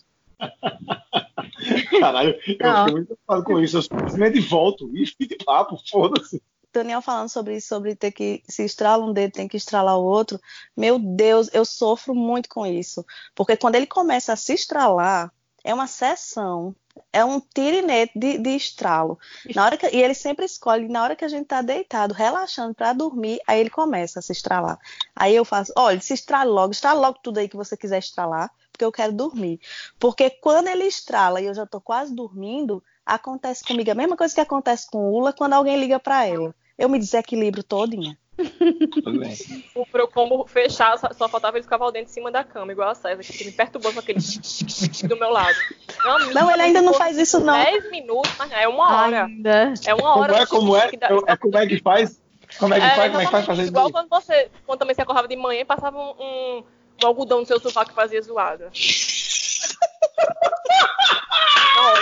Caralho, 1.99 2.29
eu 2.47 2.57
Não. 2.59 2.85
fiquei 2.85 2.93
muito 2.93 3.05
preocupado 3.07 3.43
com 3.43 3.59
isso. 3.59 3.77
Eu 3.77 3.81
simplesmente 3.83 4.39
volto 4.41 4.89
e 4.93 5.25
de 5.27 5.35
papo, 5.45 5.77
foda-se. 5.89 6.41
Daniel 6.73 7.01
falando 7.01 7.29
sobre 7.29 7.57
isso, 7.57 7.67
sobre 7.67 7.95
ter 7.95 8.11
que 8.11 8.43
se 8.47 8.63
estrala 8.63 9.05
um 9.05 9.13
dedo, 9.13 9.33
tem 9.33 9.47
que 9.47 9.57
estralar 9.57 9.97
o 9.97 10.03
outro. 10.03 10.39
Meu 10.75 10.97
Deus, 10.97 11.49
eu 11.53 11.65
sofro 11.65 12.15
muito 12.15 12.49
com 12.49 12.65
isso. 12.65 13.05
Porque 13.35 13.57
quando 13.57 13.75
ele 13.75 13.87
começa 13.87 14.33
a 14.33 14.35
se 14.37 14.53
estralar, 14.53 15.31
é 15.63 15.73
uma 15.73 15.87
sessão, 15.87 16.75
é 17.13 17.23
um 17.23 17.39
tirinete 17.39 18.17
de, 18.17 18.37
de 18.37 18.49
estralo. 18.55 19.19
Na 19.53 19.65
hora 19.65 19.77
que, 19.77 19.87
e 19.87 20.01
ele 20.01 20.13
sempre 20.13 20.45
escolhe, 20.45 20.87
na 20.87 21.03
hora 21.03 21.15
que 21.15 21.25
a 21.25 21.27
gente 21.27 21.45
tá 21.45 21.61
deitado, 21.61 22.13
relaxando 22.13 22.73
para 22.73 22.93
dormir, 22.93 23.39
aí 23.45 23.59
ele 23.59 23.69
começa 23.69 24.19
a 24.19 24.21
se 24.21 24.31
estralar. 24.31 24.79
Aí 25.15 25.35
eu 25.35 25.45
faço, 25.45 25.71
olha, 25.75 25.99
se 26.01 26.13
estrala 26.13 26.49
logo, 26.49 26.71
estrala 26.71 26.99
logo 26.99 27.19
tudo 27.21 27.39
aí 27.39 27.47
que 27.47 27.57
você 27.57 27.77
quiser 27.77 27.99
estralar, 27.99 28.51
porque 28.71 28.85
eu 28.85 28.91
quero 28.91 29.13
dormir. 29.13 29.59
Porque 29.99 30.29
quando 30.29 30.67
ele 30.67 30.85
estrala 30.85 31.41
e 31.41 31.45
eu 31.45 31.53
já 31.53 31.65
tô 31.65 31.79
quase 31.79 32.13
dormindo, 32.13 32.83
acontece 33.05 33.63
comigo 33.63 33.91
a 33.91 33.95
mesma 33.95 34.15
coisa 34.17 34.33
que 34.33 34.41
acontece 34.41 34.89
com 34.89 34.97
o 34.99 35.13
Ula 35.13 35.33
quando 35.33 35.53
alguém 35.53 35.77
liga 35.79 35.99
para 35.99 36.25
ela. 36.25 36.53
Eu 36.77 36.89
me 36.89 36.97
desequilibro 36.99 37.63
todinha. 37.63 38.17
O 39.75 39.85
pro 39.85 40.07
combo 40.07 40.45
fechar, 40.47 40.97
só, 40.97 41.27
faltava 41.29 41.57
ele 41.57 41.63
escovar 41.63 41.87
o 41.87 41.91
dente 41.91 42.09
em 42.09 42.13
cima 42.13 42.31
da 42.31 42.43
cama, 42.43 42.71
igual 42.71 42.89
a 42.89 42.95
César, 42.95 43.21
que 43.23 43.45
me 43.45 43.51
perturbou 43.51 43.93
com 43.93 43.99
aquele 43.99 44.19
do 45.07 45.17
meu 45.17 45.29
lado. 45.29 45.55
Não, 46.03 46.19
Não, 46.33 46.51
ele 46.51 46.61
ainda 46.63 46.81
não 46.81 46.93
faz 46.93 47.17
isso, 47.17 47.39
não. 47.39 47.53
10 47.53 47.91
minutos, 47.91 48.31
mas 48.39 48.51
é 48.51 48.67
uma 48.67 49.03
hora. 49.03 49.25
Ainda. 49.25 49.73
É 49.85 49.93
uma 49.93 50.13
Como 50.13 50.19
hora. 50.23 50.37
é, 50.41 50.45
como 50.45 50.75
é? 50.75 50.89
que 50.89 50.97
dá- 50.97 51.09
É 51.27 51.35
como 51.37 51.57
é 51.57 51.67
que 51.67 51.79
faz? 51.79 52.19
Como 52.57 52.73
é 52.73 52.79
que 52.79 52.85
É, 52.85 52.95
faz? 52.95 53.11
Como 53.11 53.21
é 53.21 53.25
que 53.25 53.31
faz 53.31 53.45
fazer 53.45 53.63
Igual 53.65 53.85
isso? 53.85 53.93
quando 53.93 54.09
você, 54.09 54.49
quando 54.65 54.79
também 54.79 54.95
você 54.95 55.01
acordava 55.01 55.27
de 55.27 55.35
manhã 55.35 55.61
e 55.61 55.65
passava 55.65 55.97
um, 55.97 56.13
um, 56.19 56.63
um 57.03 57.07
algodão 57.07 57.39
no 57.41 57.45
seu 57.45 57.59
sofá 57.59 57.85
que 57.85 57.93
fazia 57.93 58.21
zoada. 58.21 58.71
Não, 61.75 61.93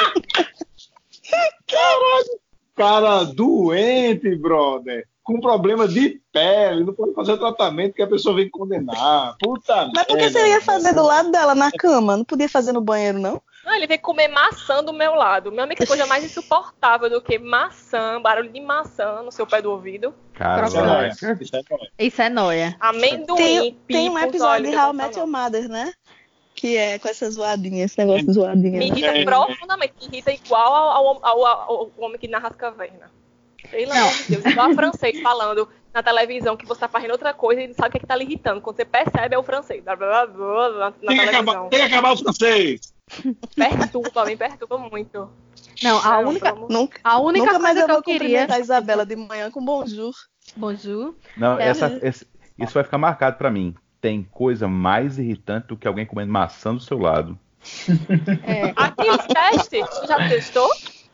Cara 2.75 3.23
doente, 3.25 4.35
brother. 4.37 5.05
Com 5.23 5.39
problema 5.39 5.87
de 5.87 6.21
pele, 6.31 6.83
não 6.83 6.93
pode 6.93 7.13
fazer 7.13 7.33
o 7.33 7.37
tratamento 7.37 7.93
que 7.93 8.01
a 8.01 8.07
pessoa 8.07 8.35
vem 8.35 8.49
condenar. 8.49 9.35
Puta 9.39 9.89
Mas 9.93 10.05
por 10.05 10.17
que 10.17 10.29
você 10.29 10.47
ia 10.47 10.61
fazer 10.61 10.93
do 10.93 11.03
lado 11.03 11.31
dela 11.31 11.53
na 11.53 11.71
cama? 11.71 12.17
Não 12.17 12.25
podia 12.25 12.49
fazer 12.49 12.71
no 12.71 12.81
banheiro, 12.81 13.19
não? 13.19 13.41
Não, 13.69 13.75
ele 13.75 13.85
veio 13.85 14.01
comer 14.01 14.27
maçã 14.27 14.83
do 14.83 14.91
meu 14.91 15.13
lado. 15.13 15.51
Meu 15.51 15.63
amigo, 15.63 15.79
que 15.79 15.85
coisa 15.85 16.07
mais 16.07 16.23
insuportável 16.23 17.09
do 17.09 17.21
que 17.21 17.37
maçã, 17.37 18.19
barulho 18.19 18.51
de 18.51 18.59
maçã 18.59 19.21
no 19.21 19.31
seu 19.31 19.45
pé 19.45 19.61
do 19.61 19.71
ouvido. 19.71 20.13
Cara, 20.33 20.65
Isso 20.65 21.25
é. 21.25 21.37
Isso 21.99 22.21
é 22.21 22.25
é 22.25 22.29
noia. 22.29 22.75
Amendoim, 22.79 23.37
Tem, 23.37 23.77
tem 23.87 24.09
um 24.09 24.17
episódio 24.17 24.71
de 24.71 24.75
How 24.75 24.93
Met. 24.93 25.17
Your 25.17 25.27
Mother, 25.27 25.69
né? 25.69 25.93
Que 26.59 26.75
é 26.75 26.99
com 26.99 27.07
essa 27.07 27.29
zoadinha, 27.31 27.85
esse 27.85 27.97
negócio 27.97 28.25
de 28.25 28.33
zoadinha. 28.33 28.71
Me 28.79 28.79
né? 28.79 28.85
irrita 28.87 29.17
É. 29.17 29.23
profundamente. 29.23 29.93
Me 30.01 30.07
irrita 30.17 30.31
igual 30.33 30.73
ao, 30.73 31.07
ao, 31.25 31.25
ao- 31.45 31.45
ao 31.45 31.91
homem 31.99 32.19
que 32.19 32.27
narra 32.27 32.49
as 32.49 32.55
cavernas. 32.55 33.09
Pelo 33.71 33.91
amor 33.93 34.11
de 34.13 34.23
Deus. 34.35 34.45
Igual 34.45 34.71
a 34.71 34.73
francês 34.75 35.21
falando 35.21 35.69
na 35.93 36.03
televisão 36.03 36.57
que 36.57 36.65
você 36.65 36.81
tá 36.81 36.87
fazendo 36.89 37.11
outra 37.11 37.33
coisa 37.33 37.61
e 37.61 37.67
não 37.67 37.73
sabe 37.75 37.87
o 37.87 37.91
que, 37.91 37.97
é 37.97 37.99
que 38.01 38.05
tá 38.07 38.15
lhe 38.15 38.25
irritando. 38.25 38.59
Quando 38.61 38.75
você 38.75 38.83
percebe, 38.85 39.35
é 39.35 39.39
o 39.39 39.43
francês. 39.43 39.81
Blá, 39.83 39.95
blá, 39.95 40.25
blá, 40.27 40.69
blá, 40.69 40.69
na, 40.79 40.91
Tem 40.91 41.17
que, 41.17 41.25
acabar, 41.29 41.69
tem 41.69 41.79
que 41.79 41.85
acabar 41.85 42.11
o 42.13 42.17
francês. 42.17 42.93
Perturba, 43.55 44.25
me 44.25 44.35
perturba 44.37 44.77
muito. 44.77 45.29
Não, 45.81 45.97
a 46.05 46.19
única, 46.19 46.51
Nunca, 46.53 46.99
a 47.03 47.19
única 47.21 47.45
nunca 47.45 47.59
mais 47.59 47.77
coisa 47.77 47.81
eu 47.81 47.87
que 47.87 47.93
eu 47.93 48.03
queria. 48.03 48.19
cumprimentar 48.41 48.57
a 48.57 48.59
Isabela 48.59 49.05
de 49.05 49.15
manhã 49.15 49.49
com 49.49 49.63
bonjour. 49.63 50.13
Bonjour. 50.57 51.15
Não, 51.37 51.57
É. 51.57 51.69
essa- 51.69 51.99
esse- 52.03 52.27
isso 52.57 52.73
vai 52.73 52.83
ficar 52.83 52.97
marcado 52.97 53.37
pra 53.37 53.49
mim. 53.49 53.73
Tem 54.01 54.23
coisa 54.23 54.67
mais 54.67 55.17
irritante 55.19 55.67
do 55.67 55.77
que 55.77 55.87
alguém 55.87 56.05
comendo 56.05 56.31
maçã 56.31 56.73
do 56.73 56.79
seu 56.81 56.97
lado. 56.99 57.37
É, 58.45 58.71
Aqueles 58.75 59.25
testes, 59.27 59.99
tu 59.99 60.07
já 60.07 60.29
testou? 60.29 60.69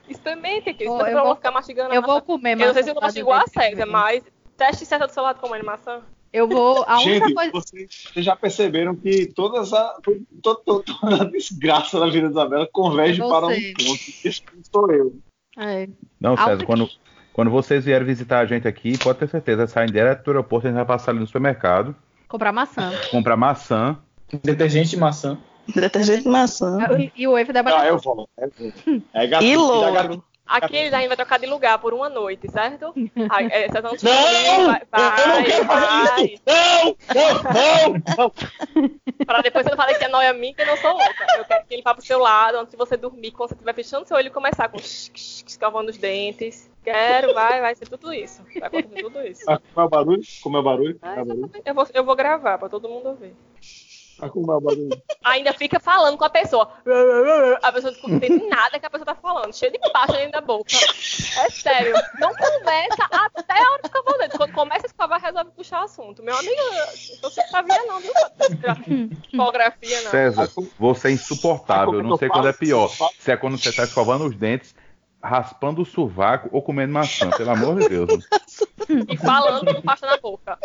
Experimente 0.07 0.69
aqui. 0.69 0.87
Ó, 0.87 0.97
Pra 0.99 1.23
vou- 1.23 1.35
ficar 1.35 1.51
mastigando 1.51 1.91
a 1.91 1.95
eu 1.95 2.01
vou 2.01 2.13
maçã. 2.15 2.25
comer 2.25 2.53
Eu 2.53 2.67
não 2.67 2.73
sei 2.73 2.83
se 2.83 2.89
eu 2.89 2.95
maçã 2.95 3.19
igual 3.19 3.39
a 3.39 3.43
que 3.45 3.49
eu 3.81 3.87
mas 3.87 4.23
teste 4.55 4.85
certo 4.85 5.07
do 5.07 5.11
seu 5.11 5.23
lado 5.23 5.39
comendo 5.39 5.65
maçã. 5.65 6.01
Eu 6.31 6.47
vou. 6.47 6.83
A 6.87 6.97
única 7.01 7.25
Gente, 7.27 7.33
coisa. 7.33 7.51
vocês, 7.51 7.89
já 8.17 8.35
perceberam 8.35 8.95
que 8.95 9.25
todas 9.33 9.73
a, 9.73 9.95
to- 10.03 10.21
to- 10.43 10.61
toda 10.83 11.23
a 11.23 11.25
desgraça 11.25 11.99
da 11.99 12.05
vida 12.07 12.27
da 12.29 12.41
Isabela 12.41 12.69
converge 12.71 13.21
É 13.21 13.27
para 13.27 13.47
um 13.47 13.49
ponto. 13.49 13.99
Esse 14.23 14.43
sou 14.71 14.91
eu. 14.91 15.15
É, 15.57 15.87
Não, 16.19 16.35
César, 16.37 16.51
única- 16.51 16.65
quando, 16.67 16.89
quando 17.33 17.49
vocês 17.49 17.85
vierem 17.85 18.05
visitar 18.05 18.39
a 18.41 18.45
gente 18.45 18.67
aqui, 18.67 18.97
pode 18.99 19.17
ter 19.19 19.29
certeza, 19.29 19.65
saem 19.65 19.89
direto 19.91 20.23
do 20.25 20.31
aeroporto, 20.31 20.67
a 20.67 20.69
gente 20.69 20.77
vai 20.77 20.85
passar 20.85 21.11
ali 21.11 21.21
no 21.21 21.25
supermercado, 21.27 21.95
comprar 22.35 22.51
maçã. 22.51 22.91
comprar 23.11 23.37
maçã. 23.37 23.97
Detergente 24.43 24.89
de 24.89 24.97
maçã. 24.97 25.37
Detergente 25.73 26.23
de 26.23 26.29
maçã. 26.29 26.77
E, 26.99 27.11
e 27.15 27.27
o 27.27 27.31
wave 27.31 27.53
da 27.53 27.61
Ah, 27.61 27.63
batata. 27.63 27.87
eu 27.87 27.97
vou. 27.97 28.29
Eu 28.37 28.51
vou. 28.59 28.73
É 29.13 29.25
gato, 29.27 29.43
E 29.43 29.55
louro. 29.55 30.23
Eles 30.77 30.93
ainda 30.93 31.07
vai 31.09 31.17
trocar 31.17 31.39
de 31.39 31.47
lugar 31.47 31.79
por 31.79 31.93
uma 31.93 32.07
noite, 32.07 32.49
certo? 32.51 32.93
Aí, 33.29 33.47
é, 33.51 33.67
não 33.81 33.91
Não! 33.91 34.65
vai, 34.67 34.81
eu 34.81 35.27
não 35.27 35.35
vai, 35.35 35.43
quero 35.43 35.65
fazer 35.65 36.09
vai. 36.09 36.25
isso! 36.25 36.43
Não! 36.45 36.97
Não! 37.15 37.93
Não! 37.93 38.03
não. 38.17 39.25
Pra 39.25 39.41
depois 39.41 39.65
você 39.65 39.71
não 39.71 39.77
falar 39.77 39.95
que 39.95 40.03
é 40.03 40.07
noia 40.07 40.33
minha 40.33 40.53
que 40.53 40.61
eu 40.61 40.67
não 40.67 40.77
sou 40.77 40.91
louca. 40.91 41.25
Eu 41.37 41.45
quero 41.45 41.65
que 41.65 41.73
ele 41.73 41.81
vá 41.81 41.93
pro 41.93 42.05
seu 42.05 42.19
lado 42.19 42.57
antes 42.57 42.71
de 42.71 42.77
você 42.77 42.95
dormir, 42.95 43.31
quando 43.31 43.49
você 43.49 43.55
estiver 43.55 43.73
fechando 43.73 44.07
seu 44.07 44.17
olho 44.17 44.31
começar 44.31 44.69
com 44.69 44.77
escovando 44.77 45.89
os 45.89 45.97
dentes. 45.97 46.69
Quero, 46.83 47.33
vai, 47.33 47.61
vai 47.61 47.73
ser 47.73 47.87
tudo 47.89 48.13
isso. 48.13 48.43
Vai 48.59 48.67
acontecer 48.67 49.01
tudo 49.01 49.21
isso. 49.25 49.41
Ah, 49.49 49.59
Como 49.73 49.83
é 49.83 49.87
o 49.87 49.89
barulho? 49.89 50.21
Como 50.43 50.57
é 50.57 50.59
o 50.59 50.63
barulho? 50.63 50.99
Ah, 51.01 51.15
eu, 51.65 51.73
vou, 51.73 51.87
eu 51.91 52.03
vou 52.03 52.15
gravar 52.15 52.59
pra 52.59 52.69
todo 52.69 52.87
mundo 52.87 53.09
ouvir. 53.09 53.33
O 54.21 54.61
barulho? 54.61 54.89
Ainda 55.23 55.53
fica 55.53 55.79
falando 55.79 56.17
com 56.17 56.23
a 56.23 56.29
pessoa. 56.29 56.71
A 57.61 57.71
pessoa 57.71 57.93
não 58.03 58.15
entende 58.15 58.47
nada 58.47 58.79
que 58.79 58.85
a 58.85 58.89
pessoa 58.89 59.05
tá 59.05 59.15
falando. 59.15 59.53
Cheio 59.53 59.71
de 59.71 59.79
pasto 59.91 60.13
dentro 60.13 60.31
da 60.31 60.41
boca. 60.41 60.71
É 60.73 61.49
sério. 61.49 61.93
Não 62.19 62.33
conversa 62.33 63.03
até 63.11 63.61
a 63.61 63.71
hora 63.71 63.81
de 63.81 63.87
escovar 63.87 64.13
o 64.13 64.17
dente. 64.17 64.37
Quando 64.37 64.53
começa 64.53 64.85
a 64.85 64.87
escovar, 64.87 65.21
resolve 65.21 65.51
puxar 65.51 65.81
o 65.81 65.83
assunto. 65.83 66.23
Meu 66.23 66.37
amigo, 66.37 66.61
eu 67.23 67.29
sou 67.29 67.43
sabia 67.49 67.83
não, 67.85 67.99
viu? 67.99 68.13
Tipografia, 69.29 70.01
não. 70.03 70.11
César, 70.11 70.49
você 70.79 71.09
é 71.09 71.11
insuportável. 71.11 71.93
Eu 71.93 71.99
é 71.99 72.03
que 72.03 72.09
não 72.09 72.17
sei 72.17 72.29
quando 72.29 72.47
é 72.47 72.53
pior. 72.53 72.89
Se 73.19 73.31
é 73.31 73.37
quando 73.37 73.57
você 73.57 73.69
está 73.69 73.83
escovando 73.83 74.25
os 74.25 74.35
dentes, 74.35 74.73
raspando 75.21 75.81
o 75.81 75.85
sovaco 75.85 76.49
ou 76.51 76.61
comendo 76.61 76.93
maçã, 76.93 77.29
pelo 77.31 77.49
amor 77.49 77.79
de 77.79 77.89
Deus. 77.89 78.27
E 79.09 79.17
falando 79.17 79.73
com 79.73 79.81
pasta 79.81 80.07
na 80.07 80.17
boca. 80.17 80.57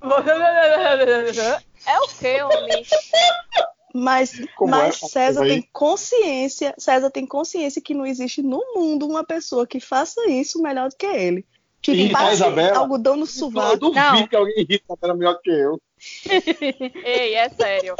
É 1.88 1.98
o 2.00 2.08
que, 2.08 2.42
homem? 2.42 2.84
Mas, 3.94 4.32
Como 4.54 4.70
mas 4.70 5.02
é? 5.02 5.06
César 5.08 5.42
tem 5.46 5.66
consciência, 5.72 6.74
César 6.78 7.10
tem 7.10 7.26
consciência 7.26 7.80
que 7.80 7.94
não 7.94 8.04
existe 8.04 8.42
no 8.42 8.62
mundo 8.74 9.08
uma 9.08 9.24
pessoa 9.24 9.66
que 9.66 9.80
faça 9.80 10.28
isso 10.28 10.60
melhor 10.60 10.90
do 10.90 10.96
que 10.96 11.06
ele. 11.06 11.44
Que 11.80 11.92
Isabela? 11.92 12.76
algodão 12.78 13.14
no 13.16 13.22
Eu 13.22 13.26
sovaco. 13.26 13.78
duvido 13.78 13.98
Não. 14.00 14.28
que 14.28 14.36
alguém 14.36 14.54
irrita 14.58 14.84
a 14.90 14.92
Isabela 14.92 15.14
melhor 15.16 15.40
que 15.42 15.50
eu. 15.50 15.80
Ei, 17.02 17.34
é 17.34 17.48
sério. 17.48 17.96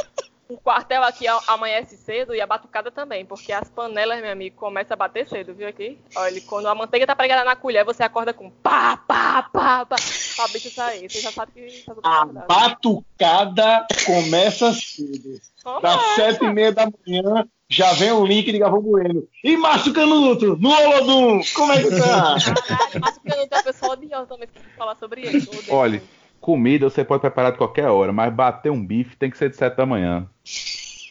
O 0.49 0.57
quartel 0.57 1.03
aqui 1.03 1.25
amanhece 1.47 1.95
cedo 1.95 2.33
e 2.33 2.41
a 2.41 2.47
batucada 2.47 2.89
também, 2.89 3.23
porque 3.23 3.53
as 3.53 3.69
panelas, 3.69 4.19
meu 4.19 4.31
amigo, 4.31 4.55
começam 4.55 4.95
a 4.95 4.97
bater 4.97 5.27
cedo, 5.27 5.53
viu 5.53 5.67
aqui? 5.67 5.99
Olha, 6.15 6.41
quando 6.41 6.65
a 6.65 6.73
manteiga 6.73 7.05
tá 7.05 7.15
pregada 7.15 7.43
na 7.43 7.55
colher, 7.55 7.85
você 7.85 8.01
acorda 8.01 8.33
com 8.33 8.49
pá, 8.49 8.97
pá, 8.97 9.43
pá, 9.43 9.85
pá, 9.85 9.95
pra 10.35 10.47
bicho 10.47 10.71
sair. 10.71 11.07
Você 11.07 11.21
já 11.21 11.31
sabe 11.31 11.51
que 11.51 11.83
tá 11.85 11.93
tudo 11.93 12.03
A 12.03 12.21
acordado. 12.21 12.47
batucada 12.47 13.85
começa 14.03 14.73
cedo. 14.73 15.39
Das 15.83 16.01
sete 16.15 16.43
e 16.43 16.51
meia 16.51 16.71
da 16.71 16.85
manhã, 17.05 17.47
já 17.69 17.93
vem 17.93 18.11
o 18.11 18.25
link 18.25 18.51
de 18.51 18.57
Gavão 18.57 18.81
Bueno. 18.81 19.27
E 19.43 19.55
Márcio 19.55 19.93
Canuto, 19.93 20.57
no 20.57 20.71
Olodum, 20.71 21.41
como 21.53 21.73
é 21.73 21.83
que 21.83 21.89
tá? 21.91 22.37
Caralho, 22.65 22.91
eu 22.95 23.37
não 23.37 23.47
tenho 23.47 23.47
uma 23.51 23.63
pessoa 23.63 23.93
odiosa 23.93 24.25
também 24.25 24.47
pra 24.47 24.63
falar 24.75 24.95
sobre 24.95 25.27
odeio 25.27 25.51
Olha. 25.69 26.03
Comida 26.49 26.89
você 26.89 27.03
pode 27.05 27.21
preparar 27.21 27.51
de 27.51 27.57
qualquer 27.59 27.87
hora, 27.87 28.11
mas 28.11 28.33
bater 28.33 28.71
um 28.71 28.83
bife 28.83 29.15
tem 29.15 29.29
que 29.29 29.37
ser 29.37 29.49
de 29.51 29.55
7 29.55 29.75
da 29.77 29.85
manhã. 29.85 30.27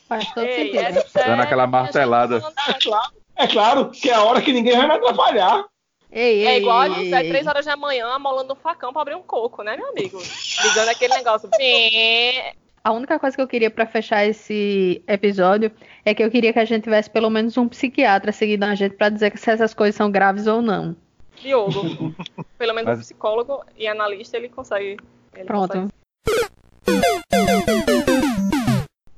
Faz 0.09 0.27
todo 0.32 0.44
Ei, 0.44 0.73
sentido. 0.73 0.98
é 1.15 1.27
Dando 1.27 1.43
aquela 1.43 1.62
gente, 1.65 1.70
martelada. 1.73 2.40
falando 2.40 2.56
É 2.69 2.73
claro, 2.82 3.12
é 3.36 3.47
claro 3.47 3.90
que 3.90 4.10
é 4.10 4.15
a 4.15 4.23
hora 4.24 4.43
que 4.43 4.52
ninguém 4.52 4.77
vai 4.77 4.89
me 4.89 4.94
atrapalhar. 4.94 5.65
Ei, 6.10 6.40
ei, 6.40 6.47
É 6.47 6.59
igual 6.59 6.78
a 6.81 6.89
ei, 6.89 6.94
José, 7.05 7.23
ei. 7.23 7.28
três 7.28 7.47
horas 7.47 7.66
da 7.66 7.77
manhã, 7.77 8.06
amolando 8.15 8.52
um 8.55 8.56
facão 8.56 8.93
pra 8.93 9.02
abrir 9.02 9.15
um 9.15 9.23
coco, 9.23 9.62
né, 9.62 9.77
meu 9.77 9.89
amigo? 9.90 10.19
Ligando 10.65 10.89
aquele 10.89 11.15
negócio. 11.15 11.48
A 12.82 12.90
única 12.93 13.19
coisa 13.19 13.36
que 13.36 13.43
eu 13.43 13.47
queria 13.48 13.70
pra 13.70 13.85
fechar 13.86 14.24
esse 14.24 15.02
episódio 15.06 15.70
é 16.05 16.15
que 16.15 16.24
eu 16.24 16.31
queria 16.31 16.52
que 16.52 16.59
a 16.59 16.65
gente 16.65 16.85
tivesse 16.85 17.10
pelo 17.10 17.28
menos 17.28 17.56
um 17.59 17.69
psiquiatra 17.69 18.32
seguindo 18.32 18.65
a 18.65 18.74
gente 18.74 18.97
pra 18.97 19.09
dizer 19.10 19.31
que 19.31 19.36
se 19.39 19.51
essas 19.51 19.74
coisas 19.74 19.94
são 19.94 20.10
graves 20.10 20.47
ou 20.47 20.62
não. 20.62 20.97
Diogo. 21.43 22.15
Pelo 22.56 22.73
menos 22.74 22.89
Mas- 22.89 22.98
um 22.98 23.02
psicólogo 23.02 23.62
e 23.77 23.86
analista, 23.86 24.36
ele 24.39 24.48
consegue. 24.48 24.97
Ele 25.39 25.47
Pronto. 25.47 25.89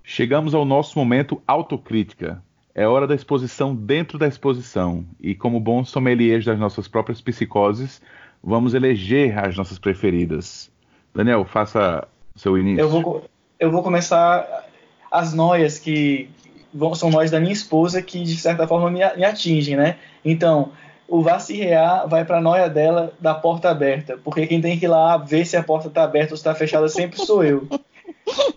Chegamos 0.04 0.54
ao 0.54 0.64
nosso 0.64 0.98
momento 0.98 1.40
autocrítica. 1.46 2.42
É 2.74 2.86
hora 2.86 3.06
da 3.06 3.14
exposição 3.14 3.74
dentro 3.74 4.18
da 4.18 4.28
exposição. 4.28 5.04
E 5.18 5.34
como 5.34 5.58
bons 5.58 5.88
sommeliers 5.88 6.44
das 6.44 6.58
nossas 6.58 6.86
próprias 6.86 7.20
psicoses, 7.20 8.00
vamos 8.42 8.74
eleger 8.74 9.38
as 9.38 9.56
nossas 9.56 9.78
preferidas. 9.78 10.70
Daniel, 11.14 11.44
faça 11.44 12.06
seu 12.36 12.56
início. 12.58 12.80
Eu 12.80 12.88
vou, 12.88 13.24
eu 13.58 13.70
vou 13.70 13.82
começar 13.82 14.66
as 15.10 15.32
noias 15.32 15.78
que 15.78 16.28
vão, 16.72 16.94
são 16.94 17.10
noias 17.10 17.30
da 17.30 17.40
minha 17.40 17.52
esposa 17.52 18.02
que 18.02 18.22
de 18.22 18.36
certa 18.36 18.66
forma 18.66 18.90
me, 18.90 19.00
me 19.16 19.24
atingem, 19.24 19.76
né? 19.76 19.96
Então, 20.24 20.72
o 21.10 21.22
Vacirrear 21.22 22.08
vai 22.08 22.24
para 22.24 22.38
a 22.38 22.40
noia 22.40 22.68
dela 22.70 23.12
da 23.20 23.34
porta 23.34 23.68
aberta, 23.70 24.18
porque 24.24 24.46
quem 24.46 24.60
tem 24.60 24.78
que 24.78 24.84
ir 24.86 24.88
lá 24.88 25.16
ver 25.16 25.44
se 25.44 25.56
a 25.56 25.62
porta 25.62 25.88
está 25.88 26.04
aberta 26.04 26.32
ou 26.32 26.36
está 26.36 26.54
fechada 26.54 26.88
sempre 26.88 27.18
sou 27.24 27.44
eu. 27.44 27.66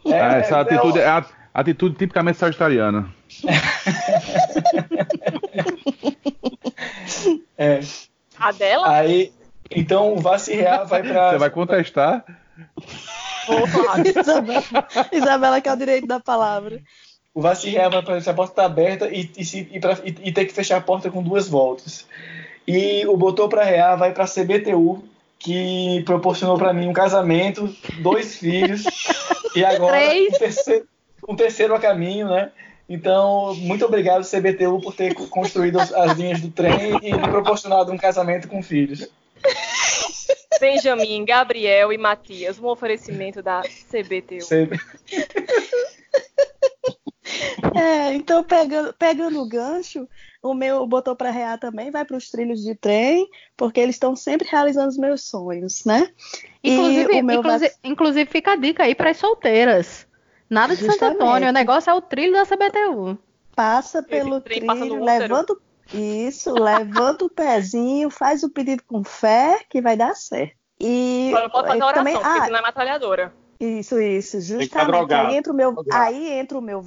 É, 0.05 0.19
Ah, 0.21 0.37
essa 0.37 0.57
é- 0.57 0.61
atitude 0.61 0.99
é 0.99 1.07
a 1.07 1.25
atitude 1.53 1.95
tipicamente 1.95 2.37
sagitariana. 2.37 3.09
é. 7.57 7.79
A 8.39 8.51
dela? 8.51 8.89
Aí, 8.89 9.31
então 9.71 10.13
o 10.13 10.19
Vacirrear 10.19 10.85
vai 10.87 11.01
para 11.03 11.31
Você 11.31 11.37
vai 11.37 11.49
contestar? 11.49 12.23
Vou 13.47 13.67
falar. 13.67 13.99
Isabela, 14.05 14.63
Isabela 15.11 15.61
que 15.61 15.69
é 15.69 15.73
o 15.73 15.77
direito 15.77 16.07
da 16.07 16.19
palavra. 16.19 16.79
O 17.33 17.41
Vacirrear 17.41 17.89
vai 17.89 18.01
para 18.03 18.21
se 18.21 18.29
a 18.29 18.33
porta 18.33 18.51
está 18.53 18.65
aberta 18.65 19.09
e, 19.09 19.31
e, 19.37 19.43
se- 19.45 19.67
e, 19.71 19.79
pra- 19.79 19.97
e- 20.03 20.15
e 20.29 20.31
ter 20.31 20.45
que 20.45 20.53
fechar 20.53 20.77
a 20.77 20.81
porta 20.81 21.09
com 21.09 21.23
duas 21.23 21.47
voltas. 21.47 22.05
E 22.67 23.05
o 23.07 23.17
Botou 23.17 23.49
para 23.49 23.63
Rear 23.63 23.97
vai 23.97 24.13
para 24.13 24.23
a 24.23 24.27
CBTU, 24.27 25.03
que 25.37 26.01
proporcionou 26.05 26.57
para 26.57 26.73
mim 26.73 26.87
um 26.87 26.93
casamento, 26.93 27.73
dois 28.01 28.35
filhos 28.39 28.83
e 29.55 29.65
agora 29.65 29.97
um 29.97 30.31
terceiro, 30.31 30.87
um 31.27 31.35
terceiro 31.35 31.75
a 31.75 31.79
caminho, 31.79 32.29
né? 32.29 32.51
Então, 32.87 33.55
muito 33.55 33.85
obrigado, 33.85 34.23
CBTU, 34.23 34.79
por 34.81 34.93
ter 34.93 35.13
construído 35.13 35.79
as, 35.79 35.93
as 35.93 36.17
linhas 36.17 36.41
do 36.41 36.49
trem 36.49 36.97
e 37.01 37.13
me 37.13 37.27
proporcionado 37.29 37.91
um 37.91 37.97
casamento 37.97 38.47
com 38.47 38.61
filhos. 38.61 39.09
Benjamin, 40.59 41.25
Gabriel 41.25 41.91
e 41.91 41.97
Matias, 41.97 42.59
um 42.59 42.67
oferecimento 42.67 43.41
da 43.41 43.61
CBTU. 43.61 44.45
CB... 44.47 44.79
É, 47.75 48.13
então 48.13 48.43
pegando, 48.43 48.93
pegando 48.93 49.41
o 49.41 49.47
gancho, 49.47 50.07
o 50.41 50.53
meu 50.53 50.85
botou 50.85 51.15
para 51.15 51.31
rear 51.31 51.57
também 51.57 51.89
vai 51.89 52.05
para 52.05 52.17
os 52.17 52.29
trilhos 52.29 52.61
de 52.61 52.75
trem, 52.75 53.27
porque 53.55 53.79
eles 53.79 53.95
estão 53.95 54.15
sempre 54.15 54.47
realizando 54.47 54.89
os 54.89 54.97
meus 54.97 55.23
sonhos, 55.23 55.83
né? 55.85 56.11
E 56.63 56.73
Inclusive, 56.73 57.21
o 57.21 57.23
meu 57.23 57.39
inclusive, 57.39 57.73
inclusive 57.83 58.29
fica 58.29 58.51
a 58.51 58.55
dica 58.55 58.83
aí 58.83 58.93
para 58.93 59.09
as 59.09 59.17
solteiras. 59.17 60.05
Nada 60.49 60.75
de 60.75 60.81
Santo 60.81 60.91
Justamente. 60.91 61.21
Antônio, 61.21 61.49
o 61.49 61.53
negócio 61.53 61.89
é 61.89 61.93
o 61.93 62.01
trilho 62.01 62.33
da 62.33 62.45
CBTU. 62.45 63.17
passa 63.55 64.03
pelo 64.03 64.41
trem 64.41 64.59
trilho, 64.59 64.67
passa 64.67 64.85
levanta 64.85 65.55
isso, 65.93 66.53
levanta 66.53 67.25
o 67.25 67.29
pezinho, 67.29 68.09
faz 68.09 68.43
o 68.43 68.49
pedido 68.49 68.83
com 68.83 69.03
fé 69.03 69.59
que 69.69 69.81
vai 69.81 69.95
dar 69.95 70.15
certo. 70.15 70.55
E 70.79 71.31
Só 71.33 71.41
não 71.41 71.49
pode 71.49 71.67
fazer 71.67 71.83
oração, 71.83 71.93
também, 71.93 72.13
porque 72.13 72.27
ah, 72.27 72.45
senão 72.45 72.59
é 72.59 72.61
metralhadora. 72.61 73.33
Isso, 73.63 73.99
isso, 74.01 74.41
justamente. 74.41 75.13
Aí 75.13 75.37
entra 75.37 75.53
o 75.53 75.55
meu, 75.55 75.71
Drogado. 75.71 76.03
aí 76.03 76.31
entra 76.33 76.57
o 76.57 76.61
meu 76.61 76.81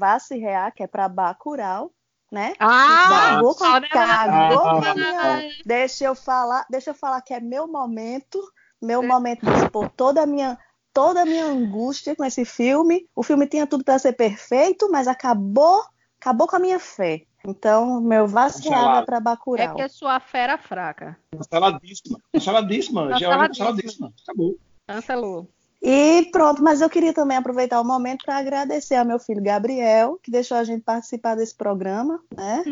que 0.75 0.83
é 0.83 0.87
para 0.87 1.09
Bacurau, 1.09 1.91
né? 2.31 2.53
Ah! 2.59 3.37
Cagou 3.37 3.55
com 3.55 3.65
a, 3.65 3.81
não, 3.81 3.89
cagou 3.89 4.59
com 4.61 4.85
a 4.85 4.95
minha. 4.95 5.51
Deixa 5.65 6.05
eu 6.05 6.15
falar, 6.15 6.67
deixa 6.69 6.91
eu 6.91 6.95
falar 6.95 7.23
que 7.23 7.33
é 7.33 7.41
meu 7.41 7.67
momento, 7.67 8.39
meu 8.83 9.03
momento 9.03 9.47
de 9.47 9.53
expor 9.53 9.89
toda 9.91 10.23
a 10.23 10.27
minha 10.27 10.59
toda 10.93 11.23
a 11.23 11.27
minha 11.27 11.47
angústia 11.47 12.15
com 12.15 12.25
esse 12.25 12.45
filme. 12.45 13.07
O 13.15 13.23
filme 13.23 13.47
tinha 13.47 13.67
tudo 13.67 13.83
para 13.85 13.99
ser 13.99 14.13
perfeito, 14.13 14.91
mas 14.91 15.09
acabou, 15.09 15.83
acabou 16.21 16.47
com 16.47 16.57
a 16.57 16.59
minha 16.59 16.79
fé. 16.79 17.23
Então, 17.47 18.01
meu 18.01 18.27
vai 18.27 18.51
Cancelado. 18.51 19.07
para 19.07 19.19
É 19.19 19.21
Bacurau. 19.21 19.75
que 19.77 19.83
é 19.83 19.89
sua 19.89 20.19
fera 20.21 20.59
fraca. 20.59 21.17
Canceladíssima. 21.31 22.19
Canceladíssima. 22.33 23.03
Já 23.03 23.15
é 23.15 23.21
Canceladíssima. 23.21 23.49
canceladíssima. 23.49 24.13
Acabou. 24.23 24.59
Cancelou. 24.87 25.56
E 25.83 26.29
pronto, 26.33 26.63
mas 26.63 26.81
eu 26.81 26.89
queria 26.91 27.13
também 27.13 27.37
aproveitar 27.37 27.81
o 27.81 27.85
momento 27.85 28.25
para 28.25 28.39
agradecer 28.39 28.97
ao 28.97 29.05
meu 29.05 29.19
filho 29.19 29.43
Gabriel, 29.43 30.19
que 30.23 30.31
deixou 30.31 30.57
a 30.57 30.65
gente 30.65 30.83
participar 30.83 31.35
desse 31.37 31.55
programa, 31.55 32.21
né? 32.35 32.65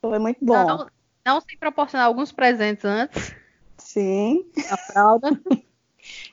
Foi 0.00 0.18
muito 0.18 0.44
bom. 0.44 0.54
Não, 0.54 0.86
não 1.24 1.40
sem 1.40 1.58
proporcionar 1.58 2.06
alguns 2.06 2.30
presentes 2.32 2.84
antes. 2.84 3.34
Sim, 3.78 4.44
A 4.70 4.76
fralda. 4.76 5.30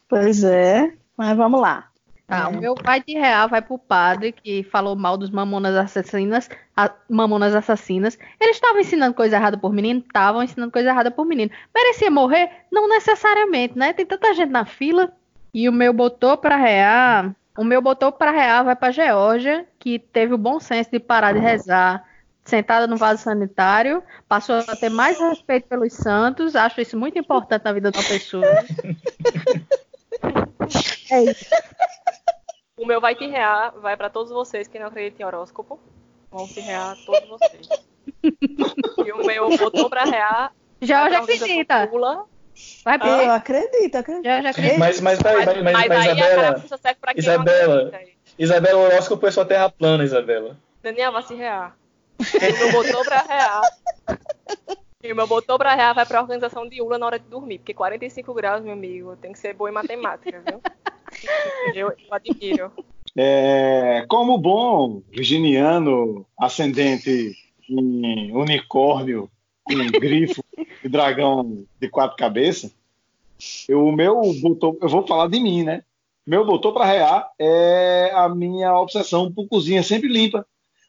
pois 0.08 0.44
é. 0.44 0.94
Mas 1.18 1.36
vamos 1.38 1.62
lá. 1.62 1.90
Tá, 2.28 2.44
É. 2.44 2.48
o 2.48 2.60
meu 2.60 2.74
vai 2.84 3.02
de 3.02 3.14
real 3.14 3.50
vai 3.50 3.62
pro 3.62 3.78
padre 3.78 4.32
que 4.32 4.64
falou 4.64 4.96
mal 4.96 5.18
dos 5.18 5.30
mamonas 5.30 5.76
assassinas. 5.76 6.50
a- 6.76 6.94
mamonas 7.10 7.54
assassinas. 7.54 8.18
Eles 8.40 8.56
estavam 8.56 8.80
ensinando 8.82 9.14
coisa 9.14 9.36
errada 9.36 9.58
por 9.58 9.72
menino? 9.74 10.00
Estavam 10.00 10.42
ensinando 10.42 10.72
coisa 10.72 10.90
errada 10.90 11.12
por 11.12 11.26
menino. 11.26 11.52
Merecia 11.74 12.10
morrer? 12.10 12.50
Não 12.72 12.88
necessariamente, 12.90 13.78
né? 13.78 13.94
Tem 13.94 14.06
tanta 14.06 14.34
gente 14.34 14.50
na 14.52 14.66
fila. 14.66 15.14
E 15.54 15.70
o 15.70 15.72
meu 15.72 15.94
botou 15.94 16.38
pra 16.38 16.56
real. 16.58 17.32
O 17.58 17.64
meu 17.64 17.82
botou 17.82 18.12
pra 18.12 18.32
real 18.32 18.66
vai 18.66 18.76
pra 18.76 18.92
Geórgia, 18.92 19.68
que 19.78 20.00
teve 20.00 20.34
o 20.34 20.38
bom 20.38 20.60
senso 20.60 20.90
de 20.90 21.00
parar 21.00 21.34
de 21.34 21.40
rezar 21.40 22.04
sentada 22.44 22.88
no 22.88 22.98
vaso 22.98 23.24
sanitário, 23.24 24.04
passou 24.28 24.56
a 24.56 24.76
ter 24.76 24.90
mais 24.90 25.20
respeito 25.20 25.68
pelos 25.68 25.94
santos. 25.94 26.56
Acho 26.56 26.82
isso 26.82 26.98
muito 26.98 27.18
importante 27.18 27.64
na 27.64 27.74
vida 27.74 27.92
de 27.92 27.98
uma 27.98 28.08
pessoa. 28.08 28.46
é 31.12 31.24
isso. 31.24 31.46
O 32.78 32.86
meu 32.86 33.00
vai 33.00 33.16
te 33.16 33.26
rear, 33.28 33.74
vai 33.80 33.96
pra 33.96 34.10
todos 34.10 34.32
vocês 34.32 34.68
que 34.68 34.80
não 34.80 34.88
acreditam 34.88 35.22
em 35.22 35.28
horóscopo. 35.28 35.80
Vão 36.32 36.48
se 36.48 36.60
rear 36.60 36.98
todos 37.06 37.30
vocês. 37.30 37.70
e 38.24 39.12
o 39.12 39.26
meu 39.26 39.56
botou 39.58 39.90
pra 39.90 40.04
rear. 40.04 40.52
Geórgia 40.82 41.20
acredita. 41.20 41.86
do 41.86 41.94
Lula, 41.94 42.26
Vai 42.84 42.96
Eu 42.96 43.00
pra 43.00 43.36
acredito, 43.36 43.96
acredito. 43.96 44.24
Geórgia 44.24 44.50
acredita. 44.50 44.78
Mas, 44.78 45.02
mas, 45.02 45.22
peraí, 45.22 45.46
mas, 45.46 45.46
mas, 45.46 45.64
mas, 45.64 45.88
mas, 45.88 45.92
aí 45.92 46.10
a 46.10 46.14
Isabela, 46.14 46.60
quem 46.60 47.18
Isabela. 47.18 47.92
não. 47.92 48.00
Isabela, 48.38 48.80
o 48.80 48.84
horóscopo 48.84 49.28
é 49.28 49.32
só 49.32 49.46
terra 49.46 49.70
plana, 49.70 50.04
Isabela. 50.04 50.58
Daniel 50.82 51.12
vai 51.12 51.24
se 51.24 51.34
rear. 51.34 51.76
E 52.20 52.52
o 52.52 52.58
meu 52.58 52.72
botou 52.72 53.04
pra 53.04 53.22
rear. 53.22 53.62
E 55.04 55.12
o 55.12 55.16
meu 55.16 55.28
botou 55.28 55.58
pra 55.58 55.76
rear 55.76 55.94
vai 55.94 56.06
pra 56.06 56.22
organização 56.22 56.68
de 56.68 56.82
ULA 56.82 56.98
na 56.98 57.06
hora 57.06 57.20
de 57.20 57.26
dormir. 57.28 57.60
Porque 57.60 57.74
45 57.74 58.34
graus, 58.34 58.64
meu 58.64 58.74
amigo, 58.74 59.16
tem 59.18 59.32
que 59.34 59.40
ser 59.40 59.54
boa 59.54 59.70
em 59.70 59.74
matemática, 59.74 60.42
viu? 60.46 60.62
Eu, 61.76 61.90
eu 61.90 61.96
admiro. 62.12 62.72
É, 63.16 64.06
como 64.08 64.38
bom 64.38 65.02
virginiano 65.12 66.26
ascendente 66.40 67.36
em 67.70 68.32
unicórnio, 68.36 69.30
em 69.70 69.92
grifo 69.92 70.44
e 70.84 70.90
dragão 70.90 71.66
de 71.80 71.90
quatro 71.90 72.18
cabeças, 72.18 72.72
eu, 73.68 73.86
o 73.86 73.92
meu 73.92 74.22
botou, 74.42 74.78
eu 74.82 74.90
vou 74.90 75.06
falar 75.06 75.28
de 75.28 75.40
mim, 75.40 75.64
né? 75.64 75.84
Meu 76.26 76.46
botou 76.46 76.74
para 76.74 76.86
rear 76.86 77.30
é 77.38 78.12
a 78.14 78.30
minha 78.30 78.78
obsessão 78.78 79.32
por 79.32 79.48
cozinha 79.48 79.84
sempre 79.84 80.08
limpa. 80.08 80.46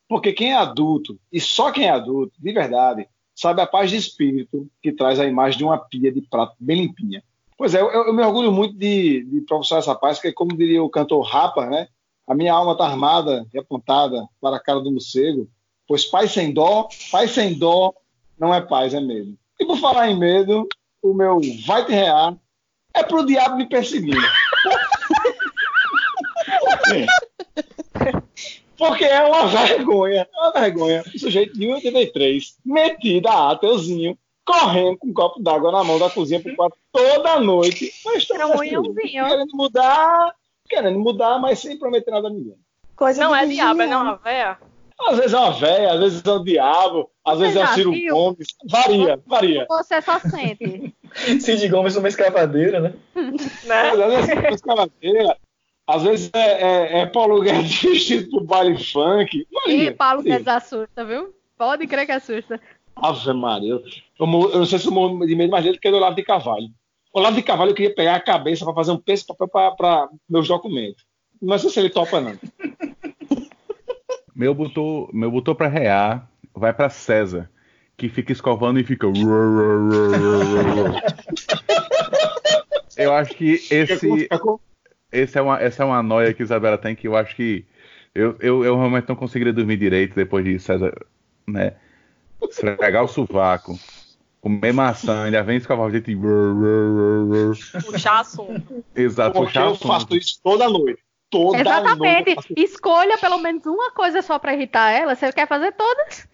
Porque 0.09 0.33
quem 0.33 0.53
é 0.53 0.57
adulto, 0.57 1.19
e 1.33 1.41
só 1.41 1.73
quem 1.73 1.87
é 1.87 1.91
adulto, 1.91 2.35
de 2.39 2.53
verdade, 2.53 3.09
sabe 3.35 3.63
a 3.63 3.67
paz 3.67 3.91
de 3.91 3.97
espírito 3.97 4.69
que 4.83 4.93
traz 4.93 5.19
a 5.19 5.27
imagem 5.27 5.59
de 5.59 5.65
uma 5.65 5.79
pia 5.79 6.13
de 6.13 6.21
prato 6.21 6.55
bem 6.61 6.83
limpinha. 6.83 7.23
Pois 7.57 7.75
é, 7.75 7.81
eu, 7.81 7.91
eu 7.91 8.13
me 8.13 8.23
orgulho 8.23 8.53
muito 8.53 8.77
de, 8.77 9.25
de 9.25 9.41
professar 9.41 9.79
essa 9.79 9.95
paz, 9.95 10.21
que 10.21 10.33
como 10.33 10.57
diria 10.57 10.83
o 10.83 10.91
cantor 10.91 11.23
Rapa, 11.23 11.67
né? 11.67 11.89
A 12.27 12.35
minha 12.35 12.53
alma 12.53 12.73
está 12.73 12.87
armada 12.87 13.47
e 13.53 13.59
apontada 13.59 14.27
para 14.41 14.57
a 14.57 14.61
cara 14.61 14.81
do 14.81 14.93
morcego, 14.93 15.49
pois 15.87 16.05
paz 16.05 16.33
sem 16.33 16.53
dó, 16.53 16.89
paz 17.11 17.33
sem 17.33 17.59
dó 17.59 17.93
não 18.39 18.55
é 18.55 18.61
paz, 18.61 18.95
é 18.95 19.01
medo. 19.01 19.37
E 19.59 19.65
por 19.65 19.79
falar 19.79 20.09
em 20.09 20.19
medo, 20.19 20.69
o 21.03 21.15
meu 21.15 21.41
vai 21.67 21.85
te 21.85 21.93
rear 21.93 22.37
é 22.95 23.03
pro 23.03 23.27
diabo 23.27 23.57
me 23.57 23.69
perseguindo. 23.69 24.21
Sim. 26.87 27.07
Porque 28.77 29.05
é 29.05 29.23
uma 29.23 29.47
vergonha, 29.47 30.29
é 30.33 30.41
uma 30.41 30.53
vergonha. 30.53 31.05
O 31.15 31.19
sujeito 31.19 31.55
de 31.55 31.67
1,83, 31.67 32.55
metido 32.65 33.29
a 33.29 33.53
ateuzinho, 33.53 34.19
correndo 34.45 34.99
com 34.99 35.09
um 35.09 35.15
copo 35.15 35.41
d'água 35.41 35.73
na 35.73 35.85
mão 35.85 35.99
da 35.99 36.11
cozinha 36.11 36.41
pro 36.41 36.55
quarto 36.57 36.77
toda 36.93 37.41
noite. 37.41 37.93
Mas 38.05 38.27
tá 38.27 38.37
É 38.37 38.47
um 38.47 38.53
assim, 38.53 38.95
querendo 38.95 39.57
mudar, 39.57 40.35
querendo 40.69 40.99
mudar, 40.99 41.39
mas 41.39 41.61
sem 41.61 41.79
prometer 41.79 42.11
nada 42.11 42.29
a 42.29 42.31
ninguém. 42.31 42.57
Coisa 42.97 43.25
Não 43.25 43.35
é 43.35 43.47
diabo, 43.47 43.83
é 43.83 43.87
não 43.87 44.17
véia. 44.19 44.59
Às 45.07 45.17
vezes 45.19 45.33
é 45.35 45.39
uma 45.39 45.53
véia, 45.53 45.93
às 45.93 46.01
vezes 46.01 46.25
é 46.25 46.31
o 46.31 46.39
diabo, 46.39 47.11
às 47.25 47.39
vezes 47.39 47.57
é 47.57 47.65
o 47.65 47.67
Ciro 47.69 47.93
viu? 47.93 48.15
Gomes. 48.15 48.49
Varia, 48.71 49.21
varia. 49.27 49.67
Você 49.69 50.01
só 50.01 50.19
sente. 50.19 50.95
Cid 51.41 51.69
Gomes 51.69 51.95
numa 51.95 52.09
escavadeira, 52.09 52.81
né? 52.81 52.95
Né? 53.15 53.91
Às 53.93 53.99
vezes 53.99 54.29
é 54.31 54.51
escavadeira, 54.51 55.37
às 55.87 56.03
vezes 56.03 56.31
é, 56.33 56.39
é, 56.39 56.99
é 57.01 57.07
Paulo 57.07 57.41
Guedes 57.41 57.81
vestido 57.83 58.31
pro 58.31 58.45
baile 58.45 58.83
funk. 58.83 59.47
E. 59.67 59.91
Paulo 59.93 60.23
Sim. 60.23 60.31
Guedes 60.31 60.49
assusta, 60.49 61.05
viu? 61.05 61.35
Pode 61.59 61.87
crer 61.87 62.07
que 62.07 62.13
assusta. 62.13 62.61
Ave 62.97 63.33
Maria. 63.33 63.73
Eu, 63.73 63.83
eu, 64.19 64.51
eu 64.51 64.59
não 64.59 64.67
sei 64.67 64.79
se 64.79 64.87
eu 64.87 64.93
morro 64.93 65.27
de 65.27 65.35
medo 65.35 65.51
mais 65.51 65.65
dele 65.65 65.79
que 65.79 65.87
é 65.87 65.91
do 65.91 65.99
Olavo 65.99 66.17
de 66.17 66.23
Carvalho. 66.23 66.69
O 67.13 67.19
Olavo 67.19 67.37
de 67.37 67.43
Carvalho 67.43 67.71
eu 67.71 67.75
queria 67.75 67.95
pegar 67.95 68.17
a 68.17 68.21
cabeça 68.21 68.65
para 68.65 68.75
fazer 68.75 68.93
um 68.93 68.99
peso 68.99 69.27
papel 69.27 69.77
para 69.77 70.09
meus 70.29 70.49
documentos. 70.49 71.05
Não 71.41 71.59
sei 71.59 71.71
se 71.71 71.81
ele 71.81 71.91
topa, 71.91 72.21
não. 72.21 72.39
Meu 74.35 74.55
botou, 74.55 75.09
meu 75.13 75.31
botou 75.31 75.55
pra 75.55 75.69
rear, 75.69 76.29
vai 76.55 76.73
pra 76.73 76.89
César, 76.91 77.49
que 77.97 78.09
fica 78.09 78.33
escovando 78.33 78.81
e 78.81 78.85
fica. 78.85 79.07
Eu 82.97 83.13
acho 83.13 83.35
que 83.35 83.55
esse, 83.71 84.09
É 84.31 85.21
esse 85.23 85.39
é 85.39 85.43
uma, 85.43 85.61
essa 85.61 85.83
é 85.83 85.87
uma 85.87 86.03
noia 86.03 86.33
que 86.33 86.43
a 86.43 86.45
Isabela 86.45 86.79
tem 86.79 86.95
que 86.95 87.07
eu 87.09 87.17
acho 87.17 87.35
que 87.37 87.65
eu, 88.15 88.37
eu, 88.41 88.65
eu 88.65 88.77
realmente 88.77 89.09
não 89.09 89.17
conseguiria 89.17 89.53
dormir 89.53 89.77
direito 89.77 90.15
depois 90.15 90.45
de 90.45 90.59
César, 90.59 90.93
né? 91.47 91.75
Esfregar 92.49 93.03
o 93.03 93.09
sovaco, 93.09 93.79
comer 94.41 94.73
maçã, 94.73 95.25
ainda 95.25 95.43
vem 95.43 95.57
escovar 95.57 95.87
o 95.89 95.91
dente 95.91 96.13
e. 96.13 96.17
Puxar 97.83 98.21
assunto. 98.21 98.85
Exato, 98.95 99.33
Porque 99.33 99.47
puxar 99.49 99.67
eu 99.67 99.73
o 99.73 99.75
faço 99.77 99.97
assunto. 99.97 100.17
isso 100.17 100.41
toda 100.43 100.69
noite. 100.69 101.03
Toda. 101.35 101.59
Exatamente. 101.59 102.37
Escolha 102.57 103.19
pelo 103.19 103.39
menos 103.39 103.67
uma 103.67 103.91
coisa 103.91 104.23
só 104.23 104.39
pra 104.39 104.55
irritar 104.55 104.93
ela. 104.93 105.17
Você 105.17 105.33
quer 105.33 105.49
fazer 105.49 105.73
todas? 105.73 106.29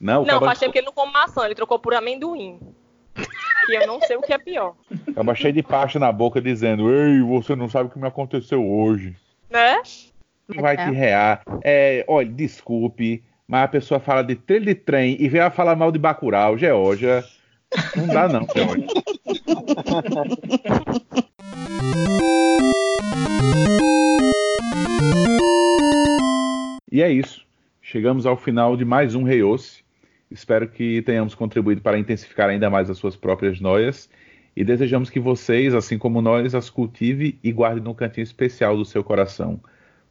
Não, 0.00 0.24
Não, 0.24 0.40
faz 0.40 0.58
tempo 0.58 0.72
que 0.72 0.78
ele 0.80 0.86
não 0.86 0.92
come 0.92 1.12
maçã, 1.12 1.44
ele 1.44 1.54
trocou 1.54 1.78
por 1.78 1.94
amendoim. 1.94 2.58
Que 3.66 3.76
eu 3.76 3.86
não 3.86 4.00
sei 4.00 4.16
o 4.16 4.22
que 4.22 4.32
é 4.32 4.38
pior. 4.38 4.74
Tava 5.14 5.32
cheio 5.36 5.52
de 5.52 5.62
pasta 5.62 5.96
na 6.00 6.10
boca 6.10 6.40
dizendo: 6.40 6.92
Ei, 6.92 7.20
você 7.22 7.54
não 7.54 7.68
sabe 7.68 7.88
o 7.88 7.92
que 7.92 8.00
me 8.00 8.08
aconteceu 8.08 8.68
hoje. 8.68 9.14
Né? 9.48 9.80
Vai 10.48 10.76
te 10.76 10.90
rear. 10.90 11.42
É, 11.62 12.04
olha, 12.08 12.28
desculpe, 12.28 13.22
mas 13.46 13.62
a 13.62 13.68
pessoa 13.68 14.00
fala 14.00 14.24
de 14.24 14.34
trilho 14.34 14.64
de 14.66 14.74
trem 14.74 15.16
e 15.20 15.28
vem 15.28 15.40
a 15.40 15.52
falar 15.52 15.76
mal 15.76 15.92
de 15.92 16.00
Bacurau, 16.00 16.58
Geórgia. 16.58 17.24
Não 17.94 18.08
dá, 18.08 18.26
não, 18.26 18.44
Geórgia. 18.52 18.88
E 26.92 27.00
é 27.00 27.10
isso. 27.10 27.46
Chegamos 27.80 28.26
ao 28.26 28.36
final 28.36 28.76
de 28.76 28.84
mais 28.84 29.14
um 29.14 29.22
Reiose. 29.22 29.82
Espero 30.30 30.68
que 30.68 31.00
tenhamos 31.00 31.34
contribuído 31.34 31.80
para 31.80 31.98
intensificar 31.98 32.50
ainda 32.50 32.68
mais 32.68 32.90
as 32.90 32.98
suas 32.98 33.16
próprias 33.16 33.58
noias. 33.62 34.10
E 34.54 34.62
desejamos 34.62 35.08
que 35.08 35.18
vocês, 35.18 35.74
assim 35.74 35.96
como 35.96 36.20
nós, 36.20 36.54
as 36.54 36.68
cultive 36.68 37.38
e 37.42 37.50
guarde 37.50 37.80
num 37.80 37.94
cantinho 37.94 38.24
especial 38.24 38.76
do 38.76 38.84
seu 38.84 39.02
coração. 39.02 39.58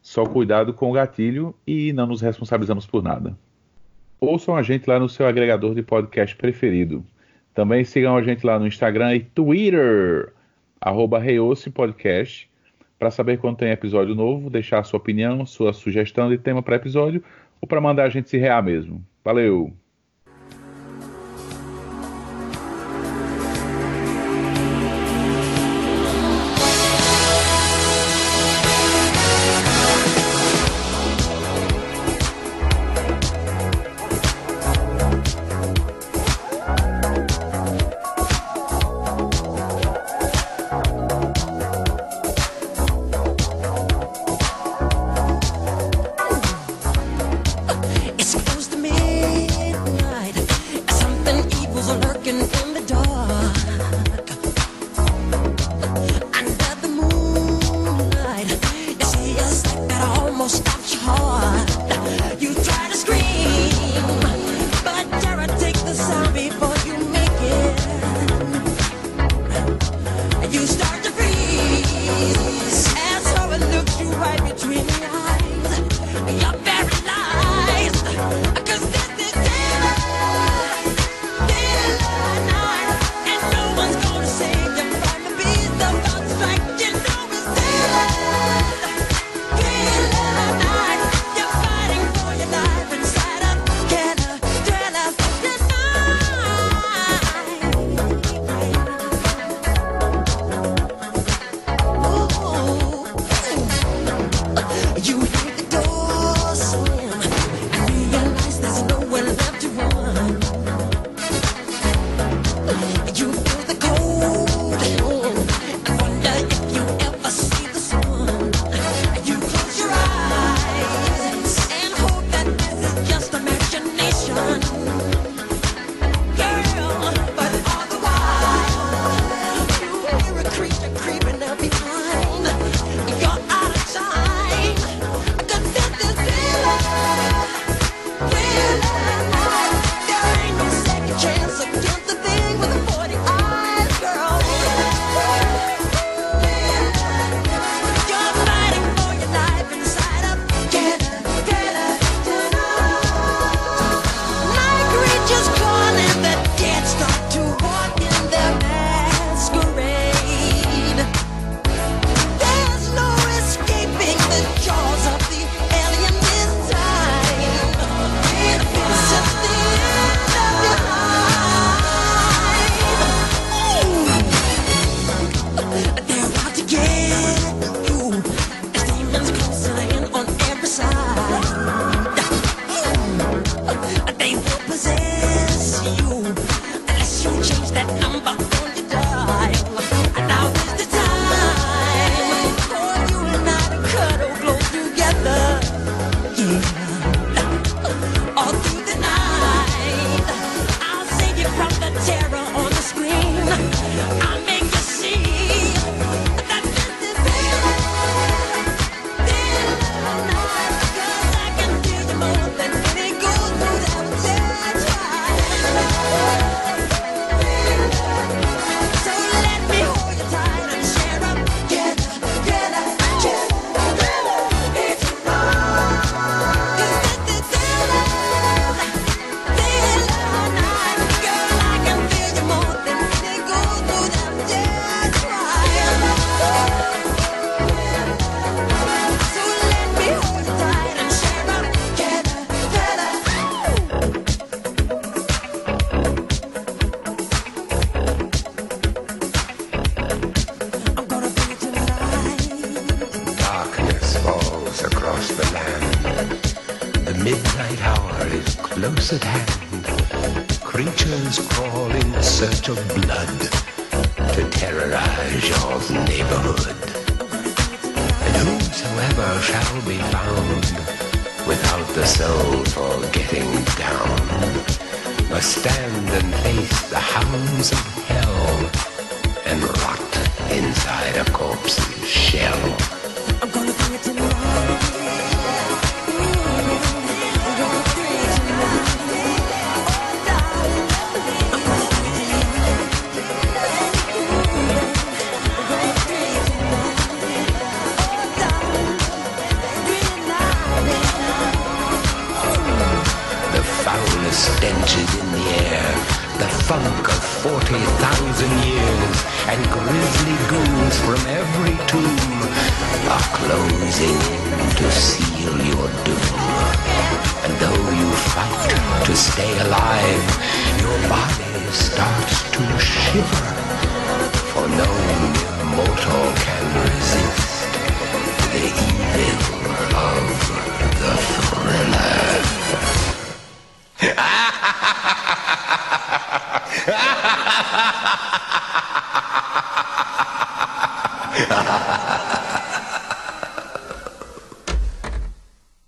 Só 0.01 0.25
cuidado 0.25 0.73
com 0.73 0.89
o 0.89 0.93
gatilho 0.93 1.53
e 1.67 1.93
não 1.93 2.07
nos 2.07 2.19
responsabilizamos 2.19 2.87
por 2.87 3.03
nada. 3.03 3.37
Ouçam 4.19 4.55
a 4.55 4.63
gente 4.63 4.89
lá 4.89 4.99
no 4.99 5.07
seu 5.07 5.27
agregador 5.27 5.75
de 5.75 5.83
podcast 5.83 6.35
preferido. 6.35 7.05
Também 7.53 7.83
sigam 7.83 8.17
a 8.17 8.23
gente 8.23 8.43
lá 8.43 8.57
no 8.57 8.65
Instagram 8.65 9.17
e 9.17 9.19
Twitter, 9.19 10.33
arroba 10.81 11.21
Podcast, 11.75 12.49
para 13.01 13.09
saber 13.09 13.39
quando 13.39 13.57
tem 13.57 13.71
episódio 13.71 14.13
novo, 14.13 14.47
deixar 14.47 14.83
sua 14.83 14.99
opinião, 14.99 15.43
sua 15.43 15.73
sugestão 15.73 16.29
de 16.29 16.37
tema 16.37 16.61
para 16.61 16.75
episódio 16.75 17.23
ou 17.59 17.67
para 17.67 17.81
mandar 17.81 18.03
a 18.03 18.09
gente 18.09 18.29
se 18.29 18.37
rear 18.37 18.63
mesmo. 18.63 19.03
Valeu! 19.25 19.73